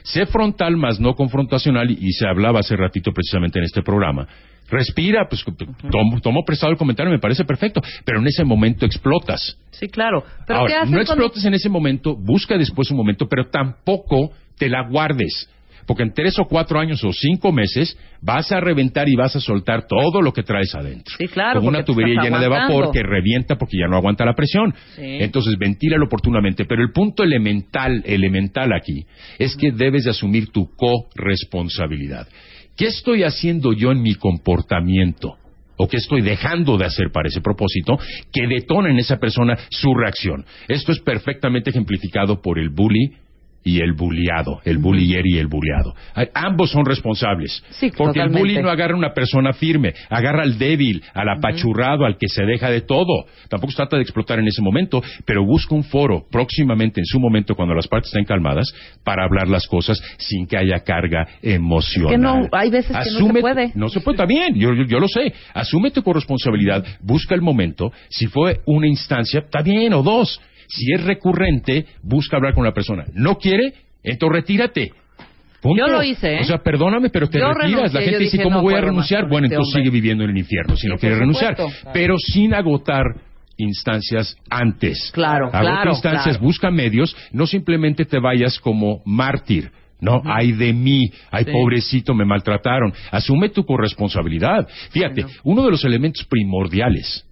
Sé 0.02 0.26
frontal 0.26 0.76
más 0.76 1.00
no 1.00 1.14
confrontacional 1.14 1.90
y 1.90 2.12
se 2.12 2.28
hablaba 2.28 2.60
hace 2.60 2.76
ratito 2.76 3.10
precisamente 3.12 3.59
en 3.59 3.64
este 3.64 3.82
programa. 3.82 4.28
Respira, 4.72 5.28
pues 5.28 5.44
tomo, 5.90 6.20
tomo 6.22 6.44
prestado 6.46 6.72
el 6.72 6.78
comentario, 6.78 7.12
me 7.12 7.18
parece 7.18 7.44
perfecto, 7.44 7.82
pero 8.06 8.20
en 8.20 8.26
ese 8.26 8.42
momento 8.42 8.86
explotas. 8.86 9.58
Sí, 9.70 9.86
claro. 9.86 10.24
Pero 10.46 10.60
Ahora, 10.60 10.72
¿qué 10.72 10.78
haces 10.78 10.90
no 10.90 10.96
cuando- 11.04 11.24
explotes 11.24 11.44
en 11.44 11.52
ese 11.54 11.68
momento, 11.68 12.16
busca 12.16 12.56
después 12.56 12.90
un 12.90 12.96
momento, 12.96 13.28
pero 13.28 13.48
tampoco 13.50 14.30
te 14.56 14.70
la 14.70 14.88
guardes. 14.88 15.48
Porque 15.84 16.04
en 16.04 16.14
tres 16.14 16.38
o 16.38 16.44
cuatro 16.44 16.78
años 16.78 17.02
o 17.02 17.12
cinco 17.12 17.50
meses 17.50 17.98
vas 18.20 18.52
a 18.52 18.60
reventar 18.60 19.08
y 19.08 19.16
vas 19.16 19.34
a 19.34 19.40
soltar 19.40 19.84
todo 19.88 20.22
lo 20.22 20.32
que 20.32 20.44
traes 20.44 20.72
adentro. 20.76 21.12
Sí, 21.18 21.26
claro, 21.26 21.58
Como 21.58 21.70
una 21.70 21.84
tubería 21.84 22.22
llena 22.22 22.38
de 22.38 22.46
vapor 22.46 22.92
que 22.92 23.02
revienta 23.02 23.56
porque 23.56 23.78
ya 23.78 23.88
no 23.88 23.96
aguanta 23.96 24.24
la 24.24 24.34
presión. 24.34 24.72
Sí. 24.94 25.02
Entonces 25.20 25.56
ventílalo 25.58 26.04
oportunamente. 26.06 26.66
Pero 26.66 26.82
el 26.82 26.92
punto 26.92 27.24
elemental, 27.24 28.00
elemental 28.06 28.72
aquí, 28.72 29.04
es 29.40 29.56
que 29.56 29.72
debes 29.72 30.04
de 30.04 30.10
asumir 30.10 30.50
tu 30.52 30.70
corresponsabilidad. 30.76 32.28
¿Qué 32.82 32.88
estoy 32.88 33.22
haciendo 33.22 33.72
yo 33.72 33.92
en 33.92 34.02
mi 34.02 34.16
comportamiento? 34.16 35.36
¿O 35.76 35.86
qué 35.86 35.98
estoy 35.98 36.20
dejando 36.20 36.76
de 36.76 36.84
hacer 36.84 37.12
para 37.12 37.28
ese 37.28 37.40
propósito 37.40 37.96
que 38.32 38.48
detona 38.48 38.90
en 38.90 38.98
esa 38.98 39.18
persona 39.18 39.56
su 39.70 39.94
reacción? 39.94 40.44
Esto 40.66 40.90
es 40.90 40.98
perfectamente 40.98 41.70
ejemplificado 41.70 42.42
por 42.42 42.59
el 42.59 42.70
bully 42.70 43.12
y 43.64 43.80
el 43.80 43.93
bulliado, 43.93 44.60
el 44.64 44.78
bullier 44.78 45.26
y 45.26 45.39
el 45.39 45.47
bulliado. 45.47 45.94
Ambos 46.34 46.70
son 46.70 46.84
responsables. 46.84 47.62
Sí, 47.70 47.93
porque 47.97 48.20
el 48.20 48.30
bully 48.30 48.60
no 48.60 48.70
agarra 48.70 48.94
a 48.94 48.98
una 48.98 49.12
persona 49.12 49.52
firme, 49.52 49.94
agarra 50.10 50.43
al 50.43 50.59
débil, 50.59 51.02
al 51.14 51.28
apachurrado, 51.28 52.05
al 52.05 52.16
que 52.18 52.28
se 52.28 52.44
deja 52.44 52.70
de 52.70 52.82
todo. 52.82 53.26
Tampoco 53.48 53.70
se 53.72 53.76
trata 53.76 53.97
de 53.97 54.02
explotar 54.02 54.39
en 54.39 54.48
ese 54.48 54.62
momento, 54.62 55.02
pero 55.24 55.44
busca 55.44 55.74
un 55.74 55.84
foro 55.84 56.24
próximamente, 56.30 57.01
en 57.01 57.06
su 57.06 57.20
momento, 57.20 57.55
cuando 57.55 57.74
las 57.74 57.86
partes 57.86 58.09
estén 58.09 58.24
calmadas, 58.24 58.72
para 59.05 59.24
hablar 59.24 59.48
las 59.48 59.66
cosas 59.66 60.02
sin 60.18 60.47
que 60.47 60.56
haya 60.56 60.80
carga 60.80 61.26
emocional. 61.43 62.10
Que 62.10 62.18
no, 62.18 62.48
hay 62.52 62.70
veces 62.70 62.97
que 62.97 63.10
no 63.20 63.32
se 63.32 63.40
puede. 63.40 63.72
No 63.74 63.89
se 63.89 64.01
puede, 64.01 64.18
también, 64.18 64.55
yo, 64.55 64.74
yo, 64.74 64.84
yo 64.84 64.98
lo 64.98 65.09
sé. 65.09 65.32
Asume 65.55 65.90
tu 65.90 66.02
corresponsabilidad, 66.02 66.84
busca 67.01 67.34
el 67.34 67.43
momento. 67.43 67.93
Si 68.09 68.26
fue 68.26 68.60
una 68.66 68.86
instancia, 68.86 69.40
está 69.40 69.62
bien, 69.62 69.93
o 69.94 70.02
dos. 70.02 70.40
Si 70.74 70.92
es 70.92 71.04
recurrente, 71.04 71.86
busca 72.02 72.36
hablar 72.36 72.54
con 72.54 72.64
la 72.64 72.72
persona. 72.72 73.04
¿No 73.14 73.36
quiere? 73.36 73.72
Entonces 74.02 74.36
retírate. 74.36 74.92
Punto. 75.60 75.86
Yo 75.86 75.92
lo 75.92 76.02
hice, 76.02 76.34
¿eh? 76.36 76.40
O 76.40 76.44
sea, 76.44 76.58
perdóname, 76.58 77.08
pero 77.10 77.28
te 77.28 77.38
Yo 77.38 77.52
retiras. 77.52 77.70
renuncié, 77.92 78.00
la 78.00 78.04
gente 78.04 78.18
dice, 78.24 78.42
¿cómo 78.42 78.56
no 78.56 78.62
voy 78.62 78.74
a 78.74 78.80
renunciar? 78.80 79.28
Bueno, 79.28 79.46
este 79.46 79.54
entonces 79.54 79.74
hombre. 79.76 79.82
sigue 79.90 79.94
viviendo 79.94 80.24
en 80.24 80.30
el 80.30 80.38
infierno 80.38 80.76
si 80.76 80.88
no 80.88 80.96
quiere 80.98 81.16
renunciar. 81.16 81.56
Pero 81.92 82.16
sin 82.18 82.52
agotar 82.52 83.04
instancias 83.58 84.36
antes. 84.50 85.10
Claro, 85.14 85.46
Agota 85.46 85.60
claro, 85.60 85.90
instancias, 85.92 86.36
claro. 86.36 86.40
busca 86.44 86.70
medios, 86.70 87.14
no 87.32 87.46
simplemente 87.46 88.04
te 88.04 88.18
vayas 88.18 88.58
como 88.58 89.02
mártir. 89.04 89.70
No, 90.00 90.20
ay 90.24 90.50
de 90.50 90.72
mí, 90.72 91.12
ay 91.30 91.44
Sí. 91.44 91.52
pobrecito, 91.52 92.12
me 92.12 92.24
maltrataron. 92.24 92.92
Asume 93.12 93.50
tu 93.50 93.64
corresponsabilidad. 93.64 94.66
Fíjate, 94.90 95.26
uno 95.44 95.62
de 95.64 95.70
los 95.70 95.84
elementos 95.84 96.24
primordiales 96.24 97.24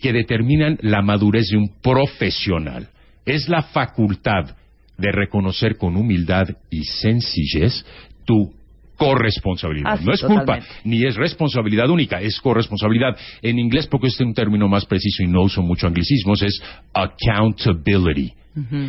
que 0.00 0.12
determinan 0.12 0.78
la 0.82 1.02
madurez 1.02 1.48
de 1.50 1.56
un 1.56 1.80
profesional 1.80 2.88
es 3.24 3.48
la 3.48 3.62
facultad 3.62 4.56
de 4.96 5.12
reconocer 5.12 5.76
con 5.76 5.96
humildad 5.96 6.48
y 6.70 6.82
sencillez 6.84 7.84
tu 8.24 8.52
corresponsabilidad. 8.96 10.00
No 10.00 10.12
es 10.12 10.20
culpa, 10.20 10.40
totalmente. 10.40 10.74
ni 10.84 11.06
es 11.06 11.14
responsabilidad 11.14 11.88
única, 11.88 12.20
es 12.20 12.40
corresponsabilidad. 12.40 13.16
En 13.42 13.58
inglés, 13.58 13.86
porque 13.86 14.08
este 14.08 14.24
es 14.24 14.26
un 14.26 14.34
término 14.34 14.68
más 14.68 14.84
preciso 14.86 15.22
y 15.22 15.28
no 15.28 15.42
uso 15.42 15.62
mucho 15.62 15.86
anglicismos, 15.86 16.42
es 16.42 16.60
accountability. 16.92 18.32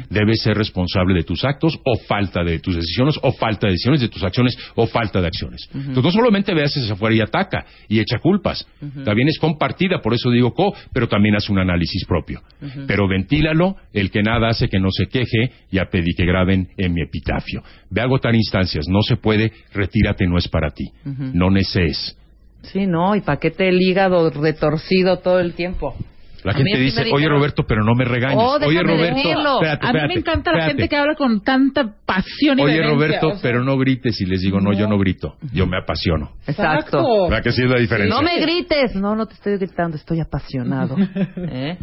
Debes 0.10 0.42
ser 0.42 0.58
responsable 0.58 1.14
de 1.14 1.24
tus 1.24 1.44
actos 1.44 1.80
o 1.84 1.98
falta 2.08 2.44
de 2.44 2.60
tus 2.60 2.76
decisiones 2.76 3.20
o 3.22 3.32
falta 3.32 3.68
de 3.68 3.74
decisiones 3.74 4.02
de 4.02 4.10
tus 4.10 4.24
acciones 4.24 4.58
o 4.76 4.88
falta 4.88 5.22
de 5.22 5.28
acciones. 5.28 5.70
Entonces 5.74 6.04
no 6.04 6.12
solamente 6.12 6.54
veas 6.54 6.76
hacia 6.76 6.94
afuera 6.94 7.16
y 7.16 7.22
ataca 7.22 7.66
y 7.88 8.00
echa 8.00 8.20
culpas. 8.20 8.66
También 9.04 9.28
es 9.28 9.40
compartida, 9.40 10.02
por 10.02 10.14
eso 10.14 10.30
digo 10.32 10.54
co, 10.54 10.74
pero 10.94 11.08
también 11.08 11.36
haz 11.36 11.50
un 11.50 11.60
análisis 11.60 12.06
propio. 12.06 12.42
Pero 12.88 13.08
ventílalo, 13.08 13.76
el 13.94 14.12
que 14.12 14.22
nada 14.22 14.50
hace 14.50 14.68
que 14.68 14.80
no 14.80 14.90
se 14.92 15.08
queje, 15.08 15.52
ya 15.72 15.86
pedí 15.86 16.14
que 16.16 16.26
graben 16.26 16.70
en 16.78 16.94
mi 16.94 17.02
epitafio. 17.02 17.64
Ve 17.90 18.02
a 18.02 18.06
agotar 18.06 18.36
instancias, 18.36 18.86
no 18.88 19.02
se 19.02 19.18
puede, 19.18 19.52
retírate, 19.74 20.28
no 20.28 20.38
es 20.38 20.48
para 20.48 20.72
ti. 20.72 20.86
No 21.34 21.50
neces. 21.50 22.16
Sí, 22.64 22.86
no, 22.86 23.16
y 23.16 23.22
paquete 23.22 23.70
el 23.70 23.82
hígado 23.82 24.30
retorcido 24.30 25.20
todo 25.20 25.40
el 25.40 25.54
tiempo. 25.54 25.96
La 26.44 26.52
A 26.54 26.56
mí 26.56 26.64
gente 26.64 26.80
dice, 26.80 27.04
dijeron- 27.04 27.18
oye 27.18 27.30
Roberto, 27.30 27.64
pero 27.68 27.84
no 27.84 27.96
me 27.96 28.06
regañes. 28.06 28.38
Oh, 28.40 28.58
oye 28.66 28.82
Roberto, 28.82 29.20
espérate, 29.56 29.88
a 29.88 29.94
mí 29.94 30.00
me 30.08 30.14
encanta 30.16 30.52
la 30.54 30.66
gente 30.68 30.88
que 30.88 30.96
habla 30.96 31.16
con 31.16 31.42
tanta 31.42 31.96
pasión 32.06 32.60
y 32.60 32.62
Oye 32.62 32.82
Roberto, 32.82 33.28
o 33.28 33.32
sea, 33.34 33.40
pero 33.42 33.64
no 33.64 33.78
grites 33.78 34.20
y 34.22 34.26
les 34.26 34.42
digo, 34.42 34.60
no, 34.60 34.74
yo 34.74 34.88
no 34.88 34.98
grito, 34.98 35.36
yo 35.54 35.68
me 35.68 35.78
apasiono. 35.78 36.32
Exacto. 36.48 37.28
¿Verdad 37.30 37.44
que 37.44 37.52
sí 37.52 37.64
es 37.64 37.70
la 37.70 37.80
diferencia? 37.80 38.16
No 38.16 38.22
me 38.22 38.40
grites. 38.40 38.96
No, 38.96 39.16
no 39.16 39.26
te 39.26 39.34
estoy 39.34 39.58
gritando, 39.58 39.98
estoy 39.98 40.20
apasionado. 40.20 40.96
¿Eh? 41.38 41.78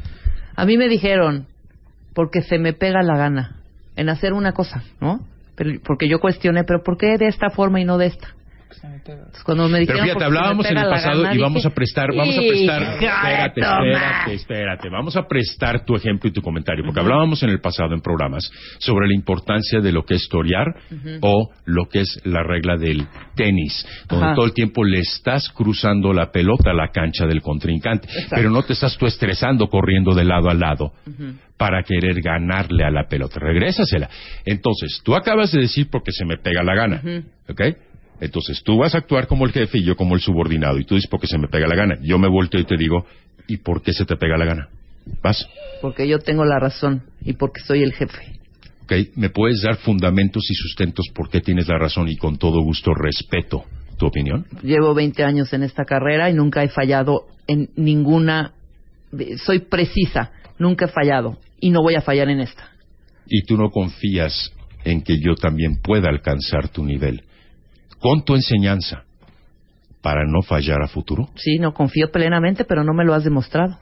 A 0.54 0.64
mí 0.64 0.76
me 0.78 0.88
dijeron, 0.88 1.46
porque 2.14 2.40
se 2.42 2.58
me 2.58 2.72
pega 2.72 3.02
la 3.02 3.16
gana 3.16 3.56
en 3.94 4.08
hacer 4.08 4.32
una 4.32 4.52
cosa, 4.52 4.82
¿no? 5.00 5.20
Pero, 5.54 5.70
porque 5.84 6.08
yo 6.08 6.18
cuestioné, 6.18 6.64
pero 6.64 6.82
¿por 6.82 6.96
qué 6.98 7.16
de 7.18 7.26
esta 7.26 7.50
forma 7.50 7.80
y 7.80 7.84
no 7.84 7.98
de 7.98 8.06
esta? 8.06 8.28
Entonces, 8.70 9.42
cuando 9.44 9.68
me 9.68 9.80
dijeron, 9.80 10.02
Pero 10.02 10.14
fíjate, 10.18 10.24
hablábamos 10.24 10.66
en 10.66 10.76
el 10.76 10.88
pasado 10.88 11.22
gana, 11.22 11.34
y 11.34 11.38
vamos 11.38 11.56
dije, 11.62 11.68
a 11.68 11.74
prestar, 11.74 12.08
vamos 12.14 12.36
a 12.36 12.40
prestar, 12.40 12.82
"Hija 12.82 12.98
de 12.98 13.06
espérate, 13.06 13.60
Tomás". 13.60 13.84
espérate, 13.86 14.34
espérate, 14.34 14.88
vamos 14.90 15.16
a 15.16 15.22
prestar 15.26 15.84
tu 15.84 15.94
ejemplo 15.96 16.28
y 16.28 16.32
tu 16.32 16.42
comentario, 16.42 16.84
porque 16.84 17.00
hablábamos 17.00 17.42
en 17.42 17.50
el 17.50 17.60
pasado 17.60 17.94
en 17.94 18.00
programas 18.00 18.50
sobre 18.78 19.08
la 19.08 19.14
importancia 19.14 19.80
de 19.80 19.92
lo 19.92 20.04
que 20.04 20.14
es 20.14 20.28
torear 20.28 20.66
o 21.20 21.50
lo 21.64 21.86
que 21.88 22.00
es 22.00 22.20
la 22.24 22.42
regla 22.42 22.76
del 22.76 23.06
tenis, 23.34 23.86
donde 24.08 24.26
Ajá. 24.26 24.34
todo 24.34 24.46
el 24.46 24.52
tiempo 24.52 24.84
le 24.84 24.98
estás 25.00 25.48
cruzando 25.50 26.12
la 26.12 26.30
pelota 26.30 26.70
a 26.70 26.74
la 26.74 26.88
cancha 26.88 27.26
del 27.26 27.42
contrincante, 27.42 28.08
pero 28.30 28.50
no 28.50 28.62
te 28.62 28.72
estás 28.72 28.96
tú 28.98 29.06
estresando 29.06 29.68
corriendo 29.68 30.14
de 30.14 30.24
lado 30.24 30.50
a 30.50 30.54
lado 30.54 30.92
para 31.56 31.82
querer 31.82 32.20
ganarle 32.20 32.84
a 32.84 32.90
la 32.90 33.04
pelota. 33.08 33.40
Regrésasela. 33.40 34.10
Entonces, 34.44 35.00
tú 35.04 35.14
acabas 35.14 35.52
de 35.52 35.60
decir 35.62 35.88
porque 35.90 36.12
se 36.12 36.24
me 36.26 36.36
pega 36.36 36.62
la 36.62 36.74
gana, 36.74 37.00
¿ok? 37.48 37.60
Entonces, 38.20 38.62
tú 38.64 38.78
vas 38.78 38.94
a 38.94 38.98
actuar 38.98 39.26
como 39.26 39.44
el 39.44 39.52
jefe 39.52 39.78
y 39.78 39.84
yo 39.84 39.96
como 39.96 40.14
el 40.14 40.20
subordinado. 40.20 40.78
Y 40.78 40.84
tú 40.84 40.94
dices 40.94 41.10
porque 41.10 41.26
se 41.26 41.38
me 41.38 41.48
pega 41.48 41.66
la 41.66 41.76
gana. 41.76 41.98
Yo 42.02 42.18
me 42.18 42.28
volteo 42.28 42.60
y 42.60 42.64
te 42.64 42.76
digo, 42.76 43.06
¿y 43.46 43.58
por 43.58 43.82
qué 43.82 43.92
se 43.92 44.04
te 44.04 44.16
pega 44.16 44.36
la 44.36 44.44
gana? 44.44 44.68
Vas. 45.22 45.46
Porque 45.82 46.08
yo 46.08 46.18
tengo 46.18 46.44
la 46.44 46.58
razón 46.58 47.02
y 47.22 47.34
porque 47.34 47.60
soy 47.60 47.82
el 47.82 47.92
jefe. 47.92 48.38
¿Ok? 48.84 48.92
¿Me 49.16 49.30
puedes 49.30 49.62
dar 49.62 49.76
fundamentos 49.76 50.44
y 50.50 50.54
sustentos 50.54 51.06
por 51.14 51.28
qué 51.28 51.40
tienes 51.40 51.68
la 51.68 51.78
razón 51.78 52.08
y 52.08 52.16
con 52.16 52.38
todo 52.38 52.60
gusto 52.62 52.92
respeto 52.94 53.64
tu 53.98 54.06
opinión? 54.06 54.46
Llevo 54.62 54.94
20 54.94 55.22
años 55.24 55.52
en 55.52 55.62
esta 55.62 55.84
carrera 55.84 56.30
y 56.30 56.34
nunca 56.34 56.62
he 56.62 56.68
fallado 56.68 57.26
en 57.46 57.70
ninguna 57.76 58.52
soy 59.44 59.60
precisa, 59.60 60.32
nunca 60.58 60.86
he 60.86 60.88
fallado 60.88 61.38
y 61.60 61.70
no 61.70 61.82
voy 61.82 61.94
a 61.94 62.00
fallar 62.00 62.28
en 62.28 62.40
esta. 62.40 62.70
Y 63.26 63.42
tú 63.42 63.56
no 63.56 63.70
confías 63.70 64.52
en 64.84 65.02
que 65.02 65.18
yo 65.18 65.34
también 65.34 65.80
pueda 65.82 66.08
alcanzar 66.08 66.68
tu 66.68 66.84
nivel 66.84 67.22
con 68.00 68.24
tu 68.24 68.34
enseñanza 68.34 69.04
para 70.02 70.24
no 70.26 70.42
fallar 70.42 70.82
a 70.82 70.88
futuro. 70.88 71.28
Sí, 71.36 71.58
no 71.58 71.74
confío 71.74 72.10
plenamente, 72.10 72.64
pero 72.64 72.84
no 72.84 72.94
me 72.94 73.04
lo 73.04 73.14
has 73.14 73.24
demostrado. 73.24 73.78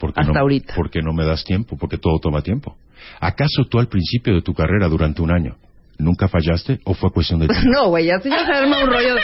Porque 0.00 0.20
Hasta 0.20 0.32
no, 0.32 0.40
ahorita. 0.40 0.74
Porque 0.74 1.00
no 1.02 1.12
me 1.12 1.24
das 1.24 1.44
tiempo, 1.44 1.76
porque 1.78 1.98
todo 1.98 2.18
toma 2.18 2.42
tiempo. 2.42 2.76
¿Acaso 3.20 3.64
tú 3.70 3.78
al 3.78 3.88
principio 3.88 4.34
de 4.34 4.42
tu 4.42 4.54
carrera 4.54 4.88
durante 4.88 5.22
un 5.22 5.30
año 5.30 5.56
nunca 5.98 6.28
fallaste 6.28 6.80
o 6.84 6.94
fue 6.94 7.10
cuestión 7.10 7.40
de 7.40 7.48
tiempo? 7.48 7.68
No, 7.70 7.88
güey, 7.88 8.06
ya 8.06 8.18
se 8.20 8.28
ya 8.30 8.44
se 8.44 8.52
arma 8.52 8.82
un 8.84 8.86
rollo. 8.90 9.14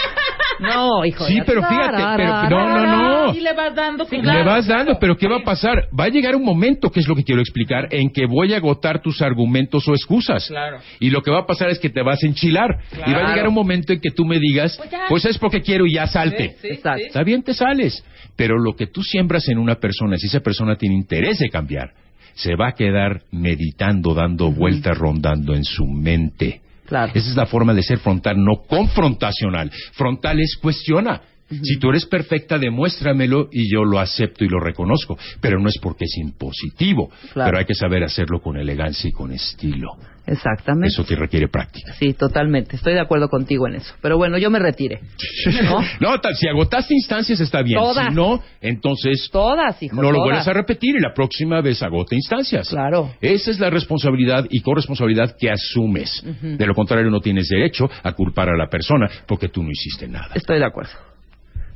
No, 0.61 1.05
hijo. 1.05 1.25
Sí, 1.25 1.39
pero 1.47 1.63
fíjate, 1.63 2.03
pero- 2.17 2.49
no, 2.51 2.69
no, 2.69 2.87
no. 3.27 3.35
Y 3.35 3.41
le 3.41 3.53
vas 3.53 3.75
dando. 3.75 4.05
Sí, 4.07 4.17
Le 4.17 4.23
claro, 4.23 4.45
vas 4.47 4.67
dando, 4.67 4.99
pero 4.99 5.17
¿qué 5.17 5.29
va 5.29 5.37
a 5.37 5.45
pasar? 5.45 5.89
Va 5.99 6.05
a 6.05 6.09
llegar 6.09 6.35
un 6.35 6.45
momento, 6.45 6.91
que 6.91 7.01
es 7.01 7.07
lo 7.09 7.15
que 7.15 7.23
quiero 7.23 7.41
explicar, 7.41 7.89
en 7.93 8.11
que 8.11 8.27
voy 8.27 8.55
a 8.55 8.57
agotar 8.57 9.01
tus 9.01 9.23
argumentos 9.23 9.87
o 9.87 9.93
excusas. 9.93 10.47
Claro. 10.49 10.79
Y 10.99 11.11
lo 11.11 11.23
que 11.23 11.31
va 11.31 11.41
a 11.41 11.47
pasar 11.47 11.69
es 11.71 11.79
que 11.79 11.91
te 11.91 12.03
vas 12.03 12.23
a 12.23 12.27
enchilar. 12.27 12.79
Y 13.07 13.13
va 13.13 13.19
a 13.19 13.31
llegar 13.31 13.49
un 13.49 13.55
momento 13.55 13.93
en 13.93 14.01
que 14.01 14.11
tú 14.11 14.25
me 14.25 14.39
digas, 14.39 14.77
Pues 14.79 14.91
pues 15.09 15.25
es 15.27 15.39
porque 15.39 15.61
quiero 15.63 15.87
y 15.87 15.95
ya 15.95 16.07
salte. 16.07 16.51
Sí, 16.51 16.57
sí, 16.63 16.69
Exacto. 16.75 17.07
Está 17.07 17.23
bien, 17.23 17.43
te 17.43 17.55
sales. 17.55 18.05
Pero 18.37 18.59
lo 18.59 18.75
que 18.77 18.87
tú 18.87 19.03
siembras 19.03 19.49
en 19.49 19.59
una 19.59 19.77
persona, 19.77 20.17
si 20.17 20.27
esa 20.29 20.41
persona 20.41 20.77
tiene 20.77 20.95
interés 20.95 21.39
de 21.39 21.49
cambiar, 21.51 21.91
se 22.39 22.55
va 22.55 22.69
a 22.69 22.73
quedar 22.73 23.23
meditando, 23.33 24.15
dando 24.15 24.53
vueltas, 24.53 24.97
rondando 24.97 25.55
en 25.55 25.65
su 25.65 25.85
mente. 25.87 26.61
Claro. 26.87 27.13
Esa 27.15 27.31
es 27.31 27.37
la 27.37 27.47
forma 27.47 27.75
de 27.75 27.83
ser 27.83 27.99
frontal, 27.99 28.37
no 28.43 28.63
confrontacional. 28.67 29.71
Frontal 29.93 30.41
es 30.41 30.57
cuestiona. 30.57 31.21
Si 31.51 31.79
tú 31.79 31.89
eres 31.91 32.07
perfecta, 32.07 32.59
demuéstramelo 32.59 33.49
y 33.51 33.73
yo 33.73 33.83
lo 33.85 33.99
acepto 33.99 34.45
y 34.45 34.49
lo 34.49 34.61
reconozco. 34.61 35.19
Pero 35.41 35.59
no 35.59 35.69
es 35.69 35.79
porque 35.81 36.05
es 36.05 36.17
impositivo. 36.19 37.11
Claro. 37.33 37.49
Pero 37.49 37.59
hay 37.59 37.65
que 37.65 37.75
saber 37.75 38.05
hacerlo 38.05 38.41
con 38.41 38.57
elegancia 38.57 39.09
y 39.09 39.13
con 39.13 39.33
estilo. 39.33 39.97
Exactamente. 40.29 40.89
Eso 40.89 41.05
te 41.05 41.17
requiere 41.17 41.49
práctica. 41.49 41.95
Sí, 41.95 42.13
totalmente. 42.13 42.77
Estoy 42.77 42.95
de 42.95 43.01
acuerdo 43.01 43.29
contigo 43.29 43.67
en 43.67 43.77
eso. 43.77 43.95
Pero 44.03 44.17
bueno, 44.19 44.39
yo 44.39 44.51
me 44.51 44.59
retire. 44.59 45.01
¿No? 45.65 45.81
No, 46.01 46.21
tal, 46.21 46.37
si 46.37 46.47
agotaste 46.49 46.95
instancias 46.95 47.41
está 47.41 47.63
bien. 47.63 47.79
Todas. 47.81 48.09
Si 48.09 48.15
no, 48.15 48.43
entonces 48.61 49.29
Todas, 49.33 49.83
hijo. 49.83 49.97
no 49.97 50.03
lo 50.03 50.09
todas. 50.11 50.25
vuelvas 50.25 50.49
a 50.49 50.53
repetir 50.53 50.97
y 50.97 51.01
la 51.01 51.15
próxima 51.15 51.61
vez 51.61 51.83
agote 51.83 52.15
instancias. 52.15 52.69
Claro. 52.69 53.15
Esa 53.21 53.51
es 53.51 53.59
la 53.59 53.71
responsabilidad 53.71 54.47
y 54.51 54.61
corresponsabilidad 54.61 55.37
que 55.39 55.51
asumes. 55.51 56.23
De 56.43 56.67
lo 56.67 56.75
contrario, 56.75 57.11
no 57.11 57.21
tienes 57.21 57.49
derecho 57.49 57.89
a 58.03 58.13
culpar 58.13 58.49
a 58.51 58.57
la 58.57 58.69
persona 58.69 59.09
porque 59.27 59.49
tú 59.49 59.63
no 59.63 59.71
hiciste 59.71 60.07
nada. 60.09 60.31
Estoy 60.35 60.59
de 60.59 60.67
acuerdo. 60.67 60.93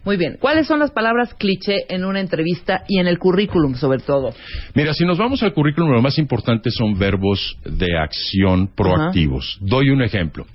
Muy 0.04 0.16
bien. 0.16 0.36
¿Cuáles 0.40 0.66
son 0.66 0.80
las 0.80 0.90
palabras 0.90 1.32
cliché 1.34 1.84
en 1.88 2.04
una 2.04 2.20
entrevista 2.20 2.82
y 2.88 2.98
en 2.98 3.06
el 3.06 3.18
currículum, 3.18 3.74
sobre 3.76 4.00
todo? 4.00 4.34
Mira, 4.74 4.94
si 4.94 5.04
nos 5.04 5.16
vamos 5.16 5.42
al 5.42 5.52
currículum, 5.52 5.90
lo 5.90 6.02
más 6.02 6.18
importante 6.18 6.70
son 6.70 6.98
verbos 6.98 7.56
de 7.64 7.96
acción 7.96 8.68
proactivos. 8.74 9.58
Doy 9.60 9.90
un 9.90 10.02
ejemplo. 10.02 10.46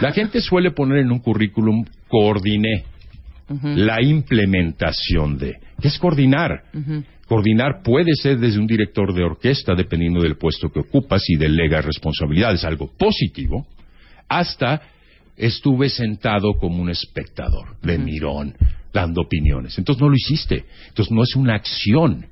La 0.00 0.12
gente 0.12 0.40
suele 0.40 0.72
poner 0.72 0.98
en 0.98 1.12
un 1.12 1.20
currículum 1.20 1.84
coordiné 2.08 2.84
la 3.62 4.02
implementación 4.02 5.38
de. 5.38 5.54
¿Qué 5.80 5.88
es 5.88 5.98
coordinar? 5.98 6.64
Coordinar 7.28 7.82
puede 7.84 8.12
ser 8.14 8.38
desde 8.38 8.58
un 8.58 8.66
director 8.66 9.14
de 9.14 9.22
orquesta, 9.22 9.74
dependiendo 9.74 10.20
del 10.20 10.36
puesto 10.36 10.68
que 10.68 10.80
ocupas 10.80 11.22
y 11.28 11.36
delega 11.36 11.80
responsabilidades, 11.80 12.64
algo 12.64 12.90
positivo, 12.98 13.66
hasta 14.28 14.82
estuve 15.36 15.88
sentado 15.90 16.54
como 16.54 16.82
un 16.82 16.90
espectador, 16.90 17.76
de 17.82 17.98
mirón, 17.98 18.54
dando 18.96 19.20
opiniones. 19.20 19.76
Entonces 19.76 20.00
no 20.00 20.08
lo 20.08 20.16
hiciste. 20.16 20.64
Entonces 20.88 21.12
no 21.12 21.22
es 21.22 21.36
una 21.36 21.54
acción. 21.54 22.26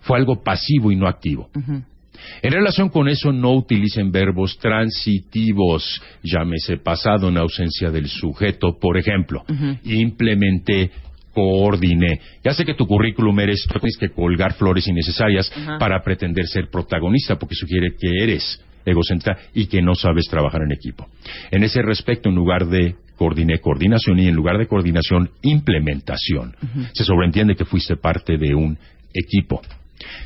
Fue 0.00 0.16
algo 0.16 0.42
pasivo 0.42 0.90
y 0.90 0.96
no 0.96 1.06
activo. 1.06 1.50
En 2.42 2.52
relación 2.52 2.88
con 2.88 3.08
eso, 3.08 3.30
no 3.32 3.52
utilicen 3.52 4.10
verbos 4.10 4.58
transitivos, 4.58 6.00
llámese 6.22 6.78
pasado 6.78 7.28
en 7.28 7.36
ausencia 7.36 7.90
del 7.90 8.08
sujeto. 8.08 8.78
Por 8.80 8.96
ejemplo, 8.96 9.44
implementé, 9.84 10.90
coordiné. 11.34 12.20
Ya 12.42 12.54
sé 12.54 12.64
que 12.64 12.72
tu 12.72 12.86
currículum 12.86 13.38
eres, 13.40 13.66
tienes 13.68 13.98
que 13.98 14.08
colgar 14.08 14.54
flores 14.54 14.88
innecesarias 14.88 15.52
para 15.78 16.02
pretender 16.02 16.46
ser 16.46 16.70
protagonista, 16.70 17.36
porque 17.36 17.54
sugiere 17.54 17.94
que 18.00 18.22
eres 18.22 18.64
egocéntrica 18.86 19.38
y 19.52 19.66
que 19.66 19.82
no 19.82 19.94
sabes 19.94 20.26
trabajar 20.30 20.62
en 20.62 20.72
equipo. 20.72 21.06
En 21.50 21.62
ese 21.62 21.82
respecto, 21.82 22.30
en 22.30 22.36
lugar 22.36 22.66
de 22.66 22.94
coordiné 23.16 23.58
coordinación 23.58 24.18
y 24.18 24.28
en 24.28 24.34
lugar 24.34 24.58
de 24.58 24.66
coordinación, 24.66 25.30
implementación. 25.42 26.54
Se 26.92 27.04
sobreentiende 27.04 27.56
que 27.56 27.64
fuiste 27.64 27.96
parte 27.96 28.36
de 28.38 28.54
un 28.54 28.78
equipo. 29.12 29.62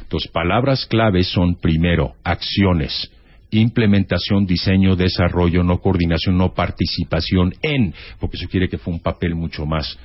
Entonces, 0.03 0.31
palabras 0.31 0.87
claves 0.87 1.29
son 1.29 1.57
primero 1.57 2.15
acciones, 2.25 3.11
implementación, 3.51 4.47
diseño, 4.47 4.97
desarrollo, 4.97 5.63
no 5.63 5.79
coordinación, 5.79 6.37
no 6.37 6.53
participación 6.55 7.55
en, 7.63 7.95
porque 8.19 8.37
eso 8.37 8.49
quiere 8.49 8.69
que 8.69 8.79
fue 8.79 8.95
un 8.95 9.01
papel 9.01 9.35
mucho 9.35 9.67
más 9.67 9.99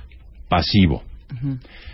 pasivo. 0.47 1.03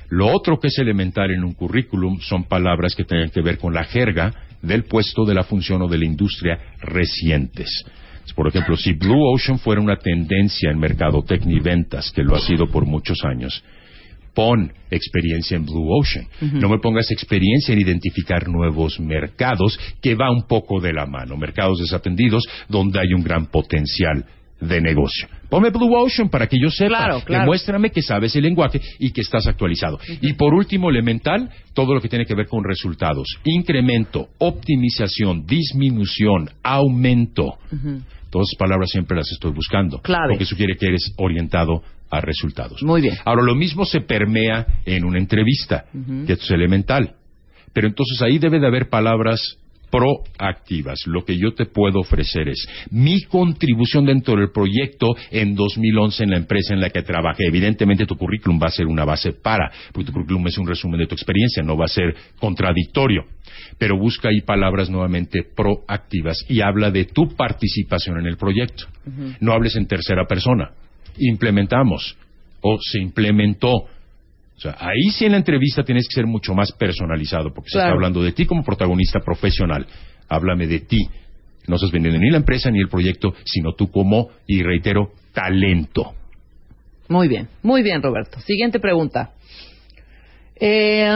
Lo 0.09 0.27
otro 0.27 0.59
que 0.59 0.67
es 0.67 0.77
elemental 0.77 1.31
en 1.31 1.43
un 1.43 1.53
currículum 1.53 2.19
son 2.19 2.43
palabras 2.43 2.95
que 2.95 3.05
tienen 3.05 3.29
que 3.29 3.41
ver 3.41 3.57
con 3.57 3.73
la 3.73 3.85
jerga 3.85 4.33
del 4.61 4.83
puesto, 4.83 5.25
de 5.25 5.33
la 5.33 5.43
función 5.43 5.81
o 5.81 5.87
de 5.87 5.97
la 5.97 6.05
industria 6.05 6.59
recientes. 6.81 7.85
Por 8.33 8.47
ejemplo, 8.47 8.75
si 8.77 8.93
Blue 8.93 9.33
Ocean 9.33 9.59
fuera 9.59 9.81
una 9.81 9.97
tendencia 9.97 10.71
en 10.71 10.79
mercadotecnia 10.79 11.57
y 11.57 11.61
ventas, 11.61 12.11
que 12.11 12.23
lo 12.23 12.35
ha 12.35 12.39
sido 12.39 12.67
por 12.67 12.85
muchos 12.85 13.17
años, 13.23 13.63
pon 14.33 14.71
experiencia 14.89 15.57
en 15.57 15.65
Blue 15.65 15.87
Ocean. 15.99 16.25
No 16.53 16.69
me 16.69 16.79
pongas 16.79 17.11
experiencia 17.11 17.73
en 17.73 17.81
identificar 17.81 18.47
nuevos 18.47 18.99
mercados, 18.99 19.77
que 20.01 20.15
va 20.15 20.31
un 20.31 20.47
poco 20.47 20.79
de 20.79 20.93
la 20.93 21.05
mano. 21.05 21.37
Mercados 21.37 21.79
desatendidos 21.79 22.43
donde 22.67 22.99
hay 22.99 23.13
un 23.13 23.23
gran 23.23 23.47
potencial 23.47 24.25
de 24.59 24.79
negocio. 24.79 25.27
Ponme 25.49 25.69
Blue 25.69 25.93
Ocean 25.95 26.29
para 26.29 26.47
que 26.47 26.57
yo 26.61 26.69
sepa. 26.69 26.89
Claro, 26.89 27.21
claro. 27.25 27.41
Demuéstrame 27.41 27.89
que 27.89 28.01
sabes 28.01 28.35
el 28.35 28.43
lenguaje 28.43 28.79
y 28.99 29.11
que 29.11 29.21
estás 29.21 29.47
actualizado. 29.47 29.99
Y 30.21 30.33
por 30.33 30.53
último, 30.53 30.89
elemental, 30.89 31.49
todo 31.73 31.93
lo 31.93 32.01
que 32.01 32.07
tiene 32.07 32.25
que 32.25 32.35
ver 32.35 32.47
con 32.47 32.63
resultados. 32.63 33.27
Incremento, 33.43 34.29
optimización, 34.37 35.45
disminución, 35.45 36.49
aumento. 36.63 37.57
Todas 38.31 38.47
esas 38.49 38.57
palabras 38.57 38.89
siempre 38.89 39.17
las 39.17 39.29
estoy 39.31 39.51
buscando. 39.51 39.99
Clave. 40.01 40.29
Porque 40.29 40.45
sugiere 40.45 40.75
que 40.75 40.87
eres 40.87 41.13
orientado 41.17 41.83
a 42.09 42.21
resultados. 42.21 42.81
Muy 42.81 43.01
bien. 43.01 43.15
Ahora, 43.25 43.43
lo 43.43 43.55
mismo 43.55 43.85
se 43.85 44.01
permea 44.01 44.65
en 44.85 45.05
una 45.05 45.19
entrevista, 45.19 45.85
que 46.25 46.33
esto 46.33 46.45
es 46.45 46.51
elemental. 46.51 47.15
Pero 47.73 47.87
entonces 47.87 48.21
ahí 48.21 48.39
debe 48.39 48.59
de 48.59 48.67
haber 48.67 48.89
palabras 48.89 49.57
proactivas. 49.91 51.05
Lo 51.05 51.23
que 51.23 51.37
yo 51.37 51.53
te 51.53 51.65
puedo 51.65 51.99
ofrecer 51.99 52.47
es 52.47 52.65
mi 52.89 53.21
contribución 53.23 54.05
dentro 54.05 54.35
del 54.37 54.51
proyecto 54.51 55.07
en 55.29 55.53
2011 55.53 56.23
en 56.23 56.29
la 56.31 56.37
empresa 56.37 56.73
en 56.73 56.79
la 56.79 56.89
que 56.89 57.03
trabajé. 57.03 57.45
Evidentemente 57.47 58.05
tu 58.05 58.15
currículum 58.15 58.59
va 58.61 58.67
a 58.67 58.71
ser 58.71 58.87
una 58.87 59.03
base 59.03 59.33
para, 59.33 59.69
porque 59.91 60.07
tu 60.07 60.13
currículum 60.13 60.47
es 60.47 60.57
un 60.57 60.67
resumen 60.67 60.99
de 60.99 61.07
tu 61.07 61.15
experiencia, 61.15 61.61
no 61.61 61.77
va 61.77 61.85
a 61.85 61.89
ser 61.89 62.15
contradictorio. 62.39 63.25
Pero 63.77 63.97
busca 63.97 64.29
ahí 64.29 64.41
palabras 64.41 64.89
nuevamente 64.89 65.43
proactivas 65.55 66.37
y 66.47 66.61
habla 66.61 66.91
de 66.91 67.05
tu 67.05 67.35
participación 67.35 68.19
en 68.19 68.27
el 68.27 68.37
proyecto. 68.37 68.85
No 69.39 69.53
hables 69.53 69.75
en 69.75 69.87
tercera 69.87 70.25
persona. 70.25 70.71
Implementamos 71.17 72.15
o 72.61 72.77
se 72.79 72.99
implementó. 72.99 73.71
O 73.73 74.59
sea, 74.59 74.75
ahí 74.79 75.09
sí 75.11 75.25
en 75.25 75.31
la 75.31 75.37
entrevista 75.37 75.83
tienes 75.83 76.07
que 76.07 76.13
ser 76.13 76.27
mucho 76.27 76.53
más 76.53 76.71
personalizado, 76.73 77.51
porque 77.53 77.71
se 77.71 77.79
está 77.79 77.91
hablando 77.91 78.21
de 78.21 78.31
ti 78.31 78.45
como 78.45 78.63
protagonista 78.63 79.19
profesional. 79.19 79.87
Háblame 80.29 80.67
de 80.67 80.81
ti. 80.81 80.99
No 81.67 81.75
estás 81.75 81.91
vendiendo 81.91 82.19
ni 82.19 82.29
la 82.29 82.37
empresa 82.37 82.69
ni 82.69 82.79
el 82.79 82.87
proyecto, 82.87 83.33
sino 83.43 83.73
tú 83.73 83.89
como, 83.89 84.29
y 84.47 84.61
reitero, 84.61 85.11
talento. 85.33 86.13
Muy 87.07 87.27
bien, 87.27 87.47
muy 87.61 87.83
bien, 87.83 88.01
Roberto. 88.01 88.39
Siguiente 88.39 88.79
pregunta. 88.79 89.31
Eh, 90.63 91.07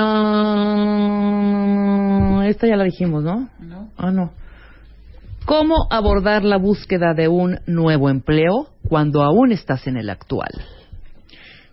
ah, 1.18 2.44
esta 2.48 2.68
ya 2.68 2.76
la 2.76 2.84
dijimos, 2.84 3.24
¿no? 3.24 3.48
No. 3.60 3.92
Ah, 3.96 4.10
no. 4.12 4.34
¿Cómo 5.46 5.88
abordar 5.92 6.44
la 6.44 6.58
búsqueda 6.58 7.14
de 7.14 7.28
un 7.28 7.60
nuevo 7.68 8.10
empleo 8.10 8.70
cuando 8.90 9.22
aún 9.22 9.52
estás 9.52 9.86
en 9.86 9.98
el 9.98 10.10
actual? 10.10 10.50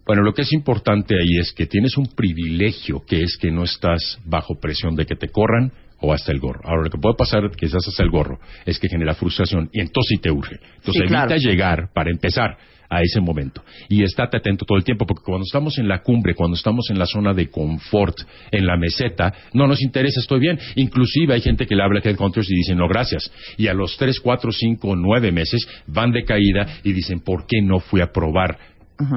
Bueno, 0.05 0.23
lo 0.23 0.35
que 0.35 0.43
es 0.43 0.53
importante 0.53 1.15
ahí 1.15 1.39
es 1.41 1.55
que 1.55 1.65
tienes 1.67 1.97
un 1.97 2.09
privilegio, 2.15 3.03
que 3.07 3.23
es 3.23 3.39
que 3.41 3.51
no 3.51 3.65
estás 3.65 4.19
bajo 4.27 4.57
presión 4.61 4.95
de 4.95 5.07
que 5.07 5.17
te 5.17 5.29
corran 5.29 5.73
o 6.01 6.13
hasta 6.13 6.33
el 6.33 6.41
gorro. 6.41 6.61
Ahora, 6.65 6.83
lo 6.83 6.91
que 6.91 6.99
puede 6.99 7.15
pasar 7.17 7.51
que 7.57 7.65
estás 7.67 7.87
hasta 7.89 8.03
el 8.03 8.11
gorro 8.11 8.39
es 8.67 8.79
que 8.79 8.89
genera 8.89 9.15
frustración 9.15 9.71
y 9.73 9.81
entonces 9.81 10.17
sí 10.17 10.19
te 10.21 10.31
urge. 10.31 10.57
Entonces 10.57 10.95
Sí, 10.95 11.01
evita 11.05 11.27
claro. 11.27 11.41
llegar, 11.41 11.89
para 11.95 12.11
empezar, 12.11 12.59
a 12.93 13.01
ese 13.01 13.21
momento. 13.21 13.63
Y 13.89 14.03
estate 14.03 14.37
atento 14.37 14.67
todo 14.67 14.77
el 14.77 14.85
tiempo, 14.85 15.07
porque 15.07 15.23
cuando 15.25 15.45
estamos 15.45 15.79
en 15.79 15.89
la 15.89 16.03
cumbre, 16.03 16.35
cuando 16.35 16.57
estamos 16.57 16.91
en 16.91 16.99
la 16.99 17.07
zona 17.07 17.33
de 17.33 17.49
confort, 17.49 18.19
en 18.51 18.67
la 18.67 18.77
meseta, 18.77 19.33
no 19.55 19.67
nos 19.67 19.81
interesa, 19.81 20.21
estoy 20.21 20.41
bien. 20.41 20.59
Inclusive 20.77 21.33
hay 21.33 21.41
gente 21.41 21.67
que 21.67 21.75
le 21.75 21.83
habla 21.83 22.01
a 22.05 22.09
headhunters 22.09 22.51
y 22.51 22.55
dicen, 22.55 22.77
no, 22.77 22.87
gracias. 22.89 23.33
Y 23.57 23.69
a 23.69 23.73
los 23.73 23.97
tres, 23.97 24.21
cuatro, 24.21 24.53
cinco, 24.53 24.95
nueve 24.95 25.33
meses 25.33 25.67
van 25.87 26.13
de 26.13 26.25
caída 26.25 26.67
y 26.85 26.93
dicen, 26.93 27.21
¿por 27.21 27.47
qué 27.47 27.63
no 27.63 27.81
fui 27.81 28.03
a 28.03 28.13
probar? 28.13 28.59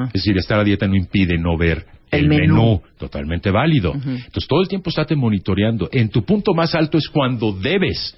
Es 0.07 0.13
decir, 0.13 0.37
estar 0.37 0.57
a 0.59 0.63
dieta 0.63 0.87
no 0.87 0.95
impide 0.95 1.37
no 1.37 1.57
ver 1.57 1.85
El 2.09 2.27
menú. 2.29 2.81
totalmente 2.97 3.51
válido. 3.51 3.93
Entonces 3.93 4.47
todo 4.47 4.61
el 4.61 4.67
tiempo 4.69 4.89
estate 4.89 5.15
monitoreando. 5.15 5.89
En 5.91 6.09
tu 6.09 6.23
punto 6.23 6.53
más 6.53 6.73
alto 6.75 6.97
es 6.97 7.09
cuando 7.09 7.51
debes 7.51 8.17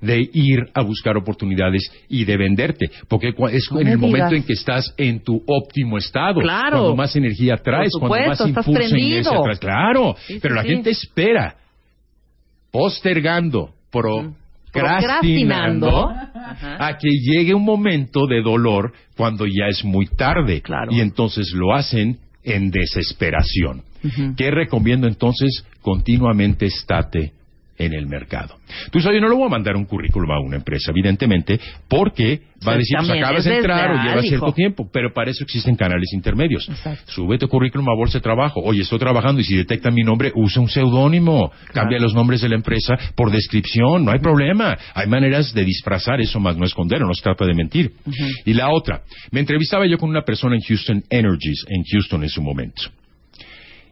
de 0.00 0.20
ir 0.32 0.60
a 0.74 0.82
buscar 0.82 1.16
oportunidades 1.16 1.90
y 2.08 2.24
de 2.24 2.36
venderte, 2.36 2.90
porque 3.08 3.34
es 3.52 3.70
No 3.70 3.80
en 3.80 3.88
el 3.88 3.98
momento 3.98 4.34
en 4.34 4.42
que 4.44 4.54
estás 4.54 4.94
en 4.96 5.20
tu 5.20 5.42
óptimo 5.46 5.98
estado, 5.98 6.40
Claro. 6.40 6.78
cuando 6.78 6.96
más 6.96 7.14
energía 7.16 7.56
traes, 7.56 7.92
cuando 7.98 8.16
más 8.28 8.40
impulso 8.40 8.72
prendido. 8.72 9.42
traes. 9.42 9.58
Claro, 9.58 10.16
Sí, 10.26 10.38
pero 10.40 10.54
sí, 10.54 10.56
la 10.56 10.62
sí. 10.62 10.68
gente 10.68 10.90
espera, 10.90 11.56
postergando, 12.70 13.70
procrastinando, 13.90 14.52
Procrastinando. 14.72 16.08
a 16.78 16.96
que 16.98 17.08
llegue 17.10 17.54
un 17.54 17.64
momento 17.64 18.26
de 18.26 18.40
dolor 18.42 18.92
cuando 19.16 19.44
ya 19.46 19.66
es 19.68 19.84
muy 19.84 20.06
tarde. 20.06 20.62
Y 20.90 21.00
entonces 21.00 21.52
lo 21.54 21.74
hacen 21.74 22.18
en 22.44 22.70
desesperación. 22.70 23.82
¿Qué 24.36 24.50
recomiendo 24.50 25.06
entonces? 25.06 25.64
Continuamente 25.82 26.66
estate 26.66 27.32
en 27.80 27.94
el 27.94 28.06
mercado. 28.06 28.56
Tú 28.92 29.00
sabes, 29.00 29.16
yo 29.16 29.22
no 29.22 29.28
le 29.28 29.36
voy 29.36 29.46
a 29.46 29.50
mandar 29.50 29.74
un 29.74 29.86
currículum 29.86 30.30
a 30.30 30.38
una 30.38 30.56
empresa, 30.56 30.90
evidentemente, 30.90 31.58
porque 31.88 32.42
va 32.66 32.72
a 32.72 32.76
decir, 32.76 32.96
pues 32.98 33.10
acabas 33.10 33.44
de 33.44 33.56
entrar 33.56 33.90
o 33.90 34.02
llevas 34.02 34.26
cierto 34.26 34.52
tiempo, 34.52 34.88
pero 34.92 35.12
para 35.14 35.30
eso 35.30 35.42
existen 35.44 35.76
canales 35.76 36.12
intermedios. 36.12 36.70
Sube 37.06 37.38
tu 37.38 37.48
currículum 37.48 37.88
a 37.88 37.94
bolsa 37.96 38.18
de 38.18 38.22
trabajo. 38.22 38.60
Oye, 38.62 38.82
estoy 38.82 38.98
trabajando 38.98 39.40
y 39.40 39.44
si 39.44 39.56
detectan 39.56 39.94
mi 39.94 40.02
nombre, 40.02 40.30
usa 40.34 40.60
un 40.60 40.68
seudónimo. 40.68 41.50
Cambia 41.72 41.98
los 41.98 42.14
nombres 42.14 42.42
de 42.42 42.50
la 42.50 42.56
empresa 42.56 42.98
por 43.14 43.30
descripción, 43.30 44.04
no 44.04 44.12
hay 44.12 44.18
problema. 44.18 44.76
Hay 44.94 45.06
maneras 45.06 45.54
de 45.54 45.64
disfrazar 45.64 46.20
eso, 46.20 46.38
más 46.38 46.56
no 46.58 46.66
esconderlo, 46.66 47.06
no 47.06 47.14
se 47.14 47.22
trata 47.22 47.46
de 47.46 47.54
mentir. 47.54 47.92
Y 48.44 48.52
la 48.52 48.68
otra, 48.70 49.02
me 49.30 49.40
entrevistaba 49.40 49.86
yo 49.86 49.96
con 49.96 50.10
una 50.10 50.22
persona 50.22 50.54
en 50.54 50.60
Houston 50.60 51.02
Energies, 51.08 51.64
en 51.68 51.82
Houston 51.84 52.22
en 52.22 52.28
su 52.28 52.42
momento. 52.42 52.82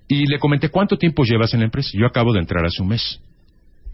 Y 0.08 0.26
le 0.26 0.38
comenté, 0.38 0.70
¿cuánto 0.70 0.96
tiempo 0.96 1.22
llevas 1.22 1.52
en 1.52 1.60
la 1.60 1.66
empresa? 1.66 1.90
Yo 1.92 2.06
acabo 2.06 2.32
de 2.32 2.40
entrar 2.40 2.64
hace 2.64 2.82
un 2.82 2.88
mes. 2.88 3.20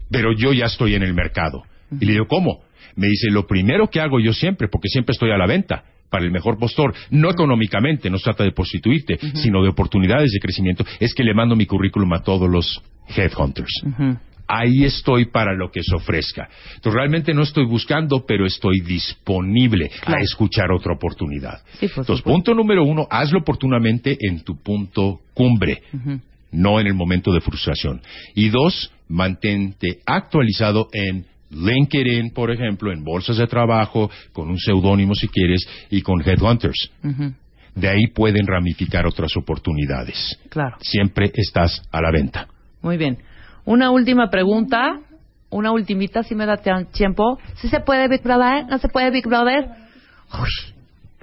Pero 0.09 0.33
yo 0.33 0.53
ya 0.53 0.65
estoy 0.65 0.95
en 0.95 1.03
el 1.03 1.13
mercado. 1.13 1.63
Y 1.99 2.05
le 2.05 2.13
digo, 2.13 2.27
¿cómo? 2.27 2.61
Me 2.95 3.07
dice, 3.07 3.29
lo 3.29 3.45
primero 3.45 3.89
que 3.89 3.99
hago 3.99 4.19
yo 4.19 4.33
siempre, 4.33 4.67
porque 4.67 4.89
siempre 4.89 5.13
estoy 5.13 5.31
a 5.31 5.37
la 5.37 5.47
venta, 5.47 5.83
para 6.09 6.23
el 6.23 6.31
mejor 6.31 6.57
postor, 6.57 6.93
no 7.09 7.29
económicamente, 7.29 8.09
no 8.09 8.17
se 8.17 8.25
trata 8.25 8.43
de 8.43 8.51
prostituirte, 8.51 9.17
sino 9.35 9.61
de 9.63 9.69
oportunidades 9.69 10.31
de 10.31 10.39
crecimiento, 10.39 10.85
es 10.99 11.13
que 11.13 11.23
le 11.23 11.33
mando 11.33 11.55
mi 11.55 11.65
currículum 11.65 12.13
a 12.13 12.21
todos 12.21 12.49
los 12.49 12.81
headhunters. 13.09 13.83
Ahí 14.47 14.83
estoy 14.85 15.25
para 15.25 15.55
lo 15.55 15.71
que 15.71 15.81
se 15.81 15.95
ofrezca. 15.95 16.47
Entonces, 16.75 16.93
realmente 16.93 17.33
no 17.33 17.41
estoy 17.41 17.65
buscando, 17.65 18.25
pero 18.27 18.45
estoy 18.45 18.79
disponible 18.81 19.89
a 20.05 20.21
escuchar 20.21 20.71
otra 20.71 20.93
oportunidad. 20.93 21.61
Entonces, 21.81 22.21
punto 22.21 22.53
número 22.53 22.83
uno, 22.83 23.07
hazlo 23.09 23.39
oportunamente 23.39 24.15
en 24.19 24.43
tu 24.43 24.61
punto 24.61 25.21
cumbre, 25.33 25.81
no 26.55 26.79
en 26.79 26.87
el 26.87 26.93
momento 26.93 27.31
de 27.31 27.41
frustración. 27.41 28.01
Y 28.33 28.49
dos, 28.49 28.91
mantente 29.07 29.99
actualizado 30.05 30.87
en 30.91 31.25
LinkedIn, 31.51 32.31
por 32.31 32.51
ejemplo, 32.51 32.91
en 32.91 33.03
bolsas 33.03 33.37
de 33.37 33.47
trabajo, 33.47 34.09
con 34.33 34.49
un 34.49 34.57
seudónimo 34.57 35.13
si 35.15 35.27
quieres, 35.27 35.67
y 35.89 36.01
con 36.01 36.21
headhunters. 36.21 36.91
De 37.75 37.89
ahí 37.89 38.07
pueden 38.07 38.47
ramificar 38.47 39.05
otras 39.05 39.35
oportunidades. 39.37 40.39
Claro. 40.49 40.77
Siempre 40.81 41.31
estás 41.33 41.81
a 41.91 42.01
la 42.01 42.11
venta. 42.11 42.47
Muy 42.81 42.97
bien. 42.97 43.17
Una 43.65 43.91
última 43.91 44.29
pregunta. 44.29 44.99
Una 45.49 45.71
ultimita, 45.71 46.23
si 46.23 46.35
me 46.35 46.45
da 46.45 46.57
tiempo. 46.91 47.39
¿Sí 47.55 47.69
se 47.69 47.79
puede, 47.79 48.07
Big 48.07 48.23
Brother? 48.23 48.65
¿No 48.67 48.77
se 48.77 48.89
puede, 48.89 49.11
Big 49.11 49.27
Brother? 49.27 49.69
Uy, 50.33 50.74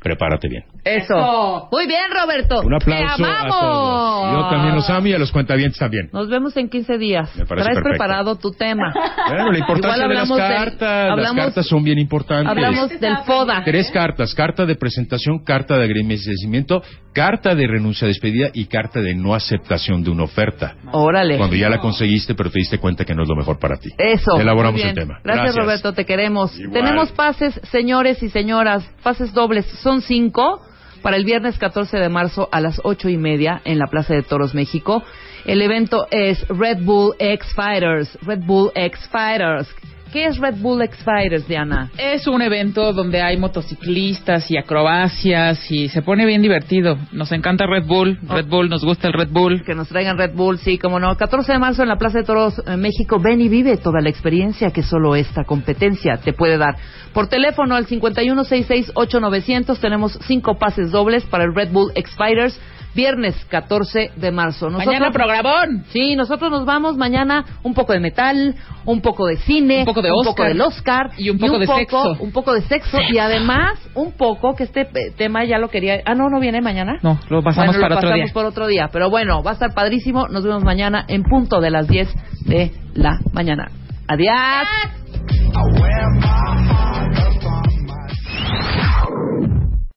Prepárate 0.00 0.48
bien. 0.48 0.64
Eso. 0.84 1.68
Muy 1.72 1.86
bien, 1.86 2.04
Roberto. 2.12 2.60
Un 2.60 2.74
aplauso 2.74 3.16
¡Te 3.16 3.24
a 3.24 3.40
amamos! 3.40 3.60
todos. 3.60 4.32
Yo 4.32 4.48
también 4.50 4.74
los 4.76 4.88
amo 4.90 5.06
y 5.08 5.12
a 5.12 5.18
los 5.18 5.32
cuentavientes 5.32 5.78
también. 5.78 6.08
Nos 6.12 6.28
vemos 6.28 6.56
en 6.56 6.68
15 6.68 6.98
días. 6.98 7.34
Me 7.36 7.44
parece 7.46 7.64
Traes 7.64 7.76
perfecto. 7.76 7.88
preparado 7.90 8.36
tu 8.36 8.52
tema. 8.52 8.92
Bueno, 9.28 9.50
la 9.52 9.58
importancia 9.58 9.96
Igual 9.96 10.08
de 10.08 10.14
las 10.14 10.30
hablamos 10.30 10.38
del- 10.48 10.56
cartas. 10.56 11.16
las 11.18 11.32
cartas 11.34 11.66
son 11.66 11.82
bien 11.84 11.98
importantes. 11.98 12.48
Hablamos 12.50 13.00
del 13.00 13.16
FODA. 13.26 13.62
Tres 13.64 13.90
cartas, 13.90 14.34
carta 14.34 14.64
de 14.66 14.76
presentación, 14.76 15.44
carta 15.44 15.76
de 15.76 15.84
agradecimiento, 15.84 16.82
carta 17.12 17.54
de 17.54 17.66
renuncia 17.66 18.06
a 18.06 18.08
despedida 18.08 18.48
y 18.54 18.66
carta 18.66 19.00
de 19.00 19.14
no 19.14 19.34
aceptación 19.34 20.04
de 20.04 20.10
una 20.10 20.22
oferta. 20.24 20.76
Órale. 20.92 21.36
Cuando 21.36 21.56
ya 21.56 21.68
la 21.68 21.78
conseguiste, 21.78 22.34
pero 22.34 22.50
te 22.50 22.60
diste 22.60 22.78
cuenta 22.78 23.04
que 23.04 23.14
no 23.14 23.22
es 23.24 23.28
lo 23.28 23.34
mejor 23.36 23.58
para 23.58 23.76
ti. 23.76 23.90
Eso. 23.98 24.38
Elaboramos 24.38 24.80
el 24.80 24.94
tema. 24.94 25.18
Gracias, 25.24 25.56
Roberto, 25.56 25.92
te 25.92 26.04
queremos. 26.04 26.56
Igual. 26.58 26.72
Tenemos 26.72 27.12
pases, 27.12 27.60
señores 27.72 28.22
y 28.22 28.28
señoras, 28.30 28.88
pases 29.02 29.32
dobles. 29.34 29.66
Son 29.88 30.02
cinco 30.02 30.60
para 31.00 31.16
el 31.16 31.24
viernes 31.24 31.56
14 31.56 31.96
de 31.96 32.10
marzo 32.10 32.50
a 32.52 32.60
las 32.60 32.78
ocho 32.84 33.08
y 33.08 33.16
media 33.16 33.62
en 33.64 33.78
la 33.78 33.86
Plaza 33.86 34.12
de 34.12 34.22
Toros, 34.22 34.54
México. 34.54 35.02
El 35.46 35.62
evento 35.62 36.06
es 36.10 36.46
Red 36.48 36.82
Bull 36.82 37.14
X 37.18 37.54
Fighters. 37.54 38.18
Red 38.20 38.40
Bull 38.44 38.70
X 38.74 39.08
Fighters. 39.10 39.66
¿Qué 40.12 40.24
es 40.24 40.38
Red 40.38 40.56
Bull 40.56 40.80
X 40.82 41.02
Fighters, 41.04 41.46
Diana? 41.46 41.90
Es 41.98 42.26
un 42.26 42.40
evento 42.40 42.94
donde 42.94 43.20
hay 43.20 43.36
motociclistas 43.36 44.50
y 44.50 44.56
acrobacias 44.56 45.70
y 45.70 45.88
se 45.90 46.00
pone 46.00 46.24
bien 46.24 46.40
divertido. 46.40 46.96
Nos 47.12 47.30
encanta 47.32 47.66
Red 47.66 47.84
Bull, 47.84 48.18
Red 48.26 48.46
Bull, 48.46 48.70
nos 48.70 48.82
gusta 48.84 49.08
el 49.08 49.12
Red 49.12 49.28
Bull. 49.30 49.62
Que 49.66 49.74
nos 49.74 49.88
traigan 49.88 50.16
Red 50.16 50.32
Bull, 50.34 50.58
sí, 50.58 50.78
como 50.78 50.98
no. 50.98 51.14
14 51.14 51.52
de 51.52 51.58
marzo 51.58 51.82
en 51.82 51.88
la 51.88 51.96
Plaza 51.96 52.18
de 52.18 52.24
Toros, 52.24 52.62
eh, 52.66 52.78
México. 52.78 53.20
Ven 53.20 53.42
y 53.42 53.48
vive 53.48 53.76
toda 53.76 54.00
la 54.00 54.08
experiencia 54.08 54.70
que 54.70 54.82
solo 54.82 55.14
esta 55.14 55.44
competencia 55.44 56.16
te 56.16 56.32
puede 56.32 56.56
dar. 56.56 56.76
Por 57.12 57.28
teléfono 57.28 57.74
al 57.74 57.86
5166-8900 57.86 59.78
tenemos 59.78 60.18
cinco 60.26 60.58
pases 60.58 60.90
dobles 60.90 61.24
para 61.24 61.44
el 61.44 61.54
Red 61.54 61.70
Bull 61.70 61.92
X 61.94 62.14
Fighters 62.16 62.58
viernes 62.94 63.34
14 63.48 64.12
de 64.16 64.30
marzo. 64.30 64.66
Nosotros, 64.66 64.86
mañana 64.86 65.10
programón. 65.12 65.84
Sí, 65.90 66.16
nosotros 66.16 66.50
nos 66.50 66.64
vamos 66.64 66.96
mañana 66.96 67.44
un 67.62 67.74
poco 67.74 67.92
de 67.92 68.00
metal, 68.00 68.54
un 68.84 69.00
poco 69.00 69.26
de 69.26 69.36
cine, 69.36 69.80
un 69.80 69.86
poco, 69.86 70.02
de 70.02 70.10
un 70.10 70.24
poco 70.24 70.44
del 70.44 70.60
Oscar 70.60 71.10
y 71.16 71.30
un 71.30 71.38
poco 71.38 71.58
de 71.58 71.66
poco, 71.66 71.78
sexo. 71.78 72.16
Un 72.20 72.32
poco 72.32 72.54
de 72.54 72.62
sexo, 72.62 72.98
y 73.10 73.18
además 73.18 73.78
un 73.94 74.12
poco 74.12 74.54
que 74.54 74.64
este 74.64 74.82
eh, 74.82 75.12
tema 75.16 75.44
ya 75.44 75.58
lo 75.58 75.68
quería. 75.68 76.00
Ah, 76.04 76.14
no, 76.14 76.28
no 76.28 76.40
viene 76.40 76.60
mañana. 76.60 76.98
No, 77.02 77.18
lo 77.28 77.42
pasamos 77.42 77.76
bueno, 77.76 77.82
para 77.82 77.94
lo 77.94 78.00
pasamos 78.00 78.32
por 78.32 78.44
otro 78.44 78.66
día. 78.66 78.88
Pero 78.92 79.10
bueno, 79.10 79.42
va 79.42 79.52
a 79.52 79.54
estar 79.54 79.74
padrísimo. 79.74 80.28
Nos 80.28 80.44
vemos 80.44 80.64
mañana 80.64 81.04
en 81.08 81.22
punto 81.22 81.60
de 81.60 81.70
las 81.70 81.88
10 81.88 82.08
de 82.46 82.72
la 82.94 83.18
mañana. 83.32 83.70
Adiós. 84.08 84.66